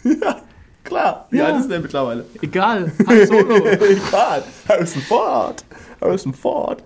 dabei. 0.04 0.36
Klar, 0.84 1.28
wie 1.30 1.38
Ja. 1.38 1.46
alt 1.48 1.60
ist 1.60 1.70
der 1.70 1.80
mittlerweile? 1.82 2.26
egal, 2.42 2.92
Han 3.08 3.28
Solo. 3.28 3.56
Egal, 3.66 4.44
Harrison 4.70 5.02
Ford. 5.02 5.66
Harrison 6.02 6.34
Ford. 6.34 6.82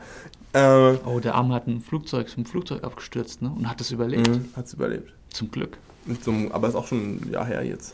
Äh, 0.53 0.95
Oh, 1.05 1.19
der 1.19 1.35
Arme 1.35 1.53
hat 1.53 1.67
ein 1.67 1.81
Flugzeug, 1.81 2.27
zum 2.29 2.45
Flugzeug 2.45 2.83
abgestürzt, 2.83 3.41
ne? 3.41 3.51
Und 3.55 3.69
hat 3.69 3.79
es 3.79 3.91
überlebt. 3.91 4.29
hat's 4.55 4.73
überlebt. 4.73 5.13
Zum 5.29 5.51
Glück. 5.51 5.77
Einem, 6.25 6.51
aber 6.51 6.67
ist 6.67 6.75
auch 6.75 6.87
schon 6.87 7.17
ein 7.17 7.29
Jahr 7.31 7.45
her 7.45 7.63
jetzt. 7.63 7.93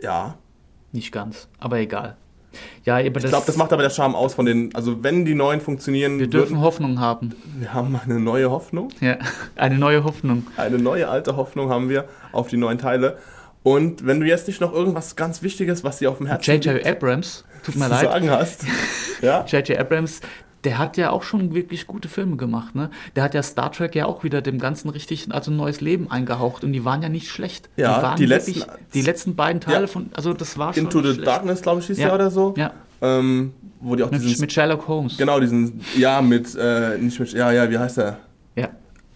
Ja. 0.00 0.36
Nicht 0.92 1.10
ganz, 1.12 1.48
aber 1.58 1.78
egal. 1.78 2.16
Ja, 2.84 2.96
aber 2.96 3.04
Ich 3.20 3.26
glaube, 3.26 3.44
das 3.46 3.56
macht 3.56 3.72
aber 3.72 3.82
der 3.82 3.90
Charme 3.90 4.14
aus 4.14 4.34
von 4.34 4.46
den. 4.46 4.74
Also, 4.74 5.02
wenn 5.02 5.24
die 5.24 5.34
neuen 5.34 5.60
funktionieren, 5.60 6.18
wir 6.18 6.26
dürfen 6.28 6.56
würden, 6.56 6.60
Hoffnung 6.62 7.00
haben. 7.00 7.34
wir 7.58 7.72
haben 7.72 7.98
eine 8.02 8.20
neue 8.20 8.50
Hoffnung. 8.50 8.88
Ja, 9.00 9.16
eine 9.56 9.78
neue 9.78 10.04
Hoffnung. 10.04 10.46
Eine 10.56 10.78
neue 10.78 11.08
alte 11.08 11.36
Hoffnung 11.36 11.70
haben 11.70 11.88
wir 11.88 12.04
auf 12.32 12.48
die 12.48 12.56
neuen 12.56 12.78
Teile. 12.78 13.18
Und 13.62 14.06
wenn 14.06 14.20
du 14.20 14.26
jetzt 14.26 14.48
nicht 14.48 14.60
noch 14.60 14.72
irgendwas 14.72 15.14
ganz 15.16 15.42
Wichtiges, 15.42 15.84
was 15.84 15.98
dir 15.98 16.10
auf 16.10 16.18
dem 16.18 16.26
Herzen 16.26 16.60
J.J. 16.60 16.84
Abrams, 16.84 17.44
tut 17.62 17.76
mir 17.76 17.84
zu 17.84 17.90
leid, 17.90 18.00
sagen 18.02 18.30
hast, 18.30 18.64
ja, 19.22 19.44
J.J. 19.46 19.78
Abrams, 19.78 20.20
der 20.64 20.78
hat 20.78 20.96
ja 20.96 21.10
auch 21.10 21.22
schon 21.24 21.54
wirklich 21.54 21.86
gute 21.86 22.08
Filme 22.08 22.36
gemacht, 22.36 22.74
ne? 22.74 22.90
Der 23.16 23.24
hat 23.24 23.34
ja 23.34 23.42
Star 23.42 23.72
Trek 23.72 23.94
ja 23.94 24.06
auch 24.06 24.22
wieder 24.24 24.42
dem 24.42 24.58
Ganzen 24.58 24.88
richtig, 24.90 25.26
also 25.30 25.50
ein 25.50 25.56
neues 25.56 25.80
Leben 25.80 26.10
eingehaucht 26.10 26.62
und 26.64 26.72
die 26.72 26.84
waren 26.84 27.02
ja 27.02 27.08
nicht 27.08 27.28
schlecht. 27.28 27.68
Ja, 27.76 27.96
die, 27.98 28.02
waren 28.02 28.16
die 28.16 28.28
wirklich- 28.28 28.56
letzten- 28.58 28.72
die 28.94 29.02
letzten 29.02 29.34
beiden 29.36 29.60
Teile 29.60 29.82
Ja. 29.82 29.86
von, 29.88 30.10
also 30.14 30.32
das 30.34 30.56
war 30.58 30.72
schon 30.74 30.84
Into 30.84 31.02
the 31.02 31.14
schlecht. 31.14 31.26
Darkness, 31.26 31.62
glaube 31.62 31.80
ich, 31.80 31.86
hieß 31.88 31.98
Ja. 31.98 32.06
der 32.06 32.14
oder 32.14 32.30
so. 32.30 32.54
Ja, 32.56 32.72
Ähm, 33.00 33.52
wo 33.80 33.96
die 33.96 34.04
auch 34.04 34.10
mit, 34.12 34.22
diesen. 34.22 34.40
mit 34.40 34.52
Sherlock 34.52 34.86
Holmes. 34.86 35.16
genau, 35.16 35.40
diesen. 35.40 35.80
Ja, 35.96 36.22
mit. 36.22 36.54
Äh, 36.54 36.98
nicht 36.98 37.18
mit. 37.18 37.32
Ja, 37.32 37.50
ja, 37.50 37.68
wie 37.68 37.78
heißt 37.78 37.96
der? 37.96 38.18
Ja. 38.54 38.68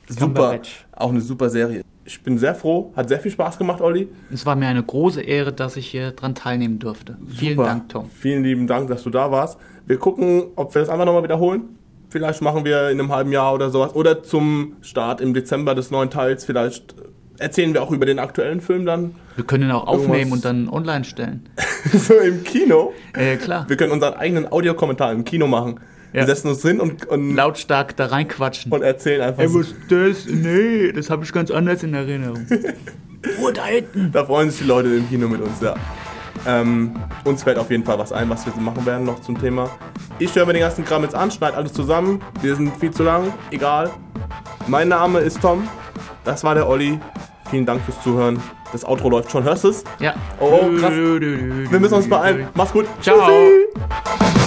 Super. 0.09 0.59
Auch 0.93 1.11
eine 1.11 1.21
super 1.21 1.49
Serie. 1.51 1.83
Ich 2.07 2.23
bin 2.23 2.39
sehr 2.39 2.55
froh, 2.55 2.93
hat 2.97 3.09
sehr 3.09 3.19
viel 3.19 3.33
Spaß 3.33 3.59
gemacht, 3.59 3.81
Olli. 3.81 4.09
Es 4.33 4.47
war 4.47 4.55
mir 4.57 4.69
eine 4.69 4.83
große 4.83 5.21
Ehre, 5.21 5.53
dass 5.53 5.77
ich 5.77 5.89
hier 5.89 6.13
dran 6.13 6.35
teilnehmen 6.35 6.79
durfte. 6.79 7.19
Vielen 7.27 7.57
Super. 7.57 7.69
Dank, 7.69 7.89
Tom. 7.89 8.11
Vielen 8.11 8.45
lieben 8.45 8.67
Dank, 8.67 8.89
dass 8.89 9.03
du 9.03 9.11
da 9.11 9.31
warst. 9.31 9.59
Wir 9.87 9.99
gucken, 9.99 10.45
ob 10.55 10.75
wir 10.75 10.81
das 10.81 10.89
einfach 10.89 11.05
nochmal 11.05 11.25
wiederholen. 11.25 11.63
Vielleicht 12.09 12.41
machen 12.41 12.65
wir 12.65 12.91
in 12.91 13.01
einem 13.01 13.13
halben 13.13 13.33
Jahr 13.33 13.53
oder 13.53 13.71
sowas. 13.71 13.95
Oder 13.95 14.23
zum 14.23 14.77
Start 14.81 15.21
im 15.21 15.35
Dezember 15.35 15.75
des 15.75 15.91
neuen 15.91 16.09
Teils. 16.09 16.45
Vielleicht 16.45 16.95
erzählen 17.39 17.75
wir 17.75 17.83
auch 17.83 17.91
über 17.91 18.07
den 18.07 18.21
aktuellen 18.21 18.61
Film 18.61 18.87
dann. 18.87 19.15
Wir 19.35 19.45
können 19.45 19.65
ihn 19.65 19.73
auch 19.73 19.87
aufnehmen 19.87 20.31
Irgendwas- 20.31 20.33
und 20.33 20.45
dann 20.45 20.69
online 20.69 21.05
stellen. 21.05 21.49
so 21.93 22.15
im 22.15 22.45
Kino. 22.45 22.93
Äh, 23.15 23.37
klar. 23.37 23.69
Wir 23.69 23.77
können 23.77 23.93
unseren 23.93 24.15
eigenen 24.15 24.51
Audiokommentar 24.51 25.13
im 25.13 25.25
Kino 25.25 25.49
machen. 25.49 25.81
Wir 26.13 26.21
Ja. 26.23 26.27
setzen 26.27 26.49
uns 26.49 26.63
hin 26.63 26.81
und, 26.81 27.07
und, 27.07 27.35
Lautstark 27.35 27.97
da 27.97 28.07
reinquatschen. 28.07 28.73
und 28.73 28.83
erzählen 28.83 29.21
einfach. 29.23 29.43
Ey, 29.43 29.49
so. 29.49 29.61
was 29.61 29.67
ist 29.69 29.77
das? 29.89 30.33
Nee, 30.33 30.93
das 30.93 31.11
habe 31.11 31.25
ich 31.25 31.33
ganz 31.33 31.51
anders 31.51 31.83
in 31.83 31.95
Erinnerung. 31.95 32.47
oh, 33.43 33.51
da 33.51 33.65
hinten. 33.67 34.11
Da 34.13 34.25
freuen 34.25 34.51
sich 34.51 34.61
die 34.61 34.67
Leute 34.67 34.89
im 34.89 35.09
Kino 35.09 35.29
mit 35.29 35.41
uns, 35.41 35.61
ja. 35.61 35.75
Ähm, 36.47 36.95
uns 37.25 37.43
fällt 37.43 37.59
auf 37.59 37.71
jeden 37.71 37.85
Fall 37.85 37.99
was 37.99 38.13
ein, 38.13 38.29
was 38.31 38.47
wir 38.47 38.53
machen 38.61 38.87
werden 38.87 39.05
noch 39.05 39.21
zum 39.23 39.41
Thema. 39.41 39.69
Ich 40.19 40.35
höre 40.35 40.47
mir 40.47 40.53
den 40.53 40.61
ganzen 40.63 40.85
Kram 40.85 41.03
jetzt 41.03 41.15
an, 41.15 41.31
schneide 41.31 41.57
alles 41.57 41.73
zusammen. 41.73 42.21
Wir 42.41 42.55
sind 42.55 42.77
viel 42.77 42.91
zu 42.93 43.03
lang, 43.03 43.33
egal. 43.51 43.91
Mein 44.69 44.89
Name 44.89 45.21
ist 45.21 45.41
Tom. 45.41 45.67
Das 46.25 46.45
war 46.45 46.55
der 46.55 46.69
Olli. 46.69 47.01
Vielen 47.51 47.67
Dank 47.67 47.83
fürs 47.83 48.01
Zuhören. 48.03 48.41
Das 48.73 48.85
Outro 48.85 49.09
läuft 49.09 49.31
schon, 49.31 49.45
hörst 49.45 49.65
du 49.65 49.69
es? 49.69 49.85
Ja. 49.99 50.15
Oh, 50.41 50.69
krass. 50.79 50.93
Wir 50.93 51.81
müssen 51.81 51.95
uns 51.95 52.09
beeilen. 52.09 52.49
Mach's 52.55 52.73
gut. 52.73 52.87
Ciao. 53.01 53.17
Tschüssi. 53.27 54.46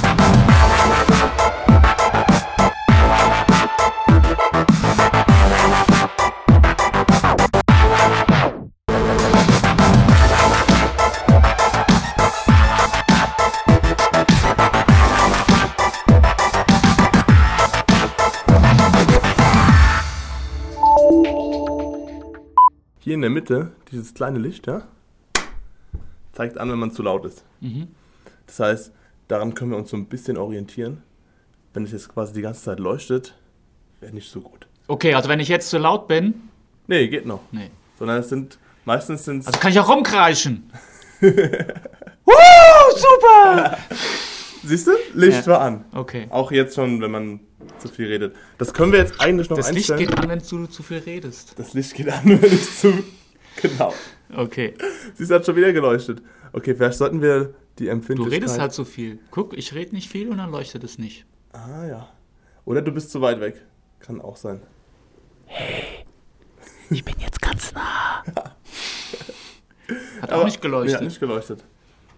Hier 23.09 23.15
in 23.15 23.21
der 23.21 23.31
Mitte, 23.31 23.71
dieses 23.91 24.13
kleine 24.13 24.37
Licht, 24.37 24.67
ja, 24.67 24.83
zeigt 26.31 26.59
an, 26.59 26.69
wenn 26.71 26.77
man 26.77 26.91
zu 26.91 27.01
laut 27.01 27.25
ist. 27.25 27.43
Das 28.45 28.59
heißt, 28.59 28.91
daran 29.27 29.55
können 29.55 29.71
wir 29.71 29.79
uns 29.79 29.89
so 29.89 29.97
ein 29.97 30.05
bisschen 30.05 30.37
orientieren. 30.37 31.01
Wenn 31.73 31.85
es 31.85 31.91
jetzt 31.91 32.09
quasi 32.09 32.33
die 32.33 32.43
ganze 32.43 32.61
Zeit 32.61 32.79
leuchtet, 32.79 33.33
wäre 33.99 34.13
nicht 34.13 34.29
so 34.29 34.41
gut. 34.41 34.67
Okay, 34.87 35.15
also 35.15 35.27
wenn 35.27 35.39
ich 35.39 35.47
jetzt 35.47 35.71
zu 35.71 35.79
laut 35.79 36.07
bin. 36.07 36.35
Nee, 36.85 37.07
geht 37.07 37.25
noch. 37.25 37.41
Nee. 37.51 37.71
Sondern 37.97 38.17
es 38.19 38.29
sind, 38.29 38.59
meistens 38.85 39.25
sind 39.25 39.47
Also 39.47 39.59
kann 39.59 39.71
ich 39.71 39.79
auch 39.79 39.89
rumkreischen. 39.89 40.71
Woo, 41.21 42.91
super! 42.95 43.75
siehst 44.63 44.85
du, 44.85 44.91
Licht 45.15 45.47
Ja. 45.47 45.53
war 45.53 45.61
an. 45.61 45.85
Okay. 45.95 46.27
Auch 46.29 46.51
jetzt 46.51 46.75
schon, 46.75 47.01
wenn 47.01 47.09
man 47.09 47.39
zu 47.77 47.87
viel 47.89 48.07
redet. 48.07 48.35
Das 48.57 48.73
können 48.73 48.91
wir 48.91 48.99
jetzt 48.99 49.19
eigentlich 49.21 49.49
noch 49.49 49.57
Das 49.57 49.71
Licht 49.71 49.91
einstellen. 49.91 50.09
geht 50.11 50.19
an, 50.23 50.29
wenn 50.29 50.39
du 50.39 50.65
zu 50.67 50.83
viel 50.83 50.97
redest. 50.99 51.53
das 51.57 51.73
Licht 51.73 51.93
geht 51.95 52.09
an, 52.09 52.21
wenn 52.41 52.53
ich 52.53 52.75
zu... 52.77 52.93
Genau. 53.61 53.93
Okay. 54.35 54.73
Sie 55.15 55.33
hat 55.33 55.45
schon 55.45 55.55
wieder 55.55 55.73
geleuchtet. 55.73 56.21
Okay, 56.53 56.73
vielleicht 56.75 56.97
sollten 56.97 57.21
wir 57.21 57.53
die 57.77 57.85
Du 57.85 57.89
Empfindlichkeit... 57.91 58.33
redest 58.41 58.59
halt 58.59 58.73
so 58.73 58.85
viel. 58.85 59.19
Guck, 59.31 59.57
ich 59.57 59.73
rede 59.73 59.93
nicht 59.95 60.09
viel 60.09 60.29
und 60.29 60.37
dann 60.37 60.51
leuchtet 60.51 60.83
es 60.83 60.97
nicht. 60.97 61.25
Ah 61.51 61.85
ja. 61.85 62.09
Oder 62.65 62.81
du 62.81 62.91
bist 62.91 63.11
zu 63.11 63.21
weit 63.21 63.39
weg. 63.41 63.61
Kann 63.99 64.21
auch 64.21 64.37
sein. 64.37 64.61
Ich 66.89 67.03
bin 67.03 67.15
jetzt 67.19 67.41
ganz 67.41 67.73
nah. 67.73 68.23
Hat 70.21 70.31
Aber- 70.31 70.41
auch 70.41 70.45
nicht 70.45 70.57
Nee, 70.57 70.61
geleuchtet. 70.61 70.95
hat 70.97 71.03
nicht 71.03 71.19
geleuchtet. 71.19 71.63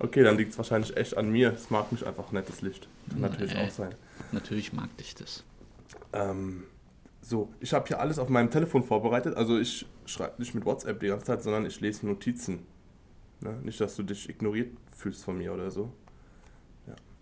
Okay, 0.04 0.24
dann 0.24 0.36
liegt 0.36 0.52
es 0.52 0.58
wahrscheinlich 0.58 0.97
echt 0.97 1.16
an 1.16 1.30
mir. 1.30 1.54
Es 1.54 1.70
mag 1.70 1.91
mich 1.91 2.06
einfach 2.08 2.32
nicht, 2.32 2.49
das 2.49 2.62
Licht. 2.62 2.88
Kann 3.10 3.22
natürlich 3.22 3.56
auch 3.56 3.70
sein. 3.70 3.93
Natürlich 4.32 4.74
mag 4.74 4.95
dich 4.97 5.14
das. 5.14 5.43
Ähm, 6.12 6.64
so, 7.22 7.49
ich 7.60 7.72
habe 7.74 7.88
hier 7.88 7.99
alles 7.99 8.18
auf 8.18 8.28
meinem 8.28 8.49
Telefon 8.49 8.84
vorbereitet. 8.84 9.36
Also 9.36 9.60
ich 9.60 9.86
schreibe 10.06 10.34
nicht 10.39 10.56
mit 10.56 10.66
WhatsApp 10.66 10.99
die 10.99 11.08
ganze 11.08 11.26
Zeit, 11.26 11.43
sondern 11.43 11.68
ich 11.68 11.80
lese 11.82 12.08
Notizen. 12.08 12.66
Ne? 13.41 13.60
Nicht, 13.64 13.80
dass 13.80 13.95
du 13.95 14.02
dich 14.02 14.28
ignoriert 14.28 14.76
fühlst 14.97 15.24
von 15.24 15.38
mir 15.38 15.54
oder 15.54 15.70
so. 15.70 15.91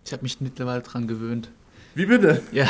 Ich 0.06 0.12
habe 0.12 0.22
mich 0.22 0.40
mittlerweile 0.40 0.80
dran 0.80 1.06
gewöhnt. 1.06 1.50
Wie 1.94 2.06
bitte? 2.06 2.42
Ja, 2.52 2.66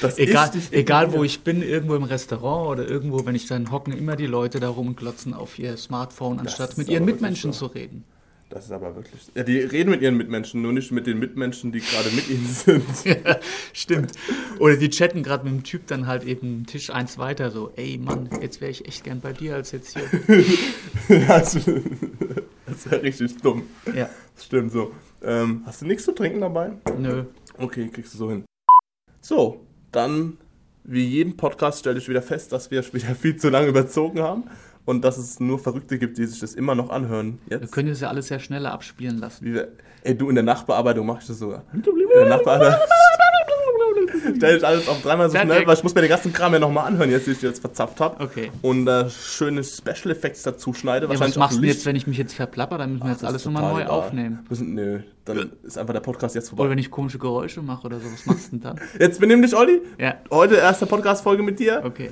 Dass 0.00 0.18
egal, 0.18 0.50
egal 0.70 1.12
wo 1.12 1.24
ich 1.24 1.40
bin, 1.40 1.60
irgendwo 1.60 1.96
im 1.96 2.04
Restaurant 2.04 2.70
oder 2.70 2.88
irgendwo, 2.88 3.26
wenn 3.26 3.34
ich 3.34 3.46
dann 3.46 3.70
hocken, 3.70 3.92
immer 3.92 4.16
die 4.16 4.26
Leute 4.26 4.60
da 4.60 4.68
rumglotzen 4.68 5.34
auf 5.34 5.58
ihr 5.58 5.76
Smartphone, 5.76 6.38
anstatt 6.38 6.78
mit 6.78 6.88
ihren 6.88 7.04
Mitmenschen 7.04 7.52
so. 7.52 7.66
zu 7.68 7.74
reden. 7.74 8.04
Das 8.50 8.64
ist 8.64 8.72
aber 8.72 8.96
wirklich. 8.96 9.20
Ja, 9.36 9.44
die 9.44 9.60
reden 9.60 9.90
mit 9.90 10.02
ihren 10.02 10.16
Mitmenschen, 10.16 10.60
nur 10.60 10.72
nicht 10.72 10.90
mit 10.90 11.06
den 11.06 11.20
Mitmenschen, 11.20 11.70
die 11.70 11.78
gerade 11.78 12.10
mit 12.10 12.28
ihnen 12.28 12.46
sind. 12.46 12.84
Stimmt. 13.72 14.10
Oder 14.58 14.76
die 14.76 14.90
chatten 14.90 15.22
gerade 15.22 15.44
mit 15.44 15.52
dem 15.52 15.62
Typ 15.62 15.86
dann 15.86 16.08
halt 16.08 16.24
eben 16.24 16.46
einen 16.48 16.66
Tisch 16.66 16.90
eins 16.90 17.16
weiter, 17.16 17.52
so, 17.52 17.70
ey 17.76 17.96
Mann, 17.96 18.28
jetzt 18.42 18.60
wäre 18.60 18.72
ich 18.72 18.88
echt 18.88 19.04
gern 19.04 19.20
bei 19.20 19.32
dir 19.32 19.54
als 19.54 19.70
jetzt 19.70 19.96
hier. 19.96 20.02
das 21.28 21.52
das 21.54 22.76
ist 22.76 22.90
ja 22.90 22.98
richtig 22.98 23.36
dumm. 23.36 23.62
Ja. 23.94 24.10
Das 24.34 24.44
stimmt 24.44 24.72
so. 24.72 24.92
Ähm, 25.22 25.62
hast 25.64 25.82
du 25.82 25.86
nichts 25.86 26.04
zu 26.04 26.12
trinken 26.12 26.40
dabei? 26.40 26.72
Nö. 26.98 27.26
Okay, 27.56 27.88
kriegst 27.88 28.14
du 28.14 28.18
so 28.18 28.30
hin. 28.30 28.44
So, 29.20 29.64
dann, 29.92 30.38
wie 30.82 31.04
jeden 31.04 31.36
Podcast, 31.36 31.78
stelle 31.78 31.98
ich 31.98 32.08
wieder 32.08 32.22
fest, 32.22 32.50
dass 32.50 32.72
wir 32.72 32.82
wieder 32.92 33.14
viel 33.14 33.36
zu 33.36 33.48
lange 33.48 33.68
überzogen 33.68 34.20
haben 34.20 34.44
und 34.84 35.02
dass 35.04 35.18
es 35.18 35.40
nur 35.40 35.58
Verrückte 35.58 35.98
gibt, 35.98 36.18
die 36.18 36.26
sich 36.26 36.40
das 36.40 36.54
immer 36.54 36.74
noch 36.74 36.90
anhören. 36.90 37.38
Wir 37.46 37.58
Jetzt. 37.60 37.72
können 37.72 37.88
das 37.88 38.00
ja 38.00 38.08
alles 38.08 38.28
sehr 38.28 38.38
schneller 38.40 38.72
abspielen 38.72 39.18
lassen. 39.18 39.44
Wie 39.44 39.54
wir, 39.54 39.68
ey, 40.02 40.16
du 40.16 40.28
in 40.28 40.34
der 40.34 40.44
Nachbearbeitung 40.44 41.06
mach 41.06 41.20
ich 41.20 41.26
das 41.26 41.38
sogar. 41.38 41.62
In 41.72 41.82
der 41.82 42.28
Nachbearbeitung. 42.28 42.80
Stell 44.36 44.56
ich 44.56 44.66
alles 44.66 44.88
auf 44.88 45.00
dreimal 45.02 45.30
so 45.30 45.38
schnell, 45.38 45.66
weil 45.66 45.74
ich 45.74 45.82
muss 45.82 45.94
mir 45.94 46.00
den 46.02 46.10
ganzen 46.10 46.32
Kram 46.32 46.52
ja 46.52 46.58
nochmal 46.58 46.86
anhören, 46.86 47.10
jetzt, 47.10 47.26
wie 47.26 47.32
ich 47.32 47.42
jetzt 47.42 47.60
verzapft 47.60 48.00
habe. 48.00 48.22
Okay. 48.22 48.50
Und 48.62 48.86
äh, 48.86 49.08
schöne 49.10 49.62
Special 49.64 50.10
Effects 50.10 50.42
dazu 50.42 50.72
schneide. 50.72 51.06
Ja, 51.10 51.18
was 51.20 51.36
machst 51.36 51.58
du 51.58 51.62
jetzt, 51.64 51.86
wenn 51.86 51.96
ich 51.96 52.06
mich 52.06 52.18
jetzt 52.18 52.34
verplapper? 52.34 52.78
Dann 52.78 52.92
müssen 52.94 53.04
wir 53.04 53.10
jetzt 53.12 53.22
Das 53.22 53.28
alles 53.30 53.44
nochmal 53.44 53.72
neu 53.72 53.80
egal. 53.82 53.90
aufnehmen. 53.90 54.40
Müssen, 54.48 54.74
nö, 54.74 55.00
dann 55.24 55.52
ist 55.62 55.78
einfach 55.78 55.92
der 55.94 56.00
Podcast 56.00 56.34
jetzt 56.34 56.48
vorbei. 56.48 56.62
Oder 56.62 56.70
wenn 56.70 56.78
ich 56.78 56.90
komische 56.90 57.18
Geräusche 57.18 57.62
mache 57.62 57.86
oder 57.86 57.98
so, 58.00 58.06
was 58.12 58.26
machst 58.26 58.46
du 58.48 58.50
denn 58.52 58.60
dann? 58.60 58.80
Jetzt 58.98 59.20
benimm 59.20 59.42
dich, 59.42 59.54
Olli. 59.56 59.80
Ja. 59.98 60.14
Heute 60.30 60.56
erste 60.56 60.86
Podcast-Folge 60.86 61.42
mit 61.42 61.58
dir. 61.58 61.82
Okay. 61.84 62.10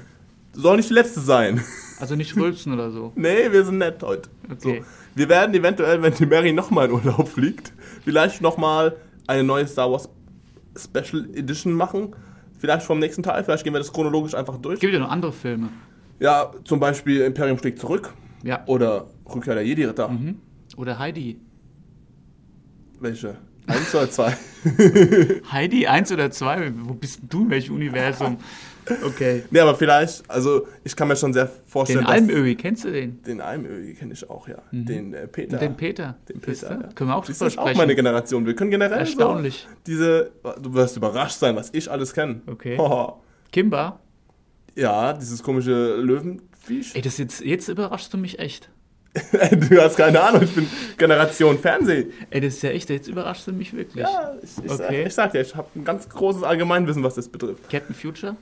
Soll 0.52 0.76
nicht 0.76 0.90
die 0.90 0.94
letzte 0.94 1.20
sein. 1.20 1.62
Also 2.01 2.16
nicht 2.16 2.36
rülpsen 2.36 2.72
oder 2.72 2.90
so. 2.90 3.12
nee, 3.16 3.51
wir 3.51 3.64
sind 3.64 3.78
nett 3.78 4.03
heute. 4.03 4.28
Okay. 4.51 4.80
So, 4.80 4.86
wir 5.14 5.28
werden 5.28 5.55
eventuell, 5.55 6.03
wenn 6.03 6.14
die 6.14 6.26
Mary 6.26 6.53
nochmal 6.53 6.86
in 6.86 6.92
Urlaub 6.92 7.28
fliegt, 7.34 7.72
vielleicht 8.05 8.40
nochmal 8.40 8.96
eine 9.26 9.44
neue 9.44 9.66
Star 9.66 9.90
Wars 9.90 10.09
Special 10.76 11.28
Edition 11.34 11.72
machen. 11.72 12.14
Vielleicht 12.59 12.86
vom 12.86 12.99
nächsten 12.99 13.22
Teil, 13.22 13.44
vielleicht 13.44 13.64
gehen 13.64 13.72
wir 13.72 13.78
das 13.78 13.92
chronologisch 13.92 14.34
einfach 14.34 14.59
durch. 14.59 14.74
Es 14.74 14.80
gibt 14.80 14.92
ja 14.92 14.99
noch 14.99 15.11
andere 15.11 15.32
Filme. 15.32 15.68
Ja, 16.18 16.51
zum 16.64 16.80
Beispiel 16.80 17.20
Imperium 17.20 17.59
schlägt 17.59 17.78
zurück. 17.78 18.12
Ja. 18.42 18.64
Oder 18.66 19.07
Rückkehr 19.32 19.55
der 19.55 19.64
Jedi-Ritter. 19.64 20.11
Oder 20.76 20.99
Heidi. 20.99 21.40
Welche? 23.01 23.36
Eins 23.68 23.94
oder 23.94 24.11
zwei? 24.11 24.36
Heidi 25.53 25.86
1 25.86 26.12
oder 26.12 26.30
2? 26.30 26.72
Wo 26.74 26.94
bist 26.94 27.20
du? 27.28 27.42
In 27.42 27.51
welchem 27.51 27.74
Universum? 27.74 28.38
Okay. 29.05 29.43
nee, 29.51 29.61
aber 29.61 29.74
vielleicht, 29.74 30.28
also 30.30 30.66
ich 30.84 30.95
kann 30.97 31.09
mir 31.09 31.16
schon 31.16 31.32
sehr 31.32 31.51
vorstellen, 31.66 32.01
Den 32.01 32.07
Almöhi, 32.07 32.55
kennst 32.55 32.84
du 32.84 32.93
den? 32.93 33.22
Den 33.22 33.41
Almöhi 33.41 33.95
kenne 33.95 34.12
ich 34.12 34.28
auch, 34.28 34.49
ja. 34.49 34.59
Den 34.70 35.12
äh, 35.12 35.26
Peter. 35.26 35.59
Den 35.59 35.76
Peter. 35.76 36.16
Den 36.28 36.41
Peter. 36.41 36.70
Ja. 36.70 36.89
Können 36.95 37.11
wir 37.11 37.16
auch 37.16 37.24
drüber 37.24 37.39
du, 37.39 37.45
das 37.45 37.53
ist 37.53 37.59
auch 37.59 37.62
sprechen. 37.62 37.78
meine 37.78 37.95
Generation. 37.95 38.47
Wir 38.47 38.55
können 38.55 38.70
generell 38.70 38.99
Erstaunlich. 38.99 39.66
So 39.68 39.76
diese, 39.86 40.30
du 40.62 40.74
wirst 40.74 40.97
überrascht 40.97 41.39
sein, 41.39 41.57
was 41.57 41.70
ich 41.72 41.91
alles 41.91 42.12
kenne. 42.14 42.41
Okay. 42.47 42.78
Kimba? 43.53 44.01
ja, 44.78 45.12
dieses 45.12 45.43
komische 45.43 45.97
Löwenviech. 45.97 46.95
Ey, 46.95 47.03
das 47.03 47.18
jetzt, 47.18 47.41
jetzt 47.41 47.68
überraschst 47.68 48.12
du 48.14 48.18
mich 48.18 48.39
echt. 48.39 48.70
du 49.32 49.80
hast 49.82 49.97
keine 49.97 50.20
Ahnung, 50.20 50.43
ich 50.43 50.55
bin 50.55 50.68
Generation 50.97 51.59
Fernsehen. 51.59 52.12
Ey, 52.30 52.41
das 52.41 52.55
ist 52.57 52.62
ja 52.62 52.70
echt, 52.70 52.89
jetzt 52.91 53.09
überraschst 53.09 53.47
du 53.49 53.53
mich 53.53 53.72
wirklich. 53.74 54.05
Ja, 54.05 54.34
ich, 54.41 54.64
ich, 54.64 54.70
sag, 54.70 54.86
Okay. 54.89 55.05
ich 55.07 55.14
sag 55.14 55.32
dir, 55.32 55.41
ich 55.41 55.57
habe 55.57 55.66
ein 55.74 55.84
ganz 55.84 56.09
großes 56.09 56.45
Allgemeinwissen, 56.45 57.03
was 57.03 57.14
das 57.14 57.28
betrifft. 57.28 57.68
Captain 57.68 57.95
Future? 57.95 58.36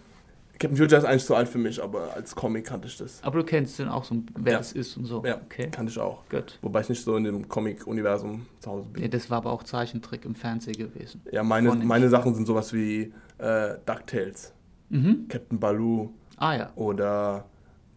Captain 0.58 0.76
Future 0.76 0.98
ist 0.98 1.04
eigentlich 1.04 1.24
zu 1.26 1.34
alt 1.34 1.48
für 1.48 1.58
mich, 1.58 1.82
aber 1.82 2.14
als 2.14 2.34
Comic 2.34 2.64
kannte 2.66 2.88
ich 2.88 2.96
das. 2.96 3.22
Aber 3.22 3.38
du 3.40 3.44
kennst 3.44 3.78
den 3.78 3.88
auch 3.88 4.04
so, 4.04 4.16
wer 4.38 4.52
Ja. 4.52 4.58
das 4.58 4.72
ist 4.72 4.96
und 4.96 5.04
so. 5.04 5.22
Ja, 5.24 5.36
Okay. 5.44 5.68
kannte 5.70 5.90
ich 5.92 5.98
auch. 5.98 6.26
Gut. 6.30 6.58
Wobei 6.62 6.80
ich 6.80 6.88
nicht 6.88 7.02
so 7.04 7.16
in 7.16 7.24
dem 7.24 7.46
Comic-Universum 7.48 8.46
zu 8.60 8.70
Hause 8.70 8.88
bin. 8.90 9.02
Nee, 9.02 9.08
das 9.08 9.28
war 9.30 9.38
aber 9.38 9.52
auch 9.52 9.62
Zeichentrick 9.64 10.24
im 10.24 10.34
Fernsehen 10.34 10.76
gewesen. 10.76 11.20
Ja, 11.30 11.42
meine, 11.42 11.74
meine 11.74 12.08
Sachen 12.08 12.34
sind 12.34 12.46
sowas 12.46 12.72
wie 12.72 13.12
äh, 13.38 13.74
DuckTales, 13.84 14.52
Mhm. 14.88 15.26
Captain 15.28 15.58
Baloo 15.60 16.10
Ah 16.38 16.54
ja. 16.56 16.70
oder 16.76 17.44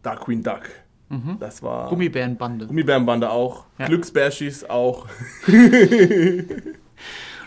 Dark 0.03 0.21
Queen 0.21 0.41
Duck. 0.43 0.63
Das 1.39 1.63
war. 1.63 1.89
Gummibärenbande. 1.89 2.67
Gummibärenbande 2.67 3.29
auch. 3.31 3.65
Ja. 3.79 3.85
Glücksbärschis 3.87 4.63
auch. 4.69 5.07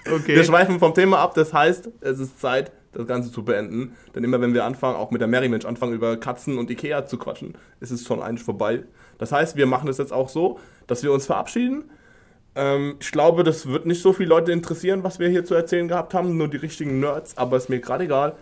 Okay. 0.05 0.35
Wir 0.35 0.43
schweifen 0.45 0.81
vom 0.81 0.95
Thema 0.95 1.19
ab, 1.19 1.35
das 1.35 1.53
heißt, 1.53 1.89
es 2.01 2.19
ist 2.19 2.41
Zeit, 2.41 2.73
das 2.93 3.07
Ganze 3.07 3.33
zu 3.33 3.45
beenden. 3.45 3.95
Denn 4.15 4.25
immer 4.25 4.41
wenn 4.41 4.55
wir 4.55 4.65
anfangen, 4.65 4.97
auch 4.97 5.11
mit 5.11 5.21
der 5.21 5.29
Merrymensch 5.29 5.65
anfangen, 5.65 5.95
über 5.95 6.17
Katzen 6.17 6.59
und 6.59 6.71
Ikea 6.71 7.07
zu 7.07 7.19
quatschen, 7.19 7.55
ist 7.81 7.91
es 7.91 8.05
schon 8.05 8.23
eigentlich 8.23 8.45
vorbei. 8.45 8.85
Das 9.19 9.33
heißt, 9.33 9.57
wir 9.57 9.67
machen 9.67 9.87
das 9.87 9.99
jetzt 9.99 10.13
auch 10.13 10.29
so, 10.29 10.59
dass 10.87 11.03
wir 11.03 11.13
uns 11.13 11.27
verabschieden. 11.27 11.91
Ähm, 12.55 12.97
ich 13.01 13.13
glaube, 13.13 13.45
das 13.45 13.67
wird 13.67 13.87
nicht 13.87 14.03
so 14.03 14.13
viele 14.13 14.29
Leute 14.29 14.53
interessieren, 14.53 15.05
was 15.05 15.19
wir 15.19 15.29
hier 15.29 15.45
zu 15.45 15.55
erzählen 15.55 15.89
gehabt 15.89 16.15
haben, 16.15 16.37
nur 16.37 16.49
die 16.49 16.59
richtigen 16.59 17.01
Nerds, 17.01 17.39
aber 17.39 17.57
ist 17.57 17.69
mir 17.69 17.81
gerade 17.81 18.05
egal. 18.05 18.37